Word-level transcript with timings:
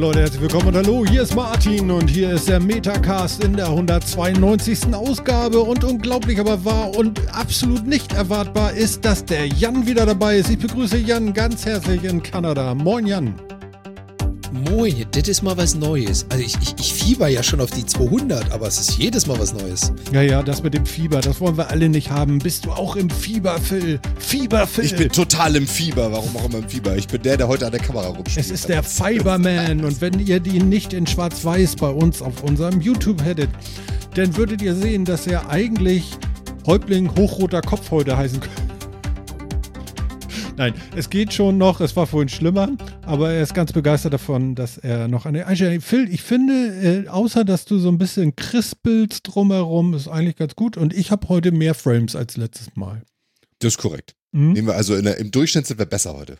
Leute, 0.00 0.20
herzlich 0.20 0.40
willkommen 0.40 0.68
und 0.68 0.76
hallo, 0.76 1.04
hier 1.04 1.20
ist 1.20 1.36
Martin 1.36 1.90
und 1.90 2.08
hier 2.08 2.30
ist 2.30 2.48
der 2.48 2.58
Metacast 2.58 3.44
in 3.44 3.54
der 3.54 3.66
192. 3.66 4.94
Ausgabe 4.94 5.60
und 5.60 5.84
unglaublich 5.84 6.40
aber 6.40 6.64
wahr 6.64 6.96
und 6.96 7.20
absolut 7.34 7.86
nicht 7.86 8.14
erwartbar 8.14 8.72
ist, 8.72 9.04
dass 9.04 9.26
der 9.26 9.46
Jan 9.46 9.86
wieder 9.86 10.06
dabei 10.06 10.38
ist. 10.38 10.48
Ich 10.48 10.58
begrüße 10.58 10.96
Jan 10.96 11.34
ganz 11.34 11.66
herzlich 11.66 12.02
in 12.04 12.22
Kanada. 12.22 12.74
Moin 12.74 13.06
Jan. 13.06 13.34
Moin, 14.70 15.04
das 15.10 15.26
ist 15.26 15.42
mal 15.42 15.56
was 15.56 15.74
Neues. 15.74 16.26
Also 16.28 16.44
ich, 16.44 16.54
ich, 16.62 16.74
ich 16.78 16.94
fieber 16.94 17.26
ja 17.26 17.42
schon 17.42 17.60
auf 17.60 17.72
die 17.72 17.84
200, 17.84 18.52
aber 18.52 18.68
es 18.68 18.78
ist 18.78 18.98
jedes 18.98 19.26
Mal 19.26 19.36
was 19.40 19.52
Neues. 19.52 19.92
Ja, 20.12 20.22
ja, 20.22 20.44
das 20.44 20.62
mit 20.62 20.74
dem 20.74 20.86
Fieber, 20.86 21.20
das 21.20 21.40
wollen 21.40 21.56
wir 21.56 21.70
alle 21.70 21.88
nicht 21.88 22.10
haben. 22.10 22.38
Bist 22.38 22.66
du 22.66 22.70
auch 22.70 22.94
im 22.94 23.10
Fieber, 23.10 23.58
Phil? 23.58 23.98
Fieber, 24.20 24.68
Phil. 24.68 24.84
Ich 24.84 24.94
bin 24.94 25.08
total 25.08 25.56
im 25.56 25.66
Fieber. 25.66 26.12
Warum 26.12 26.36
auch 26.36 26.44
immer 26.44 26.58
im 26.58 26.68
Fieber? 26.68 26.96
Ich 26.96 27.08
bin 27.08 27.20
der, 27.20 27.36
der 27.36 27.48
heute 27.48 27.66
an 27.66 27.72
der 27.72 27.80
Kamera 27.80 28.06
rumspielt. 28.10 28.46
Es 28.46 28.52
ist 28.52 28.68
der 28.68 28.84
Fiberman 28.84 29.84
und 29.84 30.00
wenn 30.00 30.24
ihr 30.24 30.44
ihn 30.46 30.68
nicht 30.68 30.92
in 30.92 31.04
schwarz-weiß 31.04 31.74
bei 31.74 31.90
uns 31.90 32.22
auf 32.22 32.44
unserem 32.44 32.80
YouTube 32.80 33.24
hättet, 33.24 33.50
dann 34.14 34.36
würdet 34.36 34.62
ihr 34.62 34.76
sehen, 34.76 35.04
dass 35.04 35.26
er 35.26 35.50
eigentlich 35.50 36.04
Häuptling 36.64 37.10
hochroter 37.16 37.60
Kopf 37.60 37.90
heute 37.90 38.16
heißen 38.16 38.38
könnte. 38.38 38.69
Nein, 40.60 40.74
es 40.94 41.08
geht 41.08 41.32
schon 41.32 41.56
noch. 41.56 41.80
Es 41.80 41.96
war 41.96 42.06
vorhin 42.06 42.28
schlimmer, 42.28 42.68
aber 43.06 43.32
er 43.32 43.42
ist 43.42 43.54
ganz 43.54 43.72
begeistert 43.72 44.12
davon, 44.12 44.54
dass 44.54 44.76
er 44.76 45.08
noch 45.08 45.24
eine 45.24 45.46
Einstellung. 45.46 45.80
Phil, 45.80 46.12
ich 46.12 46.20
finde, 46.20 47.06
äh, 47.06 47.08
außer 47.08 47.46
dass 47.46 47.64
du 47.64 47.78
so 47.78 47.88
ein 47.88 47.96
bisschen 47.96 48.36
krispelst 48.36 49.20
drumherum, 49.26 49.94
ist 49.94 50.06
eigentlich 50.06 50.36
ganz 50.36 50.54
gut. 50.56 50.76
Und 50.76 50.92
ich 50.92 51.12
habe 51.12 51.30
heute 51.30 51.50
mehr 51.50 51.72
Frames 51.72 52.14
als 52.14 52.36
letztes 52.36 52.76
Mal. 52.76 53.04
Das 53.60 53.72
ist 53.72 53.78
korrekt. 53.78 54.14
Mhm. 54.32 54.52
Nehmen 54.52 54.66
wir 54.66 54.74
also 54.74 55.00
der, 55.00 55.16
im 55.16 55.30
Durchschnitt 55.30 55.66
sind 55.66 55.78
wir 55.78 55.86
besser 55.86 56.12
heute. 56.12 56.36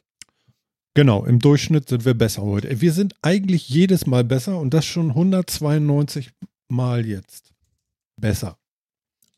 Genau, 0.93 1.25
im 1.25 1.39
Durchschnitt 1.39 1.89
sind 1.89 2.05
wir 2.05 2.13
besser 2.13 2.43
heute. 2.43 2.79
Wir 2.79 2.93
sind 2.93 3.15
eigentlich 3.23 3.71
jedes 3.71 4.07
Mal 4.07 4.25
besser 4.25 4.59
und 4.59 4.75
das 4.75 4.85
schon 4.85 5.09
192 5.13 6.31
Mal 6.69 7.07
jetzt. 7.07 7.55
Besser. 8.21 8.60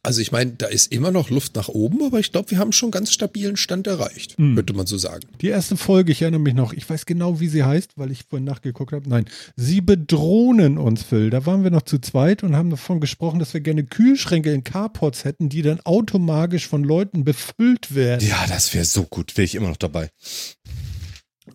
Also 0.05 0.21
ich 0.21 0.33
meine, 0.33 0.53
da 0.55 0.67
ist 0.67 0.91
immer 0.91 1.13
noch 1.13 1.31
Luft 1.31 1.55
nach 1.55 1.69
oben, 1.69 2.03
aber 2.03 2.19
ich 2.19 2.33
glaube, 2.33 2.51
wir 2.51 2.59
haben 2.59 2.73
schon 2.73 2.89
einen 2.89 2.93
ganz 2.93 3.13
stabilen 3.13 3.57
Stand 3.57 3.87
erreicht, 3.87 4.37
mhm. 4.37 4.57
könnte 4.57 4.73
man 4.73 4.87
so 4.87 4.99
sagen. 4.99 5.23
Die 5.41 5.47
erste 5.47 5.77
Folge, 5.77 6.11
ich 6.11 6.23
erinnere 6.23 6.41
mich 6.41 6.55
noch, 6.55 6.73
ich 6.73 6.91
weiß 6.91 7.07
genau, 7.07 7.39
wie 7.39 7.47
sie 7.47 7.63
heißt, 7.63 7.93
weil 7.95 8.11
ich 8.11 8.25
vorhin 8.29 8.45
nachgeguckt 8.45 8.93
habe. 8.93 9.09
Nein, 9.09 9.27
sie 9.55 9.81
bedrohen 9.81 10.77
uns, 10.77 11.05
Phil. 11.05 11.31
Da 11.31 11.47
waren 11.47 11.63
wir 11.63 11.71
noch 11.71 11.83
zu 11.83 12.01
zweit 12.01 12.43
und 12.43 12.57
haben 12.57 12.71
davon 12.71 12.99
gesprochen, 12.99 13.39
dass 13.39 13.55
wir 13.55 13.61
gerne 13.61 13.85
Kühlschränke 13.85 14.53
in 14.53 14.65
Carports 14.65 15.25
hätten, 15.25 15.49
die 15.49 15.63
dann 15.63 15.79
automatisch 15.83 16.67
von 16.67 16.83
Leuten 16.83 17.23
befüllt 17.23 17.95
werden. 17.95 18.27
Ja, 18.27 18.45
das 18.49 18.75
wäre 18.75 18.85
so 18.85 19.05
gut. 19.05 19.37
Wäre 19.37 19.45
ich 19.45 19.55
immer 19.55 19.69
noch 19.69 19.77
dabei. 19.77 20.11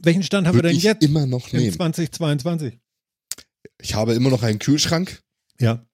Welchen 0.01 0.23
Stand 0.23 0.47
haben 0.47 0.55
Würde 0.55 0.69
wir 0.69 0.73
denn 0.73 0.81
jetzt? 0.81 1.03
Immer 1.03 1.25
noch 1.25 1.51
nehmen. 1.51 1.73
2022. 1.73 2.79
Ich 3.81 3.93
habe 3.93 4.13
immer 4.13 4.29
noch 4.29 4.43
einen 4.43 4.59
Kühlschrank. 4.59 5.21
Ja. 5.59 5.86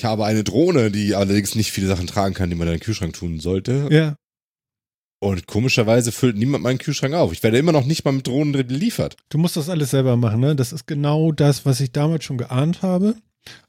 Ich 0.00 0.06
habe 0.06 0.24
eine 0.24 0.44
Drohne, 0.44 0.90
die 0.90 1.14
allerdings 1.14 1.54
nicht 1.54 1.72
viele 1.72 1.86
Sachen 1.86 2.06
tragen 2.06 2.32
kann, 2.32 2.48
die 2.48 2.56
man 2.56 2.66
in 2.68 2.72
den 2.72 2.80
Kühlschrank 2.80 3.12
tun 3.12 3.38
sollte. 3.38 3.86
Ja. 3.90 4.16
Und 5.18 5.46
komischerweise 5.46 6.10
füllt 6.10 6.38
niemand 6.38 6.64
meinen 6.64 6.78
Kühlschrank 6.78 7.12
auf. 7.12 7.34
Ich 7.34 7.42
werde 7.42 7.58
immer 7.58 7.72
noch 7.72 7.84
nicht 7.84 8.06
mal 8.06 8.12
mit 8.12 8.26
Drohnen 8.26 8.54
geliefert. 8.54 9.18
Du 9.28 9.36
musst 9.36 9.58
das 9.58 9.68
alles 9.68 9.90
selber 9.90 10.16
machen, 10.16 10.40
ne? 10.40 10.56
Das 10.56 10.72
ist 10.72 10.86
genau 10.86 11.32
das, 11.32 11.66
was 11.66 11.80
ich 11.82 11.92
damals 11.92 12.24
schon 12.24 12.38
geahnt 12.38 12.80
habe, 12.80 13.14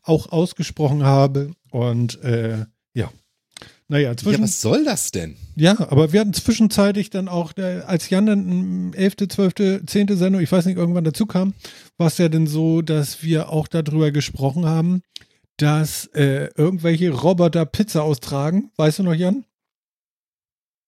auch 0.04 0.32
ausgesprochen 0.32 1.04
habe. 1.04 1.52
Und 1.70 2.24
äh, 2.24 2.64
ja. 2.94 3.12
Naja, 3.90 4.16
zwischen, 4.16 4.40
ja, 4.40 4.44
was 4.44 4.62
soll 4.62 4.86
das 4.86 5.12
denn? 5.12 5.36
Ja, 5.58 5.78
aber 5.90 6.14
wir 6.14 6.22
hatten 6.22 6.32
zwischenzeitlich 6.32 7.10
dann 7.10 7.28
auch, 7.28 7.58
äh, 7.58 7.82
als 7.86 8.10
Jan 8.10 8.26
dann 8.26 8.94
11., 8.94 9.28
12., 9.28 9.86
10. 9.86 10.08
Sendung, 10.16 10.42
ich 10.42 10.50
weiß 10.50 10.66
nicht, 10.66 10.78
irgendwann 10.78 11.04
dazu 11.04 11.26
kam, 11.26 11.56
war 11.98 12.08
es 12.08 12.18
ja 12.20 12.30
dann 12.30 12.48
so, 12.48 12.82
dass 12.82 13.22
wir 13.22 13.50
auch 13.50 13.68
darüber 13.68 14.12
gesprochen 14.12 14.66
haben, 14.66 15.02
dass 15.58 16.08
äh, 16.14 16.50
irgendwelche 16.56 17.12
Roboter 17.12 17.66
Pizza 17.66 18.04
austragen. 18.04 18.72
Weißt 18.78 19.00
du 19.00 19.04
noch, 19.04 19.14
Jan? 19.14 19.46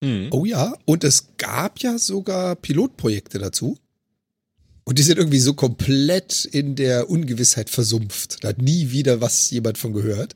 Mhm. 0.02 0.30
Oh 0.32 0.46
ja, 0.46 0.76
und 0.86 1.04
es 1.04 1.38
gab 1.38 1.80
ja 1.80 1.98
sogar 1.98 2.56
Pilotprojekte 2.56 3.40
dazu. 3.40 3.78
Und 4.86 5.00
die 5.00 5.04
sind 5.04 5.18
irgendwie 5.18 5.40
so 5.40 5.54
komplett 5.54 6.44
in 6.44 6.76
der 6.76 7.10
Ungewissheit 7.10 7.70
versumpft. 7.70 8.44
Da 8.44 8.50
hat 8.50 8.62
nie 8.62 8.92
wieder 8.92 9.22
was 9.22 9.50
jemand 9.50 9.78
von 9.78 9.94
gehört. 9.94 10.36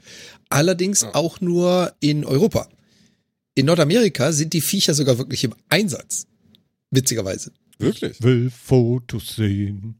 Allerdings 0.49 1.01
ja. 1.01 1.13
auch 1.15 1.41
nur 1.41 1.93
in 1.99 2.23
Europa. 2.23 2.69
In 3.55 3.65
Nordamerika 3.65 4.31
sind 4.31 4.53
die 4.53 4.61
Viecher 4.61 4.93
sogar 4.93 5.17
wirklich 5.17 5.43
im 5.43 5.53
Einsatz. 5.67 6.27
Witzigerweise. 6.91 7.51
Wirklich? 7.77 8.19
Ich 8.19 8.23
will 8.23 8.49
Fotos 8.49 9.35
sehen. 9.35 9.99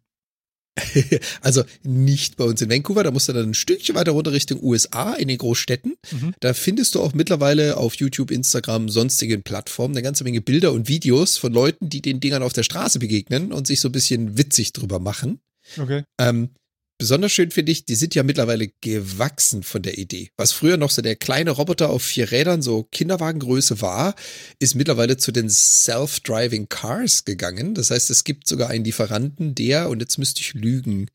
also 1.41 1.63
nicht 1.83 2.37
bei 2.37 2.43
uns 2.43 2.61
in 2.61 2.69
Vancouver, 2.69 3.03
da 3.03 3.11
musst 3.11 3.29
du 3.29 3.33
dann 3.33 3.49
ein 3.49 3.53
Stückchen 3.53 3.95
weiter 3.95 4.11
runter 4.11 4.31
Richtung 4.31 4.61
USA 4.61 5.13
in 5.13 5.27
den 5.27 5.37
Großstädten. 5.37 5.95
Mhm. 6.11 6.33
Da 6.39 6.53
findest 6.53 6.95
du 6.95 7.01
auch 7.01 7.13
mittlerweile 7.13 7.77
auf 7.77 7.95
YouTube, 7.95 8.31
Instagram, 8.31 8.89
sonstigen 8.89 9.43
Plattformen 9.43 9.95
eine 9.95 10.03
ganze 10.03 10.23
Menge 10.23 10.41
Bilder 10.41 10.71
und 10.71 10.87
Videos 10.87 11.37
von 11.37 11.53
Leuten, 11.53 11.89
die 11.89 12.01
den 12.01 12.19
Dingern 12.19 12.43
auf 12.43 12.53
der 12.53 12.63
Straße 12.63 12.99
begegnen 12.99 13.51
und 13.51 13.67
sich 13.67 13.81
so 13.81 13.89
ein 13.89 13.93
bisschen 13.93 14.37
witzig 14.37 14.73
drüber 14.73 14.99
machen. 14.99 15.39
Okay. 15.77 16.03
Ähm, 16.19 16.49
Besonders 16.99 17.31
schön 17.31 17.51
finde 17.51 17.71
ich, 17.71 17.85
die 17.85 17.95
sind 17.95 18.15
ja 18.15 18.23
mittlerweile 18.23 18.69
gewachsen 18.81 19.61
von 19.61 19.83
der 19.83 19.99
Idee. 19.99 20.31
Was 20.35 20.51
früher 20.51 20.77
noch 20.77 20.89
so 20.89 21.03
der 21.03 21.15
kleine 21.15 21.51
Roboter 21.51 21.91
auf 21.91 22.01
vier 22.01 22.31
Rädern, 22.31 22.63
so 22.63 22.83
Kinderwagengröße 22.83 23.81
war, 23.81 24.15
ist 24.57 24.73
mittlerweile 24.73 25.17
zu 25.17 25.31
den 25.31 25.47
Self-Driving 25.49 26.69
Cars 26.69 27.23
gegangen. 27.23 27.75
Das 27.75 27.91
heißt, 27.91 28.09
es 28.09 28.23
gibt 28.23 28.47
sogar 28.47 28.69
einen 28.69 28.83
Lieferanten, 28.83 29.53
der, 29.53 29.89
und 29.89 29.99
jetzt 29.99 30.17
müsste 30.17 30.41
ich 30.41 30.55
lügen, 30.55 31.07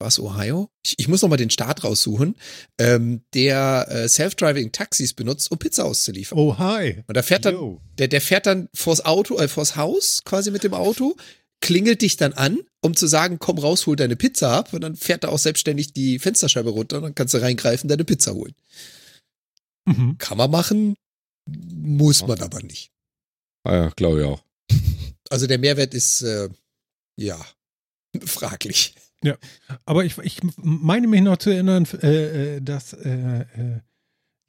was 0.00 0.18
Ohio? 0.18 0.70
Ich, 0.84 0.98
ich 0.98 1.08
muss 1.08 1.22
noch 1.22 1.28
mal 1.28 1.36
den 1.36 1.50
Start 1.50 1.84
raussuchen, 1.84 2.36
ähm, 2.78 3.22
der 3.34 3.86
äh, 3.90 4.08
Self-Driving 4.08 4.72
Taxis 4.72 5.12
benutzt, 5.12 5.50
um 5.50 5.58
Pizza 5.58 5.84
auszuliefern. 5.84 6.38
Oh 6.38 6.58
hi. 6.58 7.02
Und 7.06 7.16
da 7.16 7.22
fährt 7.22 7.44
dann, 7.44 7.78
der, 7.98 8.08
der 8.08 8.20
fährt 8.20 8.46
dann 8.46 8.68
vors 8.74 9.04
Auto, 9.04 9.38
äh, 9.38 9.48
vors 9.48 9.76
Haus 9.76 10.22
quasi 10.24 10.50
mit 10.50 10.64
dem 10.64 10.72
Auto, 10.72 11.16
klingelt 11.60 12.02
dich 12.02 12.16
dann 12.16 12.32
an, 12.32 12.60
um 12.80 12.94
zu 12.94 13.06
sagen, 13.06 13.38
komm 13.38 13.58
raus, 13.58 13.86
hol 13.86 13.96
deine 13.96 14.16
Pizza 14.16 14.56
ab. 14.56 14.72
Und 14.72 14.80
dann 14.80 14.96
fährt 14.96 15.24
er 15.24 15.30
auch 15.30 15.38
selbstständig 15.38 15.92
die 15.92 16.18
Fensterscheibe 16.18 16.70
runter 16.70 16.96
und 16.98 17.02
dann 17.02 17.14
kannst 17.14 17.34
du 17.34 17.38
reingreifen, 17.38 17.88
deine 17.88 18.04
Pizza 18.04 18.34
holen. 18.34 18.54
Mhm. 19.86 20.18
Kann 20.18 20.38
man 20.38 20.50
machen, 20.50 20.96
muss 21.46 22.26
man 22.26 22.40
aber 22.40 22.62
nicht. 22.62 22.90
Ah 23.64 23.74
ja, 23.74 23.88
glaube 23.90 24.20
ich 24.20 24.26
auch. 24.26 24.42
Also 25.28 25.46
der 25.46 25.58
Mehrwert 25.58 25.94
ist, 25.94 26.22
äh, 26.22 26.48
ja, 27.16 27.38
fraglich. 28.24 28.94
Ja, 29.22 29.36
aber 29.84 30.04
ich, 30.04 30.16
ich 30.18 30.40
meine 30.56 31.06
mich 31.06 31.20
noch 31.20 31.36
zu 31.36 31.50
erinnern, 31.50 31.86
äh, 32.02 32.56
äh 32.56 32.60
dass 32.62 32.94
äh, 32.94 33.40
äh 33.40 33.80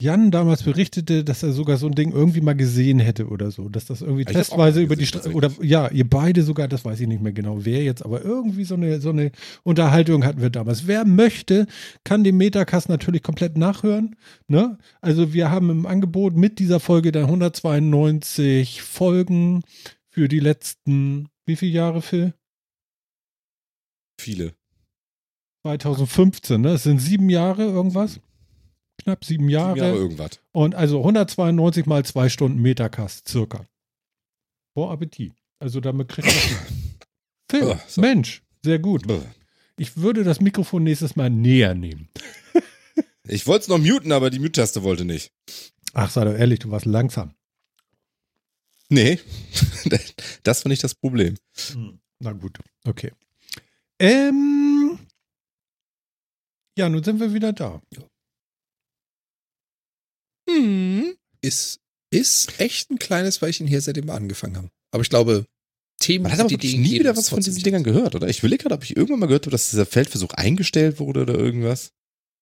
Jan 0.02 0.32
damals 0.32 0.64
berichtete, 0.64 1.24
dass 1.24 1.44
er 1.44 1.52
sogar 1.52 1.78
so 1.78 1.86
ein 1.86 1.94
Ding 1.94 2.12
irgendwie 2.12 2.42
mal 2.42 2.56
gesehen 2.56 3.00
hätte 3.00 3.28
oder 3.28 3.52
so, 3.52 3.70
dass 3.70 3.86
das 3.86 4.02
irgendwie 4.02 4.24
ich 4.24 4.28
testweise 4.28 4.82
über 4.82 4.96
die 4.96 5.06
Straße 5.06 5.32
oder 5.32 5.52
ja, 5.62 5.90
ihr 5.90 6.10
beide 6.10 6.42
sogar, 6.42 6.68
das 6.68 6.84
weiß 6.84 7.00
ich 7.02 7.08
nicht 7.08 7.22
mehr 7.22 7.34
genau, 7.34 7.66
wer 7.66 7.84
jetzt, 7.84 8.04
aber 8.04 8.24
irgendwie 8.26 8.64
so 8.64 8.74
eine 8.74 9.00
so 9.00 9.12
eine 9.12 9.32
Unterhaltung 9.62 10.26
hatten 10.26 10.42
wir 10.42 10.50
damals. 10.50 10.88
Wer 10.88 11.06
möchte, 11.06 11.68
kann 12.04 12.24
den 12.24 12.38
Metacast 12.38 12.90
natürlich 12.90 13.22
komplett 13.22 13.58
nachhören, 13.58 14.16
ne? 14.48 14.80
Also 15.02 15.34
wir 15.34 15.52
haben 15.52 15.70
im 15.70 15.86
Angebot 15.86 16.36
mit 16.36 16.58
dieser 16.58 16.80
Folge 16.80 17.12
dann 17.12 17.26
192 17.26 18.82
Folgen 18.82 19.62
für 20.10 20.28
die 20.28 20.40
letzten 20.40 21.28
wie 21.46 21.56
viele 21.56 21.74
Jahre 21.74 22.02
Phil? 22.02 22.34
Viele. 24.20 24.56
2015, 25.62 26.60
ne? 26.60 26.70
Es 26.70 26.84
sind 26.84 27.00
sieben 27.00 27.30
Jahre 27.30 27.64
irgendwas 27.66 28.20
knapp 29.04 29.26
sieben 29.26 29.50
Jahre. 29.50 29.74
Sieben 29.74 29.86
Jahre 29.86 29.98
irgendwas. 29.98 30.40
Und 30.52 30.76
also 30.76 31.00
192 31.00 31.86
mal 31.86 32.06
zwei 32.06 32.30
Stunden 32.30 32.62
Metacast 32.62 33.28
circa. 33.28 33.66
Vor 34.74 34.92
Appetit. 34.92 35.34
Also 35.60 35.80
damit 35.80 36.10
kriegt 36.10 36.28
man. 36.28 36.36
Phil, 37.50 37.64
oh, 37.64 37.80
so. 37.88 38.02
Mensch, 38.02 38.44
sehr 38.64 38.80
gut. 38.80 39.04
Oh. 39.10 39.22
Ich 39.78 39.98
würde 39.98 40.24
das 40.24 40.42
Mikrofon 40.42 40.84
nächstes 40.84 41.16
Mal 41.16 41.30
näher 41.30 41.74
nehmen. 41.76 42.10
ich 43.28 43.48
wollte 43.48 43.64
es 43.64 43.68
noch 43.68 43.78
muten, 43.78 44.12
aber 44.12 44.30
die 44.30 44.40
Mute-Taste 44.40 44.84
wollte 44.84 45.06
nicht. 45.06 45.32
Ach, 45.94 46.10
sei 46.10 46.24
doch 46.24 46.34
ehrlich, 46.34 46.60
du 46.60 46.72
warst 46.72 46.86
langsam. 46.86 47.34
Nee, 48.90 49.20
das 50.44 50.66
war 50.66 50.70
nicht 50.70 50.84
das 50.84 50.96
Problem. 50.96 51.36
Hm, 51.72 52.00
na 52.20 52.34
gut, 52.34 52.60
okay. 52.86 53.12
Ähm, 54.00 55.00
ja, 56.78 56.90
nun 56.90 57.04
sind 57.04 57.20
wir 57.20 57.34
wieder 57.34 57.54
da. 57.54 57.82
Ja. 57.94 58.04
Hm. 60.56 61.16
Ist, 61.42 61.80
ist 62.12 62.60
echt 62.60 62.92
ein 62.92 63.00
kleines 63.00 63.42
Weilchen 63.42 63.68
her, 63.68 63.82
seitdem 63.82 64.08
wir 64.08 64.14
angefangen 64.14 64.58
haben. 64.58 64.70
Aber 64.92 65.02
ich 65.04 65.10
glaube, 65.10 65.46
Themen, 66.02 66.24
Man 66.24 66.32
hat 66.32 66.40
aber 66.40 66.50
die 66.50 66.78
nie 66.78 67.00
wieder 67.00 67.16
was 67.16 67.30
von 67.30 67.40
diesen 67.40 67.62
Dingern 67.64 67.84
gehört, 67.84 68.16
oder? 68.16 68.28
Ich 68.28 68.42
will 68.44 68.58
gerade, 68.58 68.74
ob 68.76 68.84
ich 68.84 68.98
irgendwann 68.98 69.20
mal 69.20 69.28
gehört 69.28 69.46
habe, 69.46 69.52
dass 69.52 69.70
dieser 69.70 69.86
Feldversuch 69.86 70.32
eingestellt 70.34 71.00
wurde 71.00 71.22
oder 71.22 71.36
irgendwas. 71.36 71.92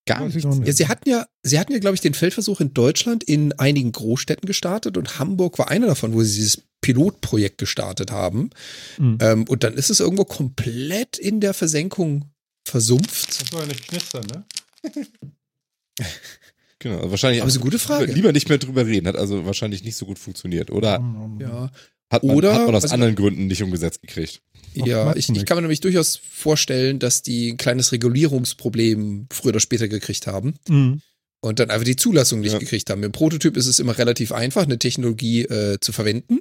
Gar 0.06 0.26
nicht. 0.26 0.42
Ja, 0.42 0.72
sie 0.72 0.88
hatten 0.88 1.08
ja, 1.08 1.26
sie 1.42 1.58
hatten 1.58 1.72
ja, 1.72 1.78
glaube 1.78 1.94
ich, 1.94 2.00
den 2.00 2.14
Feldversuch 2.14 2.60
in 2.60 2.72
Deutschland 2.72 3.22
in 3.22 3.52
einigen 3.52 3.92
Großstädten 3.92 4.46
gestartet 4.46 4.96
und 4.96 5.18
Hamburg 5.18 5.58
war 5.58 5.68
einer 5.68 5.86
davon, 5.88 6.14
wo 6.14 6.22
sie 6.22 6.36
dieses 6.36 6.62
Pilotprojekt 6.80 7.58
gestartet 7.58 8.10
haben. 8.10 8.50
Mhm. 8.98 9.18
Ähm, 9.20 9.44
und 9.44 9.62
dann 9.62 9.74
ist 9.74 9.90
es 9.90 10.00
irgendwo 10.00 10.24
komplett 10.24 11.18
in 11.18 11.40
der 11.40 11.52
Versenkung 11.52 12.30
versumpft. 12.66 13.40
Das 13.42 13.48
soll 13.50 13.60
ja 13.60 13.66
nicht 13.66 13.88
knistern, 13.88 14.24
ne? 14.26 14.44
genau, 16.80 16.96
also 16.96 17.10
wahrscheinlich. 17.12 17.40
Aber 17.40 17.48
ist 17.48 17.56
eine 17.56 17.64
gute 17.64 17.78
Frage. 17.78 18.12
Lieber 18.12 18.32
nicht 18.32 18.48
mehr 18.48 18.58
drüber 18.58 18.86
reden, 18.86 19.06
hat 19.06 19.16
also 19.16 19.46
wahrscheinlich 19.46 19.84
nicht 19.84 19.96
so 19.96 20.06
gut 20.06 20.18
funktioniert, 20.18 20.70
oder? 20.70 21.00
Ja. 21.38 21.70
Hat 22.10 22.24
man, 22.24 22.36
oder, 22.36 22.54
hat 22.54 22.66
man 22.66 22.74
aus 22.74 22.90
anderen 22.90 23.14
Gründen 23.14 23.46
nicht 23.46 23.62
umgesetzt 23.62 24.02
gekriegt. 24.02 24.42
Ja, 24.74 25.14
ich, 25.14 25.28
ich 25.28 25.46
kann 25.46 25.56
mir 25.56 25.62
nämlich 25.62 25.80
durchaus 25.80 26.16
vorstellen, 26.16 26.98
dass 26.98 27.22
die 27.22 27.52
ein 27.52 27.56
kleines 27.56 27.92
Regulierungsproblem 27.92 29.28
früher 29.30 29.50
oder 29.50 29.60
später 29.60 29.86
gekriegt 29.86 30.26
haben. 30.26 30.54
Mhm 30.68 31.02
und 31.40 31.58
dann 31.58 31.70
einfach 31.70 31.84
die 31.84 31.96
Zulassung 31.96 32.40
nicht 32.40 32.52
ja. 32.52 32.58
gekriegt 32.58 32.90
haben. 32.90 33.02
Im 33.02 33.12
Prototyp 33.12 33.56
ist 33.56 33.66
es 33.66 33.78
immer 33.78 33.96
relativ 33.96 34.32
einfach, 34.32 34.62
eine 34.62 34.78
Technologie 34.78 35.42
äh, 35.42 35.80
zu 35.80 35.92
verwenden, 35.92 36.40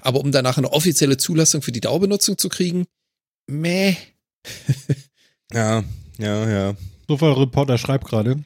aber 0.00 0.20
um 0.20 0.32
danach 0.32 0.58
eine 0.58 0.72
offizielle 0.72 1.16
Zulassung 1.16 1.62
für 1.62 1.72
die 1.72 1.80
Dauerbenutzung 1.80 2.36
zu 2.36 2.48
kriegen, 2.48 2.86
meh. 3.46 3.94
ja, 5.52 5.84
ja, 6.18 6.50
ja. 6.50 6.76
Sofa-Reporter 7.08 7.78
schreibt 7.78 8.06
gerade, 8.06 8.42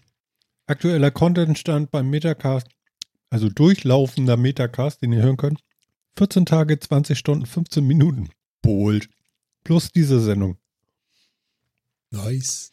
aktueller 0.66 1.10
Contentstand 1.10 1.90
beim 1.90 2.10
Metacast, 2.10 2.68
also 3.30 3.48
durchlaufender 3.48 4.36
Metacast, 4.36 5.02
den 5.02 5.12
ihr 5.12 5.22
hören 5.22 5.36
könnt, 5.36 5.60
14 6.16 6.46
Tage, 6.46 6.78
20 6.78 7.18
Stunden, 7.18 7.46
15 7.46 7.84
Minuten. 7.86 8.30
Bold. 8.62 9.08
Plus 9.64 9.90
diese 9.90 10.20
Sendung. 10.20 10.58
Nice. 12.10 12.72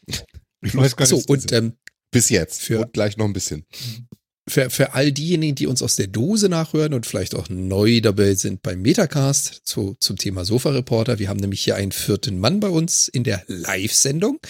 Ich 0.64 0.76
weiß 0.76 0.96
gar 0.96 1.06
nicht. 1.06 1.10
So, 1.10 1.34
und 1.34 1.52
ähm, 1.52 1.78
bis 2.12 2.30
jetzt. 2.30 2.62
Für, 2.62 2.82
und 2.82 2.94
gleich 2.94 3.18
noch 3.18 3.26
ein 3.26 3.34
bisschen. 3.34 3.66
Für, 4.52 4.70
für 4.70 4.94
all 4.96 5.14
diejenigen, 5.14 5.56
die 5.56 5.66
uns 5.66 5.82
aus 5.82 5.96
der 5.96 6.08
Dose 6.08 6.50
nachhören 6.50 6.94
und 6.94 7.06
vielleicht 7.06 7.36
auch 7.36 7.48
neu 7.48 8.02
dabei 8.02 8.36
sind 8.36 8.62
beim 8.62 8.82
Metacast 8.82 9.62
zu, 9.64 9.96
zum 10.02 10.18
Thema 10.18 10.44
Sofa-Reporter. 10.44 11.20
Wir 11.20 11.30
haben 11.30 11.40
nämlich 11.40 11.62
hier 11.62 11.78
einen 11.78 11.94
vierten 11.94 12.38
Mann 12.38 12.60
bei 12.60 12.68
uns 12.68 13.08
in 13.08 13.24
der 13.24 13.46
Live-Sendung. 13.48 14.42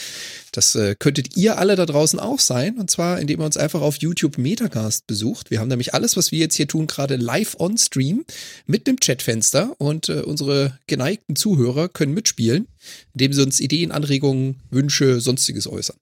Das 0.54 0.74
äh, 0.74 0.96
könntet 0.98 1.38
ihr 1.38 1.60
alle 1.60 1.76
da 1.76 1.86
draußen 1.86 2.20
auch 2.20 2.40
sein. 2.40 2.80
Und 2.80 2.90
zwar, 2.90 3.20
indem 3.20 3.42
ihr 3.42 3.46
uns 3.46 3.58
einfach 3.58 3.82
auf 3.82 3.98
YouTube 3.98 4.40
Metacast 4.40 5.06
besucht. 5.06 5.52
Wir 5.52 5.60
haben 5.60 5.68
nämlich 5.68 5.94
alles, 5.94 6.18
was 6.18 6.32
wir 6.32 6.40
jetzt 6.40 6.56
hier 6.56 6.68
tun, 6.68 6.88
gerade 6.88 7.18
live 7.18 7.60
on 7.60 7.78
Stream 7.78 8.26
mit 8.66 8.88
dem 8.88 9.00
Chatfenster. 9.00 9.76
Und 9.78 10.10
äh, 10.10 10.22
unsere 10.22 10.80
geneigten 10.88 11.36
Zuhörer 11.36 11.90
können 11.90 12.16
mitspielen, 12.16 12.68
indem 13.14 13.34
sie 13.34 13.44
uns 13.44 13.60
Ideen, 13.60 13.92
Anregungen, 13.92 14.64
Wünsche, 14.72 15.22
sonstiges 15.22 15.68
äußern. 15.68 15.98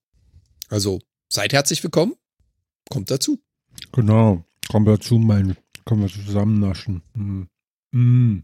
Also 0.69 1.01
seid 1.28 1.51
herzlich 1.51 1.84
willkommen. 1.84 2.13
Kommt 2.90 3.12
dazu. 3.12 3.42
Genau. 3.91 4.44
Kommt 4.69 4.88
dazu, 4.88 5.18
mein. 5.18 5.57
Können 5.86 6.01
wir 6.01 6.09
zusammen 6.09 6.59
naschen. 6.59 7.01
Mm. 7.13 7.44
Mm. 7.91 8.44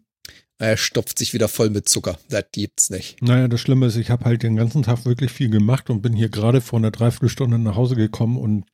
Er 0.57 0.77
stopft 0.77 1.19
sich 1.19 1.33
wieder 1.33 1.47
voll 1.47 1.69
mit 1.69 1.89
Zucker. 1.89 2.17
Das 2.29 2.45
gibt's 2.51 2.89
nicht. 2.89 3.21
Naja, 3.21 3.47
das 3.47 3.59
Schlimme 3.59 3.87
ist, 3.87 3.97
ich 3.97 4.09
habe 4.09 4.25
halt 4.25 4.41
den 4.41 4.55
ganzen 4.55 4.83
Tag 4.83 5.05
wirklich 5.05 5.31
viel 5.31 5.49
gemacht 5.49 5.89
und 5.89 6.01
bin 6.01 6.13
hier 6.13 6.29
gerade 6.29 6.61
vor 6.61 6.79
einer 6.79 6.91
Dreiviertelstunde 6.91 7.59
nach 7.59 7.75
Hause 7.75 7.95
gekommen 7.95 8.37
und 8.37 8.65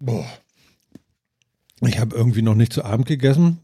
boah. 0.00 0.26
Ich 1.80 1.98
habe 1.98 2.16
irgendwie 2.16 2.42
noch 2.42 2.54
nicht 2.54 2.72
zu 2.72 2.84
Abend 2.84 3.06
gegessen. 3.06 3.58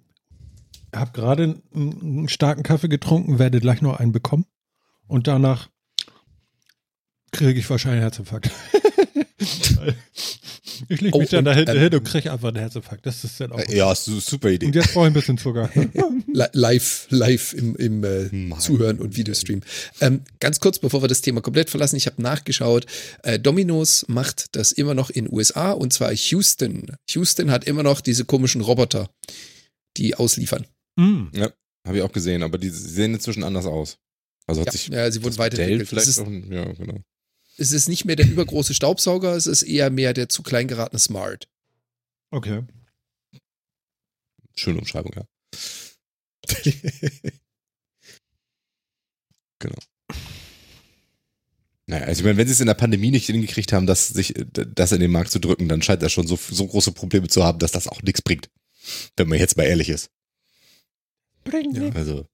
Habe 0.95 1.13
gerade 1.13 1.61
einen 1.75 2.29
starken 2.29 2.63
Kaffee 2.63 2.89
getrunken, 2.89 3.39
werde 3.39 3.61
gleich 3.61 3.83
noch 3.83 3.99
einen 3.99 4.13
bekommen. 4.13 4.47
Und 5.07 5.27
danach 5.27 5.71
kriege 7.33 7.59
ich 7.59 7.69
wahrscheinlich 7.69 8.03
einen 8.03 8.03
Herzinfarkt. 8.03 8.51
ich 10.89 11.01
lege 11.01 11.19
mich 11.19 11.29
oh, 11.29 11.31
dann 11.31 11.45
da 11.45 11.55
hinten 11.55 11.79
hin 11.79 11.95
und 11.95 12.05
kriege 12.05 12.33
einfach 12.33 12.49
einen 12.49 12.59
Herzinfarkt. 12.59 13.05
Das 13.07 13.25
ist 13.25 13.41
dann 13.41 13.53
auch. 13.53 13.61
Ja, 13.69 13.95
super 13.95 14.51
Idee. 14.51 14.67
Und 14.67 14.75
jetzt 14.75 14.93
brauche 14.93 15.07
ich 15.07 15.11
ein 15.11 15.15
bisschen 15.15 15.39
Zucker. 15.39 15.71
live, 16.53 17.07
live 17.11 17.53
im, 17.55 17.77
im 17.77 18.05
äh, 18.05 18.59
Zuhören 18.59 18.99
und 18.99 19.17
Videostream. 19.17 19.63
Ähm, 20.01 20.23
ganz 20.39 20.61
kurz, 20.61 20.79
bevor 20.79 21.03
wir 21.03 21.09
das 21.09 21.21
Thema 21.21 21.41
komplett 21.41 21.71
verlassen, 21.71 21.97
ich 21.97 22.07
habe 22.07 22.21
nachgeschaut. 22.23 22.87
Äh, 23.23 23.39
Domino's 23.39 24.05
macht 24.09 24.57
das 24.57 24.73
immer 24.73 24.95
noch 24.95 25.11
in 25.11 25.33
USA 25.33 25.73
und 25.73 25.93
zwar 25.93 26.13
Houston. 26.13 26.97
Houston 27.11 27.51
hat 27.51 27.65
immer 27.65 27.83
noch 27.83 28.01
diese 28.01 28.25
komischen 28.25 28.61
Roboter, 28.61 29.11
die 29.97 30.15
ausliefern. 30.15 30.67
Mm. 30.97 31.27
Ja, 31.35 31.51
habe 31.87 31.99
ich 31.99 32.03
auch 32.03 32.13
gesehen, 32.13 32.43
aber 32.43 32.59
die 32.59 32.71
sehen 32.71 33.15
inzwischen 33.15 33.45
anders 33.45 33.67
aus. 33.67 33.99
Also 34.47 34.63
hat 34.63 34.67
ja, 34.67 34.73
sich 34.73 34.89
ja, 34.89 35.11
sie 35.11 35.23
wurden 35.23 35.39
weiterentwickelt. 35.39 35.89
Vielleicht 35.89 36.09
ist, 36.09 36.19
auch, 36.19 36.29
ja, 36.29 36.73
genau 36.73 37.01
es 37.61 37.73
ist 37.73 37.89
nicht 37.89 38.07
mehr 38.07 38.17
der 38.17 38.27
übergroße 38.27 38.73
Staubsauger, 38.73 39.37
es 39.37 39.47
ist 39.47 39.63
eher 39.63 39.91
mehr 39.91 40.15
der 40.15 40.31
zu 40.31 40.43
klein 40.43 40.67
geratene 40.67 40.99
Smart. 40.99 41.47
Okay. 42.31 42.65
Schöne 44.57 44.79
Umschreibung, 44.79 45.13
ja. 45.15 45.25
genau. 49.59 49.79
Naja, 51.87 52.07
also 52.07 52.21
ich 52.21 52.25
meine, 52.25 52.39
wenn 52.39 52.47
sie 52.47 52.55
es 52.55 52.61
in 52.61 52.67
der 52.67 52.75
Pandemie 52.75 53.11
nicht 53.11 53.27
hingekriegt 53.27 53.75
haben, 53.75 53.87
das, 53.87 54.09
sich, 54.09 54.33
das 54.53 54.93
in 54.93 55.01
den 55.01 55.11
Markt 55.11 55.31
zu 55.31 55.39
drücken, 55.39 55.69
dann 55.69 55.83
scheint 55.83 56.03
er 56.03 56.09
schon 56.09 56.27
so, 56.27 56.37
so 56.37 56.67
große 56.67 56.93
Probleme 56.93 57.29
zu 57.29 57.45
haben, 57.45 57.59
dass 57.59 57.73
das 57.73 57.89
auch 57.89 58.01
nichts 58.03 58.23
bringt. 58.23 58.49
Wenn 59.17 59.29
man 59.29 59.39
jetzt 59.39 59.59
mal 59.59 59.65
ehrlich 59.65 59.91
ist. 59.91 60.11
Bringt 61.45 61.77
ja, 61.77 61.91
also. 61.91 62.27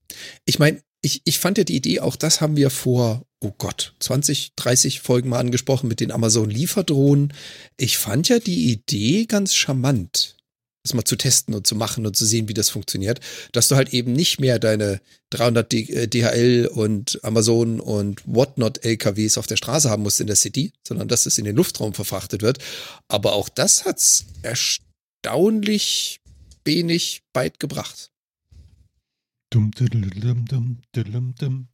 Ich 0.44 0.60
meine, 0.60 0.82
ich, 1.06 1.22
ich 1.24 1.38
fand 1.38 1.56
ja 1.56 1.62
die 1.62 1.76
Idee, 1.76 2.00
auch 2.00 2.16
das 2.16 2.40
haben 2.40 2.56
wir 2.56 2.68
vor, 2.68 3.24
oh 3.40 3.52
Gott, 3.56 3.94
20, 4.00 4.54
30 4.56 5.00
Folgen 5.00 5.28
mal 5.28 5.38
angesprochen 5.38 5.86
mit 5.86 6.00
den 6.00 6.10
Amazon-Lieferdrohnen. 6.10 7.32
Ich 7.76 7.96
fand 7.96 8.28
ja 8.28 8.40
die 8.40 8.72
Idee 8.72 9.26
ganz 9.26 9.54
charmant, 9.54 10.36
das 10.82 10.94
mal 10.94 11.04
zu 11.04 11.14
testen 11.14 11.54
und 11.54 11.64
zu 11.64 11.76
machen 11.76 12.06
und 12.06 12.16
zu 12.16 12.26
sehen, 12.26 12.48
wie 12.48 12.54
das 12.54 12.70
funktioniert, 12.70 13.20
dass 13.52 13.68
du 13.68 13.76
halt 13.76 13.94
eben 13.94 14.14
nicht 14.14 14.40
mehr 14.40 14.58
deine 14.58 15.00
300 15.30 15.72
DHL 15.72 16.70
und 16.74 17.20
Amazon 17.22 17.78
und 17.78 18.22
Whatnot 18.26 18.84
LKWs 18.84 19.38
auf 19.38 19.46
der 19.46 19.56
Straße 19.56 19.88
haben 19.88 20.02
musst 20.02 20.20
in 20.20 20.26
der 20.26 20.34
City, 20.34 20.72
sondern 20.86 21.06
dass 21.06 21.26
es 21.26 21.38
in 21.38 21.44
den 21.44 21.54
Luftraum 21.54 21.94
verfrachtet 21.94 22.42
wird. 22.42 22.58
Aber 23.06 23.34
auch 23.34 23.48
das 23.48 23.84
hat's 23.84 24.26
erstaunlich 24.42 26.20
wenig 26.64 27.22
weit 27.32 27.60
gebracht. 27.60 28.10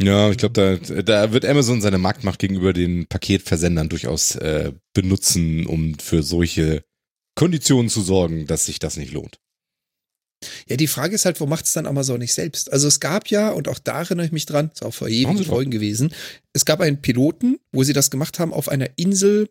Ja, 0.00 0.30
ich 0.30 0.36
glaube, 0.36 0.78
da, 0.78 1.02
da 1.02 1.32
wird 1.32 1.44
Amazon 1.44 1.80
seine 1.80 1.98
Marktmacht 1.98 2.38
gegenüber 2.38 2.72
den 2.72 3.06
Paketversendern 3.06 3.88
durchaus 3.88 4.36
äh, 4.36 4.72
benutzen, 4.92 5.66
um 5.66 5.98
für 5.98 6.22
solche 6.22 6.84
Konditionen 7.34 7.88
zu 7.88 8.02
sorgen, 8.02 8.46
dass 8.46 8.66
sich 8.66 8.78
das 8.78 8.96
nicht 8.96 9.12
lohnt. 9.12 9.38
Ja, 10.68 10.76
die 10.76 10.88
Frage 10.88 11.14
ist 11.14 11.24
halt, 11.24 11.40
wo 11.40 11.46
macht 11.46 11.66
es 11.66 11.72
dann 11.72 11.86
Amazon 11.86 12.18
nicht 12.18 12.34
selbst? 12.34 12.72
Also 12.72 12.88
es 12.88 13.00
gab 13.00 13.28
ja, 13.28 13.50
und 13.50 13.68
auch 13.68 13.78
da 13.78 14.00
erinnere 14.00 14.26
ich 14.26 14.32
mich 14.32 14.46
dran, 14.46 14.70
ist 14.72 14.84
auch 14.84 14.94
vor 14.94 15.08
ewigen 15.08 15.44
Folgen 15.44 15.70
gewesen, 15.70 16.12
es 16.52 16.64
gab 16.64 16.80
einen 16.80 17.00
Piloten, 17.00 17.58
wo 17.72 17.84
sie 17.84 17.92
das 17.92 18.10
gemacht 18.10 18.38
haben 18.38 18.52
auf 18.52 18.68
einer 18.68 18.90
Insel, 18.96 19.48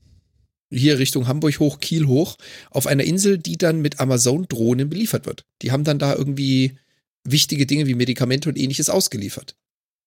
hier 0.70 1.00
Richtung 1.00 1.28
Hamburg 1.28 1.60
hoch, 1.60 1.80
Kiel 1.80 2.08
hoch, 2.08 2.38
auf 2.70 2.88
einer 2.88 3.04
Insel, 3.04 3.38
die 3.38 3.58
dann 3.58 3.82
mit 3.82 4.00
Amazon-Drohnen 4.00 4.90
beliefert 4.90 5.26
wird. 5.26 5.46
Die 5.62 5.72
haben 5.72 5.84
dann 5.84 6.00
da 6.00 6.14
irgendwie 6.16 6.78
wichtige 7.24 7.66
Dinge 7.66 7.88
wie 7.88 7.96
Medikamente 7.96 8.50
und 8.50 8.58
ähnliches 8.58 8.90
ausgeliefert. 8.90 9.56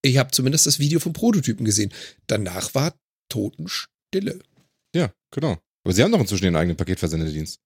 Ich 0.01 0.17
habe 0.17 0.31
zumindest 0.31 0.65
das 0.65 0.79
Video 0.79 0.99
vom 0.99 1.13
Prototypen 1.13 1.65
gesehen. 1.65 1.93
Danach 2.27 2.75
war 2.75 2.95
Totenstille. 3.29 4.39
Ja, 4.95 5.13
genau. 5.31 5.57
Aber 5.83 5.93
sie 5.93 6.03
haben 6.03 6.11
doch 6.11 6.19
inzwischen 6.19 6.45
ihren 6.45 6.55
eigenen 6.55 6.77
Paketversendedienst. 6.77 7.59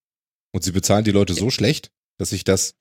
Und 0.52 0.64
sie 0.64 0.72
bezahlen 0.72 1.04
die 1.04 1.10
Leute 1.10 1.34
so 1.34 1.50
schlecht, 1.50 1.90
dass 2.18 2.30
sich 2.30 2.44
das 2.44 2.74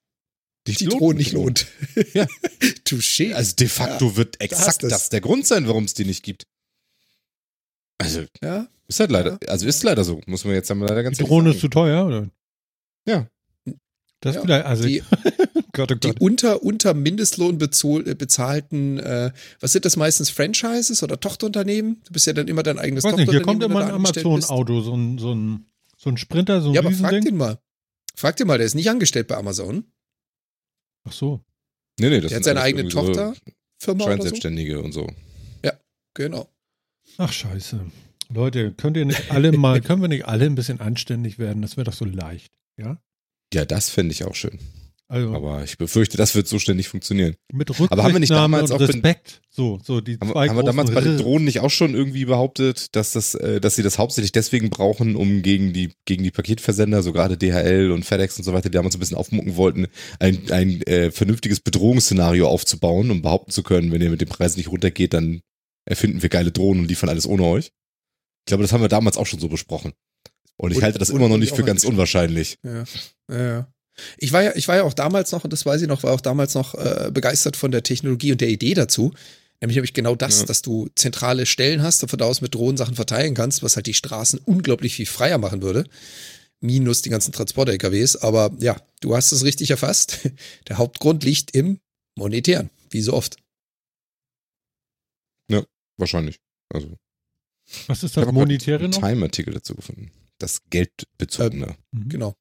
nicht 0.67 0.81
die 0.81 0.85
lohnt. 0.85 1.17
nicht 1.17 1.31
lohnt. 1.31 1.67
ja. 2.13 2.25
Touché. 2.85 3.33
Also 3.33 3.55
de 3.55 3.67
facto 3.67 4.07
ja, 4.09 4.17
wird 4.17 4.41
exakt 4.41 4.83
das 4.83 5.09
der 5.09 5.21
Grund 5.21 5.45
sein, 5.45 5.67
warum 5.67 5.85
es 5.85 5.93
die 5.93 6.05
nicht 6.05 6.23
gibt. 6.23 6.45
Also, 7.97 8.25
ja. 8.41 8.67
ist 8.88 8.99
halt 8.99 9.11
leider, 9.11 9.38
ja. 9.43 9.49
also 9.49 9.67
ist 9.67 9.83
leider 9.83 10.03
so, 10.03 10.21
muss 10.25 10.45
man 10.45 10.53
jetzt 10.53 10.69
leider 10.69 11.03
ganz 11.03 11.17
Die 11.17 11.23
Drohne 11.23 11.51
ist 11.51 11.59
zu 11.59 11.67
teuer, 11.67 12.05
oder? 12.05 12.29
Ja. 13.05 13.29
Das 14.21 14.35
ja, 14.35 14.41
vielleicht, 14.41 14.65
also 14.65 14.85
die, 14.85 15.01
Gott, 15.71 15.91
oh 15.91 15.95
Gott. 15.95 16.03
die 16.03 16.13
unter, 16.19 16.61
unter 16.63 16.93
Mindestlohn 16.93 17.55
äh, 17.55 18.15
bezahlten, 18.15 18.99
äh, 18.99 19.31
was 19.61 19.71
sind 19.71 19.85
das 19.85 19.95
meistens, 19.95 20.29
Franchises 20.29 21.03
oder 21.03 21.19
Tochterunternehmen? 21.19 22.01
Du 22.05 22.11
bist 22.11 22.27
ja 22.27 22.33
dann 22.33 22.47
immer 22.47 22.63
dein 22.63 22.79
eigenes 22.79 23.03
Weiß 23.05 23.15
nicht, 23.15 23.29
hier 23.29 23.41
kommt 23.41 23.63
immer 23.63 23.85
ein 23.85 23.91
Amazon-Auto, 23.91 24.81
so 24.81 24.93
ein, 24.93 25.17
so, 25.17 25.33
ein, 25.33 25.65
so 25.97 26.09
ein 26.09 26.17
Sprinter, 26.17 26.61
so 26.61 26.69
ein 26.69 26.73
Ja, 26.73 26.81
aber 26.81 26.91
frag 26.91 27.21
den 27.21 27.38
mal. 27.38 27.59
Frag 28.13 28.35
den 28.35 28.47
mal, 28.47 28.57
der 28.57 28.67
ist 28.67 28.75
nicht 28.75 28.89
angestellt 28.89 29.27
bei 29.27 29.38
Amazon. 29.38 29.85
Ach 31.07 31.13
so. 31.13 31.41
Nee, 31.99 32.09
nee, 32.09 32.19
das 32.19 32.29
der 32.29 32.38
hat 32.38 32.43
seine 32.43 32.61
eigene 32.61 32.89
Tochter. 32.89 33.33
Firma 33.77 34.03
Scheinselbstständige 34.03 34.75
so. 34.75 34.83
und 34.83 34.91
so. 34.91 35.07
Ja, 35.63 35.73
genau. 36.13 36.49
Ach, 37.17 37.31
scheiße. 37.31 37.79
Leute, 38.33 38.73
könnt 38.73 38.97
ihr 38.97 39.05
nicht 39.05 39.31
alle 39.31 39.53
mal, 39.53 39.79
können 39.81 40.01
wir 40.01 40.09
nicht 40.09 40.25
alle 40.25 40.45
ein 40.45 40.55
bisschen 40.55 40.81
anständig 40.81 41.39
werden? 41.39 41.61
Das 41.61 41.77
wäre 41.77 41.85
doch 41.85 41.93
so 41.93 42.05
leicht, 42.05 42.53
ja? 42.77 43.01
Ja, 43.53 43.65
das 43.65 43.89
fände 43.89 44.12
ich 44.12 44.24
auch 44.24 44.36
schön. 44.36 44.60
Also, 45.12 45.34
aber 45.34 45.63
ich 45.63 45.79
befürchte, 45.79 46.18
das 46.18 46.36
wird 46.36 46.48
so 46.48 46.60
schnell 46.60 46.75
nicht 46.75 46.88
funktionieren. 46.88 47.36
Mit 47.51 47.68
Rücksichtnahme 47.72 47.91
aber 47.91 48.03
haben 48.03 48.13
wir 48.13 48.20
nicht 48.20 48.29
damals 48.29 48.70
auch 48.70 48.79
Respekt. 48.79 49.41
So, 49.50 49.79
so 49.84 50.01
die 50.01 50.20
haben, 50.20 50.29
zwei 50.29 50.48
haben 50.48 50.56
wir 50.56 50.63
damals 50.63 50.91
bei 50.91 51.01
den 51.01 51.18
Drohnen 51.18 51.46
nicht 51.46 51.62
auch 51.62 51.72
schon 51.72 51.96
irgendwie 51.96 52.25
behauptet, 52.25 52.96
dass 52.96 53.13
das, 53.13 53.34
äh, 53.34 53.60
dass 53.60 53.75
sie 53.75 53.82
das 53.82 53.98
hauptsächlich 53.98 54.34
deswegen 54.34 54.70
brauchen, 54.70 55.15
um 55.15 55.41
gegen 55.41 55.74
die 55.74 55.94
gegen 56.06 56.24
die 56.24 56.29
Paketversender, 56.29 57.01
so 57.01 57.12
gerade 57.12 57.38
DHL 57.38 57.89
und 57.89 58.06
FedEx 58.06 58.38
und 58.38 58.44
so 58.44 58.53
weiter, 58.53 58.70
die 58.70 58.75
damals 58.75 58.96
ein 58.96 59.00
bisschen 59.00 59.18
aufmucken 59.18 59.56
wollten, 59.56 59.88
ein 60.20 60.51
ein 60.51 60.84
äh, 60.84 61.10
vernünftiges 61.10 61.60
Bedrohungsszenario 61.60 62.48
aufzubauen, 62.48 63.10
um 63.10 63.24
behaupten 63.24 63.50
zu 63.50 63.63
können, 63.63 63.91
wenn 63.91 64.03
ihr 64.03 64.12
mit 64.12 64.22
dem 64.22 64.29
Preis 64.29 64.58
nicht 64.58 64.70
runtergeht, 64.72 65.15
dann 65.15 65.41
erfinden 65.86 66.22
wir 66.22 66.29
geile 66.29 66.51
Drohnen 66.51 66.84
und 66.84 66.88
liefern 66.88 67.10
alles 67.10 67.25
ohne 67.25 67.46
euch. 67.46 67.72
Ich 68.41 68.46
glaube, 68.46 68.62
das 68.62 68.74
haben 68.74 68.82
wir 68.82 68.89
damals 68.89 69.18
auch 69.18 69.25
schon 69.25 69.39
so 69.39 69.50
besprochen. 69.50 69.94
Und 70.59 70.71
ich 70.71 70.77
und, 70.77 70.83
halte 70.83 70.99
das 70.99 71.09
immer 71.09 71.29
noch 71.29 71.37
nicht 71.37 71.55
für 71.55 71.63
ganz 71.63 71.85
unwahrscheinlich. 71.85 72.57
Ja. 72.63 72.83
ja. 73.33 73.67
Ich 74.17 74.33
war 74.33 74.43
ja, 74.43 74.51
ich 74.55 74.67
war 74.67 74.75
ja 74.75 74.83
auch 74.83 74.93
damals 74.93 75.31
noch, 75.31 75.45
und 75.45 75.53
das 75.53 75.65
weiß 75.65 75.81
ich 75.81 75.87
noch, 75.87 76.03
war 76.03 76.11
auch 76.11 76.21
damals 76.21 76.53
noch 76.53 76.75
äh, 76.75 77.09
begeistert 77.13 77.55
von 77.55 77.71
der 77.71 77.81
Technologie 77.81 78.33
und 78.33 78.41
der 78.41 78.49
Idee 78.49 78.73
dazu. 78.73 79.13
Nämlich 79.61 79.77
habe 79.77 79.85
ich 79.85 79.93
genau 79.93 80.15
das, 80.15 80.41
ja. 80.41 80.45
dass 80.45 80.61
du 80.61 80.89
zentrale 80.95 81.45
Stellen 81.45 81.81
hast 81.81 82.03
und 82.03 82.09
von 82.09 82.19
da 82.19 82.25
aus 82.25 82.41
mit 82.41 82.53
Drohnen 82.53 82.75
Sachen 82.75 82.95
verteilen 82.95 83.35
kannst, 83.35 83.63
was 83.63 83.77
halt 83.77 83.87
die 83.87 83.93
Straßen 83.93 84.39
unglaublich 84.43 84.95
viel 84.95 85.05
freier 85.05 85.37
machen 85.37 85.61
würde. 85.61 85.85
Minus 86.59 87.03
die 87.03 87.09
ganzen 87.09 87.31
Transport-LKWs. 87.31 88.17
Aber 88.17 88.51
ja, 88.59 88.75
du 88.99 89.15
hast 89.15 89.31
es 89.31 89.45
richtig 89.45 89.71
erfasst. 89.71 90.29
Der 90.67 90.77
Hauptgrund 90.77 91.23
liegt 91.23 91.55
im 91.55 91.79
Monetären, 92.15 92.69
wie 92.89 93.01
so 93.01 93.13
oft. 93.13 93.37
Ja, 95.49 95.63
wahrscheinlich. 95.95 96.39
Also. 96.67 96.97
Was 97.87 98.03
ist 98.03 98.17
das 98.17 98.29
Monetäre 98.29 98.89
noch? 98.89 98.99
Time-Artikel 98.99 99.53
dazu 99.53 99.75
gefunden. 99.75 100.11
Das 100.39 100.62
Geldbezogene. 100.69 101.75
Ähm, 101.93 102.10
genau. 102.10 102.36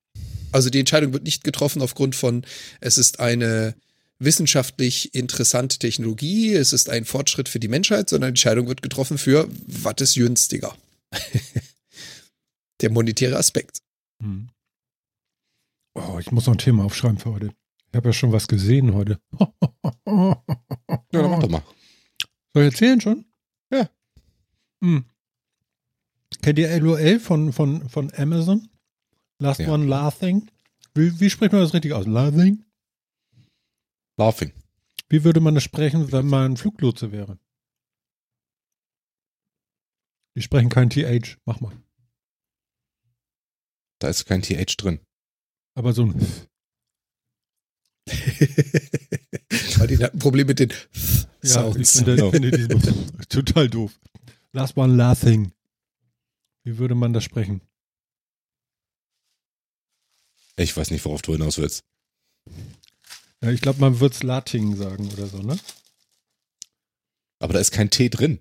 Also 0.50 0.70
die 0.70 0.80
Entscheidung 0.80 1.12
wird 1.12 1.24
nicht 1.24 1.44
getroffen 1.44 1.82
aufgrund 1.82 2.16
von, 2.16 2.44
es 2.80 2.96
ist 2.96 3.20
eine 3.20 3.74
wissenschaftlich 4.18 5.14
interessante 5.14 5.78
Technologie, 5.78 6.54
es 6.54 6.72
ist 6.72 6.88
ein 6.88 7.04
Fortschritt 7.04 7.48
für 7.48 7.60
die 7.60 7.68
Menschheit, 7.68 8.08
sondern 8.08 8.28
die 8.28 8.40
Entscheidung 8.40 8.66
wird 8.66 8.82
getroffen 8.82 9.18
für, 9.18 9.48
was 9.66 9.94
ist 9.98 10.14
günstiger. 10.14 10.76
Der 12.80 12.90
monetäre 12.90 13.36
Aspekt. 13.36 13.82
Hm. 14.22 14.48
Oh, 15.94 16.18
ich 16.20 16.30
muss 16.30 16.46
noch 16.46 16.54
ein 16.54 16.58
Thema 16.58 16.84
aufschreiben 16.84 17.18
für 17.18 17.32
heute. 17.32 17.52
Ich 17.90 17.96
habe 17.96 18.08
ja 18.08 18.12
schon 18.12 18.32
was 18.32 18.46
gesehen 18.46 18.94
heute. 18.94 19.20
ja, 20.06 20.42
dann 21.10 21.30
mach 21.30 21.40
doch 21.40 21.48
mal. 21.48 21.62
Soll 22.54 22.64
ich 22.64 22.72
erzählen 22.72 23.00
schon? 23.00 23.24
Ja. 23.72 23.88
Hm. 24.82 25.04
Kennt 26.42 26.58
ihr 26.58 26.80
LOL 26.80 27.20
von, 27.20 27.52
von, 27.52 27.88
von 27.88 28.12
Amazon? 28.14 28.68
Last 29.40 29.60
ja. 29.60 29.72
one 29.72 29.86
laughing. 29.86 30.50
Wie, 30.94 31.20
wie 31.20 31.30
spricht 31.30 31.52
man 31.52 31.62
das 31.62 31.74
richtig 31.74 31.92
aus? 31.92 32.06
Laughing? 32.06 32.64
Laughing. 34.16 34.52
Wie 35.08 35.24
würde 35.24 35.40
man 35.40 35.54
das 35.54 35.64
sprechen, 35.64 36.12
wenn 36.12 36.26
man 36.26 36.56
Fluglotse 36.56 37.12
wäre? 37.12 37.38
Die 40.36 40.42
sprechen 40.42 40.68
kein 40.68 40.90
TH. 40.90 41.38
Mach 41.44 41.60
mal. 41.60 41.72
Da 44.00 44.08
ist 44.08 44.26
kein 44.26 44.42
TH 44.42 44.76
drin. 44.76 45.00
Aber 45.74 45.92
so 45.92 46.04
ein. 46.04 46.14
Weil 49.78 49.86
die 49.88 49.98
hatten 49.98 50.16
ein 50.16 50.20
Problem 50.20 50.46
mit 50.46 50.58
den 50.60 50.72
ja, 51.42 51.68
Ich 51.76 51.88
finde, 51.90 52.14
ich 52.14 52.30
finde 52.30 52.50
diesen 52.50 53.18
total 53.28 53.68
doof. 53.68 53.98
Last 54.52 54.76
one 54.76 54.94
laughing. 54.94 55.52
Wie 56.68 56.76
würde 56.76 56.94
man 56.94 57.14
das 57.14 57.24
sprechen? 57.24 57.62
Ich 60.56 60.76
weiß 60.76 60.90
nicht, 60.90 61.02
worauf 61.06 61.22
du 61.22 61.32
hinaus 61.32 61.56
willst. 61.56 61.82
Ja, 63.42 63.50
ich 63.50 63.62
glaube, 63.62 63.80
man 63.80 64.00
wird 64.00 64.12
es 64.12 64.22
Lating 64.22 64.76
sagen 64.76 65.10
oder 65.10 65.26
so, 65.28 65.38
ne? 65.38 65.58
Aber 67.38 67.54
da 67.54 67.58
ist 67.58 67.70
kein 67.70 67.88
T 67.88 68.10
drin. 68.10 68.40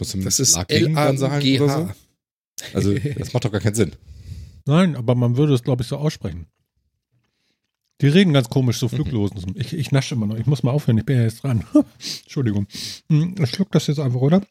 Muss 0.00 0.10
das 0.10 0.40
ist 0.40 0.56
Lating 0.56 0.96
dann 0.96 1.18
sagen 1.18 1.60
oder 1.60 1.68
so? 1.68 1.92
Also, 2.74 2.98
das 3.16 3.32
macht 3.32 3.44
doch 3.44 3.52
gar 3.52 3.60
keinen 3.60 3.76
Sinn. 3.76 3.94
Nein, 4.64 4.96
aber 4.96 5.14
man 5.14 5.36
würde 5.36 5.54
es, 5.54 5.62
glaube 5.62 5.84
ich, 5.84 5.88
so 5.88 5.98
aussprechen. 5.98 6.48
Die 8.00 8.08
reden 8.08 8.32
ganz 8.32 8.50
komisch, 8.50 8.80
so 8.80 8.88
Fluglosen. 8.88 9.52
Mhm. 9.52 9.60
Ich, 9.60 9.72
ich 9.72 9.92
nasche 9.92 10.16
immer 10.16 10.26
noch. 10.26 10.36
Ich 10.36 10.46
muss 10.46 10.64
mal 10.64 10.72
aufhören. 10.72 10.98
Ich 10.98 11.06
bin 11.06 11.18
ja 11.18 11.22
jetzt 11.22 11.44
dran. 11.44 11.64
Entschuldigung. 12.24 12.66
Hm, 13.08 13.36
ich 13.40 13.50
schluck 13.50 13.70
das 13.70 13.86
jetzt 13.86 14.00
einfach, 14.00 14.20
oder? 14.20 14.44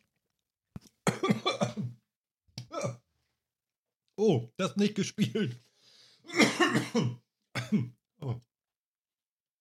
Oh, 4.17 4.49
das 4.57 4.75
nicht 4.77 4.95
gespielt. 4.95 5.57
oh. 8.21 8.35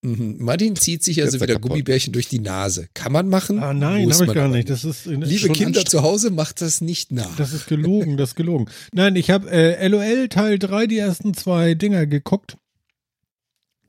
Mhm. 0.04 0.36
Martin 0.38 0.76
zieht 0.76 1.02
sich 1.02 1.22
also 1.22 1.40
wieder 1.40 1.58
Gummibärchen 1.58 2.12
durch 2.12 2.28
die 2.28 2.38
Nase. 2.38 2.88
Kann 2.92 3.10
man 3.10 3.28
machen? 3.28 3.58
Ah, 3.58 3.72
nein, 3.72 4.12
habe 4.12 4.26
ich 4.26 4.34
gar 4.34 4.48
nicht. 4.48 4.68
Das 4.68 4.84
ist 4.84 5.06
Liebe 5.06 5.48
Kinder 5.48 5.84
zu 5.84 6.02
Hause, 6.02 6.30
macht 6.30 6.60
das 6.60 6.82
nicht 6.82 7.10
nach. 7.10 7.34
Das 7.36 7.54
ist 7.54 7.66
gelogen, 7.66 8.18
das 8.18 8.30
ist 8.30 8.34
gelogen. 8.34 8.66
Nein, 8.92 9.16
ich 9.16 9.30
habe 9.30 9.50
äh, 9.50 9.88
LOL 9.88 10.28
Teil 10.28 10.58
3 10.58 10.86
die 10.86 10.98
ersten 10.98 11.32
zwei 11.32 11.74
Dinger 11.74 12.06
geguckt. 12.06 12.58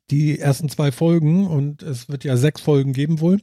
Die 0.10 0.39
ersten 0.39 0.69
zwei 0.69 0.91
Folgen 0.91 1.48
und 1.48 1.84
es 1.84 2.07
wird 2.07 2.24
ja 2.24 2.38
sechs 2.38 2.62
Folgen 2.62 2.93
geben 2.93 3.19
wohl. 3.19 3.41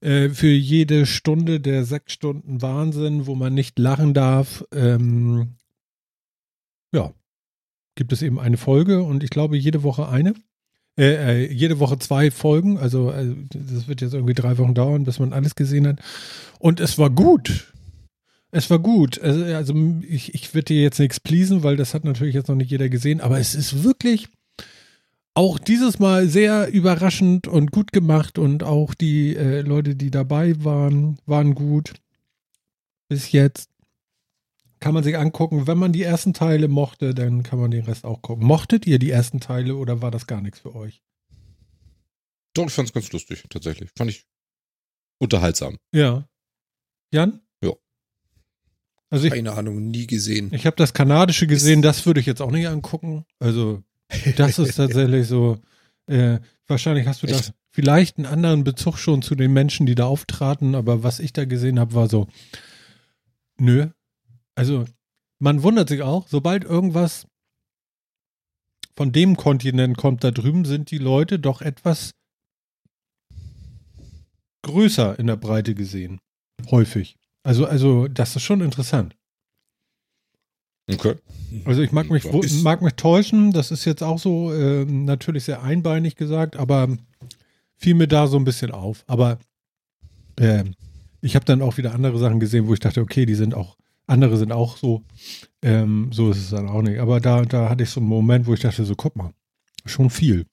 Äh, 0.00 0.30
für 0.30 0.48
jede 0.48 1.04
Stunde 1.04 1.60
der 1.60 1.84
sechs 1.84 2.14
Stunden 2.14 2.62
Wahnsinn, 2.62 3.26
wo 3.26 3.34
man 3.34 3.52
nicht 3.52 3.78
lachen 3.78 4.14
darf, 4.14 4.64
ähm, 4.72 5.56
ja, 6.92 7.12
gibt 7.94 8.12
es 8.12 8.22
eben 8.22 8.38
eine 8.38 8.56
Folge 8.56 9.02
und 9.02 9.22
ich 9.22 9.30
glaube 9.30 9.56
jede 9.56 9.82
Woche 9.82 10.08
eine. 10.08 10.34
Äh, 10.98 11.44
äh, 11.44 11.52
jede 11.52 11.78
Woche 11.78 11.98
zwei 11.98 12.30
Folgen, 12.30 12.76
also 12.76 13.10
äh, 13.10 13.34
das 13.48 13.88
wird 13.88 14.02
jetzt 14.02 14.12
irgendwie 14.12 14.34
drei 14.34 14.58
Wochen 14.58 14.74
dauern, 14.74 15.04
bis 15.04 15.18
man 15.18 15.32
alles 15.32 15.54
gesehen 15.54 15.86
hat. 15.86 16.00
Und 16.58 16.80
es 16.80 16.98
war 16.98 17.08
gut. 17.08 17.72
Es 18.50 18.68
war 18.68 18.78
gut. 18.78 19.18
Also, 19.18 19.42
also 19.42 19.74
ich, 20.06 20.34
ich 20.34 20.52
würde 20.52 20.66
dir 20.66 20.82
jetzt 20.82 20.98
nichts 20.98 21.18
pleasen, 21.18 21.62
weil 21.62 21.76
das 21.76 21.94
hat 21.94 22.04
natürlich 22.04 22.34
jetzt 22.34 22.48
noch 22.48 22.56
nicht 22.56 22.70
jeder 22.70 22.90
gesehen, 22.90 23.22
aber 23.22 23.40
es 23.40 23.54
ist 23.54 23.82
wirklich 23.82 24.28
auch 25.34 25.58
dieses 25.58 25.98
Mal 25.98 26.28
sehr 26.28 26.70
überraschend 26.70 27.48
und 27.48 27.70
gut 27.70 27.92
gemacht 27.92 28.38
und 28.38 28.62
auch 28.62 28.92
die 28.92 29.34
äh, 29.34 29.62
Leute, 29.62 29.96
die 29.96 30.10
dabei 30.10 30.62
waren, 30.62 31.18
waren 31.24 31.54
gut. 31.54 31.94
Bis 33.08 33.32
jetzt 33.32 33.70
kann 34.82 34.94
man 34.94 35.04
sich 35.04 35.16
angucken. 35.16 35.68
Wenn 35.68 35.78
man 35.78 35.92
die 35.92 36.02
ersten 36.02 36.34
Teile 36.34 36.66
mochte, 36.66 37.14
dann 37.14 37.44
kann 37.44 37.60
man 37.60 37.70
den 37.70 37.84
Rest 37.84 38.04
auch 38.04 38.20
gucken. 38.20 38.44
Mochtet 38.44 38.84
ihr 38.84 38.98
die 38.98 39.10
ersten 39.10 39.38
Teile 39.38 39.76
oder 39.76 40.02
war 40.02 40.10
das 40.10 40.26
gar 40.26 40.42
nichts 40.42 40.58
für 40.58 40.74
euch? 40.74 41.02
Doch, 42.52 42.66
ich 42.66 42.72
fand 42.72 42.88
es 42.88 42.92
ganz 42.92 43.10
lustig, 43.12 43.44
tatsächlich. 43.48 43.90
Fand 43.96 44.10
ich 44.10 44.26
unterhaltsam. 45.18 45.78
Ja. 45.94 46.28
Jan? 47.12 47.40
Ja. 47.62 47.70
Also 49.08 49.26
ich, 49.26 49.32
Keine 49.32 49.52
Ahnung, 49.52 49.88
nie 49.88 50.08
gesehen. 50.08 50.52
Ich 50.52 50.66
habe 50.66 50.76
das 50.76 50.92
kanadische 50.92 51.46
gesehen, 51.46 51.80
das 51.80 52.04
würde 52.04 52.18
ich 52.18 52.26
jetzt 52.26 52.42
auch 52.42 52.50
nicht 52.50 52.66
angucken. 52.66 53.24
Also, 53.38 53.84
das 54.36 54.58
ist 54.58 54.74
tatsächlich 54.76 55.28
so. 55.28 55.58
Äh, 56.06 56.40
wahrscheinlich 56.66 57.06
hast 57.06 57.22
du 57.22 57.28
Echt? 57.28 57.38
das 57.38 57.52
vielleicht 57.70 58.16
einen 58.16 58.26
anderen 58.26 58.64
Bezug 58.64 58.98
schon 58.98 59.22
zu 59.22 59.36
den 59.36 59.52
Menschen, 59.52 59.86
die 59.86 59.94
da 59.94 60.06
auftraten, 60.06 60.74
aber 60.74 61.04
was 61.04 61.20
ich 61.20 61.32
da 61.32 61.44
gesehen 61.44 61.78
habe, 61.78 61.94
war 61.94 62.08
so, 62.08 62.26
nö, 63.58 63.86
also 64.54 64.84
man 65.38 65.62
wundert 65.62 65.88
sich 65.88 66.02
auch, 66.02 66.28
sobald 66.28 66.64
irgendwas 66.64 67.26
von 68.94 69.12
dem 69.12 69.36
Kontinent 69.36 69.96
kommt, 69.96 70.22
da 70.22 70.30
drüben 70.30 70.64
sind 70.64 70.90
die 70.90 70.98
Leute 70.98 71.38
doch 71.38 71.62
etwas 71.62 72.12
größer 74.62 75.18
in 75.18 75.26
der 75.26 75.36
Breite 75.36 75.74
gesehen. 75.74 76.20
Häufig. 76.70 77.16
Also, 77.42 77.66
also, 77.66 78.06
das 78.06 78.36
ist 78.36 78.42
schon 78.42 78.60
interessant. 78.60 79.16
Okay. 80.88 81.14
Also 81.64 81.82
ich 81.82 81.92
mag 81.92 82.10
mich, 82.10 82.24
mag 82.62 82.82
mich 82.82 82.94
täuschen, 82.94 83.52
das 83.52 83.70
ist 83.70 83.84
jetzt 83.84 84.02
auch 84.02 84.18
so 84.18 84.52
äh, 84.52 84.84
natürlich 84.84 85.44
sehr 85.44 85.62
einbeinig 85.62 86.16
gesagt, 86.16 86.56
aber 86.56 86.96
fiel 87.76 87.94
mir 87.94 88.08
da 88.08 88.26
so 88.26 88.36
ein 88.36 88.44
bisschen 88.44 88.70
auf. 88.70 89.04
Aber 89.06 89.38
äh, 90.36 90.64
ich 91.20 91.34
habe 91.34 91.44
dann 91.44 91.62
auch 91.62 91.76
wieder 91.76 91.94
andere 91.94 92.18
Sachen 92.18 92.40
gesehen, 92.40 92.66
wo 92.66 92.74
ich 92.74 92.80
dachte, 92.80 93.00
okay, 93.00 93.26
die 93.26 93.34
sind 93.34 93.54
auch 93.54 93.76
andere 94.12 94.36
sind 94.36 94.52
auch 94.52 94.76
so. 94.76 95.02
Ähm, 95.62 96.10
so 96.12 96.30
ist 96.30 96.38
es 96.38 96.50
dann 96.50 96.68
auch 96.68 96.82
nicht. 96.82 97.00
Aber 97.00 97.20
da, 97.20 97.42
da 97.42 97.68
hatte 97.68 97.82
ich 97.82 97.90
so 97.90 98.00
einen 98.00 98.08
Moment, 98.08 98.46
wo 98.46 98.54
ich 98.54 98.60
dachte, 98.60 98.84
so, 98.84 98.94
guck 98.94 99.16
mal, 99.16 99.32
schon 99.84 100.10
viel. 100.10 100.46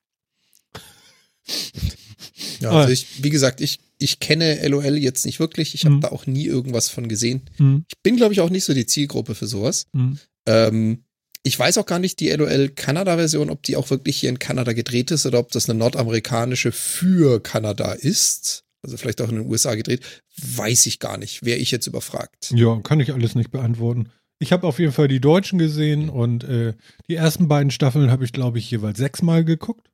Ja, 2.59 2.71
also 2.71 2.91
ich, 2.91 3.23
wie 3.23 3.29
gesagt, 3.29 3.61
ich, 3.61 3.79
ich 3.97 4.19
kenne 4.19 4.67
LOL 4.67 4.97
jetzt 4.97 5.25
nicht 5.25 5.39
wirklich. 5.39 5.73
Ich 5.73 5.85
habe 5.85 5.95
mhm. 5.95 6.01
da 6.01 6.09
auch 6.09 6.25
nie 6.25 6.45
irgendwas 6.45 6.89
von 6.89 7.07
gesehen. 7.07 7.41
Mhm. 7.57 7.85
Ich 7.87 7.97
bin, 8.01 8.17
glaube 8.17 8.33
ich, 8.33 8.41
auch 8.41 8.49
nicht 8.49 8.65
so 8.65 8.73
die 8.73 8.85
Zielgruppe 8.85 9.35
für 9.35 9.47
sowas. 9.47 9.87
Mhm. 9.93 10.19
Ähm, 10.45 11.03
ich 11.43 11.57
weiß 11.57 11.77
auch 11.77 11.85
gar 11.85 11.99
nicht, 11.99 12.19
die 12.19 12.29
LOL 12.29 12.69
Kanada-Version, 12.69 13.49
ob 13.49 13.63
die 13.63 13.77
auch 13.77 13.89
wirklich 13.89 14.19
hier 14.19 14.29
in 14.29 14.39
Kanada 14.39 14.73
gedreht 14.73 15.11
ist 15.11 15.25
oder 15.25 15.39
ob 15.39 15.51
das 15.51 15.69
eine 15.69 15.79
nordamerikanische 15.79 16.71
für 16.71 17.41
Kanada 17.41 17.93
ist 17.93 18.65
also 18.81 18.97
vielleicht 18.97 19.21
auch 19.21 19.29
in 19.29 19.35
den 19.35 19.47
USA 19.47 19.75
gedreht, 19.75 20.23
weiß 20.37 20.85
ich 20.85 20.99
gar 20.99 21.17
nicht, 21.17 21.43
wäre 21.43 21.59
ich 21.59 21.71
jetzt 21.71 21.87
überfragt. 21.87 22.51
Ja, 22.51 22.79
kann 22.81 22.99
ich 22.99 23.13
alles 23.13 23.35
nicht 23.35 23.51
beantworten. 23.51 24.09
Ich 24.39 24.53
habe 24.53 24.65
auf 24.65 24.79
jeden 24.79 24.93
Fall 24.93 25.09
die 25.09 25.19
Deutschen 25.19 25.59
gesehen 25.59 26.09
und 26.09 26.45
äh, 26.45 26.73
die 27.09 27.15
ersten 27.15 27.49
beiden 27.49 27.71
Staffeln 27.71 28.09
habe 28.09 28.23
ich, 28.23 28.31
glaube 28.31 28.57
ich, 28.57 28.71
jeweils 28.71 28.97
sechsmal 28.97 29.43
geguckt. 29.43 29.89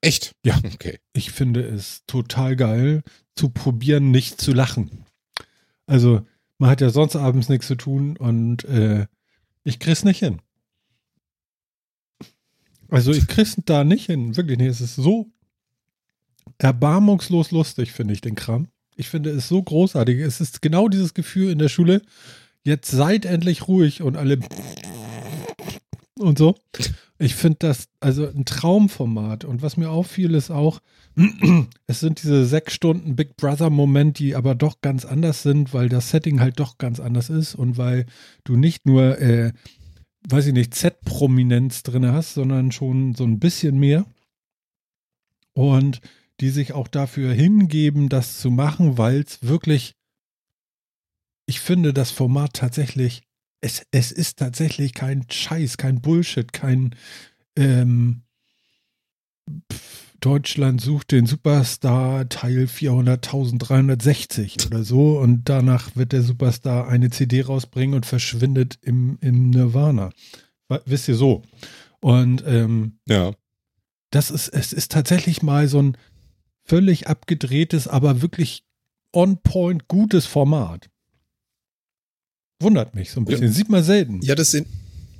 Echt? 0.00 0.34
Ja. 0.44 0.58
Okay. 0.64 0.98
Ich 1.12 1.32
finde 1.32 1.60
es 1.60 2.02
total 2.06 2.56
geil, 2.56 3.02
zu 3.34 3.50
probieren, 3.50 4.10
nicht 4.10 4.40
zu 4.40 4.52
lachen. 4.52 5.04
Also, 5.86 6.26
man 6.58 6.70
hat 6.70 6.80
ja 6.80 6.90
sonst 6.90 7.16
abends 7.16 7.48
nichts 7.48 7.66
zu 7.66 7.74
tun 7.74 8.16
und 8.16 8.64
äh, 8.64 9.06
ich 9.64 9.78
krieg's 9.78 10.04
nicht 10.04 10.20
hin. 10.20 10.40
Also, 12.88 13.12
ich 13.12 13.26
krieg's 13.26 13.56
da 13.66 13.84
nicht 13.84 14.06
hin. 14.06 14.36
Wirklich 14.36 14.58
nicht. 14.58 14.68
Es 14.68 14.80
ist 14.80 14.96
so 14.96 15.30
erbarmungslos 16.58 17.50
lustig, 17.50 17.92
finde 17.92 18.14
ich, 18.14 18.20
den 18.20 18.34
Kram. 18.34 18.68
Ich 18.96 19.08
finde 19.08 19.30
es 19.30 19.48
so 19.48 19.62
großartig. 19.62 20.18
Es 20.20 20.40
ist 20.40 20.62
genau 20.62 20.88
dieses 20.88 21.14
Gefühl 21.14 21.50
in 21.50 21.58
der 21.58 21.68
Schule. 21.68 22.02
Jetzt 22.62 22.90
seid 22.90 23.24
endlich 23.26 23.68
ruhig 23.68 24.02
und 24.02 24.16
alle 24.16 24.40
und 26.18 26.38
so. 26.38 26.56
Ich 27.18 27.34
finde 27.34 27.58
das 27.60 27.88
also 28.00 28.26
ein 28.26 28.44
Traumformat. 28.44 29.44
Und 29.44 29.62
was 29.62 29.76
mir 29.76 29.90
auffiel, 29.90 30.34
ist 30.34 30.50
auch, 30.50 30.80
es 31.86 32.00
sind 32.00 32.22
diese 32.22 32.44
sechs 32.46 32.74
Stunden 32.74 33.16
Big 33.16 33.36
Brother-Moment, 33.36 34.18
die 34.18 34.34
aber 34.34 34.54
doch 34.54 34.80
ganz 34.80 35.04
anders 35.04 35.42
sind, 35.42 35.72
weil 35.72 35.88
das 35.88 36.10
Setting 36.10 36.40
halt 36.40 36.60
doch 36.60 36.78
ganz 36.78 37.00
anders 37.00 37.30
ist 37.30 37.54
und 37.54 37.78
weil 37.78 38.06
du 38.44 38.56
nicht 38.56 38.86
nur, 38.86 39.18
äh, 39.20 39.52
weiß 40.28 40.46
ich 40.46 40.52
nicht, 40.52 40.74
Z-Prominenz 40.74 41.82
drin 41.82 42.06
hast, 42.06 42.34
sondern 42.34 42.72
schon 42.72 43.14
so 43.14 43.24
ein 43.24 43.38
bisschen 43.38 43.78
mehr. 43.78 44.06
Und 45.54 46.00
die 46.40 46.50
sich 46.50 46.72
auch 46.72 46.88
dafür 46.88 47.32
hingeben, 47.32 48.08
das 48.08 48.38
zu 48.38 48.50
machen, 48.50 48.98
weil 48.98 49.20
es 49.20 49.42
wirklich, 49.42 49.94
ich 51.46 51.60
finde 51.60 51.92
das 51.92 52.10
Format 52.10 52.54
tatsächlich 52.54 53.22
es, 53.60 53.82
es 53.90 54.12
ist 54.12 54.38
tatsächlich 54.38 54.94
kein 54.94 55.26
Scheiß, 55.30 55.76
kein 55.76 56.00
Bullshit, 56.00 56.50
kein 56.52 56.94
ähm, 57.56 58.22
Deutschland 60.20 60.80
sucht 60.80 61.12
den 61.12 61.26
Superstar 61.26 62.28
Teil 62.28 62.64
400.360 62.64 64.66
oder 64.66 64.82
so 64.82 65.18
und 65.18 65.48
danach 65.48 65.94
wird 65.96 66.12
der 66.12 66.22
Superstar 66.22 66.88
eine 66.88 67.10
CD 67.10 67.42
rausbringen 67.42 67.94
und 67.94 68.06
verschwindet 68.06 68.78
im, 68.82 69.18
im 69.20 69.50
Nirvana. 69.50 70.10
Wisst 70.84 71.08
ihr 71.08 71.16
so? 71.16 71.42
Und 72.00 72.42
ähm, 72.46 72.98
ja. 73.06 73.32
das 74.10 74.30
ist, 74.30 74.48
es 74.48 74.72
ist 74.72 74.90
tatsächlich 74.90 75.42
mal 75.42 75.68
so 75.68 75.80
ein 75.80 75.96
völlig 76.66 77.06
abgedrehtes, 77.06 77.88
aber 77.88 78.22
wirklich 78.22 78.64
on 79.12 79.38
point 79.38 79.88
gutes 79.88 80.26
Format. 80.26 80.88
Wundert 82.60 82.94
mich 82.94 83.10
so 83.10 83.20
ein 83.20 83.24
bisschen. 83.24 83.48
Ja. 83.48 83.52
Sieht 83.52 83.68
man 83.68 83.84
selten. 83.84 84.20
Ja, 84.22 84.34
das 84.34 84.50
sind. 84.50 84.66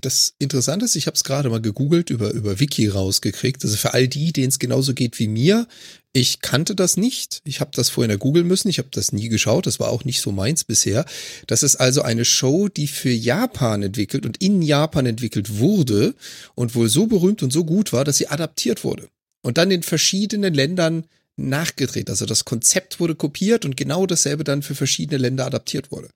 Das 0.02 0.34
Interessante 0.38 0.84
ist, 0.84 0.94
ich 0.94 1.06
habe 1.06 1.16
es 1.16 1.24
gerade 1.24 1.48
mal 1.48 1.60
gegoogelt, 1.60 2.10
über, 2.10 2.30
über 2.30 2.60
Wiki 2.60 2.86
rausgekriegt. 2.86 3.64
Also 3.64 3.76
für 3.76 3.94
all 3.94 4.06
die, 4.06 4.30
denen 4.30 4.48
es 4.48 4.58
genauso 4.58 4.92
geht 4.92 5.18
wie 5.18 5.26
mir, 5.26 5.66
ich 6.12 6.40
kannte 6.40 6.74
das 6.74 6.96
nicht. 6.96 7.40
Ich 7.44 7.60
habe 7.60 7.70
das 7.74 7.88
vorhin 7.88 8.16
googeln 8.18 8.46
müssen. 8.46 8.68
Ich 8.68 8.78
habe 8.78 8.88
das 8.90 9.12
nie 9.12 9.28
geschaut. 9.28 9.66
Das 9.66 9.80
war 9.80 9.88
auch 9.88 10.04
nicht 10.04 10.20
so 10.20 10.32
meins 10.32 10.64
bisher. 10.64 11.06
Das 11.46 11.62
ist 11.62 11.76
also 11.76 12.02
eine 12.02 12.24
Show, 12.24 12.68
die 12.68 12.86
für 12.86 13.10
Japan 13.10 13.82
entwickelt 13.82 14.26
und 14.26 14.36
in 14.36 14.62
Japan 14.62 15.06
entwickelt 15.06 15.58
wurde 15.58 16.14
und 16.54 16.74
wohl 16.74 16.88
so 16.88 17.06
berühmt 17.06 17.42
und 17.42 17.52
so 17.52 17.64
gut 17.64 17.92
war, 17.92 18.04
dass 18.04 18.18
sie 18.18 18.28
adaptiert 18.28 18.84
wurde. 18.84 19.08
Und 19.42 19.58
dann 19.58 19.70
in 19.70 19.82
verschiedenen 19.82 20.54
Ländern 20.54 21.04
nachgedreht. 21.36 22.10
Also 22.10 22.26
das 22.26 22.44
Konzept 22.44 22.98
wurde 23.00 23.14
kopiert 23.14 23.64
und 23.64 23.76
genau 23.76 24.06
dasselbe 24.06 24.44
dann 24.44 24.62
für 24.62 24.74
verschiedene 24.74 25.18
Länder 25.18 25.46
adaptiert 25.46 25.92
wurde. 25.92 26.10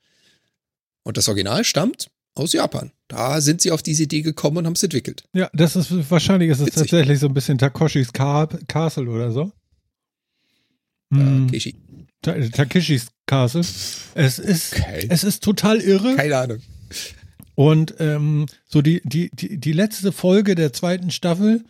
Und 1.02 1.16
das 1.16 1.28
Original 1.28 1.64
stammt 1.64 2.10
aus 2.34 2.52
Japan. 2.52 2.92
Da 3.08 3.40
sind 3.40 3.60
sie 3.60 3.72
auf 3.72 3.82
diese 3.82 4.04
Idee 4.04 4.22
gekommen 4.22 4.58
und 4.58 4.66
haben 4.66 4.74
es 4.74 4.82
entwickelt. 4.82 5.24
Ja, 5.32 5.50
das 5.52 5.76
ist 5.76 6.10
wahrscheinlich 6.10 6.50
ist 6.50 6.60
es 6.60 6.74
tatsächlich 6.74 7.18
so 7.18 7.26
ein 7.26 7.34
bisschen 7.34 7.58
Takoshis 7.58 8.12
Castle 8.12 9.08
oder 9.08 9.32
so. 9.32 9.52
Takeshi. 11.12 11.76
Hm. 12.22 12.50
Takeshis 12.52 13.08
Castle. 13.26 13.62
Es 14.14 14.38
ist, 14.38 14.74
okay. 14.74 15.06
es 15.08 15.24
ist 15.24 15.42
total 15.42 15.80
irre. 15.80 16.16
Keine 16.16 16.36
Ahnung. 16.36 16.58
Und 17.54 17.94
ähm, 17.98 18.46
so 18.66 18.80
die, 18.80 19.02
die, 19.04 19.30
die, 19.32 19.58
die 19.58 19.72
letzte 19.72 20.12
Folge 20.12 20.54
der 20.54 20.72
zweiten 20.72 21.10
Staffel 21.10 21.64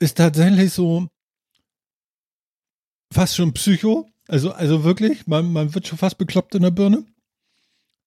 ist 0.00 0.18
tatsächlich 0.18 0.72
so 0.72 1.08
fast 3.12 3.36
schon 3.36 3.52
Psycho. 3.54 4.08
Also, 4.26 4.52
also 4.52 4.84
wirklich, 4.84 5.26
man, 5.26 5.52
man 5.52 5.74
wird 5.74 5.86
schon 5.86 5.98
fast 5.98 6.18
bekloppt 6.18 6.54
in 6.54 6.62
der 6.62 6.70
Birne. 6.70 7.04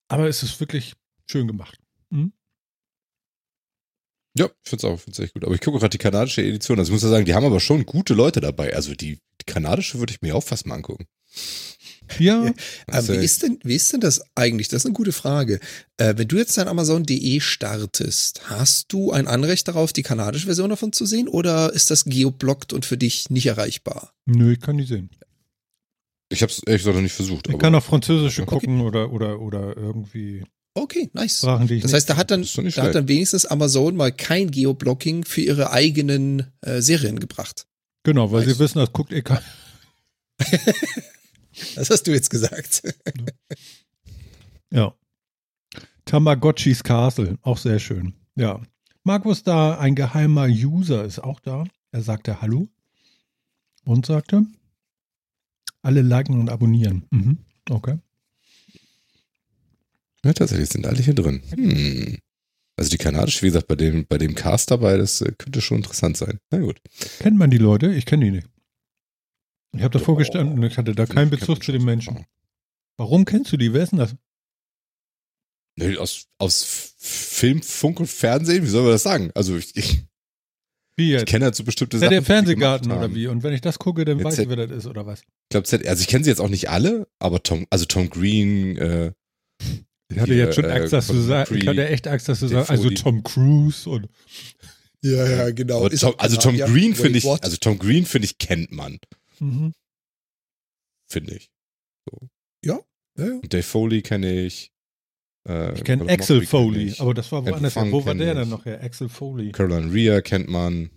Aber 0.07 0.27
es 0.27 0.43
ist 0.43 0.59
wirklich 0.59 0.93
schön 1.25 1.47
gemacht. 1.47 1.79
Mhm. 2.09 2.33
Ja, 4.37 4.45
ich 4.45 4.69
finde 4.69 4.87
es 4.87 4.93
auch 4.93 4.97
find's 4.99 5.19
echt 5.19 5.33
gut. 5.33 5.43
Aber 5.43 5.55
ich 5.55 5.61
gucke 5.61 5.79
gerade 5.79 5.89
die 5.89 5.97
kanadische 5.97 6.41
Edition. 6.41 6.79
Also 6.79 6.89
ich 6.89 6.93
muss 6.93 7.03
ja 7.03 7.09
sagen, 7.09 7.25
die 7.25 7.33
haben 7.33 7.45
aber 7.45 7.59
schon 7.59 7.85
gute 7.85 8.13
Leute 8.13 8.39
dabei. 8.39 8.73
Also 8.73 8.93
die, 8.93 9.19
die 9.41 9.45
kanadische 9.45 9.99
würde 9.99 10.13
ich 10.13 10.21
mir 10.21 10.35
auch 10.35 10.43
fast 10.43 10.65
mal 10.65 10.75
angucken. 10.75 11.07
Ja. 12.19 12.45
ja. 12.45 12.54
Also, 12.88 13.13
wie, 13.13 13.17
ist 13.17 13.43
denn, 13.43 13.60
wie 13.63 13.76
ist 13.76 13.91
denn 13.93 14.02
das 14.02 14.21
eigentlich? 14.36 14.67
Das 14.67 14.82
ist 14.82 14.86
eine 14.86 14.93
gute 14.93 15.12
Frage. 15.12 15.60
Äh, 15.97 16.13
wenn 16.17 16.28
du 16.28 16.38
jetzt 16.38 16.58
dein 16.58 16.67
Amazon.de 16.67 17.39
startest, 17.39 18.41
hast 18.50 18.91
du 18.93 19.12
ein 19.12 19.28
Anrecht 19.28 19.67
darauf, 19.67 19.93
die 19.93 20.04
kanadische 20.04 20.45
Version 20.45 20.69
davon 20.69 20.93
zu 20.93 21.06
sehen? 21.06 21.28
Oder 21.28 21.74
ist 21.74 21.91
das 21.91 22.06
geoblockt 22.06 22.74
und 22.74 22.86
für 22.86 22.97
dich 22.97 23.30
nicht 23.30 23.45
erreichbar? 23.45 24.13
Nö, 24.26 24.54
ich 24.54 24.60
kann 24.62 24.78
die 24.78 24.86
sehen. 24.86 25.10
Ich 26.30 26.41
habe 26.41 26.52
es 26.52 26.63
ehrlich 26.63 26.82
gesagt 26.82 26.95
noch 26.95 27.04
nicht 27.04 27.15
versucht. 27.15 27.50
Ich 27.50 27.60
kann 27.60 27.76
auch 27.76 27.84
Französische 27.84 28.43
okay. 28.43 28.52
gucken 28.52 28.82
oder, 28.82 29.12
oder, 29.12 29.41
oder 29.41 29.76
irgendwie. 29.76 30.43
Okay, 30.74 31.10
nice. 31.13 31.39
Sprachen, 31.39 31.67
das 31.82 31.91
heißt, 31.91 32.10
da 32.10 32.15
hat 32.15 32.32
dann, 32.32 32.47
da 32.56 32.84
hat 32.84 32.95
dann 32.95 33.10
wenigstens 33.10 33.45
Amazon 33.45 33.97
mal 33.97 34.13
kein 34.13 34.50
Geoblocking 34.50 35.26
für 35.26 35.41
ihre 35.41 35.71
eigenen 35.71 36.47
äh, 36.62 36.82
Serien 36.82 37.19
gebracht. 37.19 37.67
Genau, 38.04 38.32
weil 38.32 38.45
nice. 38.45 38.56
sie 38.56 38.60
wissen, 38.60 38.80
das 38.80 38.93
guckt 38.93 39.12
eh 39.12 39.21
keiner. 39.21 39.43
Das 41.75 41.89
hast 41.89 42.03
du 42.03 42.11
jetzt 42.11 42.29
gesagt. 42.29 42.83
ja. 44.71 44.93
Tamagotchis 46.05 46.83
Castle, 46.83 47.37
auch 47.41 47.57
sehr 47.57 47.79
schön. 47.79 48.13
Ja. 48.35 48.61
Markus 49.03 49.43
da, 49.43 49.77
ein 49.77 49.95
geheimer 49.95 50.45
User, 50.45 51.05
ist 51.05 51.19
auch 51.19 51.39
da. 51.39 51.65
Er 51.91 52.01
sagte 52.01 52.41
Hallo 52.41 52.67
und 53.83 54.05
sagte, 54.05 54.45
alle 55.81 56.01
liken 56.01 56.39
und 56.39 56.49
abonnieren. 56.49 57.05
Mhm. 57.11 57.37
Okay. 57.69 57.97
Ja, 60.23 60.33
tatsächlich 60.33 60.69
sind 60.69 60.85
alle 60.85 61.01
hier 61.01 61.15
drin. 61.15 61.41
Hm. 61.55 62.17
Also 62.77 62.89
die 62.89 62.97
kanadische, 62.97 63.41
wie 63.41 63.47
gesagt, 63.47 63.67
bei 63.67 63.75
dem, 63.75 64.05
bei 64.07 64.17
dem 64.17 64.35
Cast 64.35 64.71
dabei, 64.71 64.97
das 64.97 65.21
äh, 65.21 65.31
könnte 65.37 65.61
schon 65.61 65.77
interessant 65.77 66.17
sein. 66.17 66.39
Na 66.51 66.59
gut. 66.59 66.79
Kennt 67.19 67.37
man 67.37 67.49
die 67.49 67.57
Leute? 67.57 67.93
Ich 67.93 68.05
kenne 68.05 68.25
die 68.25 68.31
nicht. 68.31 68.47
Ich 69.73 69.84
habe 69.84 69.97
davor 69.97 70.15
oh, 70.15 70.17
gestanden 70.17 70.60
und 70.60 70.63
ich 70.65 70.77
hatte 70.77 70.93
da 70.93 71.05
keinen 71.05 71.29
Bezug 71.29 71.63
zu 71.63 71.71
den 71.71 71.84
Menschen. 71.84 72.25
Warum 72.97 73.25
kennst 73.25 73.51
du 73.51 73.57
die? 73.57 73.73
Wer 73.73 73.84
ist 73.84 73.91
denn 73.91 73.99
das? 73.99 74.15
Nee, 75.77 75.97
aus, 75.97 76.27
aus 76.38 76.95
Film, 76.97 77.62
Funk 77.62 77.99
und 77.99 78.07
Fernsehen, 78.07 78.63
wie 78.63 78.67
soll 78.67 78.84
man 78.84 78.91
das 78.91 79.03
sagen? 79.03 79.31
Also 79.34 79.57
ich, 79.57 79.75
ich 79.77 80.03
wie 80.97 81.12
jetzt? 81.12 81.21
Ich 81.21 81.25
kenne 81.27 81.45
halt 81.45 81.55
so 81.55 81.63
bestimmte 81.63 81.97
Sachen. 81.97 82.12
Ja, 82.12 82.19
der 82.19 82.23
Fernsehgarten 82.23 82.91
oder 82.91 83.13
wie? 83.15 83.27
Und 83.27 83.43
wenn 83.43 83.53
ich 83.53 83.62
das 83.62 83.79
gucke, 83.79 84.03
dann 84.03 84.23
weiß 84.23 84.39
ich, 84.39 84.49
wer 84.49 84.55
das 84.57 84.71
ist 84.71 84.86
oder 84.86 85.05
was? 85.05 85.21
Ich 85.21 85.49
glaube, 85.49 85.88
also 85.88 86.01
ich 86.01 86.07
kenne 86.07 86.23
sie 86.23 86.29
jetzt 86.29 86.41
auch 86.41 86.49
nicht 86.49 86.69
alle, 86.69 87.07
aber 87.19 87.41
Tom, 87.41 87.65
also 87.69 87.86
Tom 87.86 88.10
Green, 88.10 88.77
äh, 88.77 89.13
ich 90.10 90.19
hatte 90.19 90.34
jetzt 90.34 90.55
schon 90.55 90.65
Angst, 90.65 90.91
dass 90.91 91.07
du 91.07 91.19
sagst, 91.21 91.53
ich 91.53 91.65
hatte 91.65 91.88
echt 91.88 92.07
Angst, 92.07 92.27
dass 92.27 92.41
du 92.41 92.47
sagst, 92.47 92.69
also 92.69 92.89
Tom 92.89 93.23
Cruise 93.23 93.89
und. 93.89 94.10
Ja, 95.03 95.27
ja, 95.27 95.51
genau. 95.51 95.88
Tom, 95.89 96.13
also 96.17 96.38
Tom 96.38 96.55
ja, 96.55 96.67
Green 96.67 96.93
finde 96.93 97.17
ich, 97.17 97.25
also 97.25 97.57
Tom 97.57 97.79
Green 97.79 98.05
finde 98.05 98.25
ich, 98.25 98.38
kennt 98.38 98.71
man. 98.71 98.99
Mhm. 99.41 99.73
Finde 101.10 101.36
ich. 101.36 101.49
So. 102.10 102.30
Ja, 102.63 102.80
ja, 103.17 103.25
ja. 103.25 103.39
Dave 103.41 103.63
Foley 103.63 104.01
kenne 104.01 104.45
ich. 104.45 104.71
Äh, 105.47 105.73
ich 105.73 105.84
kenne 105.84 106.08
Axel 106.12 106.45
Foley, 106.45 106.93
aber 106.99 107.13
das 107.13 107.32
war 107.32 107.45
woanders. 107.45 107.75
Wo 107.75 108.06
war 108.06 108.13
der 108.13 108.36
denn 108.36 108.49
noch 108.49 108.65
her? 108.65 108.82
Axel 108.84 109.10
Foley. 109.10 109.51
Caroline 109.51 109.91
Rhea 109.91 110.21
kennt 110.21 110.47
man. 110.47 110.91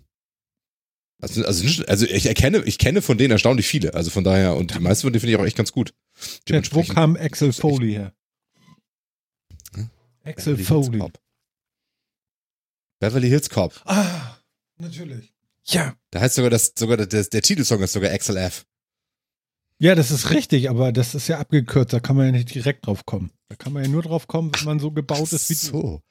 Also, 1.21 1.43
also, 1.43 1.83
also 1.85 2.05
ich 2.05 2.27
erkenne, 2.27 2.61
ich 2.65 2.77
kenne 2.77 3.01
von 3.01 3.17
denen 3.17 3.31
erstaunlich 3.31 3.67
viele. 3.67 3.93
Also 3.93 4.11
von 4.11 4.23
daher, 4.23 4.55
und 4.55 4.75
die 4.75 4.79
meisten 4.79 5.03
von 5.07 5.13
denen 5.13 5.21
finde 5.21 5.33
ich 5.33 5.39
auch 5.39 5.45
echt 5.45 5.57
ganz 5.57 5.71
gut. 5.71 5.93
Chat, 6.45 6.73
wo 6.75 6.83
kam 6.83 7.15
Axel 7.15 7.51
Foley 7.51 7.93
her? 7.93 8.13
Hm? 9.73 9.89
Axel 10.23 10.57
Foley. 10.57 10.99
Hills 10.99 11.11
Beverly 12.99 13.29
Hills 13.29 13.49
Cop. 13.49 13.81
Ah, 13.85 14.37
natürlich. 14.77 15.34
Ja. 15.67 15.95
Da 16.11 16.21
heißt 16.21 16.35
sogar 16.35 16.49
das, 16.49 16.73
sogar 16.77 16.97
der, 16.97 17.23
der 17.23 17.41
Titelsong 17.41 17.81
ist 17.81 17.93
sogar 17.93 18.11
Axel 18.11 18.37
F. 18.37 18.65
Ja, 19.77 19.93
das 19.93 20.11
ist 20.11 20.29
richtig, 20.29 20.69
aber 20.69 20.91
das 20.91 21.15
ist 21.15 21.27
ja 21.27 21.39
abgekürzt, 21.39 21.91
da 21.91 21.99
kann 21.99 22.15
man 22.15 22.27
ja 22.27 22.31
nicht 22.31 22.53
direkt 22.53 22.85
drauf 22.85 23.05
kommen. 23.05 23.31
Da 23.49 23.55
kann 23.55 23.73
man 23.73 23.83
ja 23.83 23.89
nur 23.89 24.03
drauf 24.03 24.27
kommen, 24.27 24.51
wenn 24.55 24.65
man 24.65 24.79
so 24.79 24.91
gebaut 24.91 25.33
ist 25.33 25.49
wie 25.49 25.53
so. 25.53 26.01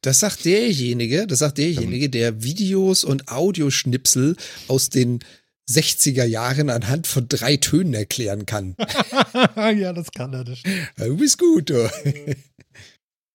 Das 0.00 0.20
sagt 0.20 0.44
derjenige, 0.46 1.26
das 1.26 1.40
sagt 1.40 1.58
derjenige, 1.58 2.08
der 2.08 2.42
Videos 2.42 3.04
und 3.04 3.28
Audioschnipsel 3.28 4.36
aus 4.68 4.88
den 4.88 5.20
60er 5.68 6.24
Jahren 6.24 6.70
anhand 6.70 7.06
von 7.06 7.28
drei 7.28 7.56
Tönen 7.56 7.94
erklären 7.94 8.46
kann. 8.46 8.76
ja, 9.56 9.92
das 9.92 10.10
kann 10.12 10.32
er. 10.32 10.44
Das 10.44 10.62
du 10.96 11.16
bist 11.16 11.38
gut, 11.38 11.70
du. 11.70 11.90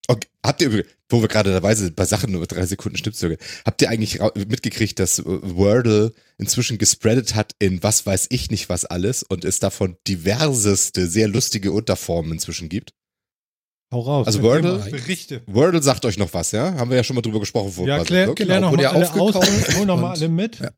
Okay. 0.10 0.28
Habt 0.43 0.62
ihr, 0.63 0.86
wo 1.10 1.22
wir 1.22 1.28
gerade 1.28 1.52
dabei 1.52 1.76
sind, 1.76 1.95
bei 1.95 2.04
Sachen 2.06 2.34
über 2.34 2.48
drei 2.48 2.65
Sekunden 2.65 2.98
Schnippzüge, 2.98 3.38
habt 3.63 3.80
ihr 3.84 3.89
eigentlich 3.89 4.19
mitgekriegt, 4.36 4.98
dass 4.98 5.22
Wordle 5.24 6.13
inzwischen 6.39 6.80
gespreadet 6.80 7.36
hat 7.36 7.54
in 7.60 7.84
was 7.84 8.08
weiß 8.08 8.26
ich 8.32 8.50
nicht 8.50 8.69
was 8.69 8.86
alles 8.86 9.22
und 9.22 9.45
es 9.45 9.60
davon 9.60 9.98
diverseste, 10.08 11.06
sehr 11.06 11.28
lustige 11.28 11.72
Unterformen 11.72 12.32
inzwischen 12.32 12.69
gibt? 12.69 12.93
Hau 13.93 14.02
raus. 14.02 14.26
Also 14.26 14.41
Wordle, 14.41 14.80
Berichte. 14.89 15.43
Wordle 15.45 15.84
sagt 15.84 16.06
euch 16.06 16.17
noch 16.17 16.34
was, 16.34 16.54
ja? 16.54 16.74
Haben 16.74 16.89
wir 16.89 16.98
ja 16.98 17.04
schon 17.04 17.15
mal 17.15 17.22
drüber 17.22 17.39
gesprochen. 17.39 17.72
Vor 17.72 17.88
ja, 17.88 18.04
klär, 18.04 18.34
klär 18.34 18.48
genau. 18.48 18.72
noch 18.72 18.78
mal 18.78 18.86
alle 18.88 19.13
aus, 19.13 19.36
hol 19.78 19.86
noch 19.86 20.00
mal 20.00 20.13
alle 20.13 20.28
mit. 20.28 20.60
Ja. 20.60 20.72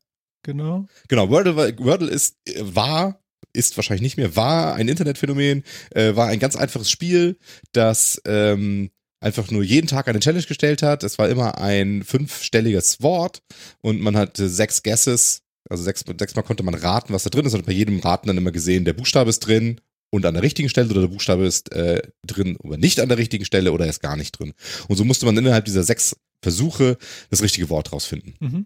Genau. 0.44 0.88
Genau, 1.08 1.30
Wordle, 1.30 1.56
Wordle 1.80 2.10
ist, 2.10 2.36
war 2.60 3.22
ist 3.54 3.78
wahrscheinlich 3.78 4.02
nicht 4.02 4.18
mehr, 4.18 4.36
war 4.36 4.76
ein 4.76 4.88
Internetphänomen, 4.88 5.64
äh, 5.92 6.16
war 6.16 6.28
ein 6.28 6.40
ganz 6.40 6.56
einfaches 6.56 6.90
Spiel, 6.90 7.38
das 7.74 8.22
ähm, 8.26 8.92
einfach 9.22 9.50
nur 9.52 9.64
jeden 9.64 9.88
Tag 9.88 10.08
eine 10.08 10.20
Challenge 10.20 10.46
gestellt 10.46 10.82
hat. 10.82 11.04
Es 11.04 11.18
war 11.18 11.30
immer 11.30 11.60
ein 11.60 12.04
fünfstelliges 12.04 13.02
Wort 13.02 13.42
und 13.82 14.02
man 14.02 14.18
hatte 14.18 14.50
sechs 14.50 14.84
Guesses, 14.84 15.44
also 15.70 15.84
sechs, 15.84 16.04
sechsmal 16.20 16.44
konnte 16.44 16.64
man 16.64 16.74
raten, 16.74 17.14
was 17.14 17.24
da 17.24 17.30
drin 17.30 17.46
ist 17.46 17.54
und 17.54 17.66
bei 17.66 17.72
jedem 17.72 18.00
Raten 18.00 18.28
dann 18.28 18.38
immer 18.38 18.52
gesehen, 18.52 18.84
der 18.84 18.94
Buchstabe 18.94 19.30
ist 19.30 19.40
drin 19.40 19.80
und 20.10 20.26
an 20.26 20.34
der 20.34 20.44
richtigen 20.44 20.70
Stelle 20.70 20.90
oder 20.90 21.02
der 21.02 21.08
Buchstabe 21.08 21.46
ist 21.46 21.72
äh, 21.72 22.02
drin 22.26 22.58
oder 22.58 22.78
nicht 22.78 23.00
an 23.00 23.10
der 23.10 23.18
richtigen 23.18 23.46
Stelle 23.46 23.72
oder 23.72 23.86
er 23.86 23.92
ist 23.92 24.02
gar 24.02 24.18
nicht 24.18 24.38
drin. 24.38 24.54
Und 24.88 24.98
so 24.98 25.06
musste 25.06 25.26
man 25.26 25.38
innerhalb 25.38 25.66
dieser 25.66 25.84
sechs 25.84 26.18
Versuche 26.42 26.98
das 27.30 27.44
richtige 27.44 27.70
Wort 27.70 27.94
rausfinden. 27.94 28.34
Mhm. 28.40 28.66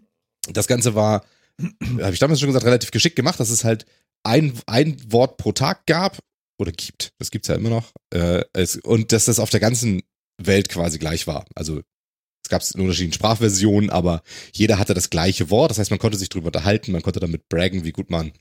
Das 0.52 0.66
Ganze 0.66 0.94
war, 0.94 1.24
habe 2.00 2.14
ich 2.14 2.18
damals 2.18 2.40
schon 2.40 2.48
gesagt, 2.48 2.64
relativ 2.64 2.90
geschickt 2.90 3.16
gemacht, 3.16 3.38
dass 3.38 3.50
es 3.50 3.62
halt 3.62 3.84
ein, 4.24 4.54
ein 4.66 4.96
Wort 5.12 5.36
pro 5.36 5.52
Tag 5.52 5.86
gab 5.86 6.18
oder 6.58 6.72
gibt. 6.72 7.12
Das 7.18 7.30
gibt's 7.30 7.48
ja 7.48 7.54
immer 7.54 7.70
noch. 7.70 7.92
Äh, 8.12 8.42
es, 8.54 8.76
und 8.76 9.12
dass 9.12 9.26
das 9.26 9.38
auf 9.38 9.50
der 9.50 9.60
ganzen 9.60 10.02
Welt 10.38 10.68
quasi 10.68 10.98
gleich 10.98 11.26
war. 11.26 11.44
Also 11.54 11.80
es 12.44 12.48
gab 12.48 12.62
in 12.62 12.80
unterschiedlichen 12.80 13.14
Sprachversionen, 13.14 13.90
aber 13.90 14.22
jeder 14.52 14.78
hatte 14.78 14.94
das 14.94 15.10
gleiche 15.10 15.50
Wort. 15.50 15.70
Das 15.70 15.78
heißt, 15.78 15.90
man 15.90 15.98
konnte 15.98 16.18
sich 16.18 16.28
darüber 16.28 16.46
unterhalten, 16.46 16.92
man 16.92 17.02
konnte 17.02 17.20
damit 17.20 17.48
braggen, 17.48 17.84
wie 17.84 17.92
gut 17.92 18.10
man 18.10 18.32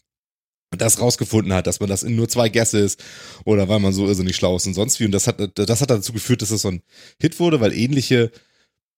das 0.77 0.99
rausgefunden 0.99 1.53
hat, 1.53 1.67
dass 1.67 1.79
man 1.79 1.89
das 1.89 2.03
in 2.03 2.15
nur 2.15 2.27
zwei 2.27 2.49
Gäste 2.49 2.79
ist 2.79 3.03
oder 3.45 3.69
weil 3.69 3.79
man 3.79 3.93
so 3.93 4.07
irrsinnig 4.07 4.35
schlau 4.35 4.55
ist 4.57 4.67
und 4.67 4.73
sonst 4.73 4.99
wie. 4.99 5.05
Und 5.05 5.11
das 5.11 5.27
hat, 5.27 5.39
das 5.55 5.81
hat 5.81 5.89
dazu 5.89 6.13
geführt, 6.13 6.41
dass 6.41 6.51
es 6.51 6.61
so 6.61 6.69
ein 6.69 6.81
Hit 7.19 7.39
wurde, 7.39 7.61
weil 7.61 7.73
ähnliche 7.73 8.31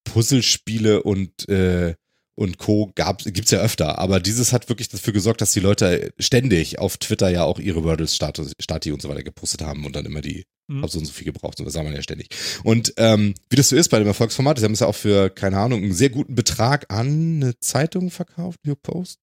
Puzzlespiele 0.03 1.03
und 1.03 1.47
äh, 1.49 1.95
und 2.38 2.60
Co. 2.60 2.91
gab, 2.93 3.23
gibt's 3.23 3.50
ja 3.50 3.60
öfter. 3.60 3.97
Aber 3.97 4.19
dieses 4.19 4.54
hat 4.54 4.69
wirklich 4.69 4.89
dafür 4.89 5.12
gesorgt, 5.12 5.41
dass 5.41 5.54
die 5.54 5.60
Leute 5.60 6.13
ständig 6.19 6.78
auf 6.78 6.97
Twitter 6.97 7.30
ja 7.30 7.43
auch 7.43 7.58
ihre 7.58 7.84
Wordle-Stati 7.84 8.91
und 8.91 9.02
so 9.02 9.10
weiter 9.10 9.23
gepostet 9.23 9.63
haben 9.63 9.86
und 9.86 9.95
dann 9.95 10.06
immer 10.06 10.21
die, 10.21 10.45
mhm. 10.67 10.84
hab 10.84 10.91
so 10.91 11.00
und 11.00 11.06
so 11.06 11.12
viel 11.12 11.26
gebraucht. 11.26 11.60
Und 11.60 11.65
das 11.65 11.73
sah 11.73 11.82
man 11.82 11.93
ja 11.93 12.04
ständig. 12.04 12.30
Und 12.63 12.93
ähm, 12.97 13.34
wie 13.50 13.56
das 13.56 13.69
so 13.69 13.76
ist 13.76 13.89
bei 13.89 13.97
dem 13.97 14.08
Erfolgsformat, 14.08 14.60
sie 14.60 14.65
haben 14.65 14.73
es 14.73 14.82
ja 14.82 14.88
auch 14.88 14.95
für, 14.95 15.32
keine 15.32 15.58
Ahnung, 15.58 15.82
einen 15.82 15.93
sehr 15.93 16.12
guten 16.12 16.36
Betrag 16.36 16.86
an 16.93 17.41
eine 17.41 17.60
Zeitung 17.60 18.12
verkauft, 18.12 18.60
New 18.63 18.76
Post. 18.76 19.19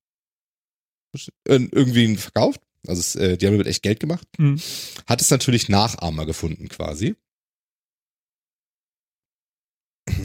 Irgendwie 1.45 2.17
verkauft. 2.17 2.61
Also 2.89 2.99
es, 2.99 3.15
äh, 3.15 3.37
die 3.37 3.47
haben 3.47 3.55
damit 3.55 3.69
echt 3.69 3.85
Geld 3.85 4.01
gemacht. 4.01 4.27
Mhm. 4.39 4.61
Hat 5.07 5.21
es 5.21 5.31
natürlich 5.31 5.69
Nachahmer 5.69 6.27
gefunden 6.27 6.69
quasi. 6.69 7.15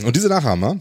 Und 0.03 0.15
diese 0.15 0.27
Nachahmer, 0.27 0.79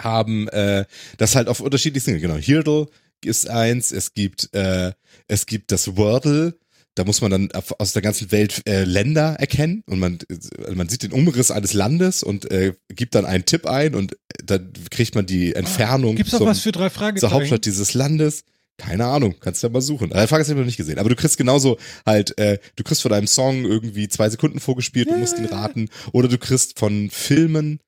haben 0.00 0.48
äh, 0.48 0.84
das 1.16 1.36
halt 1.36 1.48
auf 1.48 1.60
unterschiedlichen, 1.60 2.20
genau, 2.20 2.36
Hirdle 2.36 2.86
ist 3.24 3.48
eins, 3.48 3.90
es 3.92 4.14
gibt, 4.14 4.54
äh, 4.54 4.92
es 5.26 5.46
gibt 5.46 5.72
das 5.72 5.96
Wordle, 5.96 6.54
da 6.98 7.04
muss 7.04 7.20
man 7.20 7.30
dann 7.30 7.48
aus 7.52 7.92
der 7.92 8.02
ganzen 8.02 8.32
Welt 8.32 8.62
äh, 8.68 8.84
Länder 8.84 9.36
erkennen 9.38 9.82
und 9.86 10.00
man, 10.00 10.18
äh, 10.28 10.74
man 10.74 10.88
sieht 10.88 11.04
den 11.04 11.12
Umriss 11.12 11.50
eines 11.50 11.72
Landes 11.72 12.22
und 12.22 12.50
äh, 12.50 12.74
gibt 12.88 13.14
dann 13.14 13.24
einen 13.24 13.44
Tipp 13.44 13.66
ein 13.66 13.94
und 13.94 14.16
dann 14.44 14.72
kriegt 14.90 15.14
man 15.14 15.24
die 15.26 15.54
Entfernung. 15.54 16.16
Gibt's 16.16 16.34
auch 16.34 16.44
was 16.44 16.60
für 16.60 16.72
drei 16.72 16.90
Fragen? 16.90 17.18
Zur 17.18 17.30
Hauptstadt 17.30 17.64
dieses 17.64 17.94
Landes. 17.94 18.44
Keine 18.78 19.06
Ahnung, 19.06 19.34
kannst 19.40 19.62
du 19.62 19.66
ja 19.66 19.72
mal 19.72 19.80
suchen. 19.80 20.10
Die 20.10 20.26
Frage 20.28 20.42
ist, 20.42 20.48
ich 20.48 20.56
noch 20.56 20.64
nicht 20.64 20.76
gesehen. 20.76 21.00
Aber 21.00 21.08
du 21.08 21.16
kriegst 21.16 21.36
genauso 21.36 21.78
halt, 22.06 22.38
äh, 22.38 22.58
du 22.76 22.84
kriegst 22.84 23.02
von 23.02 23.10
deinem 23.10 23.26
Song 23.26 23.64
irgendwie 23.64 24.06
zwei 24.06 24.30
Sekunden 24.30 24.60
vorgespielt, 24.60 25.10
du 25.10 25.16
musst 25.16 25.36
ihn 25.36 25.46
raten. 25.46 25.88
Oder 26.12 26.28
du 26.28 26.38
kriegst 26.38 26.78
von 26.78 27.10
Filmen 27.10 27.80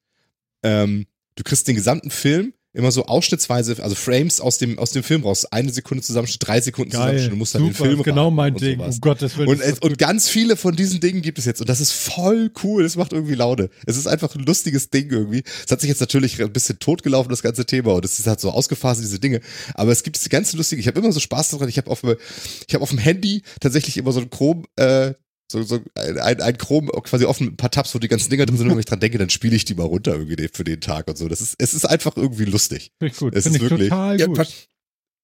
ähm, 0.64 1.06
du 1.36 1.42
kriegst 1.42 1.68
den 1.68 1.76
gesamten 1.76 2.10
Film 2.10 2.52
immer 2.72 2.92
so 2.92 3.06
ausschnittsweise, 3.06 3.82
also 3.82 3.96
Frames 3.96 4.40
aus 4.40 4.58
dem, 4.58 4.78
aus 4.78 4.92
dem 4.92 5.02
Film 5.02 5.24
raus. 5.24 5.44
Eine 5.44 5.72
Sekunde 5.72 6.04
Zusammenschnitt, 6.04 6.46
drei 6.46 6.60
Sekunden 6.60 6.90
Geil, 6.90 7.00
Zusammenschnitt. 7.00 7.32
Du 7.32 7.36
musst 7.36 7.54
dann 7.54 7.62
super, 7.62 7.84
den 7.84 7.86
Film 7.86 8.02
Genau 8.04 8.30
mein 8.30 8.54
Ding. 8.54 8.78
Sowas. 8.78 8.94
Um 8.94 9.00
Gottes 9.00 9.36
Willen. 9.36 9.48
Und, 9.48 9.82
und 9.82 9.98
ganz 9.98 10.28
viele 10.28 10.56
von 10.56 10.76
diesen 10.76 11.00
Dingen 11.00 11.20
gibt 11.20 11.38
es 11.38 11.46
jetzt. 11.46 11.60
Und 11.60 11.68
das 11.68 11.80
ist 11.80 11.92
voll 11.92 12.52
cool. 12.62 12.84
Das 12.84 12.94
macht 12.94 13.12
irgendwie 13.12 13.34
Laune. 13.34 13.70
Es 13.86 13.96
ist 13.96 14.06
einfach 14.06 14.34
ein 14.36 14.44
lustiges 14.44 14.90
Ding 14.90 15.10
irgendwie. 15.10 15.42
Es 15.64 15.72
hat 15.72 15.80
sich 15.80 15.88
jetzt 15.88 16.00
natürlich 16.00 16.40
ein 16.40 16.52
bisschen 16.52 16.78
totgelaufen, 16.78 17.30
das 17.30 17.42
ganze 17.42 17.66
Thema. 17.66 17.94
Und 17.94 18.04
es 18.04 18.20
ist 18.20 18.28
halt 18.28 18.40
so 18.40 18.50
ausgefasst, 18.50 19.00
diese 19.00 19.18
Dinge. 19.18 19.40
Aber 19.74 19.90
es 19.90 20.04
gibt 20.04 20.16
diese 20.16 20.28
ganze 20.28 20.56
lustige, 20.56 20.80
ich 20.80 20.86
habe 20.86 21.00
immer 21.00 21.10
so 21.10 21.20
Spaß 21.20 21.50
daran. 21.50 21.68
Ich 21.68 21.76
habe 21.76 21.90
auf, 21.90 22.04
ich 22.04 22.74
hab 22.74 22.82
auf 22.82 22.90
dem 22.90 22.98
Handy 22.98 23.42
tatsächlich 23.58 23.96
immer 23.96 24.12
so 24.12 24.20
ein 24.20 24.30
Chrome, 24.30 24.62
äh, 24.76 25.14
so, 25.50 25.62
so 25.64 25.80
ein, 25.96 26.40
ein 26.40 26.58
Chrom 26.58 26.88
quasi 27.02 27.24
offen, 27.24 27.48
ein 27.48 27.56
paar 27.56 27.72
Tabs, 27.72 27.92
wo 27.92 27.98
die 27.98 28.06
ganzen 28.06 28.30
Dinger 28.30 28.46
drin 28.46 28.56
sind, 28.56 28.68
und 28.68 28.74
wenn 28.74 28.78
ich 28.78 28.86
dran 28.86 29.00
denke, 29.00 29.18
dann 29.18 29.30
spiele 29.30 29.56
ich 29.56 29.64
die 29.64 29.74
mal 29.74 29.82
runter 29.82 30.12
irgendwie 30.12 30.48
für 30.52 30.62
den 30.62 30.80
Tag 30.80 31.08
und 31.08 31.18
so. 31.18 31.26
Das 31.28 31.40
ist, 31.40 31.56
es 31.58 31.74
ist 31.74 31.86
einfach 31.86 32.16
irgendwie 32.16 32.44
lustig. 32.44 32.92
Finde 33.00 33.12
ich 33.12 33.18
gut. 33.18 33.34
Es 33.34 33.44
Find 33.44 33.56
ist 33.56 33.62
wirklich. 33.62 33.88
Total 33.88 34.18
gut. 34.18 34.38
Ja, 34.38 34.44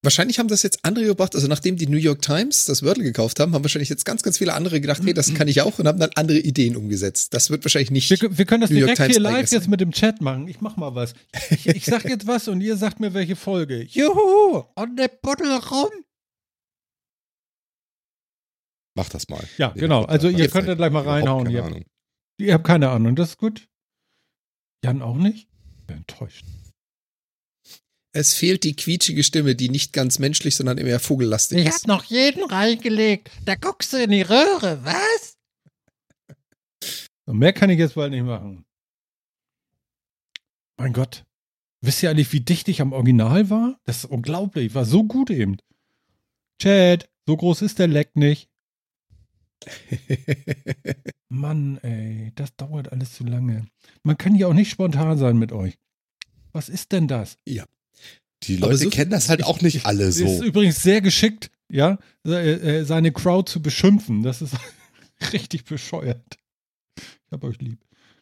wahrscheinlich 0.03 0.37
haben 0.37 0.49
das 0.49 0.63
jetzt 0.63 0.79
andere 0.83 1.05
gebracht, 1.05 1.33
also 1.33 1.47
nachdem 1.47 1.77
die 1.77 1.87
New 1.87 1.97
York 1.97 2.21
Times 2.21 2.65
das 2.65 2.83
Wordle 2.83 3.05
gekauft 3.05 3.39
haben, 3.39 3.53
haben 3.53 3.63
wahrscheinlich 3.63 3.87
jetzt 3.87 4.03
ganz, 4.03 4.21
ganz 4.21 4.37
viele 4.37 4.53
andere 4.53 4.81
gedacht, 4.81 5.01
hey, 5.05 5.13
das 5.13 5.33
kann 5.33 5.47
ich 5.47 5.61
auch 5.61 5.79
und 5.79 5.87
haben 5.87 5.99
dann 5.99 6.09
andere 6.15 6.39
Ideen 6.39 6.75
umgesetzt. 6.75 7.33
Das 7.33 7.49
wird 7.49 7.63
wahrscheinlich 7.63 7.91
nicht. 7.91 8.09
Wir, 8.09 8.37
wir 8.37 8.45
können 8.45 8.61
das 8.61 8.69
New 8.69 8.79
direkt 8.79 9.01
hier 9.01 9.21
live 9.21 9.49
jetzt 9.49 9.69
mit 9.69 9.79
dem 9.79 9.93
Chat 9.93 10.21
machen. 10.21 10.49
Ich 10.49 10.59
mach 10.59 10.75
mal 10.75 10.93
was. 10.93 11.13
Ich, 11.51 11.67
ich 11.67 11.85
sag 11.85 12.03
jetzt 12.03 12.27
was 12.27 12.49
und 12.49 12.59
ihr 12.59 12.75
sagt 12.75 12.99
mir, 12.99 13.13
welche 13.13 13.37
Folge. 13.37 13.83
Juhu! 13.83 14.65
On 14.75 14.97
the 14.97 15.07
Buddel 15.21 15.55
rum! 15.71 15.89
Mach 18.97 19.09
das 19.09 19.29
mal. 19.29 19.47
Ja, 19.59 19.71
nee, 19.75 19.81
genau. 19.81 20.05
Also 20.05 20.27
ihr 20.27 20.49
könnt 20.49 20.67
ja 20.67 20.73
gleich 20.73 20.91
mal 20.91 21.03
reinhauen. 21.03 21.47
Ihr 21.51 21.63
habt, 21.63 21.85
ihr 22.37 22.53
habt 22.55 22.65
keine 22.65 22.89
Ahnung. 22.89 23.15
Das 23.15 23.29
ist 23.29 23.37
gut. 23.37 23.67
Jan 24.83 25.03
auch 25.03 25.17
nicht? 25.17 25.47
Ich 25.79 25.85
bin 25.85 25.97
enttäuscht. 25.97 26.43
Es 28.11 28.33
fehlt 28.33 28.63
die 28.63 28.75
quietschige 28.75 29.23
Stimme, 29.23 29.55
die 29.55 29.69
nicht 29.69 29.93
ganz 29.93 30.17
menschlich, 30.17 30.55
sondern 30.55 30.79
eher 30.79 30.99
vogellastig 30.99 31.59
ist. 31.59 31.67
Ich 31.67 31.73
hab 31.73 31.87
noch 31.87 32.05
jeden 32.05 32.43
reingelegt. 32.43 33.29
Da 33.45 33.53
guckst 33.53 33.93
du 33.93 34.01
in 34.01 34.09
die 34.09 34.23
Röhre. 34.23 34.83
Was? 34.83 35.37
Und 37.25 37.37
mehr 37.37 37.53
kann 37.53 37.69
ich 37.69 37.77
jetzt 37.77 37.93
bald 37.93 38.09
nicht 38.09 38.25
machen. 38.25 38.65
Mein 40.77 40.93
Gott. 40.93 41.23
Wisst 41.81 42.01
ihr 42.01 42.09
eigentlich, 42.09 42.33
wie 42.33 42.39
dicht 42.39 42.67
ich 42.67 42.81
am 42.81 42.93
Original 42.93 43.51
war? 43.51 43.79
Das 43.83 43.97
ist 43.97 44.05
unglaublich. 44.05 44.65
Ich 44.65 44.75
war 44.75 44.85
so 44.85 45.03
gut 45.03 45.29
eben. 45.29 45.57
Chad, 46.59 47.07
so 47.27 47.37
groß 47.37 47.61
ist 47.61 47.77
der 47.77 47.87
Leck 47.87 48.15
nicht. 48.15 48.49
Mann, 51.29 51.77
ey, 51.79 52.31
das 52.35 52.55
dauert 52.55 52.91
alles 52.91 53.13
zu 53.13 53.23
lange. 53.23 53.65
Man 54.03 54.17
kann 54.17 54.35
ja 54.35 54.47
auch 54.47 54.53
nicht 54.53 54.69
spontan 54.69 55.17
sein 55.17 55.37
mit 55.37 55.51
euch. 55.51 55.77
Was 56.53 56.69
ist 56.69 56.91
denn 56.91 57.07
das? 57.07 57.37
Ja. 57.45 57.65
Die 58.43 58.57
Leute 58.57 58.77
so 58.77 58.89
kennen 58.89 59.11
das 59.11 59.29
halt 59.29 59.43
auch 59.43 59.61
nicht 59.61 59.85
alle 59.85 60.11
so. 60.11 60.25
Ist 60.25 60.43
übrigens 60.43 60.81
sehr 60.81 61.01
geschickt, 61.01 61.51
ja, 61.69 61.97
äh, 62.23 62.83
seine 62.83 63.11
Crowd 63.11 63.51
zu 63.51 63.61
beschimpfen. 63.61 64.23
Das 64.23 64.41
ist 64.41 64.55
richtig 65.33 65.65
bescheuert. 65.65 66.37
Ich 66.95 67.31
hab 67.31 67.43
euch 67.43 67.59
lieb. 67.59 67.79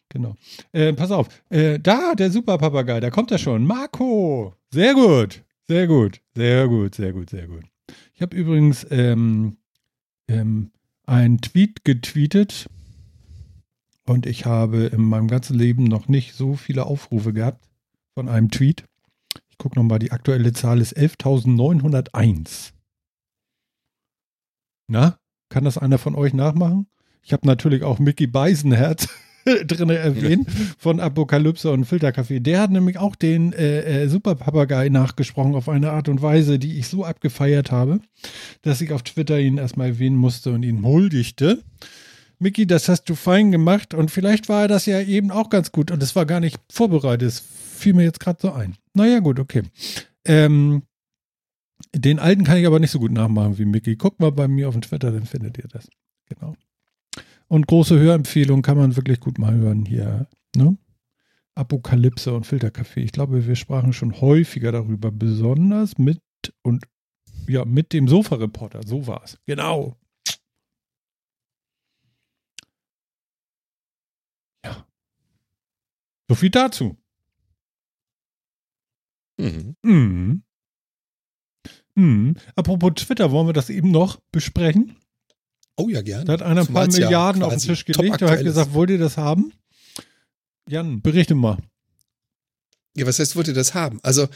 Genau. 0.08 0.36
Äh, 0.72 0.92
pass 0.92 1.10
auf. 1.10 1.28
Äh, 1.50 1.78
da, 1.78 2.14
der 2.14 2.30
Superpapagei, 2.30 3.00
da 3.00 3.10
kommt 3.10 3.30
er 3.30 3.38
schon. 3.38 3.64
Marco. 3.66 4.54
Sehr 4.70 4.94
gut. 4.94 5.44
Sehr 5.68 5.86
gut. 5.86 6.20
Sehr 6.34 6.68
gut, 6.68 6.94
sehr 6.94 7.12
gut, 7.12 7.30
sehr 7.30 7.46
gut. 7.46 7.64
Ich 8.14 8.22
habe 8.22 8.36
übrigens 8.36 8.86
ähm, 8.90 9.58
ähm, 10.28 10.70
einen 11.06 11.40
Tweet 11.40 11.84
getweetet 11.84 12.68
und 14.06 14.26
ich 14.26 14.44
habe 14.44 14.86
in 14.86 15.02
meinem 15.02 15.28
ganzen 15.28 15.56
Leben 15.56 15.84
noch 15.84 16.08
nicht 16.08 16.34
so 16.34 16.54
viele 16.54 16.86
Aufrufe 16.86 17.32
gehabt 17.32 17.66
von 18.14 18.28
einem 18.28 18.50
Tweet. 18.50 18.84
Ich 19.48 19.58
gucke 19.58 19.78
nochmal, 19.78 19.98
die 19.98 20.12
aktuelle 20.12 20.52
Zahl 20.52 20.80
ist 20.80 20.96
11.901. 20.96 22.72
Na, 24.88 25.18
kann 25.48 25.64
das 25.64 25.78
einer 25.78 25.98
von 25.98 26.14
euch 26.14 26.34
nachmachen? 26.34 26.86
Ich 27.22 27.32
habe 27.32 27.46
natürlich 27.46 27.82
auch 27.82 27.98
Mickey 27.98 28.26
Beisenherz 28.26 29.08
drin 29.66 29.90
erwähnt 29.90 30.48
von 30.78 31.00
Apokalypse 31.00 31.70
und 31.70 31.84
Filterkaffee. 31.84 32.40
Der 32.40 32.60
hat 32.60 32.70
nämlich 32.70 32.98
auch 32.98 33.14
den 33.14 33.52
äh, 33.52 34.04
äh, 34.04 34.08
Superpapagei 34.08 34.88
nachgesprochen 34.88 35.54
auf 35.54 35.68
eine 35.68 35.92
Art 35.92 36.08
und 36.08 36.22
Weise, 36.22 36.58
die 36.58 36.78
ich 36.78 36.88
so 36.88 37.04
abgefeiert 37.04 37.70
habe, 37.70 38.00
dass 38.62 38.80
ich 38.80 38.92
auf 38.92 39.02
Twitter 39.02 39.38
ihn 39.38 39.58
erstmal 39.58 39.88
erwähnen 39.88 40.16
musste 40.16 40.52
und 40.52 40.62
ihn 40.64 40.84
huldigte. 40.84 41.62
Mickey, 42.38 42.66
das 42.66 42.88
hast 42.88 43.04
du 43.04 43.14
fein 43.14 43.50
gemacht 43.50 43.94
und 43.94 44.10
vielleicht 44.10 44.48
war 44.48 44.68
das 44.68 44.84
ja 44.84 45.00
eben 45.00 45.30
auch 45.30 45.48
ganz 45.48 45.72
gut 45.72 45.90
und 45.90 46.02
es 46.02 46.14
war 46.16 46.26
gar 46.26 46.40
nicht 46.40 46.58
vorbereitet. 46.70 47.28
Es 47.28 47.40
fiel 47.40 47.94
mir 47.94 48.04
jetzt 48.04 48.20
gerade 48.20 48.38
so 48.42 48.52
ein. 48.52 48.74
Naja, 48.94 49.20
gut, 49.20 49.38
okay. 49.38 49.62
Ähm, 50.26 50.82
den 51.94 52.18
alten 52.18 52.44
kann 52.44 52.58
ich 52.58 52.66
aber 52.66 52.80
nicht 52.80 52.90
so 52.90 52.98
gut 52.98 53.12
nachmachen 53.12 53.58
wie 53.58 53.64
Mickey. 53.64 53.96
Guckt 53.96 54.20
mal 54.20 54.32
bei 54.32 54.48
mir 54.48 54.68
auf 54.68 54.74
dem 54.74 54.82
Twitter, 54.82 55.12
dann 55.12 55.24
findet 55.24 55.56
ihr 55.56 55.68
das. 55.68 55.88
Genau. 56.28 56.56
Und 57.48 57.66
große 57.66 57.98
Hörempfehlung 57.98 58.62
kann 58.62 58.76
man 58.76 58.96
wirklich 58.96 59.20
gut 59.20 59.38
mal 59.38 59.54
hören 59.54 59.84
hier. 59.84 60.28
Ne? 60.56 60.76
Apokalypse 61.54 62.34
und 62.34 62.44
Filterkaffee. 62.44 63.00
Ich 63.00 63.12
glaube, 63.12 63.46
wir 63.46 63.56
sprachen 63.56 63.92
schon 63.92 64.20
häufiger 64.20 64.72
darüber, 64.72 65.10
besonders 65.10 65.96
mit 65.98 66.20
und 66.62 66.84
ja, 67.48 67.64
mit 67.64 67.92
dem 67.92 68.08
Sofa-Reporter. 68.08 68.80
So 68.84 69.06
war 69.06 69.22
es. 69.24 69.38
Genau. 69.46 69.96
Ja. 74.64 74.86
So 76.28 76.34
viel 76.34 76.50
dazu. 76.50 76.96
Mhm. 79.38 79.76
Mhm. 79.82 80.42
Mhm. 81.94 82.34
Apropos 82.54 82.92
Twitter, 82.96 83.30
wollen 83.30 83.46
wir 83.46 83.52
das 83.54 83.70
eben 83.70 83.90
noch 83.90 84.20
besprechen? 84.32 84.96
Oh 85.76 85.88
ja, 85.88 86.02
gerne. 86.02 86.24
Da 86.24 86.32
hat 86.34 86.42
einer 86.42 86.62
ein 86.62 86.72
paar 86.72 86.86
Milliarden 86.86 87.42
ja 87.42 87.48
auf 87.48 87.54
den 87.54 87.62
Tisch 87.62 87.84
gelegt 87.84 88.22
und 88.22 88.30
hat 88.30 88.42
gesagt, 88.42 88.72
wollt 88.72 88.90
ihr 88.90 88.98
das 88.98 89.16
haben? 89.16 89.52
Jan, 90.68 91.00
berichte 91.02 91.34
mal. 91.34 91.58
Ja, 92.96 93.06
was 93.06 93.18
heißt, 93.18 93.36
wollt 93.36 93.48
ihr 93.48 93.54
das 93.54 93.74
haben? 93.74 94.00
Also, 94.02 94.28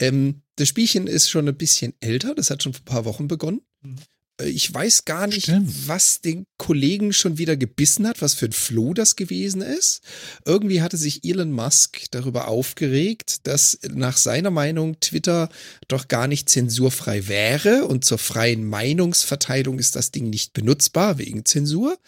ähm, 0.00 0.42
das 0.56 0.68
Spielchen 0.68 1.06
ist 1.06 1.30
schon 1.30 1.48
ein 1.48 1.56
bisschen 1.56 1.94
älter, 2.00 2.34
das 2.34 2.50
hat 2.50 2.62
schon 2.62 2.74
vor 2.74 2.82
ein 2.82 2.84
paar 2.84 3.04
Wochen 3.04 3.28
begonnen. 3.28 3.62
Mhm. 3.82 3.96
Äh, 4.40 4.48
ich 4.48 4.72
weiß 4.72 5.04
gar 5.04 5.26
nicht, 5.26 5.44
Stimmt. 5.44 5.88
was 5.88 6.20
den 6.20 6.46
Kollegen 6.56 7.12
schon 7.12 7.38
wieder 7.38 7.56
gebissen 7.56 8.06
hat, 8.06 8.22
was 8.22 8.34
für 8.34 8.46
ein 8.46 8.52
Floh 8.52 8.94
das 8.94 9.16
gewesen 9.16 9.62
ist. 9.62 10.00
Irgendwie 10.44 10.82
hatte 10.82 10.96
sich 10.96 11.24
Elon 11.24 11.52
Musk 11.52 12.00
darüber 12.10 12.48
aufgeregt, 12.48 13.46
dass 13.46 13.78
nach 13.90 14.16
seiner 14.16 14.50
Meinung 14.50 14.98
Twitter 15.00 15.48
doch 15.88 16.08
gar 16.08 16.26
nicht 16.26 16.48
zensurfrei 16.48 17.28
wäre 17.28 17.84
und 17.86 18.04
zur 18.04 18.18
freien 18.18 18.64
Meinungsverteilung 18.64 19.78
ist 19.78 19.96
das 19.96 20.10
Ding 20.10 20.30
nicht 20.30 20.52
benutzbar 20.52 21.18
wegen 21.18 21.44
Zensur. 21.44 21.98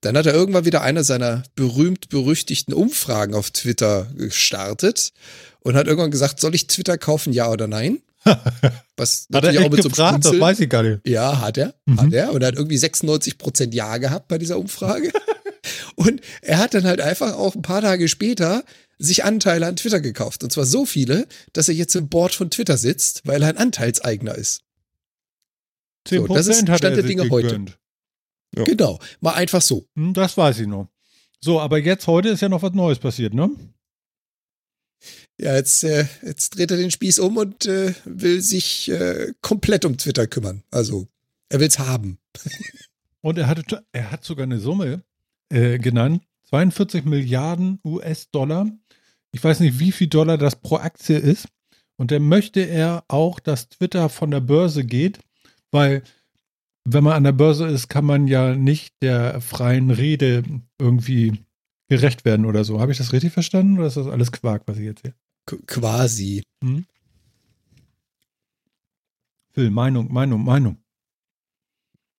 Dann 0.00 0.16
hat 0.16 0.26
er 0.26 0.34
irgendwann 0.34 0.64
wieder 0.64 0.82
eine 0.82 1.04
seiner 1.04 1.42
berühmt-berüchtigten 1.54 2.74
Umfragen 2.74 3.34
auf 3.34 3.50
Twitter 3.50 4.10
gestartet 4.16 5.12
und 5.60 5.76
hat 5.76 5.86
irgendwann 5.86 6.10
gesagt, 6.10 6.40
soll 6.40 6.54
ich 6.54 6.66
Twitter 6.66 6.98
kaufen, 6.98 7.32
ja 7.32 7.50
oder 7.50 7.66
nein? 7.66 8.00
Was 8.96 9.26
hat 9.32 9.44
er 9.44 9.64
auch 9.64 9.70
mit 9.70 9.82
gefragt? 9.82 10.24
So 10.24 10.32
das 10.32 10.40
weiß 10.40 10.60
ich 10.60 10.68
gar 10.68 10.82
nicht. 10.82 11.06
Ja, 11.06 11.40
hat 11.40 11.56
er. 11.56 11.74
Mhm. 11.86 12.00
Hat 12.00 12.12
er. 12.12 12.32
Und 12.32 12.42
er 12.42 12.48
hat 12.48 12.56
irgendwie 12.56 12.76
96 12.76 13.38
Prozent 13.38 13.74
Ja 13.74 13.96
gehabt 13.98 14.28
bei 14.28 14.38
dieser 14.38 14.58
Umfrage. 14.58 15.12
und 15.94 16.20
er 16.42 16.58
hat 16.58 16.74
dann 16.74 16.84
halt 16.84 17.00
einfach 17.00 17.34
auch 17.34 17.54
ein 17.54 17.62
paar 17.62 17.80
Tage 17.80 18.08
später 18.08 18.64
sich 18.98 19.24
Anteile 19.24 19.66
an 19.66 19.76
Twitter 19.76 20.00
gekauft. 20.00 20.44
Und 20.44 20.52
zwar 20.52 20.66
so 20.66 20.84
viele, 20.84 21.26
dass 21.54 21.68
er 21.68 21.74
jetzt 21.74 21.96
im 21.96 22.08
Board 22.08 22.34
von 22.34 22.50
Twitter 22.50 22.76
sitzt, 22.76 23.22
weil 23.26 23.42
er 23.42 23.48
ein 23.48 23.56
Anteilseigner 23.56 24.34
ist. 24.34 24.62
10% 26.06 26.26
so, 26.26 26.34
das 26.34 26.46
ist 26.46 26.60
Stand 26.60 26.82
der 26.82 27.02
Dinge 27.02 27.28
heute. 27.30 27.64
Ja. 28.56 28.64
Genau. 28.64 28.98
Mal 29.20 29.34
einfach 29.34 29.62
so. 29.62 29.86
Hm, 29.96 30.12
das 30.12 30.36
weiß 30.36 30.60
ich 30.60 30.66
noch. 30.66 30.88
So, 31.40 31.60
aber 31.60 31.78
jetzt 31.78 32.06
heute 32.06 32.28
ist 32.28 32.42
ja 32.42 32.48
noch 32.48 32.62
was 32.62 32.72
Neues 32.72 32.98
passiert, 32.98 33.32
ne? 33.32 33.50
Ja, 35.38 35.54
jetzt, 35.54 35.84
äh, 35.84 36.06
jetzt 36.22 36.56
dreht 36.56 36.70
er 36.70 36.76
den 36.76 36.90
Spieß 36.90 37.18
um 37.18 37.36
und 37.36 37.66
äh, 37.66 37.94
will 38.04 38.42
sich 38.42 38.90
äh, 38.90 39.32
komplett 39.40 39.84
um 39.84 39.96
Twitter 39.96 40.26
kümmern. 40.26 40.62
Also, 40.70 41.08
er 41.48 41.60
will 41.60 41.68
es 41.68 41.78
haben. 41.78 42.18
und 43.20 43.38
er, 43.38 43.46
hatte, 43.46 43.84
er 43.92 44.10
hat 44.10 44.24
sogar 44.24 44.44
eine 44.44 44.60
Summe 44.60 45.02
äh, 45.48 45.78
genannt: 45.78 46.22
42 46.50 47.04
Milliarden 47.04 47.80
US-Dollar. 47.84 48.70
Ich 49.32 49.42
weiß 49.42 49.60
nicht, 49.60 49.78
wie 49.78 49.92
viel 49.92 50.08
Dollar 50.08 50.36
das 50.38 50.56
pro 50.56 50.76
Aktie 50.76 51.16
ist. 51.16 51.48
Und 51.96 52.10
dann 52.10 52.22
möchte 52.22 52.60
er 52.60 53.04
auch, 53.08 53.40
dass 53.40 53.68
Twitter 53.68 54.08
von 54.08 54.30
der 54.30 54.40
Börse 54.40 54.84
geht, 54.84 55.20
weil 55.70 56.02
wenn 56.84 57.04
man 57.04 57.12
an 57.12 57.24
der 57.24 57.32
Börse 57.32 57.66
ist, 57.66 57.88
kann 57.88 58.04
man 58.04 58.26
ja 58.26 58.54
nicht 58.54 58.94
der 59.02 59.40
freien 59.40 59.90
Rede 59.90 60.42
irgendwie 60.78 61.44
gerecht 61.90 62.24
werden 62.24 62.46
oder 62.46 62.64
so. 62.64 62.80
Habe 62.80 62.92
ich 62.92 62.98
das 62.98 63.12
richtig 63.12 63.32
verstanden 63.32 63.78
oder 63.78 63.88
ist 63.88 63.96
das 63.96 64.06
alles 64.06 64.32
Quark, 64.32 64.62
was 64.66 64.78
ich 64.78 64.84
jetzt 64.84 65.02
sehe? 65.02 65.14
quasi. 65.66 66.44
Hm? 66.62 66.86
Phil, 69.52 69.70
Meinung, 69.70 70.12
Meinung, 70.12 70.44
Meinung. 70.44 70.76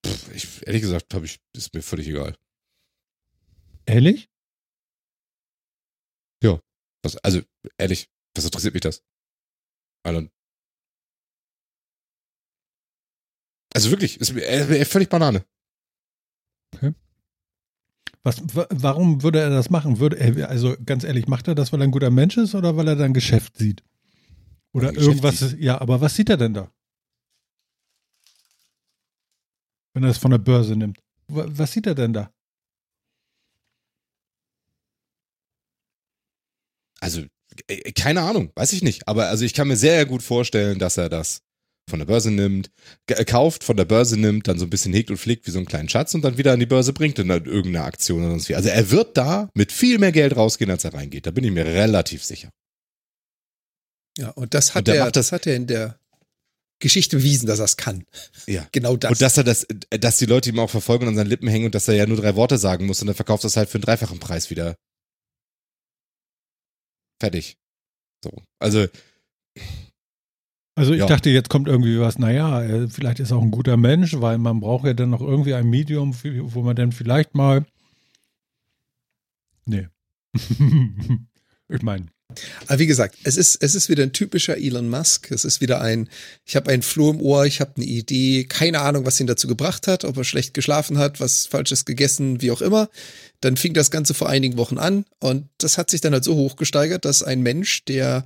Pff, 0.05 0.35
ich, 0.35 0.67
ehrlich 0.67 0.81
gesagt, 0.81 1.13
ich, 1.23 1.39
ist 1.55 1.73
mir 1.73 1.81
völlig 1.81 2.07
egal. 2.09 2.35
Ehrlich? 3.85 4.29
Ja. 6.43 6.59
Was, 7.03 7.15
also, 7.17 7.41
ehrlich, 7.77 8.09
was 8.35 8.43
interessiert 8.43 8.73
mich 8.73 8.81
das? 8.81 9.03
Alan. 10.03 10.29
Also 13.73 13.89
wirklich, 13.91 14.19
ist 14.19 14.33
mir 14.33 14.45
äh, 14.45 14.83
völlig 14.83 15.07
Banane. 15.07 15.45
Okay. 16.75 16.93
Was, 18.23 18.41
warum 18.69 19.23
würde 19.23 19.39
er 19.39 19.49
das 19.49 19.69
machen? 19.69 19.99
Würde 19.99 20.19
er, 20.19 20.49
also 20.49 20.75
ganz 20.85 21.03
ehrlich, 21.03 21.27
macht 21.27 21.47
er 21.47 21.55
das, 21.55 21.73
weil 21.73 21.81
er 21.81 21.85
ein 21.85 21.91
guter 21.91 22.11
Mensch 22.11 22.37
ist 22.37 22.53
oder 22.53 22.77
weil 22.77 22.87
er 22.87 22.95
dann 22.95 23.13
Geschäft 23.13 23.57
sieht? 23.57 23.83
Oder 24.73 24.93
irgendwas, 24.93 25.39
sieht. 25.39 25.59
ja, 25.59 25.81
aber 25.81 26.01
was 26.01 26.15
sieht 26.15 26.29
er 26.29 26.37
denn 26.37 26.53
da? 26.53 26.71
Wenn 29.93 30.03
er 30.03 30.11
es 30.11 30.17
von 30.17 30.31
der 30.31 30.37
Börse 30.37 30.75
nimmt. 30.75 30.99
Was 31.27 31.71
sieht 31.71 31.87
er 31.87 31.95
denn 31.95 32.13
da? 32.13 32.31
Also, 36.99 37.23
äh, 37.67 37.91
keine 37.91 38.21
Ahnung, 38.21 38.51
weiß 38.55 38.73
ich 38.73 38.83
nicht. 38.83 39.07
Aber 39.07 39.27
also 39.27 39.43
ich 39.43 39.53
kann 39.53 39.67
mir 39.67 39.75
sehr 39.75 40.05
gut 40.05 40.21
vorstellen, 40.21 40.77
dass 40.77 40.97
er 40.97 41.09
das 41.09 41.41
von 41.91 41.99
der 41.99 42.07
Börse 42.07 42.31
nimmt, 42.31 42.71
äh, 43.07 43.23
kauft, 43.23 43.63
von 43.63 43.77
der 43.77 43.85
Börse 43.85 44.19
nimmt, 44.19 44.47
dann 44.47 44.57
so 44.57 44.65
ein 44.65 44.69
bisschen 44.71 44.93
hegt 44.93 45.11
und 45.11 45.17
pflegt 45.17 45.45
wie 45.45 45.51
so 45.51 45.59
einen 45.59 45.67
kleinen 45.67 45.89
Schatz 45.89 46.15
und 46.15 46.23
dann 46.23 46.37
wieder 46.37 46.53
an 46.53 46.59
die 46.59 46.65
Börse 46.65 46.93
bringt 46.93 47.19
in 47.19 47.29
irgendeine 47.29 47.83
Aktion 47.83 48.21
oder 48.21 48.31
sonst 48.31 48.49
wie. 48.49 48.55
Also 48.55 48.69
er 48.69 48.89
wird 48.89 49.17
da 49.17 49.49
mit 49.53 49.71
viel 49.71 49.99
mehr 49.99 50.11
Geld 50.11 50.35
rausgehen, 50.35 50.71
als 50.71 50.83
er 50.83 50.95
reingeht. 50.95 51.27
Da 51.27 51.31
bin 51.31 51.43
ich 51.43 51.51
mir 51.51 51.65
relativ 51.65 52.23
sicher. 52.23 52.49
Ja, 54.17 54.29
und 54.29 54.53
das 54.53 54.73
hat 54.73 54.87
und 54.87 54.95
er, 54.95 55.11
das 55.11 55.31
hat 55.31 55.45
er 55.45 55.55
in 55.55 55.67
der 55.67 55.99
Geschichte 56.79 57.17
bewiesen, 57.17 57.45
dass 57.45 57.59
er 57.59 57.65
es 57.65 57.77
kann. 57.77 58.05
Ja. 58.47 58.67
Genau 58.71 58.97
das. 58.97 59.11
Und 59.11 59.21
dass 59.21 59.37
er 59.37 59.43
das, 59.43 59.67
dass 59.89 60.17
die 60.17 60.25
Leute 60.25 60.49
ihm 60.49 60.59
auch 60.59 60.69
verfolgen 60.69 61.03
und 61.03 61.09
an 61.09 61.15
seinen 61.15 61.27
Lippen 61.27 61.47
hängen 61.47 61.65
und 61.65 61.75
dass 61.75 61.87
er 61.87 61.95
ja 61.95 62.05
nur 62.05 62.17
drei 62.17 62.35
Worte 62.35 62.57
sagen 62.57 62.87
muss 62.87 63.01
und 63.01 63.07
dann 63.07 63.15
verkauft 63.15 63.43
das 63.43 63.55
halt 63.55 63.69
für 63.69 63.75
einen 63.75 63.83
dreifachen 63.83 64.19
Preis 64.19 64.49
wieder. 64.49 64.75
Fertig. 67.21 67.57
So. 68.23 68.31
Also, 68.59 68.87
also 70.81 70.93
ich 70.93 70.99
ja. 70.99 71.05
dachte, 71.05 71.29
jetzt 71.29 71.49
kommt 71.49 71.67
irgendwie 71.67 71.99
was, 71.99 72.17
naja, 72.17 72.87
vielleicht 72.89 73.19
ist 73.19 73.29
er 73.29 73.37
auch 73.37 73.43
ein 73.43 73.51
guter 73.51 73.77
Mensch, 73.77 74.19
weil 74.19 74.39
man 74.39 74.61
braucht 74.61 74.87
ja 74.87 74.95
dann 74.95 75.11
noch 75.11 75.21
irgendwie 75.21 75.53
ein 75.53 75.69
Medium, 75.69 76.15
wo 76.23 76.63
man 76.63 76.75
dann 76.75 76.91
vielleicht 76.91 77.35
mal. 77.35 77.67
Nee. 79.65 79.89
ich 81.69 81.83
meine. 81.83 82.07
Aber 82.65 82.79
wie 82.79 82.87
gesagt, 82.87 83.15
es 83.23 83.37
ist, 83.37 83.57
es 83.61 83.75
ist 83.75 83.89
wieder 83.89 84.01
ein 84.01 84.11
typischer 84.11 84.57
Elon 84.57 84.89
Musk. 84.89 85.29
Es 85.29 85.45
ist 85.45 85.61
wieder 85.61 85.81
ein, 85.81 86.09
ich 86.45 86.55
habe 86.55 86.71
einen 86.71 86.81
Floh 86.81 87.11
im 87.11 87.21
Ohr, 87.21 87.45
ich 87.45 87.61
habe 87.61 87.73
eine 87.75 87.85
Idee, 87.85 88.45
keine 88.45 88.81
Ahnung, 88.81 89.05
was 89.05 89.19
ihn 89.19 89.27
dazu 89.27 89.47
gebracht 89.47 89.85
hat, 89.85 90.03
ob 90.03 90.17
er 90.17 90.23
schlecht 90.23 90.55
geschlafen 90.55 90.97
hat, 90.97 91.19
was 91.19 91.45
Falsches 91.45 91.85
gegessen, 91.85 92.41
wie 92.41 92.49
auch 92.49 92.63
immer. 92.63 92.89
Dann 93.41 93.55
fing 93.55 93.75
das 93.75 93.91
Ganze 93.91 94.15
vor 94.15 94.29
einigen 94.29 94.57
Wochen 94.57 94.79
an 94.79 95.05
und 95.19 95.47
das 95.59 95.77
hat 95.77 95.91
sich 95.91 96.01
dann 96.01 96.13
halt 96.13 96.23
so 96.23 96.33
hochgesteigert, 96.33 97.05
dass 97.05 97.21
ein 97.21 97.41
Mensch, 97.43 97.85
der 97.85 98.25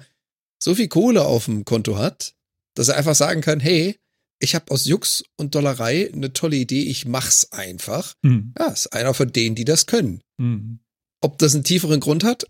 so 0.57 0.73
viel 0.73 0.87
Kohle 0.87 1.25
auf 1.25 1.45
dem 1.45 1.65
Konto 1.65 1.97
hat, 1.97 2.34
dass 2.75 2.89
er 2.89 2.97
einfach 2.97 3.15
sagen 3.15 3.41
kann, 3.41 3.59
hey, 3.59 3.97
ich 4.39 4.53
habe 4.53 4.69
aus 4.69 4.85
Jux 4.85 5.23
und 5.37 5.55
Dollerei 5.55 6.11
eine 6.13 6.33
tolle 6.33 6.57
Idee, 6.57 6.83
ich 6.83 7.05
mach's 7.05 7.51
einfach. 7.51 8.13
Mhm. 8.21 8.53
Ja, 8.57 8.67
ist 8.67 8.93
einer 8.93 9.13
von 9.13 9.31
denen, 9.31 9.55
die 9.55 9.65
das 9.65 9.85
können. 9.85 10.21
Mhm. 10.37 10.79
Ob 11.21 11.37
das 11.39 11.55
einen 11.55 11.63
tieferen 11.63 11.99
Grund 11.99 12.23
hat? 12.23 12.45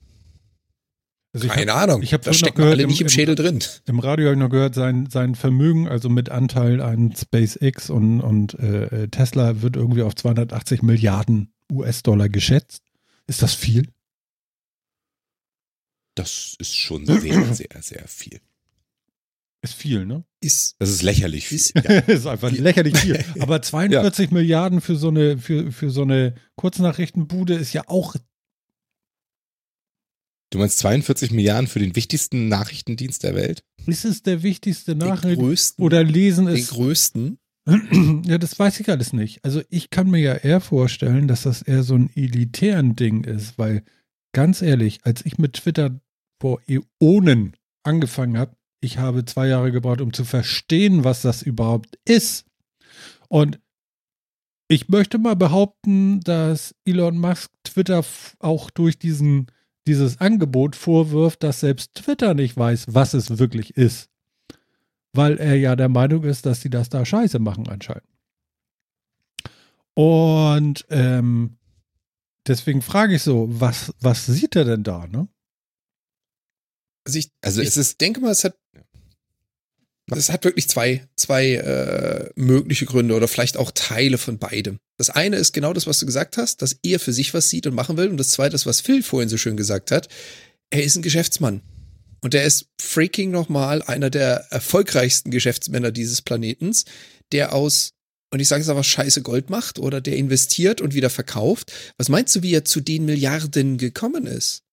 Also 1.34 1.50
Keine 1.50 1.74
hab, 1.74 1.84
Ahnung. 1.84 2.02
Ich 2.02 2.14
habe 2.14 2.24
das 2.24 2.38
steckt 2.38 2.60
alle 2.60 2.88
nicht 2.88 3.02
im, 3.02 3.08
im 3.08 3.10
Schädel 3.10 3.36
drin. 3.36 3.62
Im 3.88 4.00
Radio 4.00 4.28
habe 4.28 4.36
ich 4.36 4.40
noch 4.40 4.50
gehört, 4.50 4.74
sein, 4.74 5.10
sein 5.10 5.36
Vermögen, 5.36 5.88
also 5.88 6.08
mit 6.08 6.30
Anteil 6.30 6.82
an 6.82 7.14
SpaceX 7.14 7.90
und, 7.90 8.22
und 8.22 8.54
äh, 8.58 9.04
äh 9.04 9.08
Tesla, 9.10 9.62
wird 9.62 9.76
irgendwie 9.76 10.02
auf 10.02 10.16
280 10.16 10.82
Milliarden 10.82 11.54
US-Dollar 11.70 12.30
geschätzt. 12.30 12.84
Ist 13.28 13.42
das 13.42 13.54
viel? 13.54 13.90
Das 16.16 16.56
ist 16.60 16.74
schon 16.74 17.06
sehr, 17.06 17.20
sehr, 17.54 17.82
sehr 17.82 18.08
viel. 18.08 18.40
Ist 19.66 19.74
viel, 19.74 20.06
ne? 20.06 20.24
Ist, 20.42 20.76
das 20.80 20.90
ist 20.90 21.02
lächerlich 21.02 21.48
viel. 21.48 21.58
Ist, 21.58 21.74
ja. 21.76 21.82
ist 22.08 22.28
einfach 22.28 22.52
lächerlich 22.52 22.98
viel. 22.98 23.24
Aber 23.40 23.62
42 23.62 24.30
ja. 24.30 24.34
Milliarden 24.34 24.80
für 24.80 24.96
so 24.96 25.10
eine, 25.10 25.38
für, 25.38 25.72
für 25.72 25.90
so 25.90 26.04
eine 26.04 26.36
Kurznachrichtenbude 26.56 27.56
ist 27.56 27.74
ja 27.74 27.82
auch. 27.88 28.16
Du 30.52 30.60
meinst 30.60 30.78
42 30.78 31.32
Milliarden 31.32 31.68
für 31.68 31.80
den 31.80 31.96
wichtigsten 31.96 32.48
Nachrichtendienst 32.48 33.24
der 33.24 33.34
Welt? 33.34 33.64
Ist 33.88 34.06
es 34.06 34.22
der 34.22 34.44
wichtigste 34.44 34.96
Nachrichtendienst? 34.96 35.80
Oder 35.80 36.04
lesen 36.04 36.48
es. 36.48 36.68
Den 36.68 36.78
größten? 36.78 37.40
Ja, 38.28 38.38
das 38.38 38.60
weiß 38.60 38.80
ich 38.80 38.90
alles 38.90 39.12
nicht. 39.12 39.44
Also 39.44 39.64
ich 39.70 39.90
kann 39.90 40.12
mir 40.12 40.20
ja 40.20 40.36
eher 40.36 40.62
vorstellen, 40.62 41.28
dass 41.28 41.44
das 41.44 41.64
eher 41.64 41.82
so 41.82 41.96
ein 41.96 42.12
elitären 42.16 42.96
Ding 42.96 43.24
ist, 43.24 43.58
weil 43.58 43.84
ganz 44.34 44.62
ehrlich, 44.62 45.00
als 45.04 45.26
ich 45.26 45.40
mit 45.40 45.54
Twitter 45.54 46.00
vor 46.40 46.62
Äonen 46.68 47.56
angefangen 47.84 48.38
habe, 48.38 48.56
ich 48.86 48.98
habe 48.98 49.26
zwei 49.26 49.48
Jahre 49.48 49.72
gebraucht, 49.72 50.02
um 50.02 50.14
zu 50.14 50.24
verstehen, 50.24 51.04
was 51.04 51.22
das 51.22 51.42
überhaupt 51.42 52.00
ist. 52.06 52.46
Und 53.28 53.60
ich 54.68 54.90
möchte 54.90 55.18
mal 55.18 55.36
behaupten, 55.36 56.22
dass 56.22 56.74
Elon 56.86 57.18
Musk 57.18 57.52
Twitter 57.64 58.04
auch 58.40 58.70
durch 58.70 58.98
diesen 58.98 59.48
dieses 59.88 60.20
Angebot 60.20 60.76
vorwirft, 60.76 61.44
dass 61.44 61.60
selbst 61.60 61.94
Twitter 61.94 62.34
nicht 62.34 62.58
weiß, 62.58 62.86
was 62.90 63.14
es 63.14 63.38
wirklich 63.38 63.78
ist. 63.78 64.10
Weil 65.14 65.38
er 65.38 65.56
ja 65.56 65.76
der 65.76 65.90
Meinung 65.90 66.24
ist, 66.24 66.46
dass 66.46 66.62
sie 66.62 66.70
das 66.70 66.90
da 66.90 67.06
scheiße 67.06 67.40
machen 67.40 67.68
anscheinend. 67.68 68.08
Und 69.94 70.86
ähm, 70.90 71.58
deswegen 72.48 72.82
frage 72.82 73.16
ich 73.16 73.24
so, 73.24 73.48
was, 73.50 73.94
was 74.02 74.26
sieht 74.26 74.56
er 74.56 74.66
denn 74.66 74.84
da, 74.84 75.08
ne? 75.08 75.28
Also 77.06 77.20
ich, 77.20 77.30
also 77.42 77.62
ich 77.62 77.76
ist, 77.76 78.02
denke 78.02 78.20
mal, 78.20 78.32
es 78.32 78.44
hat 78.44 78.56
es 80.12 80.30
hat 80.30 80.44
wirklich 80.44 80.68
zwei, 80.68 81.08
zwei 81.16 81.54
äh, 81.54 82.30
mögliche 82.36 82.86
Gründe 82.86 83.16
oder 83.16 83.28
vielleicht 83.28 83.58
auch 83.58 83.72
Teile 83.74 84.18
von 84.18 84.38
beidem. 84.38 84.78
Das 84.98 85.10
eine 85.10 85.38
ist 85.38 85.54
genau 85.54 85.74
das, 85.74 85.88
was 85.88 86.00
du 86.00 86.06
gesagt 86.06 86.38
hast, 86.38 86.62
dass 86.62 86.78
er 86.84 87.00
für 87.00 87.14
sich 87.14 87.34
was 87.34 87.50
sieht 87.50 87.66
und 87.66 87.74
machen 87.74 87.98
will. 87.98 88.10
Und 88.10 88.18
das 88.18 88.30
zweite 88.30 88.56
ist, 88.56 88.68
was 88.68 88.82
Phil 88.82 89.02
vorhin 89.02 89.30
so 89.30 89.38
schön 89.38 89.58
gesagt 89.58 89.90
hat. 89.90 90.08
Er 90.70 90.84
ist 90.84 90.96
ein 90.96 91.02
Geschäftsmann. 91.02 91.62
Und 92.22 92.34
er 92.34 92.44
ist 92.44 92.68
freaking 92.80 93.32
nochmal 93.32 93.82
einer 93.84 94.10
der 94.10 94.48
erfolgreichsten 94.52 95.32
Geschäftsmänner 95.32 95.92
dieses 95.92 96.22
Planetens, 96.22 96.86
der 97.32 97.54
aus, 97.54 97.92
und 98.32 98.40
ich 98.40 98.48
sage 98.48 98.62
es 98.62 98.70
aber, 98.70 98.84
scheiße 98.84 99.22
Gold 99.22 99.50
macht 99.50 99.80
oder 99.80 100.02
der 100.02 100.18
investiert 100.18 100.82
und 100.82 100.94
wieder 100.94 101.10
verkauft. 101.10 101.72
Was 101.98 102.10
meinst 102.10 102.36
du, 102.36 102.42
wie 102.42 102.54
er 102.54 102.66
zu 102.66 102.80
den 102.80 103.06
Milliarden 103.06 103.78
gekommen 103.78 104.28
ist? 104.28 104.65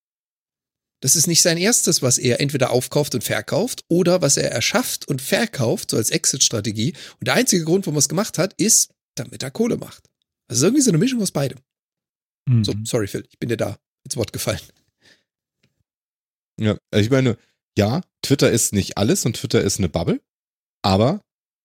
Das 1.02 1.16
ist 1.16 1.26
nicht 1.26 1.42
sein 1.42 1.58
erstes, 1.58 2.00
was 2.00 2.16
er 2.16 2.40
entweder 2.40 2.70
aufkauft 2.70 3.16
und 3.16 3.24
verkauft 3.24 3.84
oder 3.88 4.22
was 4.22 4.36
er 4.36 4.52
erschafft 4.52 5.08
und 5.08 5.20
verkauft, 5.20 5.90
so 5.90 5.96
als 5.96 6.12
Exit-Strategie. 6.12 6.94
Und 7.18 7.26
der 7.26 7.34
einzige 7.34 7.64
Grund, 7.64 7.86
warum 7.86 7.96
er 7.96 7.98
es 7.98 8.08
gemacht 8.08 8.38
hat, 8.38 8.54
ist, 8.54 8.94
damit 9.16 9.42
er 9.42 9.50
Kohle 9.50 9.76
macht. 9.76 10.08
Also 10.46 10.66
irgendwie 10.66 10.82
so 10.82 10.92
eine 10.92 10.98
Mischung 10.98 11.20
aus 11.20 11.32
beidem. 11.32 11.58
Mhm. 12.48 12.64
So, 12.64 12.72
sorry, 12.84 13.08
Phil, 13.08 13.26
ich 13.28 13.38
bin 13.40 13.48
dir 13.48 13.56
da 13.56 13.78
ins 14.04 14.16
Wort 14.16 14.32
gefallen. 14.32 14.60
Ja, 16.60 16.78
ich 16.94 17.10
meine, 17.10 17.36
ja, 17.76 18.02
Twitter 18.22 18.52
ist 18.52 18.72
nicht 18.72 18.96
alles 18.96 19.26
und 19.26 19.34
Twitter 19.36 19.60
ist 19.60 19.78
eine 19.78 19.88
Bubble, 19.88 20.20
aber 20.82 21.20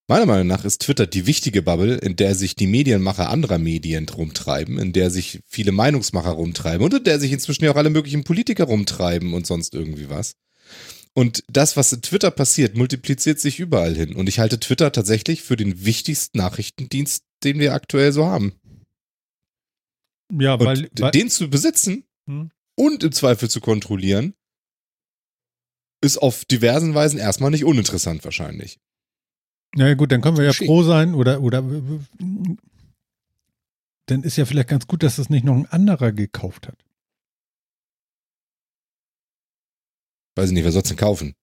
Meiner 0.10 0.26
Meinung 0.26 0.48
nach 0.48 0.64
ist 0.64 0.84
Twitter 0.84 1.06
die 1.06 1.28
wichtige 1.28 1.62
Bubble, 1.62 1.96
in 1.96 2.16
der 2.16 2.34
sich 2.34 2.56
die 2.56 2.68
Medienmacher 2.68 3.30
anderer 3.30 3.58
Medien 3.58 4.08
rumtreiben, 4.08 4.80
in 4.80 4.94
der 4.94 5.12
sich 5.12 5.42
viele 5.46 5.74
Meinungsmacher 5.74 6.30
rumtreiben 6.30 6.84
und 6.86 6.94
in 6.94 7.04
der 7.04 7.20
sich 7.20 7.34
inzwischen 7.34 7.66
ja 7.66 7.72
auch 7.72 7.76
alle 7.76 7.90
möglichen 7.90 8.24
Politiker 8.24 8.64
rumtreiben 8.64 9.34
und 9.34 9.46
sonst 9.46 9.76
irgendwie 9.76 10.10
was. 10.10 10.36
Und 11.14 11.44
das, 11.50 11.76
was 11.76 11.92
in 11.92 12.02
Twitter 12.02 12.32
passiert, 12.32 12.78
multipliziert 12.78 13.40
sich 13.42 13.60
überall 13.60 13.96
hin. 13.96 14.16
Und 14.16 14.30
ich 14.30 14.40
halte 14.40 14.60
Twitter 14.60 14.94
tatsächlich 14.94 15.42
für 15.42 15.58
den 15.58 15.84
wichtigsten 15.84 16.38
Nachrichtendienst, 16.38 17.24
den 17.44 17.60
wir 17.60 17.74
aktuell 17.74 18.14
so 18.14 18.28
haben. 18.28 18.54
Ja, 20.32 20.58
weil, 20.60 20.90
weil 21.00 21.12
den 21.12 21.30
zu 21.30 21.50
besitzen 21.50 22.06
hm? 22.30 22.52
und 22.76 23.04
im 23.04 23.12
Zweifel 23.12 23.50
zu 23.50 23.60
kontrollieren, 23.60 24.36
ist 26.02 26.18
auf 26.18 26.46
diversen 26.46 26.94
Weisen 26.94 27.20
erstmal 27.20 27.52
nicht 27.52 27.66
uninteressant 27.66 28.24
wahrscheinlich. 28.24 28.80
Na 29.78 29.88
ja, 29.90 29.94
gut, 29.94 30.12
dann 30.12 30.22
können 30.22 30.38
wir 30.38 30.44
ja 30.44 30.54
froh 30.54 30.82
sein 30.82 31.14
oder, 31.14 31.40
oder 31.40 31.62
dann 34.08 34.24
ist 34.24 34.36
ja 34.36 34.46
vielleicht 34.46 34.70
ganz 34.70 34.88
gut, 34.88 35.04
dass 35.04 35.20
es 35.20 35.30
nicht 35.30 35.46
noch 35.46 35.54
ein 35.54 35.68
anderer 35.68 36.12
gekauft 36.12 36.68
hat. 36.68 36.84
Weiß 40.36 40.50
ich 40.50 40.56
nicht, 40.56 40.64
wer 40.64 40.72
soll 40.72 40.82
es 40.82 40.88
denn 40.88 40.98
kaufen? 40.98 41.36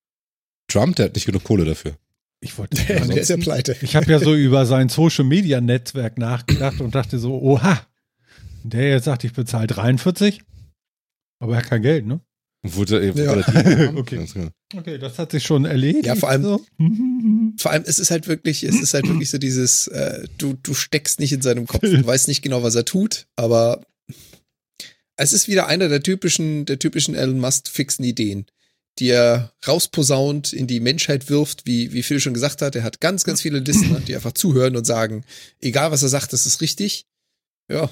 Trump, 0.67 0.97
der 0.97 1.07
hat 1.07 1.15
nicht 1.15 1.27
genug 1.27 1.45
Kohle 1.45 1.65
dafür. 1.65 1.97
Ich 2.41 2.59
wollte. 2.59 2.77
Der, 2.87 3.07
der 3.07 3.19
ist 3.19 3.29
ja 3.29 3.37
pleite. 3.37 3.77
Ich 3.81 3.95
habe 3.95 4.11
ja 4.11 4.19
so 4.19 4.35
über 4.35 4.67
sein 4.67 4.89
Social 4.89 5.25
Media 5.25 5.61
Netzwerk 5.61 6.19
nachgedacht 6.19 6.81
und 6.81 6.95
dachte 6.97 7.21
so, 7.21 7.41
oha, 7.41 7.87
der 8.65 8.91
jetzt 8.91 9.05
sagt, 9.05 9.23
ich 9.23 9.33
bezahle 9.33 9.69
43, 9.69 10.43
aber 11.39 11.53
er 11.53 11.59
hat 11.59 11.67
kein 11.67 11.83
Geld, 11.83 12.05
ne? 12.05 12.21
Wurde 12.67 13.13
ja. 13.15 13.93
okay. 13.95 14.27
okay, 14.75 14.97
das 14.97 15.19
hat 15.19 15.33
sich 15.33 15.45
schon 15.45 15.67
erledigt. 15.67 16.07
Ja, 16.07 16.15
vor 16.15 16.31
allem, 16.31 16.43
so. 16.43 16.65
vor 17.59 17.71
allem, 17.71 17.85
es 17.87 17.99
ist 17.99 18.11
halt 18.11 18.27
wirklich, 18.27 18.65
es 18.65 18.81
ist 18.81 18.95
halt 18.95 19.07
wirklich 19.07 19.29
so 19.29 19.37
dieses, 19.37 19.87
äh, 19.89 20.27
du, 20.39 20.55
du 20.63 20.73
steckst 20.73 21.21
nicht 21.21 21.33
in 21.33 21.43
seinem 21.43 21.67
Kopf, 21.67 21.83
du 21.83 22.07
weißt 22.07 22.27
nicht 22.27 22.41
genau, 22.41 22.63
was 22.63 22.75
er 22.75 22.87
tut, 22.87 23.27
aber 23.37 23.83
es 25.17 25.35
ist 25.35 25.47
wieder 25.47 25.67
einer 25.67 25.91
der 25.91 26.03
typischen, 26.03 26.65
der 26.65 26.79
typischen 26.79 27.15
Elon 27.15 27.39
Musk 27.39 27.69
fixen 27.69 28.03
Ideen, 28.03 28.47
die 28.99 29.11
er 29.11 29.53
rausposaunt, 29.69 30.55
in 30.55 30.67
die 30.67 30.81
Menschheit 30.81 31.29
wirft, 31.29 31.67
wie, 31.67 31.93
wie 31.93 32.03
Phil 32.03 32.19
schon 32.19 32.35
gesagt 32.35 32.63
hat. 32.63 32.75
Er 32.77 32.83
hat 32.83 33.03
ganz, 33.03 33.25
ganz 33.25 33.43
viele 33.43 33.59
Listener, 33.59 34.01
die 34.01 34.15
einfach 34.15 34.33
zuhören 34.33 34.75
und 34.75 34.87
sagen, 34.87 35.25
egal 35.61 35.91
was 35.91 36.03
er 36.03 36.09
sagt, 36.09 36.33
das 36.33 36.47
ist 36.47 36.63
richtig. 36.63 37.05
Ja, 37.71 37.91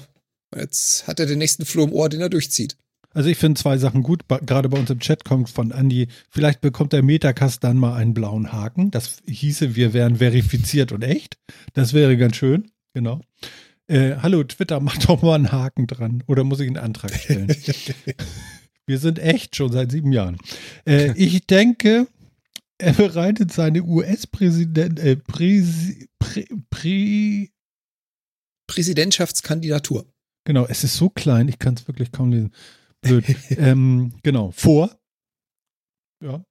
jetzt 0.55 1.05
hat 1.05 1.19
er 1.19 1.27
den 1.27 1.37
nächsten 1.37 1.65
Floh 1.65 1.83
im 1.83 1.93
Ohr, 1.93 2.09
den 2.09 2.21
er 2.21 2.29
durchzieht. 2.29 2.75
Also 3.13 3.29
ich 3.29 3.37
finde 3.37 3.59
zwei 3.59 3.77
Sachen 3.77 4.03
gut. 4.03 4.23
Gerade 4.27 4.69
bei 4.69 4.79
uns 4.79 4.89
im 4.89 4.99
Chat 4.99 5.23
kommt 5.23 5.49
von 5.49 5.71
Andy, 5.71 6.07
vielleicht 6.29 6.61
bekommt 6.61 6.93
der 6.93 7.03
Metacast 7.03 7.63
dann 7.63 7.77
mal 7.77 7.95
einen 7.95 8.13
blauen 8.13 8.51
Haken. 8.51 8.91
Das 8.91 9.17
hieße, 9.27 9.75
wir 9.75 9.93
wären 9.93 10.17
verifiziert 10.17 10.91
und 10.91 11.03
echt. 11.03 11.37
Das 11.73 11.93
wäre 11.93 12.17
ganz 12.17 12.35
schön. 12.35 12.71
Genau. 12.93 13.21
Äh, 13.87 14.15
hallo 14.21 14.43
Twitter, 14.43 14.79
mach 14.79 14.97
doch 14.97 15.21
mal 15.21 15.35
einen 15.35 15.51
Haken 15.51 15.87
dran. 15.87 16.23
Oder 16.27 16.43
muss 16.43 16.59
ich 16.59 16.67
einen 16.67 16.77
Antrag 16.77 17.13
stellen? 17.13 17.47
wir 18.87 18.97
sind 18.97 19.19
echt 19.19 19.55
schon 19.55 19.71
seit 19.71 19.91
sieben 19.91 20.11
Jahren. 20.11 20.37
Äh, 20.85 21.13
ich 21.15 21.45
denke, 21.45 22.07
er 22.79 22.93
bereitet 22.93 23.51
seine 23.51 23.83
US-Präsident, 23.83 24.99
äh, 24.99 25.17
Präsi, 25.17 26.07
Prä, 26.17 26.45
Prä, 26.69 27.49
Präsidentschaftskandidatur. 28.67 30.05
Genau, 30.45 30.65
es 30.65 30.83
ist 30.83 30.95
so 30.95 31.09
klein, 31.09 31.47
ich 31.47 31.59
kann 31.59 31.75
es 31.75 31.87
wirklich 31.87 32.11
kaum 32.11 32.31
lesen 32.31 32.51
blöd. 33.03 33.25
ähm, 33.49 34.13
genau, 34.23 34.51
vor. 34.51 34.89
Ja. 36.21 36.43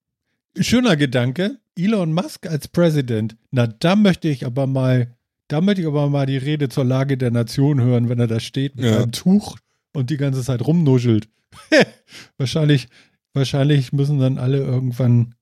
Schöner 0.59 0.95
Gedanke. 0.95 1.59
Elon 1.75 2.13
Musk 2.13 2.45
als 2.45 2.67
Präsident. 2.67 3.35
Na, 3.51 3.67
da 3.67 3.95
möchte 3.95 4.27
ich 4.27 4.45
aber 4.45 4.67
mal, 4.67 5.17
da 5.47 5.61
möchte 5.61 5.81
ich 5.81 5.87
aber 5.87 6.09
mal 6.09 6.25
die 6.25 6.37
Rede 6.37 6.69
zur 6.69 6.85
Lage 6.85 7.17
der 7.17 7.31
Nation 7.31 7.81
hören, 7.81 8.09
wenn 8.09 8.19
er 8.19 8.27
da 8.27 8.39
steht 8.39 8.75
mit 8.75 8.85
ja. 8.85 8.97
einem 8.97 9.11
Tuch 9.11 9.57
und 9.93 10.09
die 10.09 10.17
ganze 10.17 10.43
Zeit 10.43 10.65
rumnuschelt. 10.65 11.27
wahrscheinlich, 12.37 12.87
wahrscheinlich 13.33 13.91
müssen 13.91 14.19
dann 14.19 14.37
alle 14.37 14.59
irgendwann 14.59 15.35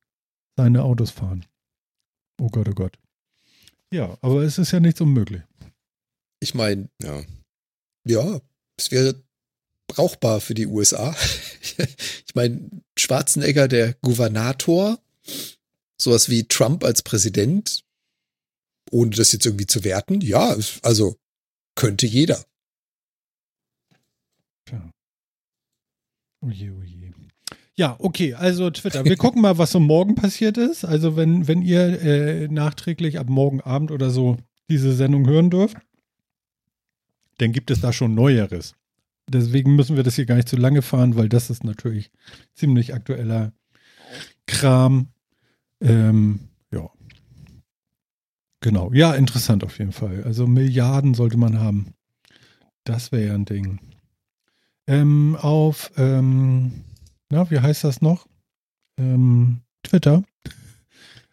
seine 0.55 0.83
Autos 0.83 1.11
fahren. 1.11 1.45
Oh 2.39 2.49
Gott, 2.49 2.69
oh 2.69 2.73
Gott. 2.73 2.97
Ja, 3.93 4.17
aber 4.21 4.43
es 4.43 4.57
ist 4.57 4.71
ja 4.71 4.79
nichts 4.79 5.01
unmöglich. 5.01 5.41
Ich 6.39 6.55
meine, 6.55 6.89
ja. 7.01 7.21
Ja, 8.07 8.39
es 8.77 8.91
wäre 8.91 9.21
brauchbar 9.93 10.41
für 10.41 10.53
die 10.53 10.67
USA. 10.67 11.15
ich 11.77 12.35
meine, 12.35 12.69
Schwarzenegger, 12.97 13.67
der 13.67 13.93
Gouvernator, 13.95 14.99
sowas 15.99 16.29
wie 16.29 16.47
Trump 16.47 16.83
als 16.83 17.01
Präsident, 17.01 17.83
ohne 18.89 19.11
das 19.11 19.31
jetzt 19.31 19.45
irgendwie 19.45 19.67
zu 19.67 19.83
werten, 19.83 20.21
ja, 20.21 20.55
also 20.81 21.15
könnte 21.75 22.07
jeder. 22.07 22.43
Ja. 24.69 24.91
Oje, 26.41 26.73
oje. 26.73 27.01
Ja, 27.75 27.95
okay, 27.99 28.33
also 28.35 28.69
Twitter. 28.69 29.05
Wir 29.05 29.17
gucken 29.17 29.41
mal, 29.41 29.57
was 29.57 29.71
so 29.71 29.79
morgen 29.79 30.13
passiert 30.15 30.57
ist. 30.57 30.85
Also 30.85 31.15
wenn, 31.15 31.47
wenn 31.47 31.61
ihr 31.61 32.01
äh, 32.01 32.47
nachträglich 32.47 33.17
ab 33.17 33.27
morgen 33.27 33.61
Abend 33.61 33.91
oder 33.91 34.11
so 34.11 34.37
diese 34.69 34.93
Sendung 34.93 35.27
hören 35.27 35.49
dürft, 35.49 35.77
dann 37.39 37.53
gibt 37.53 37.71
es 37.71 37.81
da 37.81 37.91
schon 37.91 38.13
Neueres. 38.13 38.75
Deswegen 39.29 39.75
müssen 39.75 39.95
wir 39.95 40.03
das 40.03 40.15
hier 40.15 40.25
gar 40.25 40.35
nicht 40.35 40.49
zu 40.49 40.57
lange 40.57 40.81
fahren, 40.81 41.15
weil 41.15 41.29
das 41.29 41.49
ist 41.49 41.63
natürlich 41.63 42.11
ziemlich 42.53 42.93
aktueller 42.93 43.53
Kram. 44.45 45.07
Ähm, 45.79 46.49
ja. 46.71 46.89
Genau. 48.59 48.91
Ja, 48.93 49.13
interessant 49.13 49.63
auf 49.63 49.79
jeden 49.79 49.93
Fall. 49.93 50.23
Also 50.23 50.47
Milliarden 50.47 51.13
sollte 51.13 51.37
man 51.37 51.59
haben. 51.59 51.93
Das 52.83 53.11
wäre 53.11 53.27
ja 53.27 53.33
ein 53.35 53.45
Ding. 53.45 53.79
Ähm, 54.87 55.37
auf, 55.39 55.91
ähm, 55.97 56.83
na, 57.29 57.49
wie 57.49 57.59
heißt 57.59 57.83
das 57.83 58.01
noch? 58.01 58.27
Ähm, 58.97 59.61
Twitter. 59.83 60.23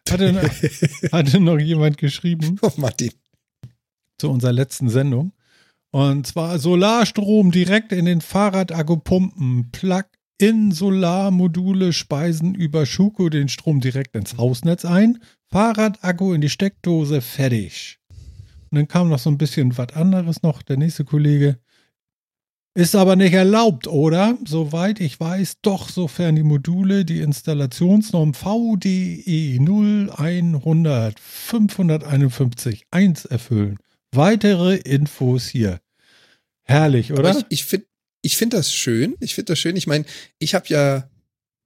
Hatte, 0.09 0.41
hatte 1.11 1.39
noch 1.39 1.59
jemand 1.59 1.97
geschrieben. 1.97 2.57
Oh, 2.61 2.71
Martin. 2.77 3.11
Zu 4.17 4.29
unserer 4.29 4.53
letzten 4.53 4.89
Sendung. 4.89 5.33
Und 5.91 6.27
zwar 6.27 6.59
Solarstrom 6.59 7.49
direkt 7.51 7.91
in 7.91 8.05
den 8.05 8.21
Fahrradakku 8.21 8.97
pumpen. 8.97 9.71
Plug-in-Solarmodule 9.71 11.93
speisen 11.93 12.53
über 12.53 12.85
Schuko 12.85 13.29
den 13.29 13.49
Strom 13.49 13.79
direkt 13.79 14.15
ins 14.15 14.37
Hausnetz 14.37 14.85
ein. 14.85 15.17
Fahrradakku 15.47 16.33
in 16.33 16.41
die 16.41 16.49
Steckdose, 16.49 17.21
fertig. 17.21 17.97
Und 18.69 18.77
dann 18.77 18.87
kam 18.87 19.09
noch 19.09 19.17
so 19.17 19.31
ein 19.31 19.39
bisschen 19.39 19.75
was 19.79 19.93
anderes 19.93 20.43
noch, 20.43 20.61
der 20.61 20.77
nächste 20.77 21.05
Kollege. 21.05 21.57
Ist 22.75 22.95
aber 22.95 23.15
nicht 23.15 23.33
erlaubt, 23.33 23.87
oder? 23.87 24.37
Soweit 24.45 24.99
ich 24.99 25.19
weiß, 25.19 25.61
doch, 25.63 25.89
sofern 25.89 26.35
die 26.35 26.43
Module 26.43 27.03
die 27.03 27.21
Installationsnorm 27.21 28.35
VDE 28.35 29.57
0100 29.59 31.19
551 31.19 32.85
1 32.91 33.25
erfüllen. 33.25 33.79
Weitere 34.11 34.75
Infos 34.77 35.47
hier. 35.47 35.79
Herrlich, 36.63 37.11
oder? 37.11 37.37
ich, 37.37 37.45
ich 37.49 37.65
finde 37.65 37.85
ich 38.21 38.37
finde 38.37 38.57
das 38.57 38.73
schön. 38.73 39.15
Ich 39.19 39.35
finde 39.35 39.53
das 39.53 39.59
schön. 39.59 39.75
Ich 39.75 39.87
meine, 39.87 40.05
ich 40.39 40.53
habe 40.53 40.65
ja 40.67 41.09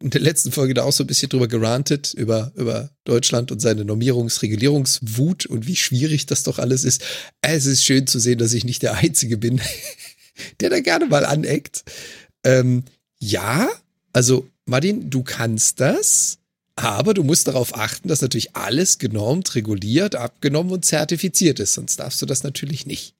in 0.01 0.09
der 0.09 0.21
letzten 0.21 0.51
Folge 0.51 0.73
da 0.73 0.83
auch 0.83 0.91
so 0.91 1.03
ein 1.03 1.07
bisschen 1.07 1.29
drüber 1.29 1.47
gerantet, 1.47 2.13
über, 2.13 2.51
über 2.55 2.89
Deutschland 3.05 3.51
und 3.51 3.59
seine 3.59 3.83
Normierungs-, 3.83 4.41
Regulierungswut 4.41 5.45
und 5.45 5.65
wie 5.65 5.77
schwierig 5.77 6.25
das 6.25 6.43
doch 6.43 6.59
alles 6.59 6.83
ist. 6.83 7.03
Es 7.41 7.65
ist 7.65 7.85
schön 7.85 8.05
zu 8.05 8.19
sehen, 8.19 8.37
dass 8.37 8.53
ich 8.53 8.65
nicht 8.65 8.83
der 8.83 8.95
Einzige 8.95 9.37
bin, 9.37 9.61
der 10.59 10.69
da 10.69 10.79
gerne 10.81 11.05
mal 11.05 11.25
aneckt. 11.25 11.85
Ähm, 12.43 12.83
ja, 13.17 13.69
also 14.11 14.49
Martin, 14.65 15.09
du 15.09 15.23
kannst 15.23 15.79
das, 15.79 16.37
aber 16.75 17.13
du 17.13 17.23
musst 17.23 17.47
darauf 17.47 17.75
achten, 17.75 18.07
dass 18.07 18.21
natürlich 18.21 18.55
alles 18.55 18.97
genormt, 18.97 19.55
reguliert, 19.55 20.15
abgenommen 20.15 20.71
und 20.71 20.85
zertifiziert 20.85 21.59
ist, 21.59 21.73
sonst 21.73 21.97
darfst 21.99 22.21
du 22.21 22.25
das 22.25 22.43
natürlich 22.43 22.85
nicht. 22.85 23.13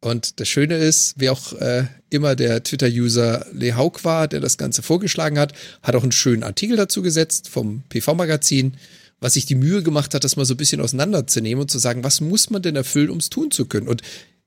Und 0.00 0.40
das 0.40 0.48
Schöne 0.48 0.76
ist, 0.76 1.20
wie 1.20 1.28
auch 1.28 1.52
äh, 1.54 1.84
immer 2.08 2.34
der 2.34 2.62
Twitter-User 2.62 3.46
Lehauk 3.52 4.04
war, 4.04 4.28
der 4.28 4.40
das 4.40 4.56
Ganze 4.56 4.82
vorgeschlagen 4.82 5.38
hat, 5.38 5.52
hat 5.82 5.94
auch 5.94 6.02
einen 6.02 6.12
schönen 6.12 6.42
Artikel 6.42 6.76
dazu 6.76 7.02
gesetzt 7.02 7.50
vom 7.50 7.82
PV-Magazin, 7.90 8.76
was 9.20 9.34
sich 9.34 9.44
die 9.44 9.54
Mühe 9.54 9.82
gemacht 9.82 10.14
hat, 10.14 10.24
das 10.24 10.36
mal 10.36 10.46
so 10.46 10.54
ein 10.54 10.56
bisschen 10.58 10.80
auseinanderzunehmen 10.80 11.62
und 11.62 11.70
zu 11.70 11.78
sagen, 11.78 12.02
was 12.02 12.22
muss 12.22 12.48
man 12.48 12.62
denn 12.62 12.76
erfüllen, 12.76 13.10
um 13.10 13.18
es 13.18 13.28
tun 13.28 13.50
zu 13.50 13.66
können? 13.66 13.88
Und 13.88 14.00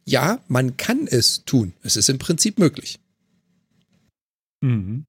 ja, 0.06 0.44
man 0.48 0.76
kann 0.78 1.08
es 1.08 1.46
tun. 1.46 1.74
Es 1.84 1.96
ist 1.96 2.10
im 2.10 2.18
Prinzip 2.18 2.58
möglich. 2.58 3.00
Mhm. 4.62 5.06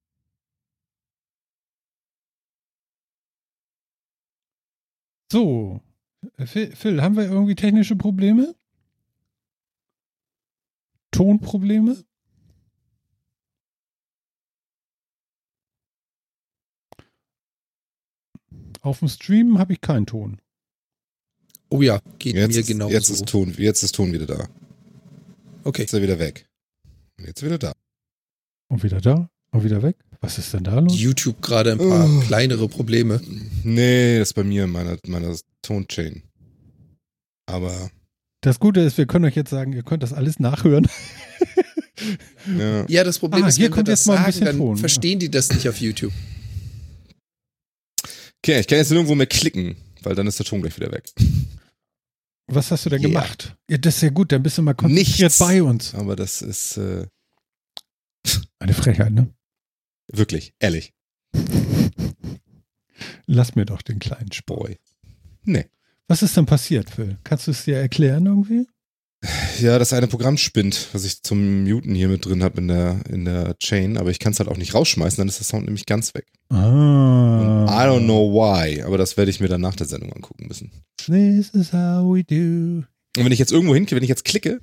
So, 5.34 5.80
Phil, 6.44 6.76
Phil, 6.76 7.02
haben 7.02 7.16
wir 7.16 7.24
irgendwie 7.24 7.56
technische 7.56 7.96
Probleme? 7.96 8.54
Tonprobleme? 11.10 12.04
Auf 18.80 19.00
dem 19.00 19.08
Stream 19.08 19.58
habe 19.58 19.72
ich 19.72 19.80
keinen 19.80 20.06
Ton. 20.06 20.40
Oh 21.68 21.82
ja, 21.82 22.00
geht 22.20 22.36
jetzt 22.36 22.54
mir 22.54 22.62
genau 22.62 22.88
jetzt 22.88 23.10
Ist 23.10 23.26
Ton, 23.26 23.52
jetzt 23.58 23.82
ist 23.82 23.96
Ton 23.96 24.12
wieder 24.12 24.26
da. 24.26 24.48
Okay. 25.64 25.82
Jetzt 25.82 25.92
ist 25.92 25.98
er 25.98 26.02
wieder 26.02 26.20
weg. 26.20 26.48
Jetzt 27.18 27.42
wieder 27.42 27.58
da. 27.58 27.72
Und 28.68 28.84
wieder 28.84 29.00
da? 29.00 29.28
Und 29.50 29.64
wieder 29.64 29.82
weg? 29.82 29.96
Was 30.20 30.38
ist 30.38 30.52
denn 30.54 30.64
da 30.64 30.78
los? 30.78 30.98
YouTube 30.98 31.40
gerade 31.42 31.72
ein 31.72 31.78
paar 31.78 32.08
oh. 32.08 32.20
kleinere 32.20 32.68
Probleme. 32.68 33.20
Nee, 33.62 34.18
das 34.18 34.28
ist 34.28 34.34
bei 34.34 34.44
mir 34.44 34.64
in 34.64 34.70
meiner, 34.70 34.96
meiner 35.06 35.34
Tonchain. 35.62 36.22
Aber 37.46 37.90
das 38.44 38.58
Gute 38.60 38.80
ist, 38.80 38.98
wir 38.98 39.06
können 39.06 39.24
euch 39.24 39.36
jetzt 39.36 39.50
sagen, 39.50 39.72
ihr 39.72 39.82
könnt 39.82 40.02
das 40.02 40.12
alles 40.12 40.38
nachhören. 40.38 40.86
ja. 42.58 42.84
ja, 42.88 43.04
das 43.04 43.18
Problem 43.18 43.44
ah, 43.44 43.48
ist, 43.48 43.56
hier 43.56 43.70
kommt 43.70 43.88
jetzt 43.88 44.06
mal 44.06 44.18
ein 44.18 44.26
bisschen 44.26 44.44
sagen, 44.44 44.58
dann 44.58 44.76
verstehen 44.76 45.18
die 45.18 45.30
das 45.30 45.50
nicht 45.50 45.66
auf 45.68 45.78
YouTube. 45.78 46.12
Okay, 48.38 48.60
ich 48.60 48.66
kann 48.66 48.76
jetzt 48.76 48.90
nirgendwo 48.90 49.14
mehr 49.14 49.26
klicken, 49.26 49.76
weil 50.02 50.14
dann 50.14 50.26
ist 50.26 50.38
der 50.38 50.44
Ton 50.44 50.60
gleich 50.60 50.76
wieder 50.76 50.92
weg. 50.92 51.04
Was 52.46 52.70
hast 52.70 52.84
du 52.84 52.90
denn 52.90 53.00
yeah. 53.00 53.08
gemacht? 53.08 53.56
Ja, 53.70 53.78
das 53.78 53.96
ist 53.96 54.02
ja 54.02 54.10
gut, 54.10 54.30
dann 54.30 54.42
bist 54.42 54.58
du 54.58 54.62
mal 54.62 54.74
konzentriert 54.74 55.18
Nichts, 55.18 55.38
bei 55.38 55.62
uns. 55.62 55.94
Aber 55.94 56.14
das 56.14 56.42
ist 56.42 56.76
äh 56.76 57.06
eine 58.58 58.74
Frechheit, 58.74 59.12
ne? 59.12 59.28
Wirklich, 60.08 60.54
ehrlich. 60.58 60.92
Lass 63.26 63.54
mir 63.54 63.64
doch 63.64 63.82
den 63.82 63.98
kleinen 63.98 64.32
Spoy. 64.32 64.78
Nee. 65.44 65.66
Was 66.08 66.22
ist 66.22 66.36
denn 66.36 66.46
passiert, 66.46 66.90
Phil? 66.90 67.18
Kannst 67.24 67.46
du 67.46 67.50
es 67.50 67.64
dir 67.64 67.78
erklären 67.78 68.26
irgendwie? 68.26 68.66
Ja, 69.60 69.78
das 69.78 69.94
eine 69.94 70.06
Programm 70.06 70.36
spinnt, 70.36 70.88
was 70.92 71.04
ich 71.04 71.22
zum 71.22 71.64
Muten 71.64 71.94
hier 71.94 72.08
mit 72.08 72.26
drin 72.26 72.42
habe 72.42 72.58
in 72.60 72.68
der, 72.68 73.00
in 73.08 73.24
der 73.24 73.56
Chain, 73.58 73.96
aber 73.96 74.10
ich 74.10 74.18
kann 74.18 74.32
es 74.32 74.38
halt 74.38 74.50
auch 74.50 74.58
nicht 74.58 74.74
rausschmeißen, 74.74 75.16
dann 75.16 75.28
ist 75.28 75.38
der 75.38 75.46
Sound 75.46 75.64
nämlich 75.64 75.86
ganz 75.86 76.14
weg. 76.14 76.26
Ah. 76.50 77.64
I 77.66 77.88
don't 77.88 78.04
know 78.04 78.30
why, 78.32 78.82
aber 78.82 78.98
das 78.98 79.16
werde 79.16 79.30
ich 79.30 79.40
mir 79.40 79.48
dann 79.48 79.62
nach 79.62 79.76
der 79.76 79.86
Sendung 79.86 80.12
angucken 80.12 80.46
müssen. 80.46 80.72
This 81.06 81.50
is 81.50 81.72
how 81.72 82.04
we 82.04 82.22
do. 82.22 82.84
Und 83.16 83.24
wenn 83.24 83.32
ich 83.32 83.38
jetzt 83.38 83.52
irgendwo 83.52 83.74
hingehe, 83.74 83.96
wenn 83.96 84.02
ich 84.02 84.08
jetzt 84.10 84.24
klicke, 84.24 84.60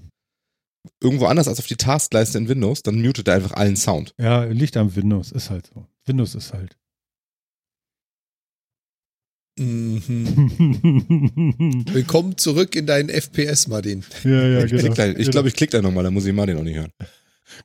irgendwo 1.02 1.26
anders 1.26 1.48
als 1.48 1.60
auf 1.60 1.68
die 1.68 1.76
Taskleiste 1.76 2.38
in 2.38 2.48
Windows, 2.48 2.84
dann 2.84 3.02
mutet 3.02 3.28
er 3.28 3.36
einfach 3.36 3.54
allen 3.54 3.76
Sound. 3.76 4.14
Ja, 4.18 4.44
liegt 4.44 4.78
am 4.78 4.96
Windows, 4.96 5.32
ist 5.32 5.50
halt 5.50 5.70
so. 5.74 5.86
Windows 6.06 6.36
ist 6.36 6.54
halt. 6.54 6.78
Mhm. 9.60 10.06
Willkommen 11.92 12.38
zurück 12.38 12.76
in 12.76 12.86
deinen 12.86 13.10
FPS, 13.10 13.68
Martin. 13.68 14.04
Ja, 14.24 14.48
ja, 14.48 14.64
ich 14.64 14.72
genau. 14.72 14.94
Gleich, 14.94 15.18
ich 15.18 15.30
glaube, 15.30 15.50
ich 15.50 15.56
klicke 15.56 15.74
da 15.74 15.82
nochmal, 15.82 16.04
dann 16.04 16.14
muss 16.14 16.26
ich 16.26 16.34
Martin 16.34 16.58
auch 16.58 16.64
nicht 16.64 16.78
hören. 16.78 16.92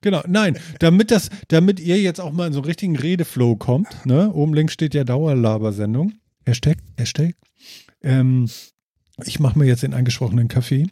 Genau, 0.01 0.23
nein, 0.27 0.59
damit 0.81 1.13
das, 1.13 1.31
damit 1.49 1.79
ihr 1.79 2.01
jetzt 2.01 2.21
auch 2.21 2.33
mal 2.33 2.49
in 2.49 2.53
so 2.53 2.59
einen 2.59 2.67
richtigen 2.67 2.97
Redeflow 2.97 3.57
kommt, 3.57 4.05
ne? 4.05 4.33
Oben 4.33 4.53
links 4.53 4.73
steht 4.73 4.95
ja 4.95 5.05
Dauerlabersendung. 5.05 6.15
Hashtag, 6.45 6.79
Hashtag. 6.99 7.37
Ähm, 8.03 8.51
ich 9.25 9.39
mache 9.41 9.59
mir 9.59 9.67
jetzt 9.67 9.83
den 9.83 9.95
eingesprochenen 9.95 10.49
Kaffee. 10.49 10.89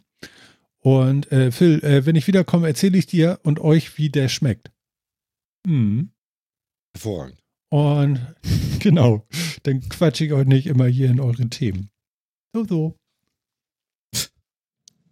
Und 0.85 1.31
äh, 1.31 1.51
Phil, 1.51 1.83
äh, 1.83 2.05
wenn 2.05 2.15
ich 2.15 2.27
wiederkomme, 2.27 2.67
erzähle 2.67 2.99
ich 2.99 3.07
dir 3.07 3.39
und 3.41 3.59
euch, 3.59 3.97
wie 3.97 4.09
der 4.09 4.29
schmeckt. 4.29 4.71
Mhm. 5.65 6.11
Hervorragend. 6.93 7.39
Und 7.71 8.35
genau, 8.79 9.27
dann 9.63 9.89
quatsche 9.89 10.25
ich 10.25 10.33
euch 10.33 10.45
nicht 10.45 10.67
immer 10.67 10.85
hier 10.85 11.09
in 11.09 11.19
euren 11.19 11.49
Themen. 11.49 11.89
So, 12.53 12.65
so. 12.65 12.95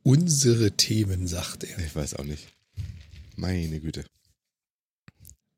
Unsere 0.04 0.74
Themen, 0.74 1.26
sagt 1.26 1.64
er. 1.64 1.80
Ich 1.80 1.96
weiß 1.96 2.18
auch 2.18 2.26
nicht. 2.26 2.54
Meine 3.36 3.80
Güte. 3.80 4.06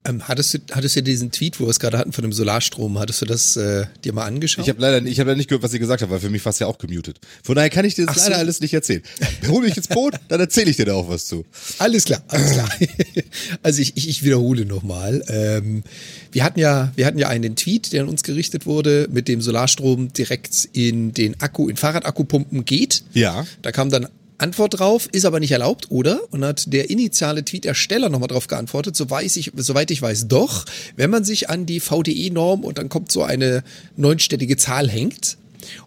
Ähm, 0.08 0.28
hattest, 0.28 0.54
du, 0.54 0.60
hattest 0.72 0.96
du 0.96 1.04
diesen 1.04 1.32
Tweet, 1.32 1.60
wo 1.60 1.66
wir 1.66 1.72
es 1.72 1.80
gerade 1.80 1.98
hatten 1.98 2.12
von 2.12 2.22
dem 2.22 2.32
Solarstrom, 2.32 3.00
hattest 3.00 3.22
du 3.22 3.26
das 3.26 3.58
äh, 3.58 3.86
dir 4.04 4.14
mal 4.14 4.26
angeschaut? 4.26 4.64
Ich 4.64 4.70
habe 4.70 4.80
leider, 4.80 5.06
ich 5.06 5.20
hab 5.20 5.26
leider 5.26 5.38
nicht 5.38 5.50
gehört, 5.50 5.64
was 5.64 5.72
sie 5.72 5.80
gesagt 5.80 6.02
hat, 6.04 6.10
weil 6.10 6.20
für 6.20 6.30
mich 6.30 6.46
war 6.46 6.52
es 6.52 6.60
ja 6.60 6.68
auch 6.68 6.78
gemutet. 6.78 7.20
Von 7.44 7.56
daher 7.56 7.70
kann 7.70 7.86
ich 7.86 7.96
dir 7.96 8.06
das 8.06 8.18
Ach 8.18 8.24
leider 8.24 8.36
so. 8.36 8.42
alles 8.42 8.62
nicht 8.62 8.74
erzählen. 8.74 9.02
Hol 9.48 9.64
mich 9.64 9.76
ins 9.76 9.88
Boot, 9.88 10.14
dann 10.28 10.40
erzähle 10.40 10.70
ich 10.70 10.78
dir 10.78 10.86
da 10.86 10.94
auch 10.94 11.10
was 11.10 11.26
zu. 11.26 11.46
Alles 11.80 12.06
klar, 12.06 12.22
alles 12.28 12.52
klar. 12.54 12.70
also 13.64 13.82
ich, 13.82 13.98
ich, 13.98 14.08
ich 14.08 14.24
wiederhole 14.24 14.66
nochmal. 14.66 15.24
Ähm, 15.28 15.84
wir 16.32 16.44
hatten 16.44 16.60
ja, 16.60 16.92
wir 16.96 17.06
hatten 17.06 17.18
ja 17.18 17.30
einen 17.30 17.56
Tweet, 17.56 17.92
der 17.92 18.04
an 18.04 18.10
uns 18.10 18.24
gerichtet 18.24 18.66
wurde, 18.66 19.08
mit 19.12 19.28
dem 19.28 19.42
Solarstrom 19.42 20.14
direkt 20.14 20.70
in 20.74 21.14
den 21.14 21.40
Akku, 21.42 21.68
in 21.68 21.78
Fahrradakkupumpen 21.78 22.66
geht. 22.66 23.04
Ja. 23.14 23.46
Da 23.62 23.72
kam 23.72 23.90
dann 23.90 24.08
Antwort 24.38 24.80
drauf, 24.80 25.08
ist 25.12 25.26
aber 25.26 25.40
nicht 25.40 25.52
erlaubt, 25.52 25.88
oder? 25.90 26.22
Und 26.32 26.44
hat 26.44 26.72
der 26.74 26.90
initiale 26.90 27.46
Tweet-Ersteller 27.46 28.10
nochmal 28.10 28.28
drauf 28.28 28.48
geantwortet, 28.48 28.96
so 28.96 29.10
weiß 29.10 29.38
ich, 29.38 29.52
soweit 29.56 29.92
ich 29.92 30.02
weiß, 30.02 30.28
doch, 30.28 30.66
wenn 30.96 31.10
man 31.10 31.24
sich 31.24 31.50
an 31.50 31.66
die 31.66 31.80
VDE-Norm 31.80 32.64
und 32.64 32.78
dann 32.78 32.90
kommt 32.90 33.12
so 33.12 33.24
eine 33.24 33.64
neunstellige 33.96 34.58
Zahl 34.58 34.90
hängt. 34.90 35.38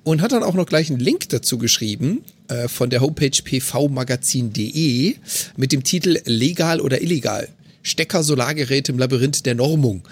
Und 0.02 0.22
hat 0.22 0.32
dann 0.32 0.42
auch 0.42 0.54
noch 0.54 0.66
gleich 0.66 0.90
einen 0.90 0.98
Link 0.98 1.28
dazu 1.28 1.56
geschrieben 1.56 2.24
äh, 2.48 2.66
von 2.66 2.90
der 2.90 3.00
Homepage 3.00 3.30
pvmagazin.de 3.30 5.14
mit 5.56 5.70
dem 5.70 5.84
Titel 5.84 6.18
Legal 6.24 6.80
oder 6.80 7.00
illegal. 7.00 7.48
Stecker 7.82 8.24
Solargeräte 8.24 8.90
im 8.90 8.98
Labyrinth 8.98 9.46
der 9.46 9.54
Normung. 9.54 10.02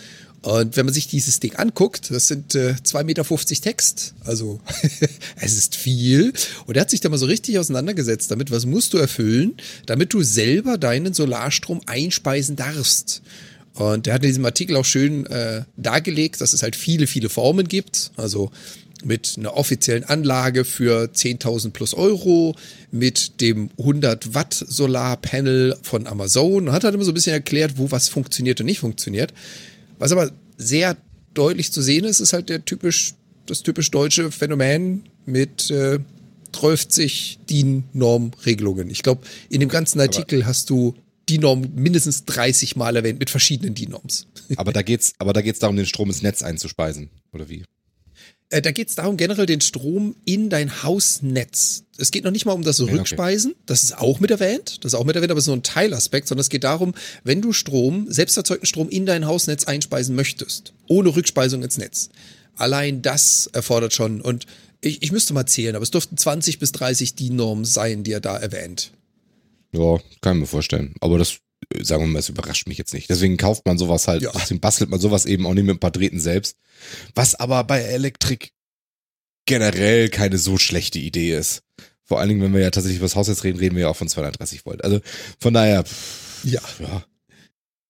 Und 0.47 0.77
wenn 0.77 0.87
man 0.87 0.95
sich 0.95 1.09
dieses 1.09 1.41
Ding 1.41 1.57
anguckt, 1.57 2.09
das 2.13 2.29
sind 2.29 2.55
äh, 2.55 2.77
2,50 2.81 3.03
Meter 3.03 3.25
Text, 3.63 4.15
also 4.25 4.61
es 5.41 5.59
ist 5.59 5.75
viel. 5.75 6.33
Und 6.67 6.77
er 6.77 6.83
hat 6.83 6.91
sich 6.91 7.01
da 7.01 7.09
mal 7.09 7.19
so 7.19 7.27
richtig 7.27 7.59
auseinandergesetzt 7.59 8.31
damit, 8.31 8.53
was 8.53 8.65
musst 8.65 8.93
du 8.93 8.99
erfüllen, 8.99 9.55
damit 9.87 10.13
du 10.13 10.23
selber 10.23 10.79
deinen 10.79 11.15
Solarstrom 11.15 11.81
einspeisen 11.87 12.55
darfst. 12.55 13.23
Und 13.75 14.07
er 14.07 14.15
hat 14.15 14.23
in 14.23 14.29
diesem 14.29 14.45
Artikel 14.45 14.77
auch 14.77 14.85
schön 14.85 15.27
äh, 15.27 15.65
dargelegt, 15.77 16.41
dass 16.41 16.53
es 16.53 16.63
halt 16.63 16.77
viele, 16.77 17.09
viele 17.09 17.29
Formen 17.29 17.67
gibt. 17.67 18.13
Also 18.15 18.53
mit 19.05 19.35
einer 19.37 19.57
offiziellen 19.57 20.05
Anlage 20.05 20.65
für 20.65 21.11
10.000 21.13 21.71
plus 21.71 21.93
Euro, 21.93 22.55
mit 22.93 23.41
dem 23.41 23.71
100 23.79 24.33
Watt 24.33 24.55
Solarpanel 24.55 25.77
von 25.83 26.07
Amazon 26.07 26.69
und 26.69 26.73
hat 26.73 26.85
halt 26.85 26.95
immer 26.95 27.05
so 27.05 27.11
ein 27.11 27.15
bisschen 27.15 27.33
erklärt, 27.33 27.79
wo 27.79 27.91
was 27.91 28.09
funktioniert 28.09 28.61
und 28.61 28.67
nicht 28.67 28.79
funktioniert. 28.79 29.33
Was 29.99 30.13
aber 30.13 30.31
sehr 30.57 30.97
deutlich 31.35 31.73
zu 31.73 31.83
sehen 31.83 32.05
ist, 32.05 32.21
ist 32.21 32.33
halt 32.33 32.49
der 32.49 32.65
typisch, 32.65 33.15
das 33.47 33.63
typisch 33.63 33.91
deutsche 33.91 34.31
Phänomen 34.31 35.05
mit 35.27 35.71
äh, 35.71 35.99
30 36.53 37.41
DIN-Norm-Regelungen. 37.51 38.91
Ich 38.91 39.03
glaube, 39.03 39.27
in 39.51 39.61
dem 39.61 39.69
ganzen 39.69 40.01
Artikel 40.01 40.41
aber 40.41 40.49
hast 40.49 40.71
du 40.71 40.95
die 41.29 41.39
Norm 41.39 41.67
mindestens 41.75 42.25
30 42.25 42.77
Mal 42.77 42.97
erwähnt 42.97 43.19
mit 43.19 43.31
verschiedenen 43.31 43.75
DIN-Norms. 43.75 44.29
Aber 44.57 44.73
da 44.73 44.83
geht's, 44.83 45.13
aber 45.19 45.33
da 45.33 45.43
geht's 45.43 45.59
darum, 45.59 45.77
den 45.77 45.87
Strom 45.87 46.09
ins 46.09 46.23
Netz 46.23 46.43
einzuspeisen, 46.43 47.11
oder 47.33 47.49
wie? 47.49 47.65
Äh, 48.51 48.63
da 48.63 48.71
geht 48.71 48.89
es 48.89 48.95
darum, 48.95 49.17
generell 49.17 49.47
den 49.47 49.61
Strom 49.61 50.15
in 50.25 50.51
dein 50.51 50.83
Hausnetz. 50.83 51.85
Es 51.99 52.11
geht 52.11 52.25
noch 52.25 52.31
nicht 52.31 52.47
mal 52.47 52.53
um 52.53 52.63
das 52.63 52.81
Rückspeisen, 52.81 53.53
okay. 53.53 53.63
das 53.67 53.83
ist 53.83 53.99
auch 53.99 54.21
mit 54.21 54.31
erwähnt, 54.31 54.85
das 54.85 54.93
ist 54.93 54.99
auch 54.99 55.05
mit 55.05 55.17
erwähnt, 55.17 55.31
aber 55.31 55.39
es 55.39 55.45
ist 55.45 55.49
nur 55.49 55.57
ein 55.57 55.63
Teilaspekt, 55.63 56.29
sondern 56.29 56.43
es 56.43 56.51
geht 56.51 56.65
darum, 56.65 56.95
wenn 57.25 57.43
du 57.43 57.53
Strom, 57.53 58.07
selbst 58.11 58.37
erzeugten 58.37 58.67
Strom 58.67 58.89
in 58.89 59.07
dein 59.07 59.27
Hausnetz 59.27 59.65
einspeisen 59.65 60.15
möchtest, 60.15 60.75
ohne 60.89 61.15
Rückspeisung 61.17 61.63
ins 61.63 61.79
Netz. 61.79 62.11
Allein 62.55 63.03
das 63.03 63.49
erfordert 63.53 63.95
schon, 63.95 64.21
und 64.21 64.47
ich, 64.81 65.03
ich 65.03 65.11
müsste 65.11 65.35
mal 65.35 65.47
zählen, 65.47 65.75
aber 65.75 65.83
es 65.83 65.91
dürften 65.91 66.17
20 66.17 66.59
bis 66.59 66.73
30 66.73 67.15
DIN-Normen 67.15 67.65
sein, 67.65 68.05
die 68.05 68.13
er 68.13 68.21
da 68.21 68.37
erwähnt. 68.37 68.93
Ja, 69.73 69.99
kann 70.21 70.37
ich 70.37 70.41
mir 70.43 70.47
vorstellen. 70.47 70.95
Aber 71.01 71.19
das 71.19 71.39
sagen 71.83 72.03
wir 72.03 72.07
mal, 72.09 72.19
es 72.19 72.29
überrascht 72.29 72.69
mich 72.69 72.79
jetzt 72.79 72.95
nicht. 72.95 73.09
Deswegen 73.11 73.37
kauft 73.37 73.67
man 73.67 73.79
sowas 73.79 74.09
halt, 74.09 74.23
ja. 74.23 74.31
deswegen 74.35 74.61
bastelt 74.61 74.91
man 74.91 75.01
sowas 75.01 75.27
eben 75.27 75.47
auch 75.47 75.55
nicht 75.55 75.65
mit 75.65 75.77
ein 75.77 75.81
paar 75.81 75.91
Drähten 75.91 76.21
selbst. 76.21 76.57
Was 77.15 77.35
aber 77.35 77.65
bei 77.65 77.81
Elektrik 77.81 78.53
generell 79.47 80.09
keine 80.09 80.39
so 80.39 80.59
schlechte 80.59 80.99
Idee 80.99 81.37
ist. 81.37 81.63
Vor 82.05 82.21
allen 82.21 82.29
Dingen, 82.29 82.43
wenn 82.43 82.53
wir 82.53 82.61
ja 82.61 82.71
tatsächlich 82.71 82.99
über 82.99 83.07
das 83.07 83.17
Haus 83.17 83.29
jetzt 83.29 83.45
reden, 83.45 83.59
reden 83.59 83.75
wir 83.75 83.83
ja 83.83 83.89
auch 83.89 83.97
von 83.97 84.09
230 84.09 84.67
Volt. 84.67 84.85
Also 84.85 85.01
von 85.41 85.55
daher, 85.55 85.85
ja, 86.45 86.61
ja, 86.79 87.05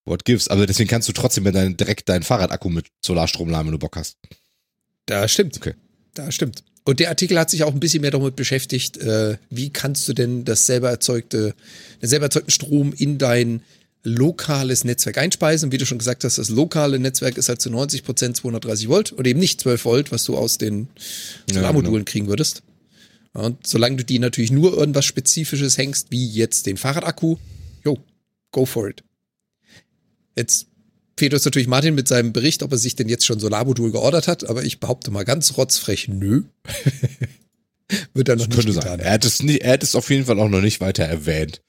what 0.04 0.24
gives. 0.24 0.48
Aber 0.48 0.66
deswegen 0.66 0.88
kannst 0.88 1.08
du 1.08 1.12
trotzdem 1.12 1.44
mit 1.44 1.54
dein, 1.54 1.76
direkt 1.76 2.08
deinen 2.08 2.22
Fahrradakku 2.22 2.70
mit 2.70 2.86
Solarstrom 3.04 3.50
laden, 3.50 3.66
wenn 3.66 3.72
du 3.72 3.78
Bock 3.78 3.96
hast. 3.96 4.16
Da 5.06 5.28
stimmt. 5.28 5.56
Okay. 5.56 5.74
Da 6.16 6.32
stimmt. 6.32 6.64
Und 6.84 6.98
der 6.98 7.10
Artikel 7.10 7.38
hat 7.38 7.50
sich 7.50 7.62
auch 7.62 7.74
ein 7.74 7.80
bisschen 7.80 8.00
mehr 8.00 8.10
damit 8.10 8.36
beschäftigt, 8.36 8.96
äh, 8.96 9.36
wie 9.50 9.70
kannst 9.70 10.08
du 10.08 10.14
denn 10.14 10.44
das 10.44 10.64
selber 10.64 10.88
erzeugte, 10.88 11.54
den 12.00 12.08
selber 12.08 12.26
erzeugten 12.26 12.50
Strom 12.50 12.94
in 12.96 13.18
dein 13.18 13.60
lokales 14.02 14.84
Netzwerk 14.84 15.18
einspeisen. 15.18 15.72
Wie 15.72 15.78
du 15.78 15.84
schon 15.84 15.98
gesagt 15.98 16.24
hast, 16.24 16.38
das 16.38 16.48
lokale 16.48 16.98
Netzwerk 16.98 17.36
ist 17.36 17.50
halt 17.50 17.60
zu 17.60 17.68
90 17.70 18.02
Prozent 18.02 18.36
230 18.36 18.88
Volt 18.88 19.12
und 19.12 19.26
eben 19.26 19.40
nicht 19.40 19.60
12 19.60 19.84
Volt, 19.84 20.12
was 20.12 20.24
du 20.24 20.38
aus 20.38 20.56
den 20.56 20.88
Solarmodulen 21.52 21.92
ja, 21.92 21.98
genau. 21.98 22.10
kriegen 22.10 22.28
würdest. 22.28 22.62
Und 23.34 23.66
solange 23.66 23.96
du 23.96 24.04
die 24.04 24.18
natürlich 24.18 24.52
nur 24.52 24.74
irgendwas 24.74 25.04
Spezifisches 25.04 25.76
hängst, 25.76 26.10
wie 26.10 26.26
jetzt 26.26 26.64
den 26.66 26.78
Fahrradakku, 26.78 27.36
jo, 27.84 27.98
go 28.52 28.64
for 28.64 28.88
it. 28.88 29.02
Jetzt 30.34 30.68
fehlt 31.18 31.34
uns 31.34 31.44
natürlich 31.44 31.68
Martin 31.68 31.94
mit 31.94 32.08
seinem 32.08 32.32
Bericht, 32.32 32.62
ob 32.62 32.72
er 32.72 32.78
sich 32.78 32.96
denn 32.96 33.08
jetzt 33.08 33.26
schon 33.26 33.40
Solarmodul 33.40 33.92
geordert 33.92 34.28
hat, 34.28 34.48
aber 34.48 34.64
ich 34.64 34.80
behaupte 34.80 35.10
mal 35.10 35.24
ganz 35.24 35.56
rotzfrech, 35.56 36.08
nö. 36.08 36.44
Wird 38.14 38.28
er 38.28 38.36
noch 38.36 38.46
das 38.46 38.64
nicht 38.64 38.74
getan. 38.74 38.98
Sein. 38.98 39.00
Er 39.00 39.12
hat, 39.12 39.24
es 39.24 39.42
nicht, 39.42 39.62
er 39.62 39.74
hat 39.74 39.82
es 39.82 39.94
auf 39.94 40.10
jeden 40.10 40.24
Fall 40.26 40.40
auch 40.40 40.48
noch 40.48 40.60
nicht 40.60 40.80
weiter 40.80 41.04
erwähnt. 41.04 41.62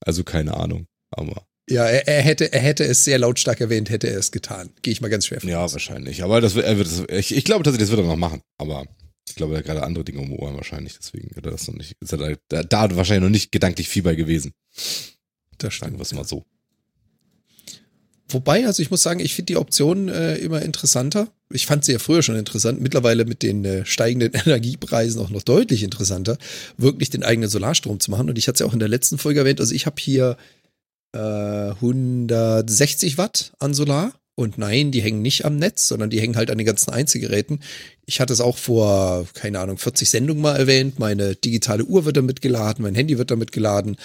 Also 0.00 0.22
keine 0.22 0.54
Ahnung. 0.54 0.86
Aber. 1.10 1.46
Ja, 1.70 1.86
er, 1.86 2.06
er, 2.08 2.20
hätte, 2.22 2.52
er 2.52 2.60
hätte 2.60 2.84
es 2.84 3.04
sehr 3.04 3.18
lautstark 3.18 3.60
erwähnt, 3.60 3.88
hätte 3.88 4.08
er 4.08 4.18
es 4.18 4.32
getan. 4.32 4.70
Gehe 4.82 4.92
ich 4.92 5.00
mal 5.00 5.08
ganz 5.08 5.26
schwer 5.26 5.40
von 5.40 5.48
Ja, 5.48 5.64
aus. 5.64 5.72
wahrscheinlich. 5.72 6.22
Aber 6.22 6.40
das, 6.40 6.56
er 6.56 6.76
wird 6.76 6.88
das, 6.88 7.04
ich, 7.08 7.34
ich 7.34 7.44
glaube 7.44 7.64
tatsächlich, 7.64 7.88
das 7.88 7.96
wird 7.96 8.06
er 8.06 8.10
noch 8.10 8.16
machen. 8.16 8.42
Aber 8.58 8.84
ich 9.28 9.34
glaube, 9.36 9.54
er 9.54 9.58
hat 9.58 9.64
gerade 9.64 9.82
andere 9.82 10.04
Dinge 10.04 10.20
um 10.20 10.32
Ohren 10.32 10.56
wahrscheinlich. 10.56 10.98
Deswegen 10.98 11.34
wird 11.34 11.46
er 11.46 11.52
das 11.52 11.66
noch 11.68 11.74
nicht. 11.74 11.94
Ist 12.00 12.12
er 12.12 12.36
da, 12.48 12.62
da 12.64 12.96
wahrscheinlich 12.96 13.22
noch 13.22 13.30
nicht 13.30 13.52
gedanklich 13.52 13.88
viel 13.88 14.02
bei 14.02 14.14
gewesen. 14.14 14.52
Das 15.58 15.72
stimmt. 15.72 15.92
Sagen 15.92 15.98
wir 15.98 16.02
es 16.02 16.12
mal 16.12 16.24
so. 16.24 16.44
Wobei, 18.32 18.66
also 18.66 18.82
ich 18.82 18.90
muss 18.90 19.02
sagen, 19.02 19.20
ich 19.20 19.34
finde 19.34 19.52
die 19.52 19.56
Option 19.56 20.08
äh, 20.08 20.36
immer 20.36 20.62
interessanter. 20.62 21.28
Ich 21.50 21.66
fand 21.66 21.84
sie 21.84 21.92
ja 21.92 21.98
früher 21.98 22.22
schon 22.22 22.36
interessant, 22.36 22.80
mittlerweile 22.80 23.24
mit 23.24 23.42
den 23.42 23.64
äh, 23.64 23.84
steigenden 23.84 24.32
Energiepreisen 24.34 25.20
auch 25.20 25.30
noch 25.30 25.42
deutlich 25.42 25.82
interessanter, 25.82 26.38
wirklich 26.76 27.10
den 27.10 27.22
eigenen 27.22 27.50
Solarstrom 27.50 28.00
zu 28.00 28.10
machen. 28.10 28.28
Und 28.28 28.38
ich 28.38 28.48
hatte 28.48 28.54
es 28.54 28.60
ja 28.60 28.66
auch 28.66 28.72
in 28.72 28.78
der 28.78 28.88
letzten 28.88 29.18
Folge 29.18 29.40
erwähnt, 29.40 29.60
also 29.60 29.74
ich 29.74 29.86
habe 29.86 30.00
hier 30.00 30.36
äh, 31.12 31.18
160 31.18 33.18
Watt 33.18 33.52
an 33.58 33.74
Solar. 33.74 34.12
Und 34.34 34.56
nein, 34.56 34.92
die 34.92 35.02
hängen 35.02 35.20
nicht 35.20 35.44
am 35.44 35.56
Netz, 35.56 35.88
sondern 35.88 36.08
die 36.08 36.18
hängen 36.18 36.36
halt 36.36 36.50
an 36.50 36.56
den 36.56 36.66
ganzen 36.66 36.90
Einzelgeräten. 36.90 37.62
Ich 38.06 38.18
hatte 38.18 38.32
es 38.32 38.40
auch 38.40 38.56
vor, 38.56 39.26
keine 39.34 39.60
Ahnung, 39.60 39.76
40 39.76 40.08
Sendungen 40.08 40.42
mal 40.42 40.56
erwähnt. 40.56 40.98
Meine 40.98 41.36
digitale 41.36 41.84
Uhr 41.84 42.06
wird 42.06 42.16
damit 42.16 42.40
geladen, 42.40 42.82
mein 42.82 42.94
Handy 42.94 43.18
wird 43.18 43.30
damit 43.30 43.52
geladen. 43.52 43.96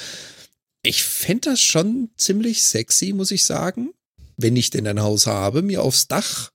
Ich 0.84 1.04
fände 1.04 1.52
das 1.52 1.62
schon 1.62 2.10
ziemlich 2.18 2.64
sexy, 2.64 3.14
muss 3.14 3.32
ich 3.32 3.46
sagen 3.46 3.94
wenn 4.38 4.56
ich 4.56 4.70
denn 4.70 4.88
ein 4.88 5.02
Haus 5.02 5.28
habe, 5.28 5.62
mir 5.62 5.84
aufs 5.84 6.08
Dach 6.08 6.52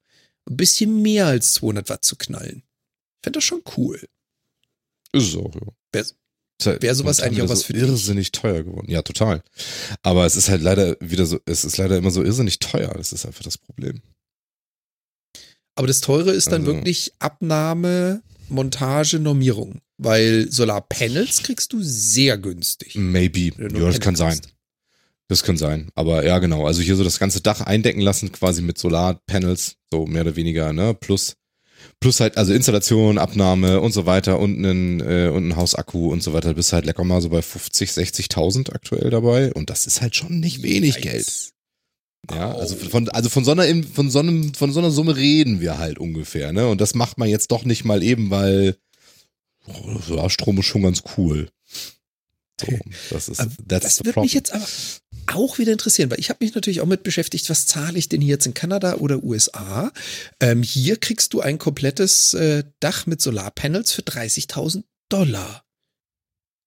ein 0.48 0.56
bisschen 0.56 1.02
mehr 1.02 1.26
als 1.26 1.52
200 1.54 1.88
Watt 1.88 2.04
zu 2.04 2.16
knallen. 2.16 2.62
Ich 2.64 3.24
fände 3.24 3.38
das 3.38 3.44
schon 3.44 3.62
cool. 3.76 4.00
Ist 5.12 5.28
es 5.28 5.36
auch, 5.36 5.54
ja. 5.54 5.60
Wäre 5.92 6.06
wär 6.80 6.94
sowas 6.94 7.20
eigentlich 7.20 7.42
auch 7.42 7.48
was 7.48 7.60
so 7.60 7.66
für 7.66 7.72
dich? 7.72 7.82
irrsinnig 7.82 8.32
teuer 8.32 8.62
geworden. 8.62 8.90
Ja, 8.90 9.02
total. 9.02 9.42
Aber 10.02 10.26
es 10.26 10.36
ist 10.36 10.48
halt 10.48 10.62
leider 10.62 10.96
wieder 11.00 11.26
so, 11.26 11.40
es 11.44 11.64
ist 11.64 11.76
leider 11.76 11.96
immer 11.96 12.10
so 12.10 12.22
irrsinnig 12.22 12.60
teuer. 12.60 12.92
Das 12.96 13.12
ist 13.12 13.26
einfach 13.26 13.42
das 13.42 13.58
Problem. 13.58 14.00
Aber 15.74 15.86
das 15.86 16.00
Teure 16.00 16.32
ist 16.32 16.52
dann 16.52 16.62
also, 16.62 16.74
wirklich 16.74 17.12
Abnahme, 17.18 18.22
Montage, 18.48 19.18
Normierung. 19.18 19.80
Weil 19.98 20.50
Solarpanels 20.50 21.42
kriegst 21.42 21.72
du 21.72 21.82
sehr 21.82 22.38
günstig. 22.38 22.94
Maybe. 22.94 23.52
Ja, 23.58 23.68
das 23.68 24.00
kann 24.00 24.16
sein. 24.16 24.40
Das 25.32 25.44
kann 25.44 25.56
sein. 25.56 25.88
Aber 25.94 26.26
ja, 26.26 26.40
genau. 26.40 26.66
Also 26.66 26.82
hier 26.82 26.94
so 26.94 27.04
das 27.04 27.18
ganze 27.18 27.40
Dach 27.40 27.62
eindecken 27.62 28.02
lassen, 28.02 28.32
quasi 28.32 28.60
mit 28.60 28.76
Solarpanels, 28.76 29.76
so 29.90 30.04
mehr 30.04 30.20
oder 30.20 30.36
weniger, 30.36 30.74
ne? 30.74 30.92
Plus, 30.92 31.36
plus 32.00 32.20
halt, 32.20 32.36
also 32.36 32.52
Installation, 32.52 33.16
Abnahme 33.16 33.80
und 33.80 33.92
so 33.92 34.04
weiter 34.04 34.38
und 34.38 34.58
einen, 34.58 35.00
äh, 35.00 35.30
und 35.32 35.48
ein 35.48 35.56
Hausakku 35.56 36.12
und 36.12 36.22
so 36.22 36.34
weiter. 36.34 36.50
Du 36.50 36.56
bist 36.56 36.74
halt 36.74 36.84
lecker 36.84 37.02
mal 37.04 37.22
so 37.22 37.30
bei 37.30 37.40
50, 37.40 37.92
60.000 37.92 38.74
aktuell 38.74 39.08
dabei. 39.08 39.54
Und 39.54 39.70
das 39.70 39.86
ist 39.86 40.02
halt 40.02 40.14
schon 40.14 40.38
nicht 40.38 40.62
wenig 40.62 40.96
Yikes. 40.96 41.02
Geld. 41.02 42.38
Ja, 42.38 42.54
also 42.54 42.76
von, 42.76 43.08
also 43.08 43.30
von 43.30 43.46
so 43.46 43.52
einer, 43.52 43.64
von 43.84 44.10
so 44.10 44.18
einem, 44.18 44.52
von 44.52 44.70
so 44.70 44.80
einer 44.80 44.90
Summe 44.90 45.16
reden 45.16 45.62
wir 45.62 45.78
halt 45.78 45.98
ungefähr, 45.98 46.52
ne? 46.52 46.68
Und 46.68 46.82
das 46.82 46.94
macht 46.94 47.16
man 47.16 47.30
jetzt 47.30 47.50
doch 47.52 47.64
nicht 47.64 47.86
mal 47.86 48.02
eben, 48.02 48.28
weil 48.28 48.76
oh, 49.66 49.98
Solarstrom 50.06 50.58
ist 50.58 50.66
schon 50.66 50.82
ganz 50.82 51.02
cool. 51.16 51.48
So, 52.60 52.66
das 53.08 53.28
ist, 53.30 53.48
das 53.64 54.04
wird 54.04 54.16
mich 54.18 54.34
jetzt 54.34 54.52
aber 54.52 54.66
auch 55.26 55.58
wieder 55.58 55.72
interessieren, 55.72 56.10
weil 56.10 56.20
ich 56.20 56.30
habe 56.30 56.44
mich 56.44 56.54
natürlich 56.54 56.80
auch 56.80 56.86
mit 56.86 57.02
beschäftigt, 57.02 57.48
was 57.50 57.66
zahle 57.66 57.98
ich 57.98 58.08
denn 58.08 58.20
hier 58.20 58.34
jetzt 58.34 58.46
in 58.46 58.54
Kanada 58.54 58.96
oder 58.96 59.22
USA? 59.22 59.92
Ähm, 60.40 60.62
hier 60.62 60.96
kriegst 60.96 61.32
du 61.32 61.40
ein 61.40 61.58
komplettes 61.58 62.34
äh, 62.34 62.64
Dach 62.80 63.06
mit 63.06 63.20
Solarpanels 63.20 63.92
für 63.92 64.02
30.000 64.02 64.84
Dollar. 65.08 65.64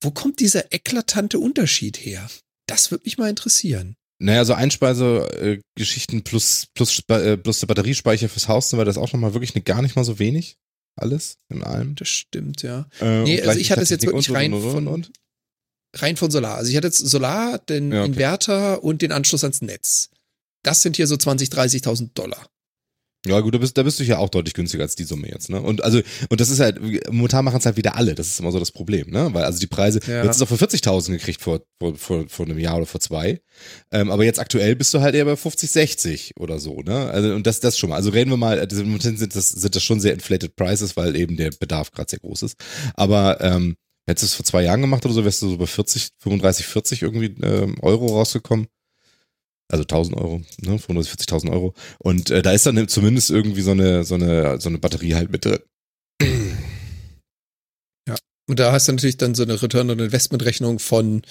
Wo 0.01 0.11
kommt 0.11 0.39
dieser 0.39 0.71
eklatante 0.71 1.39
Unterschied 1.39 1.97
her? 1.97 2.29
Das 2.67 2.91
würde 2.91 3.05
mich 3.05 3.17
mal 3.17 3.29
interessieren. 3.29 3.95
Naja, 4.19 4.45
so 4.45 4.53
Einspeisegeschichten 4.53 6.23
plus, 6.23 6.67
plus, 6.73 7.01
äh, 7.09 7.37
plus 7.37 7.59
der 7.59 7.67
Batteriespeicher 7.67 8.29
fürs 8.29 8.47
Haus, 8.47 8.71
war 8.73 8.85
das 8.85 8.97
auch 8.97 9.11
nochmal 9.11 9.33
wirklich 9.33 9.55
eine, 9.55 9.63
gar 9.63 9.81
nicht 9.81 9.95
mal 9.95 10.05
so 10.05 10.19
wenig. 10.19 10.57
Alles 10.97 11.37
in 11.49 11.61
allem. 11.61 11.95
Das 11.95 12.07
stimmt, 12.07 12.61
ja. 12.61 12.87
Äh, 13.01 13.23
nee, 13.23 13.41
also 13.41 13.59
ich 13.59 13.71
hatte 13.71 13.81
es 13.81 13.89
jetzt 13.89 14.05
wirklich 14.05 14.31
rein 14.31 14.53
und, 14.53 14.63
und, 14.63 14.87
und, 14.87 15.05
von, 15.05 15.13
rein 15.95 16.17
von 16.17 16.31
Solar. 16.31 16.55
Also 16.55 16.69
ich 16.69 16.77
hatte 16.77 16.87
jetzt 16.87 16.99
Solar, 16.99 17.59
den 17.59 17.91
ja, 17.91 18.01
okay. 18.01 18.11
Inverter 18.11 18.83
und 18.83 19.01
den 19.01 19.11
Anschluss 19.11 19.43
ans 19.43 19.61
Netz. 19.61 20.09
Das 20.63 20.81
sind 20.81 20.95
hier 20.95 21.07
so 21.07 21.17
20, 21.17 21.49
30.000 21.49 22.09
Dollar. 22.13 22.47
Ja, 23.25 23.39
gut, 23.39 23.55
da 23.55 23.57
bist, 23.57 23.77
da 23.77 23.83
bist 23.83 23.99
du 23.99 24.03
ja 24.03 24.19
auch 24.19 24.29
deutlich 24.29 24.53
günstiger 24.53 24.83
als 24.83 24.95
die 24.95 25.03
Summe 25.03 25.27
jetzt, 25.27 25.49
ne? 25.49 25.59
Und 25.59 25.83
also, 25.83 25.99
und 26.29 26.39
das 26.39 26.49
ist 26.49 26.59
halt, 26.59 26.79
momentan 27.11 27.43
machen 27.43 27.57
es 27.57 27.65
halt 27.65 27.75
wieder 27.75 27.95
alle, 27.95 28.13
das 28.13 28.27
ist 28.27 28.39
immer 28.39 28.51
so 28.51 28.59
das 28.59 28.71
Problem, 28.71 29.09
ne? 29.09 29.29
Weil 29.33 29.45
also 29.45 29.59
die 29.59 29.67
Preise, 29.67 29.99
ja. 30.05 30.23
jetzt 30.23 30.35
ist 30.35 30.41
auch 30.43 30.47
für 30.47 30.63
40.000 30.63 31.13
gekriegt 31.13 31.41
vor, 31.41 31.61
vor, 31.79 31.95
vor, 31.95 32.25
vor 32.29 32.45
einem 32.45 32.59
Jahr 32.59 32.77
oder 32.77 32.85
vor 32.85 33.01
zwei. 33.01 33.41
Ähm, 33.91 34.11
aber 34.11 34.23
jetzt 34.25 34.39
aktuell 34.39 34.75
bist 34.75 34.93
du 34.93 35.01
halt 35.01 35.15
eher 35.15 35.25
bei 35.25 35.35
50, 35.35 35.71
60 35.71 36.33
oder 36.39 36.59
so, 36.59 36.81
ne? 36.81 37.09
Also, 37.09 37.33
und 37.33 37.47
das, 37.47 37.59
das 37.59 37.77
schon 37.79 37.89
mal. 37.89 37.95
Also 37.95 38.11
reden 38.11 38.29
wir 38.29 38.37
mal, 38.37 38.59
also 38.59 38.83
momentan 38.83 39.17
sind 39.17 39.35
das, 39.35 39.49
sind 39.49 39.75
das 39.75 39.83
schon 39.83 39.99
sehr 39.99 40.13
inflated 40.13 40.55
prices, 40.55 40.95
weil 40.95 41.15
eben 41.15 41.35
der 41.35 41.49
Bedarf 41.49 41.91
gerade 41.91 42.09
sehr 42.09 42.19
groß 42.19 42.43
ist. 42.43 42.57
Aber, 42.93 43.41
ähm, 43.41 43.75
Hättest 44.07 44.23
du 44.23 44.25
es 44.27 44.33
vor 44.35 44.45
zwei 44.45 44.63
Jahren 44.63 44.81
gemacht 44.81 45.03
oder 45.05 45.13
so, 45.13 45.25
wärst 45.25 45.41
du 45.41 45.49
so 45.49 45.57
bei 45.57 45.65
40, 45.65 46.09
35, 46.19 46.65
40 46.67 47.01
irgendwie 47.01 47.35
ähm, 47.43 47.77
Euro 47.81 48.07
rausgekommen. 48.07 48.67
Also 49.67 49.81
1000 49.81 50.15
Euro, 50.17 50.41
ne? 50.61 50.77
35, 50.77 51.27
40.000 51.27 51.51
Euro. 51.51 51.73
Und 51.97 52.29
äh, 52.29 52.43
da 52.43 52.51
ist 52.51 52.67
dann 52.67 52.87
zumindest 52.87 53.31
irgendwie 53.31 53.61
so 53.61 53.71
eine, 53.71 54.03
so 54.03 54.13
eine, 54.13 54.61
so 54.61 54.69
eine 54.69 54.77
Batterie 54.77 55.15
halt 55.15 55.31
mit 55.31 55.43
drin. 55.45 55.59
Ja. 58.07 58.15
Und 58.47 58.59
da 58.59 58.71
hast 58.71 58.87
du 58.87 58.91
natürlich 58.91 59.17
dann 59.17 59.33
so 59.33 59.41
eine 59.41 59.59
Return- 59.59 59.89
on 59.89 59.97
Investment-Rechnung 59.97 60.77
von, 60.77 61.23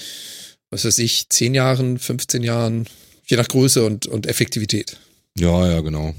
was 0.71 0.85
weiß 0.85 0.99
ich, 0.99 1.29
10 1.29 1.55
Jahren, 1.55 2.01
15 2.01 2.43
Jahren, 2.43 2.89
je 3.25 3.37
nach 3.37 3.47
Größe 3.47 3.85
und, 3.85 4.07
und 4.07 4.27
Effektivität. 4.27 4.99
Ja, 5.39 5.71
ja, 5.71 5.81
genau. 5.81 6.13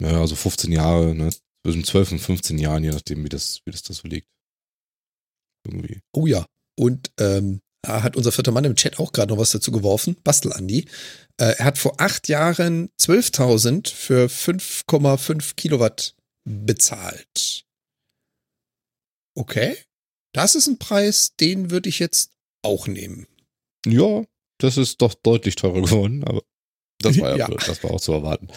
Ja, 0.00 0.20
also 0.20 0.34
15 0.34 0.72
Jahre, 0.72 1.14
ne? 1.14 1.30
Zwischen 1.64 1.84
12 1.84 2.12
und 2.12 2.18
15 2.18 2.58
Jahren, 2.58 2.82
je 2.82 2.90
nachdem, 2.90 3.22
wie 3.24 3.28
das, 3.28 3.60
wie 3.64 3.70
das 3.70 3.84
da 3.84 3.94
so 3.94 4.08
liegt. 4.08 4.26
Irgendwie. 5.66 6.00
Oh 6.12 6.26
ja. 6.26 6.46
Und 6.78 7.12
ähm, 7.18 7.60
da 7.82 8.02
hat 8.02 8.16
unser 8.16 8.32
vierter 8.32 8.52
Mann 8.52 8.64
im 8.64 8.76
Chat 8.76 8.98
auch 8.98 9.12
gerade 9.12 9.32
noch 9.32 9.40
was 9.40 9.50
dazu 9.50 9.72
geworfen. 9.72 10.16
Bastel 10.22 10.52
Andi. 10.52 10.88
Äh, 11.36 11.56
er 11.58 11.64
hat 11.64 11.78
vor 11.78 12.00
acht 12.00 12.28
Jahren 12.28 12.90
12.000 13.00 13.92
für 13.92 14.26
5,5 14.26 15.54
Kilowatt 15.56 16.14
bezahlt. 16.44 17.64
Okay. 19.34 19.76
Das 20.32 20.54
ist 20.54 20.66
ein 20.66 20.78
Preis, 20.78 21.34
den 21.36 21.70
würde 21.70 21.88
ich 21.88 21.98
jetzt 21.98 22.32
auch 22.62 22.86
nehmen. 22.86 23.26
Ja, 23.86 24.24
das 24.58 24.76
ist 24.76 25.02
doch 25.02 25.14
deutlich 25.14 25.56
teurer 25.56 25.82
geworden, 25.82 26.24
aber 26.24 26.42
das 27.00 27.18
war 27.18 27.36
ja, 27.36 27.48
ja. 27.50 27.56
das 27.56 27.82
war 27.82 27.90
auch 27.90 28.00
zu 28.00 28.12
erwarten. 28.12 28.48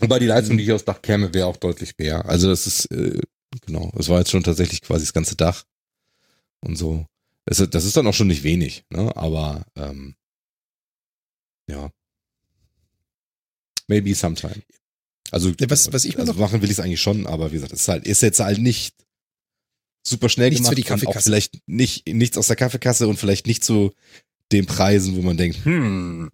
Wobei 0.00 0.18
die 0.18 0.26
Leistung, 0.26 0.58
die 0.58 0.64
hier 0.64 0.74
aufs 0.74 0.84
Dach 0.84 1.00
käme, 1.00 1.32
wäre 1.32 1.46
auch 1.46 1.56
deutlich 1.56 1.96
mehr. 1.98 2.26
Also 2.26 2.48
das 2.48 2.66
ist, 2.66 2.86
äh, 2.92 3.20
genau, 3.66 3.90
es 3.98 4.08
war 4.08 4.18
jetzt 4.18 4.30
schon 4.30 4.42
tatsächlich 4.42 4.82
quasi 4.82 5.04
das 5.04 5.12
ganze 5.12 5.36
Dach 5.36 5.64
und 6.64 6.76
so. 6.76 7.06
Das, 7.44 7.58
das 7.70 7.84
ist 7.84 7.96
dann 7.96 8.06
auch 8.06 8.14
schon 8.14 8.28
nicht 8.28 8.44
wenig, 8.44 8.84
ne? 8.90 9.14
Aber 9.16 9.64
ähm, 9.76 10.14
ja. 11.68 11.90
Maybe 13.88 14.14
sometime. 14.14 14.62
Also, 15.30 15.52
was, 15.58 15.92
was 15.92 16.04
ich 16.04 16.18
also 16.18 16.34
machen 16.34 16.62
will 16.62 16.70
ich 16.70 16.78
es 16.78 16.80
eigentlich 16.84 17.00
schon, 17.00 17.26
aber 17.26 17.50
wie 17.50 17.56
gesagt, 17.56 17.72
es 17.72 17.82
ist 17.82 17.88
halt, 17.88 18.06
ist 18.06 18.22
jetzt 18.22 18.40
halt 18.40 18.58
nicht 18.58 18.94
super 20.06 20.28
schnell 20.28 20.50
nichts 20.50 20.62
gemacht 20.62 20.72
für 20.72 20.76
die 20.76 20.82
Kaffeekasse. 20.82 21.18
auch 21.18 21.22
vielleicht 21.22 21.66
nicht 21.66 22.06
nichts 22.08 22.36
aus 22.36 22.48
der 22.48 22.56
Kaffeekasse 22.56 23.08
und 23.08 23.18
vielleicht 23.18 23.46
nicht 23.46 23.64
zu 23.64 23.92
den 24.52 24.66
Preisen, 24.66 25.16
wo 25.16 25.22
man 25.22 25.36
denkt, 25.36 25.64
hm, 25.64 26.30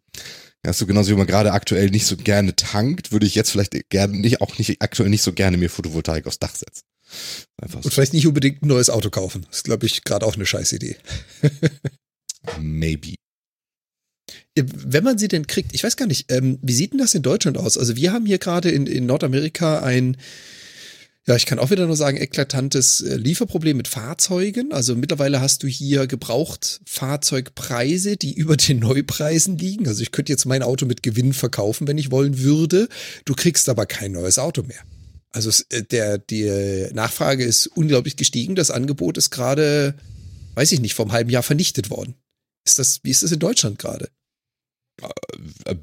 Hast 0.67 0.81
du 0.81 0.87
genauso 0.87 1.13
wie 1.13 1.17
man 1.17 1.27
gerade 1.27 1.53
aktuell 1.53 1.89
nicht 1.91 2.07
so 2.07 2.17
gerne 2.17 2.55
tankt, 2.57 3.13
würde 3.13 3.27
ich 3.27 3.35
jetzt 3.35 3.51
vielleicht 3.51 3.89
gerne 3.91 4.17
nicht, 4.17 4.41
auch 4.41 4.59
nicht, 4.59 4.83
aktuell 4.83 5.09
nicht 5.09 5.23
so 5.23 5.33
gerne 5.33 5.57
mir 5.57 5.71
Photovoltaik 5.71 6.27
aufs 6.27 6.41
Dach 6.41 6.55
setzen. 6.55 6.85
Einfach 7.61 7.83
so. 7.83 7.87
Und 7.87 7.93
vielleicht 7.93 8.13
nicht 8.13 8.27
unbedingt 8.27 8.63
ein 8.63 8.69
neues 8.69 8.91
Auto 8.91 9.11
kaufen. 9.11 9.45
Das 9.49 9.59
ist, 9.59 9.65
glaube 9.65 9.87
ich, 9.87 10.05
gerade 10.05 10.27
auch 10.27 10.37
eine 10.37 10.47
scheiß 10.47 10.73
Idee. 10.73 10.97
Maybe. 12.61 13.15
Wenn 14.55 15.05
man 15.05 15.19
sie 15.19 15.29
denn 15.29 15.47
kriegt, 15.47 15.75
ich 15.75 15.85
weiß 15.85 15.97
gar 15.97 16.07
nicht, 16.07 16.31
ähm, 16.33 16.59
wie 16.63 16.73
sieht 16.73 16.93
denn 16.93 16.99
das 16.99 17.15
in 17.15 17.23
Deutschland 17.23 17.59
aus? 17.59 17.79
Also 17.79 17.97
wir 17.97 18.13
haben 18.13 18.27
hier 18.27 18.39
gerade 18.39 18.71
in, 18.71 18.87
in 18.87 19.07
Nordamerika 19.07 19.81
ein, 19.81 20.17
ja, 21.27 21.37
ich 21.37 21.47
kann 21.47 21.59
auch 21.59 21.71
wieder 21.71 21.87
nur 21.87 21.97
sagen, 21.97 22.17
eklatantes 22.17 23.01
äh, 23.03 23.17
Lieferproblem 23.17 23.77
mit 23.77 23.87
Fahrzeugen. 23.87 24.73
Also 24.73 24.97
mittlerweile 24.97 25.41
hast 25.41 25.63
du 25.63 25.69
hier 25.69 26.07
gebraucht 26.07 26.81
Fahrzeugpreise, 26.87 28.17
die 28.17 28.33
über 28.37 28.57
den 28.57 28.81
Neupreisen 28.81 29.59
liegen. 29.59 29.87
Also 29.87 30.03
ich 30.03 30.11
könnte 30.11 30.33
jetzt 30.33 30.47
mein 30.47 30.63
Auto 30.63 30.87
mit 30.87 31.03
Gewinn 31.03 31.33
verkaufen, 31.33 31.87
wenn 31.87 31.99
ich 31.99 32.11
wollen 32.11 32.41
würde. 32.41 32.89
Du 33.25 33.35
kriegst 33.35 33.69
aber 33.69 33.87
kein 33.87 34.13
neues 34.13 34.39
Auto 34.39 34.63
mehr. 34.63 34.83
Also 35.31 35.51
äh, 35.71 35.83
der, 35.83 36.19
die 36.19 36.89
Nachfrage 36.93 37.45
ist 37.45 37.67
unglaublich 37.67 38.17
gestiegen. 38.17 38.55
Das 38.55 38.71
Angebot 38.71 39.19
ist 39.19 39.31
gerade, 39.31 39.95
weiß 40.55 40.73
ich 40.73 40.81
nicht, 40.81 40.95
vor 40.95 41.07
einem 41.07 41.13
halben 41.13 41.31
Jahr 41.31 41.43
vernichtet 41.43 41.91
worden. 41.91 42.15
Ist 42.65 42.79
das, 42.79 43.01
wie 43.03 43.11
ist 43.11 43.23
das 43.23 43.33
in 43.33 43.39
Deutschland 43.39 43.79
gerade? 43.79 44.11
Äh, 45.65 45.75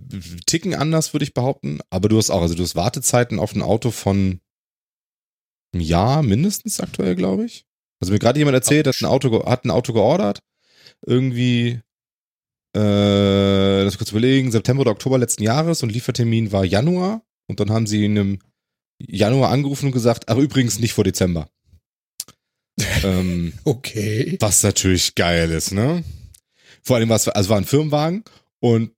Ticken 0.46 0.74
anders, 0.74 1.14
würde 1.14 1.24
ich 1.24 1.34
behaupten. 1.34 1.80
Aber 1.90 2.10
du 2.10 2.18
hast 2.18 2.30
auch, 2.30 2.42
also 2.42 2.56
du 2.56 2.64
hast 2.64 2.76
Wartezeiten 2.76 3.40
auf 3.40 3.56
ein 3.56 3.62
Auto 3.62 3.92
von 3.92 4.40
einem 5.74 5.82
Jahr 5.82 6.24
mindestens 6.24 6.80
aktuell, 6.80 7.16
glaube 7.16 7.46
ich. 7.46 7.66
Also 8.00 8.12
mir 8.14 8.20
gerade 8.20 8.40
jemand 8.40 8.56
erzählt, 8.56 8.88
dass 8.88 9.02
ein 9.02 9.06
Auto 9.06 9.46
hat 9.46 9.66
ein 9.66 9.72
Auto 9.72 9.94
geordert, 9.94 10.42
irgendwie 11.06 11.80
äh, 12.76 13.84
das 13.84 13.98
kurz 13.98 14.12
überlegen, 14.12 14.52
September 14.52 14.82
oder 14.82 14.92
Oktober 14.92 15.18
letzten 15.18 15.44
Jahres 15.44 15.82
und 15.82 15.92
Liefertermin 15.92 16.52
war 16.52 16.66
Januar 16.66 17.24
und 17.48 17.60
dann 17.60 17.72
haben 17.72 17.88
sie 17.88 18.04
in 18.06 18.18
einem 18.18 18.40
Januar 19.00 19.52
angerufen 19.52 19.88
und 19.88 19.92
gesagt, 19.92 20.30
ach 20.30 20.38
übrigens 20.38 20.80
nicht 20.80 20.94
vor 20.94 21.04
Dezember. 21.04 21.50
ähm, 23.04 23.54
okay. 23.64 24.38
Was 24.40 24.64
natürlich 24.64 25.16
geil 25.16 25.52
ist, 25.52 25.72
ne? 25.72 26.04
Vor 26.82 26.98
allem 26.98 27.10
war 27.10 27.16
es, 27.16 27.28
also 27.28 27.50
war 27.50 27.58
ein 27.58 27.66
Firmenwagen 27.66 28.24
und 28.60 28.92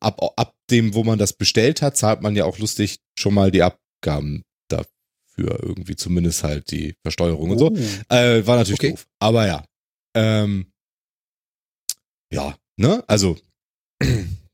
ab, 0.00 0.20
ab 0.36 0.54
dem, 0.70 0.94
wo 0.94 1.04
man 1.04 1.18
das 1.18 1.32
bestellt 1.32 1.82
hat, 1.82 1.96
zahlt 1.96 2.22
man 2.22 2.36
ja 2.36 2.44
auch 2.44 2.58
lustig 2.58 3.00
schon 3.18 3.34
mal 3.34 3.50
die 3.50 3.62
Abgaben 3.62 4.44
für 5.36 5.62
irgendwie 5.62 5.96
zumindest 5.96 6.42
halt 6.42 6.70
die 6.70 6.94
Versteuerung 7.02 7.50
und 7.50 7.58
so. 7.58 7.70
Oh. 7.70 8.14
Äh, 8.14 8.46
war 8.46 8.56
natürlich 8.56 8.80
okay. 8.80 8.90
doof. 8.90 9.06
Aber 9.18 9.46
ja. 9.46 9.64
Ähm, 10.14 10.72
ja, 12.32 12.56
ne? 12.76 13.04
Also, 13.06 13.36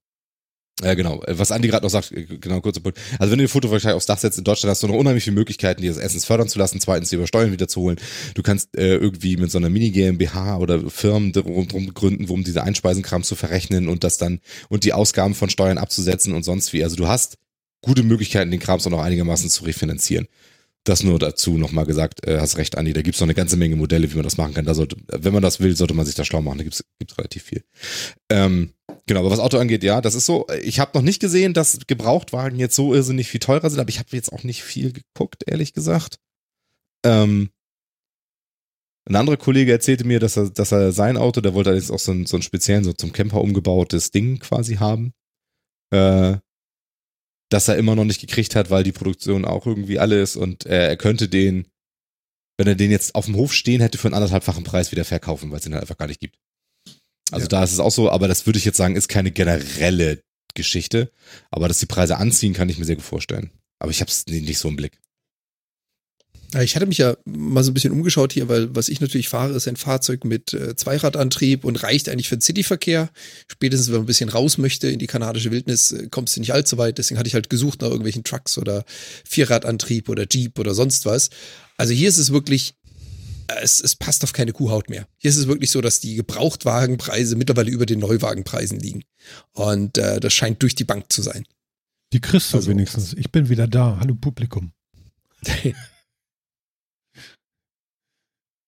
ja, 0.81 0.95
genau. 0.95 1.23
Was 1.29 1.53
Andi 1.53 1.69
gerade 1.69 1.85
noch 1.85 1.91
sagt, 1.91 2.13
äh, 2.13 2.25
genau, 2.25 2.61
kurzer 2.61 2.81
Punkt. 2.81 2.99
Also 3.19 3.31
wenn 3.31 3.39
du 3.39 3.45
die 3.45 3.49
Photovoltaik 3.49 3.95
aufs 3.95 4.07
Dach 4.07 4.19
setzt 4.19 4.39
in 4.39 4.45
Deutschland, 4.45 4.71
hast 4.71 4.83
du 4.83 4.89
noch 4.89 4.95
unheimlich 4.95 5.25
viele 5.25 5.35
Möglichkeiten, 5.35 5.83
dir 5.83 5.91
das 5.91 5.99
erstens 6.03 6.25
fördern 6.25 6.49
zu 6.49 6.59
lassen, 6.59 6.81
zweitens 6.81 7.11
die 7.11 7.17
über 7.17 7.27
Steuern 7.27 7.53
wieder 7.53 7.69
zu 7.69 7.81
holen. 7.81 8.01
Du 8.35 8.43
kannst 8.43 8.77
äh, 8.77 8.97
irgendwie 8.97 9.37
mit 9.37 9.51
so 9.51 9.59
einer 9.59 9.69
Mini-GmbH 9.69 10.57
oder 10.57 10.91
Firmen 10.91 11.33
drum, 11.33 11.69
drum 11.69 11.93
gründen, 11.95 12.29
um 12.29 12.43
diese 12.43 12.63
Einspeisenkram 12.63 13.23
zu 13.23 13.35
verrechnen 13.35 13.89
und 13.89 14.03
das 14.03 14.17
dann 14.17 14.41
und 14.71 14.85
die 14.85 14.93
Ausgaben 14.93 15.35
von 15.35 15.51
Steuern 15.51 15.79
abzusetzen 15.79 16.35
und 16.35 16.43
sonst 16.43 16.73
wie. 16.73 16.83
Also 16.83 16.97
du 16.97 17.07
hast 17.07 17.37
gute 17.83 18.03
Möglichkeiten, 18.03 18.51
den 18.51 18.61
Krams 18.61 18.87
auch 18.87 18.91
noch 18.91 19.03
einigermaßen 19.03 19.51
zu 19.51 19.65
refinanzieren. 19.65 20.27
Das 20.85 21.05
nur 21.05 21.19
dazu 21.19 21.59
nochmal 21.59 21.87
gesagt, 21.87 22.27
äh, 22.27 22.41
hast 22.41 22.57
recht, 22.57 22.77
Andi, 22.77 22.93
da 22.93 23.03
gibt's 23.03 23.21
noch 23.21 23.27
eine 23.27 23.35
ganze 23.35 23.57
Menge 23.57 23.77
Modelle, 23.77 24.11
wie 24.11 24.17
man 24.17 24.25
das 24.25 24.37
machen 24.37 24.55
kann. 24.55 24.65
Da 24.65 24.75
sollte, 24.75 24.97
wenn 25.07 25.33
man 25.33 25.43
das 25.43 25.61
will, 25.61 25.77
sollte 25.77 25.95
man 25.95 26.07
sich 26.07 26.17
da 26.17 26.25
schlau 26.25 26.43
machen. 26.43 26.59
Da 26.59 26.65
gibt's 26.65 26.85
gibt's 26.99 27.17
relativ 27.17 27.45
viel. 27.45 27.63
Ähm, 28.29 28.73
genau, 29.07 29.21
aber 29.21 29.31
was 29.31 29.39
Auto 29.39 29.59
angeht, 29.59 29.85
ja, 29.85 30.01
das 30.01 30.17
ist 30.17 30.27
so. 30.27 30.47
Ich 30.63 30.81
habe 30.81 30.91
noch 30.95 31.03
nicht 31.03 31.21
gesehen, 31.21 31.55
dass 31.55 31.79
Gebrauchtwagen 31.87 32.59
jetzt 32.59 32.75
so 32.75 32.95
irrsinnig 32.95 33.29
viel 33.29 33.41
teurer 33.41 33.71
sind, 33.71 33.79
aber 33.79 33.91
ich 33.91 34.01
habe 34.01 34.09
jetzt 34.13 34.33
auch 34.33 34.43
nicht 34.43 34.65
viel 34.65 34.93
geguckt, 34.93 35.45
ehrlich 35.47 35.73
gesagt. 35.73 36.19
Ähm, 37.05 37.51
ein 39.05 39.17
anderer 39.17 39.37
Kollege 39.37 39.73
erzählte 39.73 40.05
mir, 40.05 40.21
dass 40.21 40.37
er, 40.37 40.51
dass 40.51 40.73
er 40.73 40.93
sein 40.93 41.17
Auto, 41.17 41.41
der 41.41 41.55
wollte 41.55 41.73
jetzt 41.73 41.91
auch 41.91 41.99
so 41.99 42.13
ein, 42.13 42.27
so 42.27 42.37
ein 42.37 42.43
speziellen, 42.43 42.85
so 42.85 42.93
zum 42.93 43.13
Camper 43.13 43.41
umgebautes 43.41 44.11
Ding 44.11 44.39
quasi 44.39 44.77
haben. 44.77 45.13
Äh, 45.91 46.39
das 47.53 47.69
er 47.69 47.77
immer 47.77 47.95
noch 47.95 48.05
nicht 48.05 48.21
gekriegt 48.21 48.55
hat, 48.57 48.71
weil 48.71 48.85
die 48.85 48.93
Produktion 48.93 49.45
auch 49.45 49.67
irgendwie 49.67 49.99
alle 49.99 50.21
ist 50.21 50.37
und 50.37 50.67
äh, 50.67 50.89
er 50.89 50.97
könnte 50.97 51.29
den, 51.29 51.69
wenn 52.57 52.67
er 52.67 52.75
den 52.75 52.91
jetzt 52.91 53.15
auf 53.15 53.27
dem 53.27 53.37
Hof 53.37 53.53
stehen 53.53 53.81
hätte, 53.81 53.99
für 53.99 54.09
einen 54.09 54.15
anderthalbfachen 54.15 54.65
Preis 54.65 54.93
wieder 54.93 55.05
verkaufen, 55.05 55.51
weil 55.51 55.59
es 55.59 55.65
den 55.65 55.75
halt 55.75 55.83
einfach 55.83 55.99
gar 55.99 56.09
nicht 56.09 56.21
gibt. 56.21 56.37
Also 57.31 57.45
ja. 57.45 57.49
da 57.49 57.65
ist 57.65 57.73
es 57.73 57.81
auch 57.81 57.91
so, 57.91 58.11
aber 58.11 58.29
das 58.29 58.47
würde 58.47 58.59
ich 58.59 58.65
jetzt 58.65 58.77
sagen, 58.77 58.97
ist 58.97 59.09
keine 59.09 59.31
generelle 59.31 60.23
Geschichte. 60.55 61.11
Aber 61.51 61.69
dass 61.69 61.79
die 61.79 61.87
Preise 61.87 62.19
anziehen, 62.19 62.53
kann 62.53 62.69
ich 62.69 62.79
mir 62.79 62.85
sehr 62.85 62.97
gut 62.97 63.05
vorstellen. 63.05 63.51
Aber 63.79 63.91
ich 63.91 64.01
habe 64.01 64.11
es 64.11 64.27
nicht 64.27 64.59
so 64.59 64.69
im 64.69 64.77
Blick. 64.77 65.01
Ich 66.61 66.77
hatte 66.77 66.87
mich 66.87 66.99
ja 66.99 67.17
mal 67.25 67.65
so 67.65 67.71
ein 67.71 67.75
bisschen 67.75 67.93
umgeschaut 67.93 68.33
hier, 68.33 68.49
weil 68.49 68.75
was 68.75 68.89
ich 68.89 69.01
natürlich 69.01 69.29
fahre, 69.29 69.55
ist 69.55 69.69
ein 69.69 69.77
Fahrzeug 69.77 70.25
mit 70.25 70.53
äh, 70.53 70.77
Zweiradantrieb 70.77 71.65
und 71.65 71.83
reicht 71.83 72.09
eigentlich 72.09 72.29
für 72.29 72.37
den 72.37 72.43
Cityverkehr. 72.43 73.11
Spätestens, 73.51 73.89
wenn 73.89 73.95
man 73.95 74.03
ein 74.03 74.07
bisschen 74.07 74.29
raus 74.29 74.59
möchte 74.59 74.89
in 74.89 74.99
die 74.99 75.07
kanadische 75.07 75.51
Wildnis, 75.51 75.93
äh, 75.93 76.09
kommst 76.11 76.37
du 76.37 76.41
nicht 76.41 76.53
allzu 76.53 76.77
weit. 76.77 76.99
Deswegen 76.99 77.19
hatte 77.19 77.29
ich 77.29 77.35
halt 77.35 77.49
gesucht 77.49 77.81
nach 77.81 77.89
irgendwelchen 77.89 78.25
Trucks 78.25 78.59
oder 78.59 78.85
Vierradantrieb 79.25 80.11
oder 80.11 80.27
Jeep 80.31 80.59
oder 80.59 80.75
sonst 80.75 81.07
was. 81.07 81.31
Also 81.79 81.95
hier 81.95 82.09
ist 82.09 82.19
es 82.19 82.33
wirklich, 82.33 82.75
äh, 83.49 83.63
es, 83.63 83.81
es 83.81 83.97
passt 83.97 84.23
auf 84.23 84.35
keine 84.35 84.53
Kuhhaut 84.53 84.91
mehr. 84.91 85.07
Hier 85.17 85.31
ist 85.31 85.39
es 85.39 85.47
wirklich 85.47 85.71
so, 85.71 85.81
dass 85.81 86.01
die 86.01 86.17
Gebrauchtwagenpreise 86.17 87.37
mittlerweile 87.37 87.71
über 87.71 87.87
den 87.87 88.01
Neuwagenpreisen 88.01 88.79
liegen. 88.79 89.05
Und 89.53 89.97
äh, 89.97 90.21
das 90.21 90.35
scheint 90.35 90.63
durch 90.63 90.75
die 90.75 90.85
Bank 90.85 91.11
zu 91.11 91.23
sein. 91.23 91.47
Die 92.13 92.21
kriegst 92.21 92.53
du 92.53 92.59
also, 92.59 92.71
wenigstens. 92.71 93.15
Ich 93.15 93.33
bin 93.33 93.49
wieder 93.49 93.67
da. 93.67 93.97
Hallo 94.01 94.15
Publikum. 94.15 94.73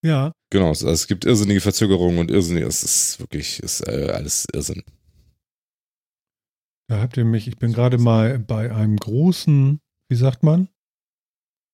Ja. 0.05 0.33
Genau, 0.51 0.69
also 0.69 0.91
es 0.91 1.07
gibt 1.07 1.25
irrsinnige 1.25 1.63
Verzögerungen 1.63 2.19
und 2.19 2.31
irrsinnige, 2.31 2.67
es 2.67 2.83
ist 2.83 3.21
wirklich, 3.21 3.61
ist 3.61 3.81
äh, 3.89 4.11
alles 4.13 4.45
Irrsinn. 4.53 4.83
Da 6.89 7.01
habt 7.01 7.17
ihr 7.17 7.25
mich, 7.25 7.49
ich 7.49 7.57
bin 7.57 7.73
gerade 7.73 7.97
mal 7.97 8.39
bei 8.39 8.71
einem 8.71 8.99
großen, 8.99 9.81
wie 10.11 10.17
sagt 10.17 10.43
man, 10.43 10.69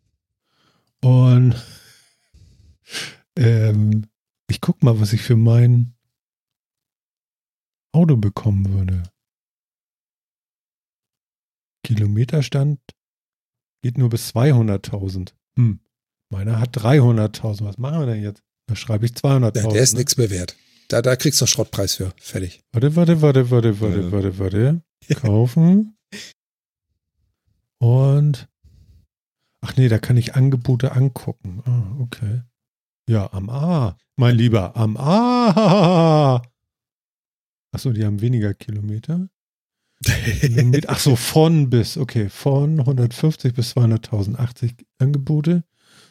Und 1.03 1.55
ähm, 3.37 4.07
ich 4.49 4.63
guck 4.63 4.83
mal, 4.83 4.99
was 5.01 5.13
ich 5.13 5.21
für 5.21 5.37
mein 5.37 5.93
Auto 7.93 8.17
bekommen 8.17 8.73
würde. 8.73 9.03
Kilometerstand 11.83 12.79
geht 13.83 13.99
nur 13.99 14.11
bis 14.11 14.35
200.000. 14.35 15.33
Hm. 15.57 15.81
Meiner 16.31 16.61
hat 16.61 16.77
300.000. 16.77 17.65
Was 17.65 17.79
machen 17.79 18.01
wir 18.01 18.07
denn 18.07 18.23
jetzt? 18.23 18.43
Da 18.67 18.77
schreibe 18.77 19.07
ich 19.07 19.13
200.000. 19.13 19.63
Ja, 19.63 19.69
der 19.69 19.83
ist 19.83 19.95
ne? 19.95 20.01
nichts 20.01 20.17
mehr 20.17 20.31
wert. 20.31 20.57
Da, 20.89 21.03
da 21.03 21.17
kriegst 21.17 21.41
du 21.41 21.47
Schrottpreis 21.47 21.95
für. 21.95 22.13
Fertig. 22.17 22.63
Warte, 22.73 22.97
warte, 22.97 23.23
warte, 23.23 23.51
warte, 23.51 23.81
warte, 23.81 24.01
ja. 24.01 24.13
warte, 24.13 24.39
warte. 24.39 24.83
Kaufen. 25.21 25.97
Und. 27.79 28.49
Ach 29.63 29.77
nee, 29.77 29.89
da 29.89 29.99
kann 29.99 30.17
ich 30.17 30.35
Angebote 30.35 30.93
angucken. 30.93 31.63
Ah, 31.65 32.01
okay. 32.01 32.43
Ja, 33.09 33.33
am 33.33 33.51
A. 33.51 33.99
Mein 34.17 34.37
Lieber, 34.37 34.77
am 34.77 34.97
A. 34.97 36.43
Achso, 37.73 37.93
die 37.93 38.05
haben 38.05 38.21
weniger 38.21 38.55
Kilometer. 38.55 39.29
Ach 40.87 40.99
so, 40.99 41.15
von 41.17 41.69
bis, 41.69 41.97
okay, 41.99 42.29
von 42.31 42.81
150 42.81 43.53
bis 43.53 43.77
200.000, 43.77 44.37
80 44.37 44.75
Angebote. 44.99 45.65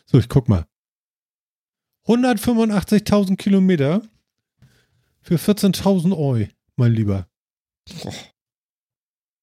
So, 0.05 0.19
ich 0.19 0.29
guck 0.29 0.47
mal. 0.47 0.65
185.000 2.05 3.35
Kilometer 3.37 4.01
für 5.21 5.35
14.000 5.35 6.17
Euro, 6.17 6.47
mein 6.75 6.93
Lieber. 6.93 7.27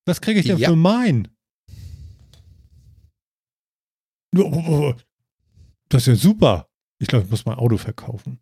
Was 0.04 0.20
kriege 0.20 0.40
ich 0.40 0.46
denn 0.46 0.58
ja. 0.58 0.68
für 0.68 0.76
mein? 0.76 1.28
Das 5.88 6.02
ist 6.02 6.06
ja 6.06 6.14
super. 6.14 6.68
Ich 6.98 7.08
glaube, 7.08 7.24
ich 7.24 7.30
muss 7.30 7.44
mein 7.46 7.58
Auto 7.58 7.76
verkaufen. 7.76 8.40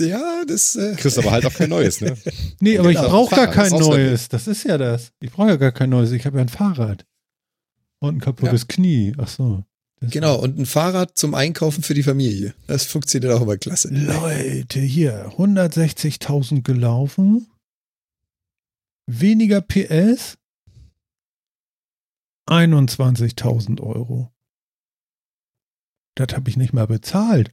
Ja, 0.00 0.44
das. 0.46 0.76
Äh 0.76 0.94
Kriegst 0.96 1.18
aber 1.18 1.30
halt 1.30 1.46
auch 1.46 1.54
kein 1.54 1.70
neues, 1.70 2.00
ne? 2.00 2.16
nee, 2.60 2.78
aber 2.78 2.88
genau, 2.88 3.02
ich 3.04 3.08
brauche 3.08 3.36
gar 3.36 3.46
kein 3.46 3.72
neues. 3.72 4.28
Das 4.28 4.46
ist 4.46 4.64
ja 4.64 4.76
das. 4.76 5.12
Ich 5.20 5.30
brauche 5.30 5.48
ja 5.48 5.56
gar 5.56 5.72
kein 5.72 5.90
neues. 5.90 6.10
Ich 6.12 6.26
habe 6.26 6.38
ja 6.38 6.42
ein 6.42 6.48
Fahrrad. 6.48 7.06
Und 8.00 8.16
ein 8.16 8.20
kaputtes 8.20 8.62
ja. 8.62 8.66
Knie. 8.68 9.14
Ach 9.18 9.28
so. 9.28 9.64
Genau, 10.00 10.38
und 10.38 10.58
ein 10.58 10.66
Fahrrad 10.66 11.16
zum 11.16 11.34
Einkaufen 11.34 11.82
für 11.82 11.94
die 11.94 12.02
Familie. 12.02 12.54
Das 12.66 12.84
funktioniert 12.84 13.32
auch 13.32 13.42
immer 13.42 13.56
klasse. 13.56 13.88
Leute, 13.88 14.80
hier, 14.80 15.32
160.000 15.36 16.62
gelaufen. 16.62 17.46
Weniger 19.06 19.60
PS. 19.60 20.36
21.000 22.48 23.80
Euro. 23.80 24.30
Das 26.14 26.34
habe 26.34 26.50
ich 26.50 26.56
nicht 26.56 26.72
mal 26.72 26.86
bezahlt. 26.86 27.52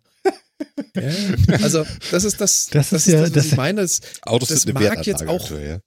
Ja, 0.95 1.09
also 1.61 1.85
das 2.11 2.23
ist 2.23 2.41
das, 2.41 2.67
das, 2.71 2.89
das 2.89 3.07
ist 3.07 3.13
ja, 3.13 3.21
das, 3.21 3.35
was 3.35 3.45
ich 3.45 3.55
meine. 3.55 3.81
Das, 3.81 4.01
Autos 4.23 4.49
das 4.49 4.61
sind 4.61 4.73
mag 4.73 5.05
jetzt 5.05 5.27
auch, 5.27 5.41
aktuell, 5.43 5.81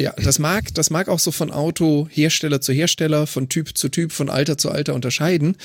ja. 0.00 0.12
ja, 0.16 0.22
das 0.22 0.38
mag, 0.38 0.74
das 0.74 0.90
mag 0.90 1.08
auch 1.08 1.18
so 1.18 1.30
von 1.30 1.50
Autohersteller 1.50 2.60
zu 2.60 2.72
Hersteller, 2.72 3.26
von 3.26 3.48
Typ 3.48 3.76
zu 3.76 3.88
Typ, 3.88 4.12
von 4.12 4.28
Alter 4.28 4.58
zu 4.58 4.70
Alter 4.70 4.94
unterscheiden. 4.94 5.56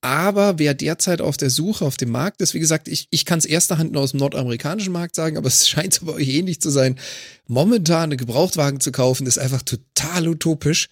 Aber 0.00 0.58
wer 0.58 0.74
derzeit 0.74 1.20
auf 1.20 1.36
der 1.36 1.50
Suche 1.50 1.84
auf 1.84 1.96
dem 1.96 2.10
Markt 2.10 2.40
ist, 2.42 2.54
wie 2.54 2.60
gesagt, 2.60 2.88
ich, 2.88 3.06
ich 3.10 3.24
kann 3.24 3.38
es 3.38 3.44
erster 3.44 3.78
Hand 3.78 3.92
nur 3.92 4.02
aus 4.02 4.10
dem 4.12 4.20
nordamerikanischen 4.20 4.92
Markt 4.92 5.14
sagen, 5.14 5.36
aber 5.36 5.48
es 5.48 5.68
scheint 5.68 6.00
bei 6.04 6.12
euch 6.12 6.28
ähnlich 6.28 6.60
zu 6.60 6.70
sein. 6.70 6.96
Momentan 7.46 8.04
eine 8.04 8.16
Gebrauchtwagen 8.16 8.80
zu 8.80 8.92
kaufen, 8.92 9.26
ist 9.26 9.38
einfach 9.38 9.62
total 9.62 10.28
utopisch, 10.28 10.88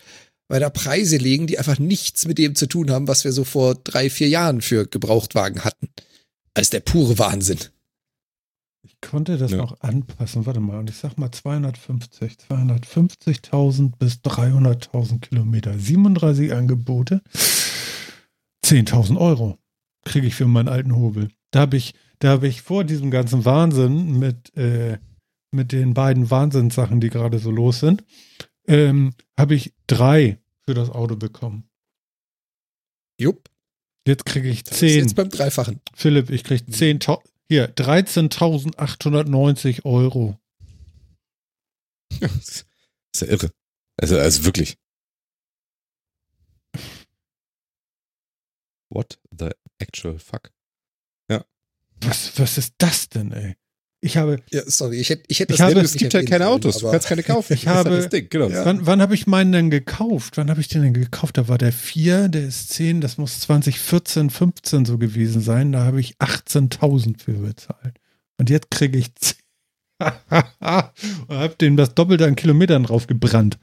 weil 0.48 0.60
da 0.60 0.70
Preise 0.70 1.18
liegen, 1.18 1.46
die 1.46 1.58
einfach 1.58 1.78
nichts 1.78 2.26
mit 2.26 2.38
dem 2.38 2.54
zu 2.54 2.66
tun 2.66 2.90
haben, 2.90 3.06
was 3.06 3.24
wir 3.24 3.32
so 3.32 3.44
vor 3.44 3.74
drei, 3.74 4.08
vier 4.08 4.28
Jahren 4.28 4.62
für 4.62 4.86
Gebrauchtwagen 4.86 5.62
hatten. 5.64 5.88
Als 6.54 6.70
der 6.70 6.80
pure 6.80 7.18
Wahnsinn. 7.18 7.58
Ich 8.82 9.00
konnte 9.00 9.36
das 9.36 9.50
ja. 9.50 9.58
noch 9.58 9.80
anpassen. 9.80 10.46
Warte 10.46 10.60
mal, 10.60 10.78
und 10.78 10.90
ich 10.90 10.96
sag 10.96 11.18
mal 11.18 11.30
250, 11.30 12.34
250.000 12.48 13.92
bis 13.98 14.14
300.000 14.16 15.20
Kilometer. 15.20 15.78
37 15.78 16.52
Angebote. 16.52 17.22
10.000 18.64 19.18
Euro 19.18 19.58
kriege 20.04 20.26
ich 20.26 20.34
für 20.34 20.46
meinen 20.46 20.68
alten 20.68 20.96
Hobel. 20.96 21.28
Da 21.50 21.60
habe 21.60 21.76
ich, 21.76 21.94
da 22.18 22.30
habe 22.30 22.48
ich 22.48 22.62
vor 22.62 22.84
diesem 22.84 23.10
ganzen 23.10 23.44
Wahnsinn 23.44 24.18
mit, 24.18 24.56
äh, 24.56 24.98
mit 25.50 25.72
den 25.72 25.94
beiden 25.94 26.30
Wahnsinnssachen, 26.30 27.00
die 27.00 27.10
gerade 27.10 27.38
so 27.38 27.50
los 27.50 27.80
sind, 27.80 28.04
ähm, 28.66 29.14
habe 29.38 29.54
ich 29.54 29.74
drei 29.86 30.38
für 30.66 30.74
das 30.74 30.90
Auto 30.90 31.16
bekommen. 31.16 31.68
Jupp. 33.18 33.48
Jetzt 34.08 34.24
kriege 34.24 34.48
ich 34.48 34.64
zehn. 34.64 35.00
Jetzt 35.00 35.14
beim 35.16 35.28
Dreifachen. 35.28 35.82
Philipp, 35.94 36.30
ich 36.30 36.42
kriege 36.42 36.64
zehn. 36.64 36.98
Hier, 37.46 37.68
13.890 37.74 39.84
Euro. 39.84 40.40
das 42.18 42.64
ist 43.12 43.20
ja 43.20 43.26
irre. 43.26 43.52
Also, 44.00 44.18
also 44.18 44.46
wirklich. 44.46 44.78
What 48.88 49.20
the 49.30 49.50
actual 49.78 50.18
fuck? 50.18 50.54
Ja. 51.30 51.44
Was, 52.00 52.38
was 52.38 52.56
ist 52.56 52.76
das 52.78 53.10
denn, 53.10 53.32
ey? 53.32 53.56
Ich 54.00 54.16
habe. 54.16 54.40
Ja, 54.52 54.62
sorry, 54.66 55.00
ich 55.00 55.10
hätte, 55.10 55.24
ich 55.26 55.40
hätte 55.40 55.54
ich 55.54 55.60
habe, 55.60 55.80
Es 55.80 55.94
gibt 55.94 56.14
halt 56.14 56.28
keine 56.28 56.46
Autos, 56.46 56.78
du 56.78 56.90
kannst 56.90 57.08
keine 57.08 57.22
kaufen. 57.24 57.52
Ich 57.54 57.66
habe. 57.66 57.90
Halt 57.90 58.12
Ding, 58.12 58.28
genau. 58.30 58.48
ja. 58.48 58.64
Wann, 58.64 58.86
wann 58.86 59.02
habe 59.02 59.14
ich 59.14 59.26
meinen 59.26 59.50
denn 59.50 59.70
gekauft? 59.70 60.36
Wann 60.36 60.50
habe 60.50 60.60
ich 60.60 60.68
den 60.68 60.82
denn 60.82 60.94
gekauft? 60.94 61.36
Da 61.36 61.48
war 61.48 61.58
der 61.58 61.72
4, 61.72 62.28
der 62.28 62.46
ist 62.46 62.70
10, 62.70 63.00
das 63.00 63.18
muss 63.18 63.40
2014, 63.40 64.30
15 64.30 64.84
so 64.84 64.98
gewesen 64.98 65.40
sein. 65.40 65.72
Da 65.72 65.84
habe 65.84 66.00
ich 66.00 66.16
18.000 66.18 67.20
für 67.20 67.32
bezahlt. 67.32 67.98
Und 68.38 68.50
jetzt 68.50 68.70
kriege 68.70 68.98
ich 68.98 69.14
10. 69.16 69.36
und 69.98 71.36
habe 71.36 71.56
dem 71.60 71.76
das 71.76 71.94
Doppelte 71.94 72.24
an 72.26 72.36
Kilometern 72.36 72.84
drauf 72.84 73.08
gebrannt. 73.08 73.58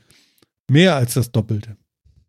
Mehr 0.69 0.95
als 0.95 1.13
das 1.13 1.31
Doppelte. 1.31 1.77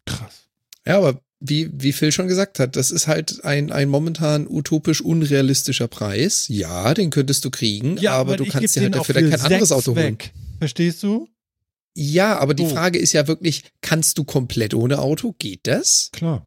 Krass. 0.04 0.46
Ja, 0.86 0.98
aber 0.98 1.20
wie, 1.40 1.70
wie 1.72 1.92
Phil 1.92 2.12
schon 2.12 2.28
gesagt 2.28 2.58
hat, 2.58 2.76
das 2.76 2.90
ist 2.90 3.06
halt 3.06 3.44
ein, 3.44 3.70
ein 3.70 3.88
momentan 3.88 4.46
utopisch 4.48 5.00
unrealistischer 5.00 5.88
Preis. 5.88 6.46
Ja, 6.48 6.94
den 6.94 7.10
könntest 7.10 7.44
du 7.44 7.50
kriegen, 7.50 7.98
ja, 7.98 8.12
aber, 8.12 8.36
du 8.36 8.46
kannst 8.46 8.76
dir 8.76 8.82
halt 8.82 8.94
dafür 8.94 9.14
kein 9.14 9.40
anderes 9.40 9.72
Auto 9.72 9.94
weg. 9.96 10.32
holen. 10.32 10.58
Verstehst 10.58 11.02
du? 11.02 11.28
Ja, 11.94 12.38
aber 12.38 12.54
die 12.54 12.64
oh. 12.64 12.68
Frage 12.68 12.98
ist 12.98 13.12
ja 13.12 13.26
wirklich, 13.26 13.64
kannst 13.80 14.18
du 14.18 14.24
komplett 14.24 14.74
ohne 14.74 14.98
Auto? 14.98 15.34
Geht 15.38 15.66
das? 15.66 16.10
Klar. 16.12 16.44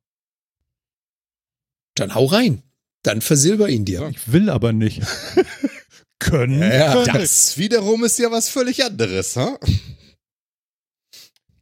Dann 1.96 2.14
hau 2.16 2.26
rein. 2.26 2.64
Dann 3.04 3.22
versilber 3.22 3.70
ihn 3.70 3.86
dir. 3.86 4.10
Ich 4.10 4.32
will 4.32 4.50
aber 4.50 4.74
nicht. 4.74 5.02
können. 6.20 6.62
Ja, 6.62 7.04
das 7.06 7.58
wiederum 7.58 8.04
ist 8.04 8.20
ja 8.20 8.30
was 8.30 8.50
völlig 8.50 8.84
anderes, 8.84 9.36
ha? 9.36 9.58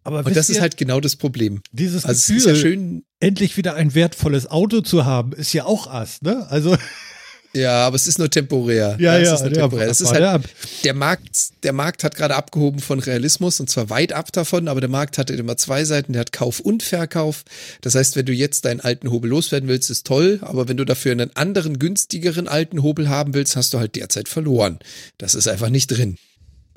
Aber 0.07 0.25
und 0.25 0.37
das 0.37 0.49
ist 0.49 0.61
halt 0.61 0.77
genau 0.77 1.01
das 1.01 1.17
Problem. 1.17 1.61
Dieses 1.73 2.05
also 2.05 2.33
Gefühl, 2.33 2.53
ja 2.53 2.55
schön, 2.55 3.03
endlich 3.19 3.57
wieder 3.57 3.73
ein 3.73 3.93
wertvolles 3.93 4.49
Auto 4.49 4.79
zu 4.79 5.03
haben, 5.03 5.33
ist 5.33 5.51
ja 5.51 5.65
auch 5.65 5.87
Ass, 5.87 6.21
ne? 6.21 6.47
Also 6.49 6.77
ja, 7.53 7.85
aber 7.85 7.97
es 7.97 8.07
ist 8.07 8.17
nur 8.17 8.29
temporär. 8.29 8.95
Ja, 9.01 9.17
ja, 9.17 9.33
es 9.33 9.41
ja, 9.41 9.49
temporär. 9.49 9.85
Das 9.85 9.99
ist 9.99 10.13
halt, 10.13 10.45
der 10.85 10.93
Markt, 10.93 11.63
der 11.63 11.73
Markt 11.73 12.05
hat 12.05 12.15
gerade 12.15 12.37
abgehoben 12.37 12.79
von 12.79 12.99
Realismus 12.99 13.59
und 13.59 13.69
zwar 13.69 13.89
weit 13.89 14.13
ab 14.13 14.31
davon, 14.31 14.69
aber 14.69 14.79
der 14.79 14.89
Markt 14.89 15.17
hatte 15.17 15.33
immer 15.33 15.57
zwei 15.57 15.83
Seiten, 15.83 16.13
der 16.13 16.21
hat 16.21 16.31
Kauf 16.31 16.61
und 16.61 16.83
Verkauf. 16.83 17.43
Das 17.81 17.93
heißt, 17.93 18.15
wenn 18.15 18.25
du 18.25 18.31
jetzt 18.31 18.63
deinen 18.63 18.79
alten 18.79 19.11
Hobel 19.11 19.29
loswerden 19.29 19.67
willst, 19.67 19.89
ist 19.89 20.07
toll, 20.07 20.39
aber 20.41 20.69
wenn 20.69 20.77
du 20.77 20.85
dafür 20.85 21.11
einen 21.11 21.35
anderen, 21.35 21.79
günstigeren 21.79 22.47
alten 22.47 22.81
Hobel 22.81 23.09
haben 23.09 23.33
willst, 23.33 23.57
hast 23.57 23.73
du 23.73 23.79
halt 23.79 23.97
derzeit 23.97 24.29
verloren. 24.29 24.79
Das 25.17 25.35
ist 25.35 25.49
einfach 25.49 25.67
nicht 25.67 25.87
drin. 25.87 26.17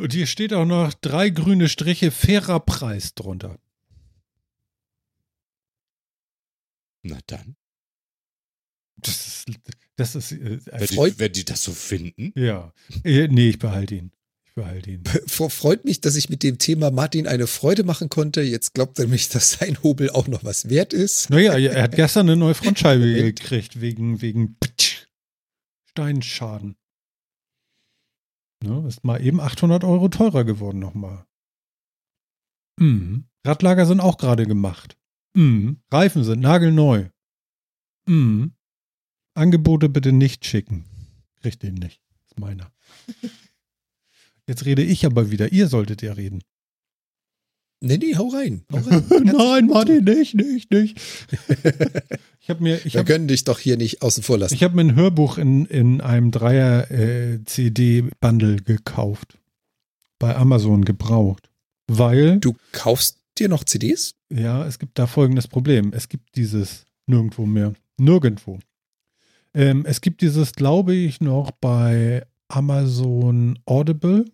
Und 0.00 0.14
hier 0.14 0.26
steht 0.26 0.54
auch 0.54 0.64
noch 0.64 0.94
drei 0.94 1.28
grüne 1.28 1.68
Striche, 1.68 2.10
fairer 2.10 2.58
Preis 2.58 3.14
drunter. 3.14 3.58
Na 7.02 7.18
dann. 7.26 7.56
Das 8.96 9.26
ist, 9.26 9.46
das 9.96 10.14
ist 10.14 10.32
äh, 10.32 10.58
wenn, 10.64 10.88
die, 10.88 11.18
wenn 11.18 11.32
die 11.32 11.44
das 11.44 11.62
so 11.62 11.72
finden. 11.72 12.32
Ja. 12.34 12.72
Äh, 13.04 13.28
nee, 13.28 13.50
ich 13.50 13.58
behalte 13.58 13.96
ihn. 13.96 14.12
Ich 14.46 14.54
behalte 14.54 14.90
ihn. 14.90 15.04
Freut 15.26 15.84
mich, 15.84 16.00
dass 16.00 16.16
ich 16.16 16.30
mit 16.30 16.42
dem 16.42 16.56
Thema 16.56 16.90
Martin 16.90 17.26
eine 17.26 17.46
Freude 17.46 17.84
machen 17.84 18.08
konnte. 18.08 18.40
Jetzt 18.40 18.72
glaubt 18.72 18.98
er 18.98 19.06
mich, 19.06 19.28
dass 19.28 19.52
sein 19.52 19.82
Hobel 19.82 20.08
auch 20.08 20.28
noch 20.28 20.44
was 20.44 20.70
wert 20.70 20.94
ist. 20.94 21.28
Naja, 21.28 21.58
er 21.58 21.82
hat 21.82 21.94
gestern 21.94 22.26
eine 22.26 22.38
neue 22.38 22.54
Frontscheibe 22.54 23.04
gekriegt 23.04 23.82
wegen, 23.82 24.22
wegen 24.22 24.56
Steinschaden. 25.90 26.79
Ne, 28.62 28.86
ist 28.86 29.04
mal 29.04 29.24
eben 29.24 29.40
800 29.40 29.84
Euro 29.84 30.08
teurer 30.08 30.44
geworden 30.44 30.78
nochmal. 30.78 31.26
Mhm. 32.78 33.24
Radlager 33.44 33.86
sind 33.86 34.00
auch 34.00 34.18
gerade 34.18 34.44
gemacht. 34.46 34.98
Mhm. 35.34 35.80
Reifen 35.90 36.24
sind 36.24 36.40
nagelneu. 36.40 37.08
Mhm. 38.06 38.52
Angebote 39.34 39.88
bitte 39.88 40.12
nicht 40.12 40.44
schicken. 40.44 40.84
Kriegt 41.40 41.62
den 41.62 41.74
nicht. 41.74 42.02
ist 42.26 42.38
meiner. 42.38 42.72
Jetzt 44.46 44.66
rede 44.66 44.82
ich 44.82 45.06
aber 45.06 45.30
wieder. 45.30 45.52
Ihr 45.52 45.68
solltet 45.68 46.02
ja 46.02 46.12
reden. 46.12 46.42
Nee, 47.82 47.96
nee, 47.96 48.14
hau 48.16 48.28
rein. 48.28 48.64
Hau 48.70 48.78
rein. 48.78 49.24
Nein, 49.24 49.66
Martin, 49.68 50.04
nicht, 50.04 50.34
nicht, 50.34 50.70
nicht. 50.70 51.00
ich 52.50 52.54
habe 52.54 52.62
mir. 52.62 52.86
Ich 52.86 52.94
Wir 52.94 53.00
hab, 53.00 53.06
können 53.06 53.28
dich 53.28 53.44
doch 53.44 53.58
hier 53.58 53.76
nicht 53.76 54.00
außen 54.02 54.22
vor 54.22 54.38
lassen. 54.38 54.54
Ich 54.54 54.62
habe 54.62 54.76
mir 54.76 54.82
ein 54.82 54.94
Hörbuch 54.94 55.36
in, 55.38 55.66
in 55.66 56.00
einem 56.00 56.30
Dreier-CD-Bundle 56.30 58.56
äh, 58.56 58.62
gekauft. 58.62 59.38
Bei 60.18 60.36
Amazon 60.36 60.84
gebraucht. 60.84 61.50
Weil. 61.86 62.40
Du 62.40 62.56
kaufst 62.72 63.18
dir 63.38 63.48
noch 63.48 63.64
CDs? 63.64 64.14
Ja, 64.32 64.66
es 64.66 64.78
gibt 64.78 64.98
da 64.98 65.06
folgendes 65.06 65.48
Problem. 65.48 65.92
Es 65.94 66.08
gibt 66.08 66.36
dieses 66.36 66.86
nirgendwo 67.06 67.46
mehr. 67.46 67.72
Nirgendwo. 67.96 68.58
Ähm, 69.54 69.84
es 69.86 70.00
gibt 70.00 70.22
dieses, 70.22 70.52
glaube 70.52 70.94
ich, 70.94 71.20
noch 71.20 71.50
bei 71.50 72.24
Amazon 72.48 73.58
Audible 73.64 74.24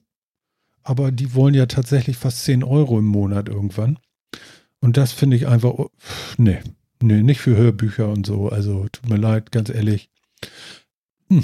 aber 0.87 1.11
die 1.11 1.35
wollen 1.35 1.55
ja 1.55 1.67
tatsächlich 1.67 2.17
fast 2.17 2.45
10 2.45 2.63
Euro 2.63 3.01
im 3.01 3.07
Monat 3.07 3.49
irgendwann. 3.49 3.99
Und 4.81 4.97
das 4.97 5.11
finde 5.11 5.37
ich 5.37 5.49
einfach, 5.49 5.71
oh, 5.71 5.91
nee, 6.39 6.61
nee, 7.03 7.23
nicht 7.23 7.41
für 7.41 7.57
Hörbücher 7.57 8.09
und 8.09 8.27
so. 8.27 8.49
Also 8.49 8.87
tut 8.91 9.09
mir 9.09 9.17
leid, 9.17 9.53
ganz 9.53 9.69
ehrlich. 9.69 10.11
Hm, 11.29 11.43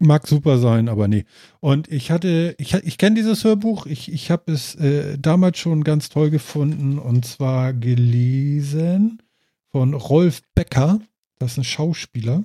mag 0.00 0.26
super 0.26 0.58
sein, 0.58 0.88
aber 0.88 1.08
nee. 1.08 1.24
Und 1.60 1.88
ich 1.88 2.10
hatte, 2.10 2.54
ich, 2.58 2.74
ich 2.74 2.98
kenne 2.98 3.16
dieses 3.16 3.44
Hörbuch, 3.44 3.86
ich, 3.86 4.12
ich 4.12 4.30
habe 4.30 4.52
es 4.52 4.74
äh, 4.76 5.18
damals 5.18 5.58
schon 5.58 5.84
ganz 5.84 6.08
toll 6.08 6.30
gefunden 6.30 6.98
und 6.98 7.24
zwar 7.24 7.72
gelesen 7.72 9.22
von 9.70 9.94
Rolf 9.94 10.42
Becker. 10.54 11.00
Das 11.38 11.52
ist 11.52 11.58
ein 11.58 11.64
Schauspieler. 11.64 12.44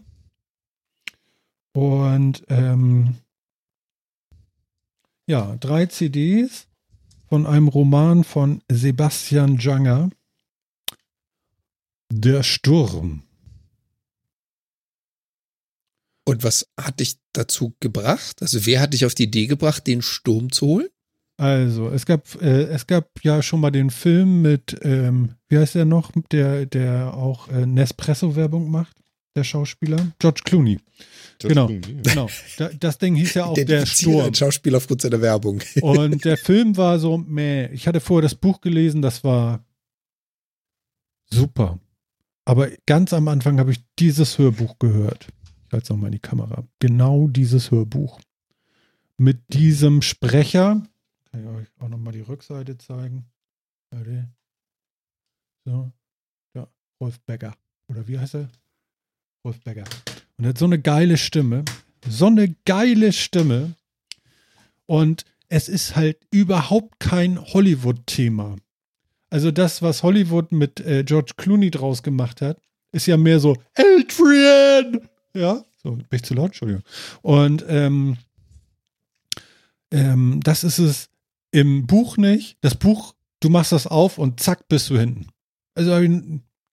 Und 1.73 2.43
ähm, 2.49 3.15
ja, 5.27 5.55
drei 5.59 5.85
CDs 5.85 6.67
von 7.29 7.47
einem 7.47 7.69
Roman 7.69 8.25
von 8.25 8.61
Sebastian 8.69 9.57
Janger. 9.57 10.09
Der 12.13 12.43
Sturm. 12.43 13.23
Und 16.25 16.43
was 16.43 16.67
hat 16.79 16.99
dich 16.99 17.17
dazu 17.31 17.73
gebracht? 17.79 18.41
Also 18.41 18.65
wer 18.65 18.81
hat 18.81 18.93
dich 18.93 19.05
auf 19.05 19.15
die 19.15 19.23
Idee 19.23 19.47
gebracht, 19.47 19.87
den 19.87 20.01
Sturm 20.01 20.51
zu 20.51 20.67
holen? 20.67 20.87
Also, 21.37 21.89
es 21.89 22.05
gab, 22.05 22.39
äh, 22.41 22.65
es 22.65 22.85
gab 22.85 23.09
ja 23.23 23.41
schon 23.41 23.61
mal 23.61 23.71
den 23.71 23.89
Film 23.89 24.43
mit, 24.43 24.77
ähm, 24.83 25.35
wie 25.49 25.57
heißt 25.57 25.73
der 25.73 25.85
noch, 25.85 26.11
der, 26.31 26.67
der 26.67 27.15
auch 27.15 27.47
äh, 27.47 27.65
Nespresso-Werbung 27.65 28.69
macht, 28.69 28.95
der 29.35 29.43
Schauspieler? 29.43 30.11
George 30.19 30.41
Clooney. 30.43 30.79
Genau, 31.39 31.67
genau. 31.67 32.29
Das 32.79 32.99
Ding 32.99 33.15
hieß 33.15 33.33
ja 33.33 33.45
auch 33.47 33.55
der 33.55 33.85
Sturm. 33.87 34.25
Ein 34.27 34.35
Schauspieler 34.35 34.77
aufgrund 34.77 35.01
seiner 35.01 35.21
Werbung. 35.21 35.61
Und 35.81 36.23
der 36.25 36.37
Film 36.37 36.77
war 36.77 36.99
so, 36.99 37.17
meh. 37.17 37.67
Ich 37.71 37.87
hatte 37.87 38.01
vorher 38.01 38.23
das 38.23 38.35
Buch 38.35 38.61
gelesen, 38.61 39.01
das 39.01 39.23
war 39.23 39.65
super. 41.31 41.79
Aber 42.45 42.69
ganz 42.85 43.13
am 43.13 43.27
Anfang 43.27 43.59
habe 43.59 43.71
ich 43.71 43.83
dieses 43.99 44.37
Hörbuch 44.37 44.79
gehört. 44.79 45.27
Ich 45.67 45.73
halte 45.73 45.83
es 45.83 45.89
nochmal 45.89 46.07
in 46.07 46.13
die 46.13 46.19
Kamera. 46.19 46.63
Genau 46.79 47.27
dieses 47.27 47.71
Hörbuch. 47.71 48.19
Mit 49.17 49.53
diesem 49.53 50.01
Sprecher. 50.01 50.81
Kann 51.31 51.41
ich 51.41 51.47
euch 51.47 51.67
auch 51.79 51.89
nochmal 51.89 52.13
die 52.13 52.21
Rückseite 52.21 52.77
zeigen. 52.77 53.25
So. 55.65 55.91
Ja, 56.55 56.67
Rolf 56.99 57.19
Becker. 57.21 57.55
Oder 57.87 58.07
wie 58.07 58.17
heißt 58.17 58.35
er? 58.35 58.49
Rolf 59.45 59.61
Becker. 59.63 59.83
Und 60.37 60.45
er 60.45 60.49
hat 60.49 60.57
so 60.57 60.65
eine 60.65 60.79
geile 60.79 61.17
Stimme. 61.17 61.63
So 62.07 62.25
eine 62.25 62.55
geile 62.65 63.13
Stimme. 63.13 63.75
Und 64.87 65.23
es 65.47 65.69
ist 65.69 65.95
halt 65.95 66.17
überhaupt 66.31 66.99
kein 66.99 67.39
Hollywood-Thema. 67.39 68.55
Also 69.31 69.49
das, 69.49 69.81
was 69.81 70.03
Hollywood 70.03 70.51
mit 70.51 70.79
äh, 70.81 71.03
George 71.03 71.31
Clooney 71.37 71.71
draus 71.71 72.03
gemacht 72.03 72.41
hat, 72.41 72.59
ist 72.91 73.07
ja 73.07 73.17
mehr 73.17 73.39
so 73.39 73.55
Adrian. 73.75 75.07
Ja, 75.33 75.63
so 75.81 75.91
bin 75.91 76.05
ich 76.11 76.23
zu 76.23 76.33
laut, 76.33 76.47
Entschuldigung. 76.47 76.83
Und 77.21 77.65
ähm, 77.67 78.17
ähm, 79.91 80.41
das 80.43 80.63
ist 80.63 80.79
es 80.79 81.09
im 81.51 81.87
Buch 81.87 82.17
nicht. 82.17 82.57
Das 82.61 82.75
Buch, 82.75 83.15
du 83.39 83.49
machst 83.49 83.71
das 83.71 83.87
auf 83.87 84.17
und 84.17 84.41
zack 84.41 84.67
bist 84.67 84.89
du 84.89 84.99
hinten. 84.99 85.27
Also 85.75 85.91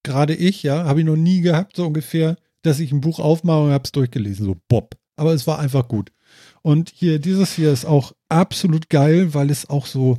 gerade 0.03 0.35
ich, 0.35 0.61
ja, 0.61 0.83
habe 0.83 0.99
ich 0.99 1.05
noch 1.05 1.15
nie 1.15 1.39
gehabt, 1.39 1.77
so 1.77 1.87
ungefähr, 1.87 2.35
dass 2.61 2.81
ich 2.81 2.91
ein 2.91 3.01
Buch 3.01 3.19
aufmache 3.19 3.63
und 3.63 3.71
habe 3.71 3.85
es 3.85 3.93
durchgelesen, 3.93 4.45
so 4.45 4.57
Bob. 4.67 4.95
Aber 5.15 5.33
es 5.33 5.47
war 5.47 5.59
einfach 5.59 5.87
gut. 5.87 6.11
Und 6.61 6.91
hier, 6.93 7.19
dieses 7.19 7.53
hier 7.53 7.71
ist 7.71 7.85
auch 7.85 8.13
absolut 8.27 8.89
geil, 8.89 9.33
weil 9.33 9.49
es 9.49 9.69
auch 9.69 9.85
so, 9.85 10.17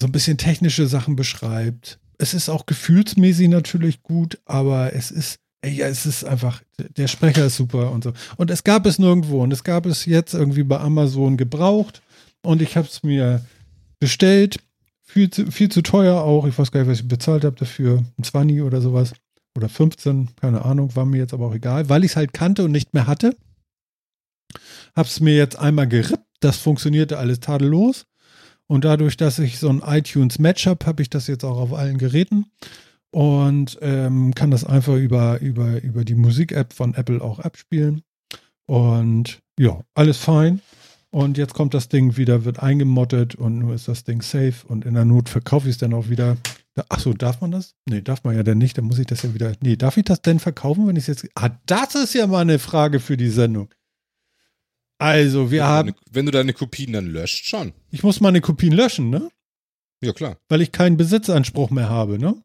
so 0.00 0.06
ein 0.06 0.12
bisschen 0.12 0.38
technische 0.38 0.86
Sachen 0.86 1.16
beschreibt. 1.16 1.98
Es 2.18 2.34
ist 2.34 2.48
auch 2.48 2.66
gefühlsmäßig 2.66 3.48
natürlich 3.48 4.02
gut, 4.02 4.38
aber 4.44 4.92
es 4.94 5.10
ist, 5.10 5.38
ja, 5.64 5.86
es 5.86 6.06
ist 6.06 6.24
einfach, 6.24 6.62
der 6.78 7.08
Sprecher 7.08 7.46
ist 7.46 7.56
super 7.56 7.90
und 7.90 8.04
so. 8.04 8.12
Und 8.36 8.50
es 8.50 8.64
gab 8.64 8.86
es 8.86 8.98
nirgendwo 8.98 9.42
und 9.42 9.52
es 9.52 9.64
gab 9.64 9.86
es 9.86 10.04
jetzt 10.04 10.34
irgendwie 10.34 10.62
bei 10.62 10.78
Amazon 10.78 11.36
gebraucht 11.36 12.02
und 12.42 12.62
ich 12.62 12.76
habe 12.76 12.86
es 12.86 13.02
mir 13.02 13.44
bestellt. 13.98 14.58
Viel 15.06 15.30
zu, 15.30 15.50
viel 15.50 15.68
zu 15.68 15.82
teuer 15.82 16.22
auch. 16.22 16.46
Ich 16.46 16.58
weiß 16.58 16.72
gar 16.72 16.80
nicht, 16.80 16.90
was 16.90 17.00
ich 17.00 17.08
bezahlt 17.08 17.44
habe 17.44 17.56
dafür. 17.56 18.04
Ein 18.18 18.24
20 18.24 18.62
oder 18.62 18.80
sowas. 18.80 19.12
Oder 19.56 19.68
15, 19.68 20.30
keine 20.36 20.64
Ahnung, 20.64 20.96
war 20.96 21.04
mir 21.04 21.18
jetzt 21.18 21.32
aber 21.32 21.46
auch 21.46 21.54
egal, 21.54 21.88
weil 21.88 22.04
ich 22.04 22.12
es 22.12 22.16
halt 22.16 22.32
kannte 22.32 22.64
und 22.64 22.72
nicht 22.72 22.92
mehr 22.92 23.06
hatte. 23.06 23.36
Hab's 24.96 25.20
mir 25.20 25.36
jetzt 25.36 25.56
einmal 25.56 25.86
gerippt, 25.86 26.26
das 26.40 26.56
funktionierte 26.56 27.18
alles 27.18 27.40
tadellos. 27.40 28.06
Und 28.66 28.84
dadurch, 28.84 29.16
dass 29.16 29.38
ich 29.38 29.58
so 29.58 29.68
ein 29.68 29.82
iTunes 29.84 30.38
Match 30.38 30.66
habe, 30.66 30.86
habe 30.86 31.02
ich 31.02 31.10
das 31.10 31.26
jetzt 31.26 31.44
auch 31.44 31.58
auf 31.58 31.72
allen 31.72 31.98
Geräten 31.98 32.46
und 33.10 33.78
ähm, 33.82 34.34
kann 34.34 34.50
das 34.50 34.64
einfach 34.64 34.96
über, 34.96 35.40
über, 35.40 35.82
über 35.82 36.04
die 36.04 36.14
Musik-App 36.14 36.72
von 36.72 36.94
Apple 36.94 37.22
auch 37.22 37.38
abspielen. 37.38 38.02
Und 38.66 39.40
ja, 39.58 39.80
alles 39.94 40.18
fein. 40.18 40.60
Und 41.10 41.38
jetzt 41.38 41.54
kommt 41.54 41.74
das 41.74 41.88
Ding 41.88 42.16
wieder, 42.16 42.44
wird 42.44 42.60
eingemottet 42.60 43.36
und 43.36 43.60
nur 43.60 43.74
ist 43.74 43.86
das 43.86 44.02
Ding 44.02 44.20
safe. 44.20 44.66
Und 44.66 44.84
in 44.84 44.94
der 44.94 45.04
Not 45.04 45.28
verkaufe 45.28 45.68
ich 45.68 45.74
es 45.74 45.78
dann 45.78 45.94
auch 45.94 46.08
wieder. 46.08 46.36
Achso, 46.88 47.12
darf 47.12 47.40
man 47.40 47.52
das? 47.52 47.76
Nee, 47.88 48.00
darf 48.00 48.24
man 48.24 48.34
ja 48.34 48.42
dann 48.42 48.58
nicht. 48.58 48.76
Dann 48.76 48.86
muss 48.86 48.98
ich 48.98 49.06
das 49.06 49.22
ja 49.22 49.32
wieder. 49.32 49.52
Nee, 49.60 49.76
darf 49.76 49.96
ich 49.96 50.04
das 50.04 50.22
denn 50.22 50.40
verkaufen, 50.40 50.88
wenn 50.88 50.96
ich 50.96 51.08
es 51.08 51.22
jetzt. 51.22 51.28
Ah, 51.36 51.50
das 51.66 51.94
ist 51.94 52.14
ja 52.14 52.26
mal 52.26 52.40
eine 52.40 52.58
Frage 52.58 52.98
für 52.98 53.16
die 53.16 53.28
Sendung. 53.28 53.68
Also, 54.98 55.50
wir 55.50 55.62
wenn 55.62 55.68
haben. 55.68 55.88
Du 55.88 55.94
wenn 56.10 56.26
du 56.26 56.32
deine 56.32 56.52
Kopien 56.52 56.92
dann 56.92 57.06
löscht, 57.06 57.46
schon. 57.46 57.72
Ich 57.90 58.02
muss 58.02 58.20
meine 58.20 58.40
Kopien 58.40 58.72
löschen, 58.72 59.10
ne? 59.10 59.30
Ja, 60.02 60.12
klar. 60.12 60.38
Weil 60.48 60.62
ich 60.62 60.72
keinen 60.72 60.96
Besitzanspruch 60.96 61.70
mehr 61.70 61.88
habe, 61.88 62.18
ne? 62.18 62.42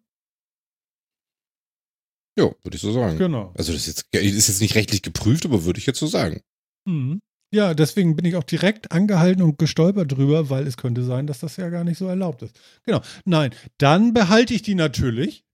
Ja, 2.38 2.46
würde 2.64 2.76
ich 2.76 2.82
so 2.82 2.92
sagen. 2.92 3.18
Genau. 3.18 3.54
Also, 3.58 3.74
das 3.74 3.88
ist 3.88 4.06
jetzt, 4.14 4.16
ist 4.16 4.48
jetzt 4.48 4.62
nicht 4.62 4.76
rechtlich 4.76 5.02
geprüft, 5.02 5.46
aber 5.46 5.66
würde 5.66 5.80
ich 5.80 5.86
jetzt 5.86 6.00
so 6.00 6.08
sagen. 6.08 6.42
Mhm. 6.86 7.22
Ja, 7.52 7.74
deswegen 7.74 8.16
bin 8.16 8.26
ich 8.26 8.36
auch 8.36 8.44
direkt 8.44 8.92
angehalten 8.92 9.42
und 9.42 9.58
gestolpert 9.58 10.12
drüber, 10.12 10.50
weil 10.50 10.68
es 10.68 10.78
könnte 10.78 11.04
sein, 11.04 11.26
dass 11.26 11.40
das 11.40 11.58
ja 11.58 11.70
gar 11.70 11.84
nicht 11.84 11.98
so 11.98 12.08
erlaubt 12.08 12.44
ist. 12.44 12.60
Genau. 12.86 13.02
Nein, 13.26 13.56
dann 13.80 14.14
behalte 14.14 14.54
ich 14.54 14.62
die 14.62 14.76
natürlich. 14.76 15.46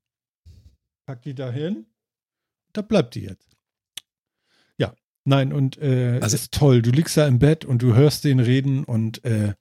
Pack 1.06 1.22
die 1.22 1.36
dahin. 1.36 1.86
Da 2.74 2.82
bleibt 2.82 3.16
die 3.16 3.22
jetzt. 3.22 3.55
Nein, 5.28 5.52
und 5.52 5.78
äh, 5.80 6.20
also, 6.22 6.36
ist 6.36 6.54
toll. 6.54 6.84
Du 6.84 6.92
liegst 6.92 7.18
da 7.18 7.28
im 7.28 7.40
Bett 7.40 7.66
und 7.66 7.82
du 7.82 7.96
hörst 7.96 8.24
den 8.24 8.40
reden 8.40 8.84
und 8.84 9.26
äh, 9.26 9.56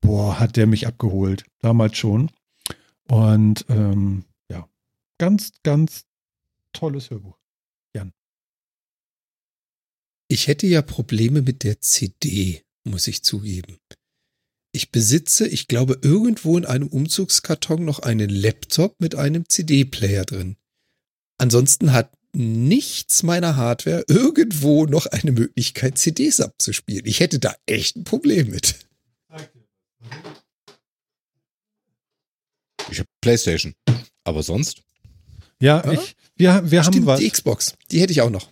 boah, 0.00 0.40
hat 0.40 0.56
der 0.56 0.66
mich 0.66 0.86
abgeholt. 0.86 1.44
Damals 1.60 1.96
schon. 1.96 2.30
Und 3.08 3.64
ähm, 3.68 4.24
ja, 4.50 4.68
ganz, 5.18 5.52
ganz 5.62 6.06
tolles 6.72 7.10
Hörbuch. 7.10 7.38
Jan. 7.94 8.12
Ich 10.28 10.48
hätte 10.48 10.66
ja 10.66 10.82
Probleme 10.82 11.42
mit 11.42 11.62
der 11.62 11.80
CD, 11.80 12.64
muss 12.84 13.06
ich 13.06 13.22
zugeben. 13.22 13.78
Ich 14.72 14.90
besitze, 14.90 15.46
ich 15.46 15.68
glaube, 15.68 15.98
irgendwo 16.02 16.58
in 16.58 16.64
einem 16.64 16.88
Umzugskarton 16.88 17.84
noch 17.84 18.00
einen 18.00 18.30
Laptop 18.30 19.00
mit 19.00 19.14
einem 19.14 19.48
CD-Player 19.48 20.24
drin. 20.24 20.56
Ansonsten 21.38 21.92
hat 21.92 22.12
nichts 22.32 23.22
meiner 23.22 23.56
Hardware 23.56 24.04
irgendwo 24.08 24.86
noch 24.86 25.06
eine 25.06 25.32
Möglichkeit, 25.32 25.98
CDs 25.98 26.40
abzuspielen. 26.40 27.06
Ich 27.06 27.20
hätte 27.20 27.38
da 27.38 27.54
echt 27.66 27.96
ein 27.96 28.04
Problem 28.04 28.50
mit. 28.50 28.76
Ich 32.90 32.98
habe 32.98 33.08
PlayStation. 33.20 33.74
Aber 34.24 34.42
sonst? 34.42 34.82
Ja, 35.60 35.82
ja? 35.84 35.92
ich, 35.92 36.16
wir, 36.36 36.70
wir 36.70 36.82
Stimmt, 36.82 36.96
haben 36.96 37.06
was. 37.06 37.20
Die 37.20 37.30
Xbox, 37.30 37.74
die 37.90 38.00
hätte 38.00 38.12
ich 38.12 38.22
auch 38.22 38.30
noch. 38.30 38.48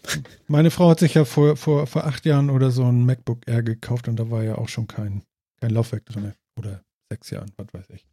Meine 0.47 0.71
Frau 0.71 0.91
hat 0.91 1.01
sich 1.01 1.15
ja 1.15 1.25
vor, 1.25 1.57
vor, 1.57 1.87
vor 1.87 2.05
acht 2.05 2.27
Jahren 2.27 2.51
oder 2.51 2.71
so 2.71 2.85
ein 2.85 3.05
MacBook 3.05 3.41
Air 3.47 3.63
gekauft 3.63 4.09
und 4.09 4.17
da 4.17 4.31
war 4.31 4.43
ja 4.43 4.57
auch 4.57 4.69
schon 4.69 4.87
kein, 4.87 5.23
kein 5.61 5.71
Laufwerk 5.71 6.05
drin. 6.07 6.35
Oder 6.59 6.83
sechs 7.11 7.31
Jahren, 7.31 7.51
was 7.57 7.67
weiß 7.73 7.87
ich. 7.95 8.05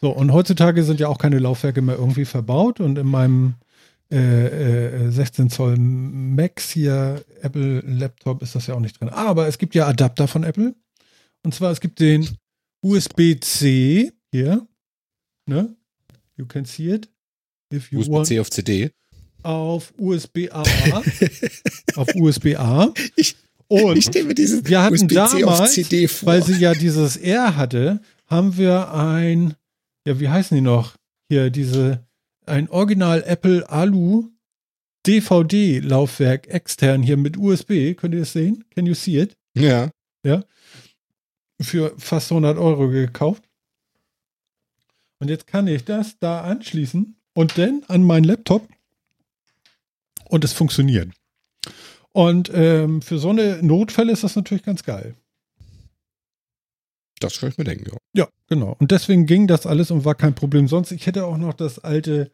So, 0.00 0.10
und 0.10 0.32
heutzutage 0.32 0.82
sind 0.84 1.00
ja 1.00 1.08
auch 1.08 1.18
keine 1.18 1.38
Laufwerke 1.38 1.82
mehr 1.82 1.96
irgendwie 1.96 2.24
verbaut 2.24 2.80
und 2.80 2.98
in 2.98 3.06
meinem 3.06 3.54
äh, 4.12 5.10
16 5.10 5.46
äh, 5.46 5.48
Zoll 5.48 5.76
Max 5.78 6.70
hier, 6.70 7.24
Apple 7.40 7.80
Laptop 7.80 8.42
ist 8.42 8.54
das 8.54 8.66
ja 8.66 8.74
auch 8.74 8.80
nicht 8.80 9.00
drin. 9.00 9.08
Aber 9.08 9.46
es 9.48 9.58
gibt 9.58 9.74
ja 9.74 9.86
Adapter 9.86 10.28
von 10.28 10.44
Apple. 10.44 10.74
Und 11.44 11.54
zwar, 11.54 11.72
es 11.72 11.80
gibt 11.80 11.98
den 12.00 12.28
USB-C 12.82 14.12
hier. 14.30 14.66
Ne? 15.46 15.74
You 16.36 16.46
can 16.46 16.64
see 16.64 16.94
it. 16.94 17.08
USB-C 17.72 18.40
auf 18.40 18.50
CD. 18.50 18.90
Auf 19.42 19.92
USB-A. 19.98 20.62
auf 21.96 22.08
USB-A. 22.14 22.92
Ich, 23.16 23.36
und 23.66 23.96
ich 23.96 24.12
mir 24.24 24.34
diesen 24.34 24.68
wir 24.68 24.82
hatten 24.82 25.08
damals, 25.08 25.76
weil 26.26 26.42
sie 26.42 26.58
ja 26.58 26.74
dieses 26.74 27.16
R 27.16 27.56
hatte, 27.56 28.00
haben 28.26 28.56
wir 28.56 28.92
ein, 28.92 29.54
ja, 30.06 30.20
wie 30.20 30.28
heißen 30.28 30.54
die 30.54 30.60
noch? 30.60 30.96
Hier, 31.28 31.50
diese 31.50 32.04
ein 32.46 32.68
Original 32.68 33.22
Apple 33.24 33.68
Alu 33.68 34.30
DVD-Laufwerk 35.06 36.48
extern 36.48 37.02
hier 37.02 37.16
mit 37.16 37.36
USB. 37.36 37.94
Könnt 37.96 38.14
ihr 38.14 38.22
es 38.22 38.32
sehen? 38.32 38.64
Can 38.70 38.86
you 38.86 38.94
see 38.94 39.18
it? 39.18 39.36
Ja. 39.54 39.90
Ja. 40.24 40.44
Für 41.60 41.94
fast 41.98 42.30
100 42.30 42.56
Euro 42.58 42.88
gekauft. 42.88 43.42
Und 45.18 45.28
jetzt 45.28 45.46
kann 45.46 45.66
ich 45.66 45.84
das 45.84 46.18
da 46.18 46.42
anschließen 46.42 47.16
und 47.34 47.58
dann 47.58 47.84
an 47.88 48.02
meinen 48.02 48.24
Laptop 48.24 48.68
und 50.28 50.44
es 50.44 50.52
funktioniert. 50.52 51.10
Und 52.12 52.50
ähm, 52.54 53.02
für 53.02 53.18
so 53.18 53.30
eine 53.30 53.62
Notfälle 53.62 54.12
ist 54.12 54.24
das 54.24 54.36
natürlich 54.36 54.64
ganz 54.64 54.82
geil. 54.82 55.14
Das 57.22 57.38
kann 57.38 57.50
ich 57.50 57.58
mir 57.58 57.64
denken, 57.64 57.90
ja. 57.90 57.96
Ja, 58.14 58.28
genau. 58.48 58.76
Und 58.78 58.90
deswegen 58.90 59.26
ging 59.26 59.46
das 59.46 59.66
alles 59.66 59.90
und 59.90 60.04
war 60.04 60.14
kein 60.14 60.34
Problem. 60.34 60.68
Sonst, 60.68 60.92
ich 60.92 61.06
hätte 61.06 61.24
auch 61.26 61.38
noch 61.38 61.54
das 61.54 61.78
alte 61.78 62.30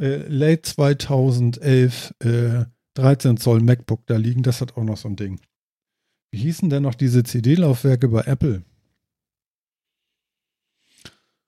äh, 0.00 0.26
Late 0.28 0.62
2011 0.62 2.14
äh, 2.20 2.64
13 2.94 3.36
Zoll 3.36 3.60
MacBook 3.60 4.06
da 4.06 4.16
liegen. 4.16 4.42
Das 4.42 4.60
hat 4.60 4.76
auch 4.76 4.84
noch 4.84 4.96
so 4.96 5.08
ein 5.08 5.16
Ding. 5.16 5.40
Wie 6.32 6.38
hießen 6.38 6.68
denn 6.70 6.82
noch 6.82 6.94
diese 6.94 7.22
CD-Laufwerke 7.22 8.08
bei 8.08 8.22
Apple? 8.22 8.64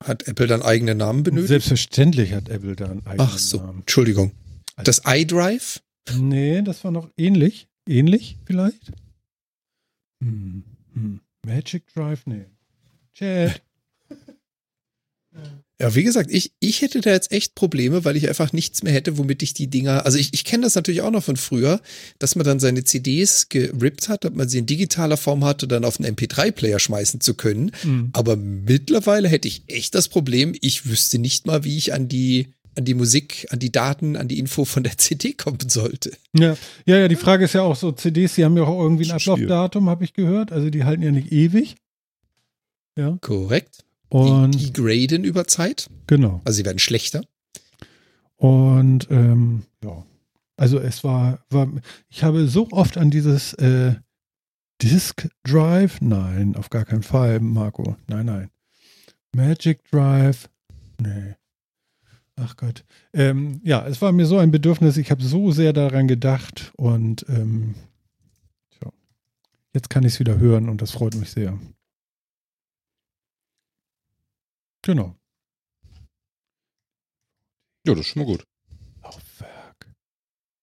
Hat 0.05 0.29
Apple 0.29 0.47
dann 0.47 0.63
eigene 0.63 0.95
Namen 0.95 1.23
benötigt? 1.23 1.49
Selbstverständlich 1.49 2.33
hat 2.35 2.49
Apple 2.49 2.77
da 2.77 2.87
einen 2.87 3.07
eigenen 3.07 3.29
Ach 3.29 3.39
so, 3.39 3.59
Namen. 3.59 3.81
Entschuldigung. 3.81 4.33
Das 4.77 5.03
iDrive? 5.07 5.81
Nee, 6.17 6.63
das 6.63 6.85
war 6.85 6.91
noch 6.91 7.11
ähnlich. 7.17 7.69
Ähnlich 7.89 8.39
vielleicht? 8.45 8.93
Hm, 10.23 10.65
hm. 10.93 11.21
Magic 11.45 11.87
Drive? 11.95 12.27
Nee. 12.27 12.47
Chat. 13.17 13.63
Ja, 15.79 15.95
wie 15.95 16.05
gesagt, 16.05 16.31
ich, 16.33 16.53
ich 16.59 16.81
hätte 16.81 17.03
da 17.03 17.11
jetzt 17.11 17.33
echt 17.33 17.55
Probleme, 17.55 18.07
weil 18.07 18.17
ich 18.17 18.29
einfach 18.29 18.55
nichts 18.55 18.83
mehr 18.83 18.95
hätte, 18.95 19.19
womit 19.19 19.43
ich 19.43 19.53
die 19.53 19.67
Dinger, 19.67 20.07
also 20.07 20.17
ich, 20.17 20.33
ich 20.33 20.45
kenne 20.45 20.63
das 20.63 20.75
natürlich 20.75 21.03
auch 21.03 21.11
noch 21.11 21.23
von 21.23 21.37
früher, 21.37 21.83
dass 22.19 22.35
man 22.35 22.47
dann 22.47 22.61
seine 22.61 22.85
CDs 22.85 23.51
gerippt 23.51 24.09
hat, 24.09 24.25
ob 24.25 24.35
man 24.35 24.49
sie 24.49 24.57
in 24.57 24.65
digitaler 24.65 25.19
Form 25.19 25.45
hatte, 25.45 25.69
dann 25.69 25.85
auf 25.85 26.01
einen 26.01 26.17
MP3-Player 26.17 26.79
schmeißen 26.79 27.21
zu 27.21 27.35
können. 27.35 27.73
Mhm. 27.85 28.09
Aber 28.15 28.37
mittlerweile 28.37 29.29
hätte 29.29 29.49
ich 29.49 29.65
echt 29.67 29.95
das 29.95 30.09
Problem, 30.09 30.55
ich 30.63 30.87
wüsste 30.87 31.19
nicht 31.19 31.47
mal, 31.47 31.63
wie 31.65 31.77
ich 31.77 31.93
an 31.93 32.09
die 32.09 32.49
an 32.75 32.85
die 32.85 32.95
Musik, 32.95 33.47
an 33.51 33.59
die 33.59 33.73
Daten, 33.73 34.17
an 34.17 34.29
die 34.29 34.39
Info 34.39 34.65
von 34.65 34.83
der 34.83 34.97
CD 34.99 35.35
kommen 35.35 35.69
sollte. 35.69 36.13
Ja, 36.35 36.57
ja, 36.87 36.99
ja, 36.99 37.09
die 37.09 37.17
Frage 37.17 37.45
ist 37.45 37.55
ja 37.55 37.63
auch 37.63 37.77
so, 37.77 37.93
CDs, 37.93 38.35
die 38.35 38.45
haben 38.45 38.57
ja 38.57 38.65
auch 38.65 38.81
irgendwie 38.81 39.05
ein 39.05 39.17
Ablaufdatum, 39.17 39.91
habe 39.91 40.05
ich 40.05 40.15
gehört. 40.15 40.53
Also 40.53 40.71
die 40.71 40.85
halten 40.85 41.03
ja 41.03 41.11
nicht 41.11 41.33
ewig. 41.33 41.77
Ja. 42.97 43.19
Korrekt. 43.21 43.85
Und 44.09 44.53
die, 44.53 44.67
die 44.67 44.73
graden 44.73 45.25
über 45.25 45.47
Zeit. 45.47 45.89
Genau. 46.07 46.41
Also 46.45 46.57
sie 46.59 46.65
werden 46.65 46.79
schlechter. 46.79 47.23
Und 48.37 49.09
ähm, 49.11 49.65
ja, 49.83 50.05
also 50.57 50.79
es 50.79 51.05
war, 51.05 51.41
war, 51.51 51.69
ich 52.09 52.23
habe 52.23 52.49
so 52.49 52.69
oft 52.71 52.97
an 52.97 53.11
dieses 53.11 53.53
äh, 53.55 53.95
Disk 54.83 55.29
Drive, 55.43 56.01
nein, 56.01 56.55
auf 56.57 56.71
gar 56.71 56.85
keinen 56.85 57.03
Fall, 57.03 57.41
Marco, 57.41 57.97
nein, 58.09 58.27
nein. 58.27 58.51
Magic 59.35 59.83
Drive, 59.91 60.49
nee. 61.01 61.35
Ach 62.37 62.57
Gott. 62.57 62.85
Ähm, 63.15 63.61
ja, 63.65 63.87
es 63.87 64.03
war 64.03 64.13
mir 64.13 64.27
so 64.27 64.37
ein 64.39 64.51
Bedürfnis, 64.51 64.99
ich 64.99 65.11
habe 65.11 65.23
so 65.23 65.51
sehr 65.51 65.73
daran 65.73 66.07
gedacht 66.09 66.73
und 66.77 67.25
ähm, 67.29 67.75
jetzt 69.73 69.89
kann 69.89 70.05
ich 70.05 70.15
es 70.15 70.21
wieder 70.21 70.39
hören 70.39 70.69
und 70.69 70.83
das 70.83 70.91
freut 70.91 71.15
mich 71.15 71.31
sehr. 71.31 71.59
Genau. 74.87 75.19
Ja, 77.85 77.93
das 77.95 77.99
ist 77.99 78.07
schon 78.07 78.23
mal 78.23 78.27
gut. 78.27 78.45
Laufwerk. 79.03 79.93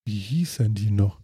Wie 0.05 0.17
hießen 0.17 0.73
die 0.73 0.91
noch? 0.91 1.19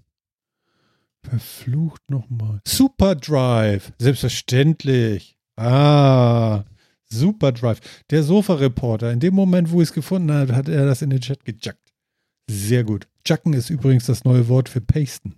Verflucht 1.24 2.02
nochmal. 2.10 2.60
Superdrive. 2.68 3.94
Selbstverständlich. 4.00 5.38
Ah. 5.56 6.66
Superdrive. 7.06 7.80
Der 8.10 8.24
Sofa-Reporter. 8.24 9.14
In 9.14 9.22
dem 9.22 9.34
Moment, 9.34 9.72
wo 9.72 9.82
ich 9.82 9.88
es 9.88 9.94
gefunden 9.94 10.34
habe, 10.34 10.54
hat 10.58 10.68
er 10.68 10.86
das 10.86 11.02
in 11.02 11.10
den 11.10 11.22
Chat 11.22 11.46
gejackt. 11.46 11.94
Sehr 12.50 12.84
gut. 12.84 13.08
Jacken 13.26 13.54
ist 13.54 13.70
übrigens 13.70 14.08
das 14.08 14.26
neue 14.26 14.50
Wort 14.50 14.68
für 14.68 14.82
pasten. 14.82 15.38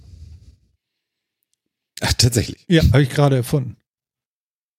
Ach, 1.99 2.14
tatsächlich. 2.14 2.66
Ja, 2.68 2.82
habe 2.86 3.03
ich 3.03 3.09
gerade 3.09 3.36
erfunden. 3.36 3.78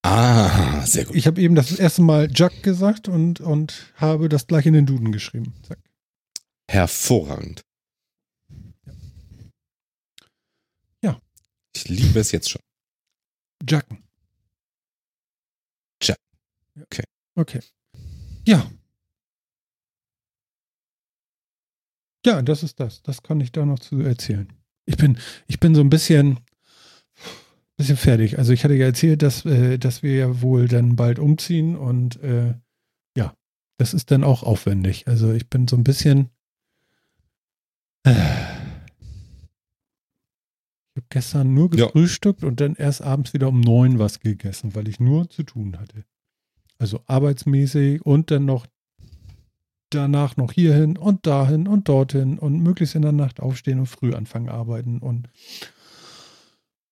Ah, 0.05 0.85
sehr 0.85 1.05
gut. 1.05 1.15
Ich 1.15 1.27
habe 1.27 1.41
eben 1.41 1.55
das 1.55 1.71
erste 1.79 2.03
Mal 2.03 2.29
Jack 2.33 2.63
gesagt 2.63 3.09
und, 3.09 3.41
und 3.41 3.93
habe 3.97 4.29
das 4.29 4.47
gleich 4.47 4.67
in 4.67 4.75
den 4.75 4.87
Duden 4.87 5.13
geschrieben. 5.13 5.55
Zack. 5.63 5.79
Hervorragend. 6.69 7.63
Ja. 11.03 11.21
Ich 11.75 11.89
liebe 11.89 12.19
es 12.19 12.33
jetzt 12.33 12.51
schon. 12.51 12.63
Jacken. 13.69 14.03
Jack. 16.03 16.19
Okay. 16.81 17.05
Okay. 17.37 17.61
Ja. 18.47 18.69
Ja, 22.27 22.43
das 22.43 22.63
ist 22.63 22.81
das. 22.81 23.03
Das 23.03 23.23
kann 23.23 23.41
ich 23.41 23.53
da 23.53 23.65
noch 23.65 23.79
zu 23.79 24.01
erzählen. 24.01 24.53
Ich 24.85 24.97
bin, 24.97 25.19
ich 25.47 25.61
bin 25.61 25.75
so 25.75 25.81
ein 25.81 25.91
bisschen, 25.91 26.41
bisschen 27.83 27.97
fertig. 27.97 28.39
Also 28.39 28.53
ich 28.53 28.65
hatte 28.65 28.75
ja 28.75 28.87
erzählt, 28.87 29.23
dass, 29.23 29.45
äh, 29.45 29.79
dass 29.79 30.03
wir 30.03 30.15
ja 30.15 30.43
wohl 30.43 30.69
dann 30.69 30.97
bald 30.97 31.19
umziehen 31.19 31.77
und 31.77 32.23
äh, 32.23 32.55
ja, 33.17 33.35
das 33.79 33.95
ist 33.95 34.11
dann 34.11 34.25
auch 34.25 34.43
aufwendig. 34.43 35.07
Also 35.09 35.33
ich 35.33 35.49
bin 35.49 35.69
so 35.69 35.77
ein 35.77 35.85
bisschen. 35.85 36.31
Äh, 38.05 38.13
ich 40.95 41.01
habe 41.01 41.07
gestern 41.09 41.55
nur 41.55 41.71
gefrühstückt 41.71 42.43
ja. 42.43 42.49
und 42.49 42.61
dann 42.61 42.75
erst 42.75 43.03
abends 43.03 43.33
wieder 43.33 43.49
um 43.49 43.61
neun 43.61 43.99
was 43.99 44.21
gegessen, 44.21 44.75
weil 44.75 44.89
ich 44.89 45.01
nur 45.01 45.29
zu 45.31 45.43
tun 45.43 45.79
hatte. 45.79 46.05
Also 46.79 47.01
arbeitsmäßig 47.07 48.05
und 48.05 48.31
dann 48.31 48.45
noch 48.45 48.67
danach 49.89 50.37
noch 50.37 50.53
hierhin 50.53 50.97
und 50.97 51.27
dahin 51.27 51.67
und 51.67 51.89
dorthin 51.89 52.39
und 52.39 52.61
möglichst 52.61 52.95
in 52.95 53.03
der 53.03 53.13
Nacht 53.13 53.41
aufstehen 53.41 53.79
und 53.79 53.87
früh 53.87 54.15
anfangen 54.15 54.49
arbeiten 54.49 54.99
und 54.99 55.29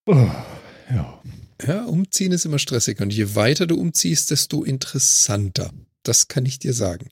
oh, 0.07 0.28
ja. 0.95 1.22
Ja, 1.66 1.84
umziehen 1.84 2.32
ist 2.32 2.47
immer 2.47 2.59
stressig 2.59 3.01
und 3.01 3.12
je 3.12 3.34
weiter 3.34 3.66
du 3.66 3.78
umziehst, 3.78 4.30
desto 4.30 4.64
interessanter. 4.64 5.70
Das 6.03 6.28
kann 6.28 6.47
ich 6.47 6.59
dir 6.59 6.72
sagen. 6.72 7.09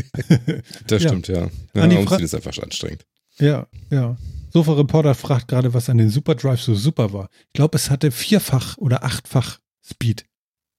das 0.86 1.02
stimmt, 1.02 1.28
ja. 1.28 1.50
ja. 1.74 1.86
ja 1.86 1.98
umziehen 1.98 2.24
ist 2.24 2.34
einfach 2.34 2.56
anstrengend. 2.58 3.04
Ja, 3.38 3.66
ja. 3.90 4.16
Sofa 4.50 4.72
Reporter 4.72 5.14
fragt 5.14 5.48
gerade, 5.48 5.74
was 5.74 5.90
an 5.90 5.98
den 5.98 6.08
Superdrive 6.08 6.60
so 6.60 6.74
super 6.74 7.12
war. 7.12 7.28
Ich 7.48 7.52
glaube, 7.52 7.76
es 7.76 7.90
hatte 7.90 8.10
vierfach 8.10 8.78
oder 8.78 9.04
achtfach 9.04 9.58
Speed. 9.84 10.24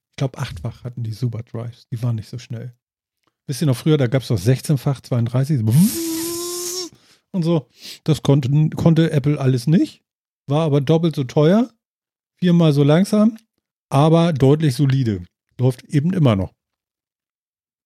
Ich 0.09 0.15
glaube, 0.17 0.39
achtfach 0.39 0.83
hatten 0.83 1.03
die 1.03 1.13
Superdrives. 1.13 1.87
Die 1.91 2.01
waren 2.01 2.15
nicht 2.15 2.29
so 2.29 2.39
schnell. 2.39 2.73
Wisst 3.45 3.61
ihr 3.61 3.67
noch 3.67 3.77
früher, 3.77 3.97
da 3.97 4.07
gab 4.07 4.23
es 4.23 4.29
noch 4.29 4.39
16-fach, 4.39 5.01
32 5.01 5.61
und 7.31 7.43
so. 7.43 7.67
Das 8.03 8.23
konnte, 8.23 8.49
konnte 8.75 9.11
Apple 9.11 9.39
alles 9.39 9.67
nicht. 9.67 10.03
War 10.47 10.65
aber 10.65 10.81
doppelt 10.81 11.15
so 11.15 11.23
teuer 11.23 11.71
viermal 12.39 12.73
so 12.73 12.83
langsam, 12.83 13.37
aber 13.89 14.33
deutlich 14.33 14.75
solide. 14.75 15.23
Läuft 15.57 15.83
eben 15.85 16.13
immer 16.13 16.35
noch. 16.35 16.53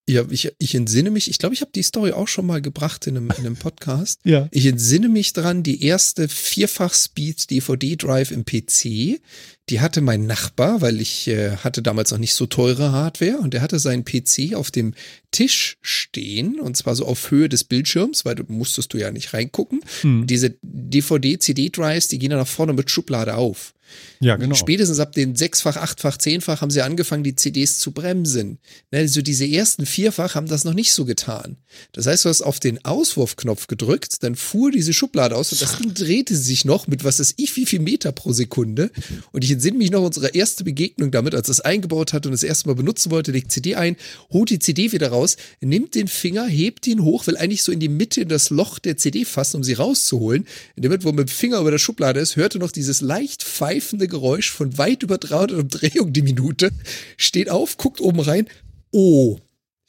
Ja, 0.08 0.26
ich, 0.30 0.52
ich 0.60 0.76
entsinne 0.76 1.12
mich, 1.12 1.30
ich 1.30 1.38
glaube, 1.38 1.56
ich 1.56 1.62
habe 1.62 1.72
die 1.74 1.82
Story 1.82 2.12
auch 2.12 2.28
schon 2.28 2.46
mal 2.46 2.62
gebracht 2.62 3.08
in 3.08 3.16
einem, 3.16 3.32
in 3.38 3.46
einem 3.46 3.56
Podcast. 3.56 4.20
ja. 4.26 4.50
Ich 4.52 4.66
entsinne 4.66 5.08
mich 5.08 5.32
dran, 5.32 5.64
die 5.64 5.82
erste 5.82 6.28
Vierfach-Speed-DVD-Drive 6.28 8.32
im 8.32 8.44
PC, 8.44 9.22
die 9.70 9.80
hatte 9.80 10.02
mein 10.02 10.26
Nachbar, 10.26 10.82
weil 10.82 11.00
ich 11.00 11.30
äh, 11.30 11.56
hatte 11.56 11.82
damals 11.82 12.12
noch 12.12 12.18
nicht 12.18 12.34
so 12.34 12.48
teure 12.48 12.92
Hardware 12.92 13.38
und 13.38 13.54
der 13.54 13.62
hatte 13.62 13.80
seinen 13.80 14.04
PC 14.04 14.56
auf 14.56 14.72
dem 14.72 14.94
Tisch 15.32 15.78
stehen 15.82 16.60
und 16.60 16.76
zwar 16.76 16.96
so 16.96 17.06
auf 17.06 17.32
Höhe 17.32 17.48
des 17.48 17.64
Bildschirms, 17.64 18.26
weil 18.26 18.36
du 18.36 18.44
musstest 18.50 18.94
du 18.94 18.98
ja 18.98 19.10
nicht 19.10 19.34
reingucken. 19.34 19.80
Hm. 20.02 20.28
Diese 20.28 20.58
DVD-CD-Drives, 20.64 22.10
die 22.10 22.20
gehen 22.20 22.32
dann 22.32 22.40
nach 22.40 22.48
vorne 22.48 22.74
mit 22.74 22.92
Schublade 22.92 23.36
auf. 23.36 23.74
Ja, 24.20 24.38
genau. 24.38 24.56
Spätestens 24.56 25.00
ab 25.00 25.12
den 25.12 25.36
sechsfach, 25.36 25.78
achtfach, 25.78 26.18
zehnfach 26.18 26.62
haben 26.62 26.72
sie 26.72 26.82
angefangen, 26.82 27.24
die 27.24 27.36
CDs 27.36 27.80
zu 27.80 27.92
bremsen. 27.92 28.60
Also 28.92 29.22
diese 29.22 29.46
ersten 29.46 29.86
vierfach 29.86 30.36
haben 30.36 30.48
das 30.48 30.64
noch 30.64 30.74
nicht 30.74 30.94
so 30.94 31.06
getan. 31.06 31.58
Das 31.92 32.08
heißt, 32.08 32.26
du 32.26 32.30
hast 32.30 32.42
auf 32.42 32.60
den 32.60 32.84
Auswurfknopf 32.86 33.68
gedrückt, 33.68 34.24
dann 34.24 34.36
fuhr 34.36 34.72
diese 34.72 34.94
Schublade 34.94 35.36
aus 35.36 35.52
und 35.52 35.62
das 35.62 35.78
Ding 35.78 35.94
drehte 35.94 36.36
sich 36.36 36.66
noch 36.66 36.88
mit 36.88 37.04
was 37.04 37.20
ist 37.20 37.34
ich 37.38 37.56
wie 37.56 37.66
viel 37.66 37.80
Meter 37.80 38.12
pro 38.12 38.32
Sekunde. 38.32 38.92
Und 39.32 39.44
ich 39.44 39.52
entsinne 39.52 39.78
mich 39.78 39.92
noch 39.92 40.04
unsere 40.04 40.30
erste 40.30 40.64
Begegnung 40.64 41.12
damit, 41.12 41.36
als 41.36 41.50
es 41.50 41.60
eingebaut 41.60 42.14
hat 42.14 42.26
und 42.26 42.32
das 42.32 42.44
erste 42.44 42.70
Mal 42.70 42.76
benutzen 42.76 43.12
wollte, 43.12 43.32
legt 43.32 43.52
CD 43.52 43.76
ein, 43.76 43.98
holt 44.32 44.50
die 44.50 44.60
CD 44.60 44.92
wieder 44.92 45.10
raus, 45.10 45.38
nimmt 45.62 45.96
den 45.96 46.08
Finger, 46.08 46.46
hebt 46.46 46.88
ihn 46.88 47.04
hoch, 47.04 47.28
will 47.28 47.38
eigentlich 47.38 47.64
so 47.64 47.72
in 47.72 47.80
die 47.80 47.90
Mitte 47.90 48.22
in 48.22 48.30
das 48.30 48.50
Loch 48.50 48.80
der 48.80 48.98
CD 48.98 49.26
fassen, 49.26 49.58
um 49.58 49.64
sie 49.64 49.74
rauszuholen. 49.74 50.48
In 50.76 50.84
dem 50.84 50.90
Moment, 50.90 51.04
wo 51.06 51.12
mit 51.12 51.30
dem 51.30 51.34
Finger 51.34 51.60
über 51.60 51.72
der 51.72 51.78
Schublade 51.78 52.20
ist, 52.20 52.36
hörte 52.36 52.60
noch 52.60 52.72
dieses 52.72 53.02
leicht 53.02 53.44
pfeifende 53.84 54.08
Geräusch 54.08 54.52
von 54.52 54.78
weit 54.78 55.04
über 55.04 55.18
300 55.18 55.60
Umdrehungen 55.60 56.14
die 56.14 56.22
Minute, 56.22 56.72
steht 57.18 57.50
auf, 57.50 57.78
guckt 57.78 58.00
oben 58.02 58.22
rein, 58.22 58.48
oh, 58.92 59.38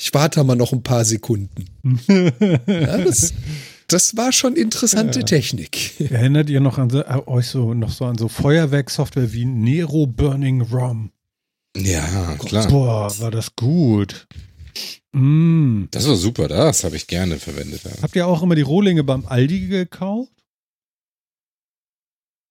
ich 0.00 0.12
warte 0.12 0.42
mal 0.42 0.56
noch 0.56 0.72
ein 0.72 0.82
paar 0.82 1.04
Sekunden. 1.04 1.66
ja, 2.66 2.98
das, 2.98 3.32
das 3.86 4.16
war 4.16 4.32
schon 4.32 4.56
interessante 4.56 5.20
ja. 5.20 5.24
Technik. 5.24 6.00
Erinnert 6.00 6.50
ihr 6.50 6.60
noch 6.60 6.78
an 6.78 6.90
so, 6.90 7.00
äh, 7.00 7.22
euch 7.26 7.46
so 7.46 7.74
noch 7.74 7.90
so 7.90 8.04
an 8.04 8.18
so 8.18 8.28
Feuerwerksoftware 8.28 9.32
wie 9.32 9.44
Nero 9.44 10.06
Burning 10.06 10.62
ROM? 10.62 11.10
Ja, 11.76 12.36
klar. 12.38 12.68
Boah, 12.68 13.18
war 13.20 13.30
das 13.30 13.54
gut. 13.54 14.26
Mm. 15.12 15.84
Das 15.92 16.08
war 16.08 16.16
super, 16.16 16.48
das 16.48 16.82
habe 16.82 16.96
ich 16.96 17.06
gerne 17.06 17.38
verwendet. 17.38 17.82
Ja. 17.84 17.90
Habt 18.02 18.16
ihr 18.16 18.26
auch 18.26 18.42
immer 18.42 18.56
die 18.56 18.62
Rohlinge 18.62 19.04
beim 19.04 19.26
Aldi 19.26 19.68
gekauft? 19.68 20.32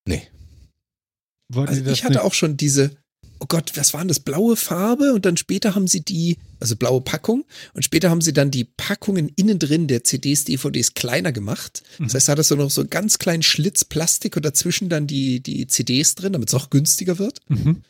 Nee. 0.05 0.27
Also 1.55 1.85
ich 1.85 2.03
hatte 2.03 2.13
nicht? 2.13 2.23
auch 2.23 2.33
schon 2.33 2.57
diese, 2.57 2.91
oh 3.39 3.45
Gott, 3.47 3.73
was 3.75 3.93
waren 3.93 4.07
das, 4.07 4.19
blaue 4.19 4.55
Farbe 4.55 5.13
und 5.13 5.25
dann 5.25 5.37
später 5.37 5.75
haben 5.75 5.87
sie 5.87 6.01
die, 6.01 6.37
also 6.59 6.75
blaue 6.75 7.01
Packung 7.01 7.45
und 7.73 7.83
später 7.83 8.09
haben 8.09 8.21
sie 8.21 8.33
dann 8.33 8.51
die 8.51 8.63
Packungen 8.63 9.29
innen 9.35 9.59
drin 9.59 9.87
der 9.87 10.03
CDs, 10.03 10.45
DVDs 10.45 10.93
kleiner 10.93 11.31
gemacht. 11.31 11.83
Mhm. 11.99 12.05
Das 12.05 12.15
heißt, 12.15 12.27
da 12.29 12.31
hat 12.33 12.39
es 12.39 12.47
so 12.47 12.55
noch 12.55 12.71
so 12.71 12.81
einen 12.81 12.89
ganz 12.89 13.19
kleinen 13.19 13.43
Schlitz 13.43 13.83
Plastik 13.85 14.35
und 14.35 14.45
dazwischen 14.45 14.89
dann 14.89 15.07
die, 15.07 15.41
die 15.41 15.67
CDs 15.67 16.15
drin, 16.15 16.33
damit 16.33 16.49
es 16.49 16.55
auch 16.55 16.69
günstiger 16.69 17.19
wird. 17.19 17.39
Mhm. 17.49 17.83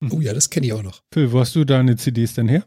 Mhm. 0.00 0.12
Oh 0.12 0.20
ja, 0.20 0.32
das 0.32 0.50
kenne 0.50 0.66
ich 0.66 0.72
auch 0.72 0.82
noch. 0.82 1.02
Phil, 1.12 1.30
wo 1.30 1.40
hast 1.40 1.54
du 1.54 1.64
deine 1.64 1.96
CDs 1.96 2.34
denn 2.34 2.48
her? 2.48 2.64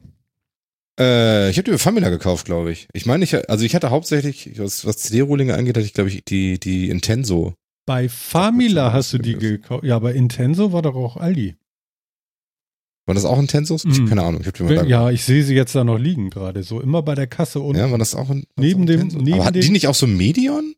Äh, 1.00 1.50
ich 1.50 1.58
habe 1.58 1.66
die 1.66 1.72
bei 1.72 1.78
Famila 1.78 2.10
gekauft, 2.10 2.46
glaube 2.46 2.72
ich. 2.72 2.88
Ich 2.94 3.06
meine, 3.06 3.24
ich, 3.24 3.50
also 3.50 3.66
ich 3.66 3.76
hatte 3.76 3.90
hauptsächlich, 3.90 4.58
was, 4.58 4.86
was 4.86 4.98
CD-Rohlinge 4.98 5.56
angeht, 5.56 5.76
hatte 5.76 5.86
ich, 5.86 5.94
glaube 5.94 6.10
ich, 6.10 6.24
die, 6.24 6.60
die 6.60 6.90
Intenso 6.90 7.54
bei 7.86 8.10
Famila 8.10 8.94
hast 8.94 9.14
du 9.14 9.18
die 9.18 9.36
gekauft. 9.36 9.84
Ja, 9.84 10.00
bei 10.00 10.14
Intenso 10.14 10.72
war 10.72 10.82
doch 10.82 10.96
auch 10.96 11.18
Aldi. 11.18 11.56
War 13.06 13.14
das 13.14 13.26
auch 13.26 13.38
Intensos? 13.38 13.86
Ich, 13.86 14.00
mm. 14.00 14.08
Keine 14.08 14.24
Ahnung. 14.24 14.42
Ich 14.42 14.60
Wenn, 14.60 14.88
ja, 14.88 15.12
ich 15.12 15.24
sehe 15.24 15.44
sie 15.44 15.54
jetzt 15.54 15.76
da 15.76 15.84
noch 15.84 16.00
liegen 16.00 16.32
gerade. 16.32 16.64
So 16.64 16.82
immer 16.82 17.04
bei 17.04 17.14
der 17.14 17.28
Kasse 17.28 17.60
und. 17.60 17.76
Ja, 17.78 17.92
war 17.92 18.00
das 18.00 18.16
auch 18.16 18.30
ein, 18.30 18.46
neben 18.56 18.88
dem. 18.88 19.08
Neben 19.08 19.34
Aber 19.34 19.46
hatten 19.46 19.62
die 19.62 19.70
nicht 19.70 19.88
auch 19.88 19.96
so 19.96 20.08
Medion? 20.08 20.74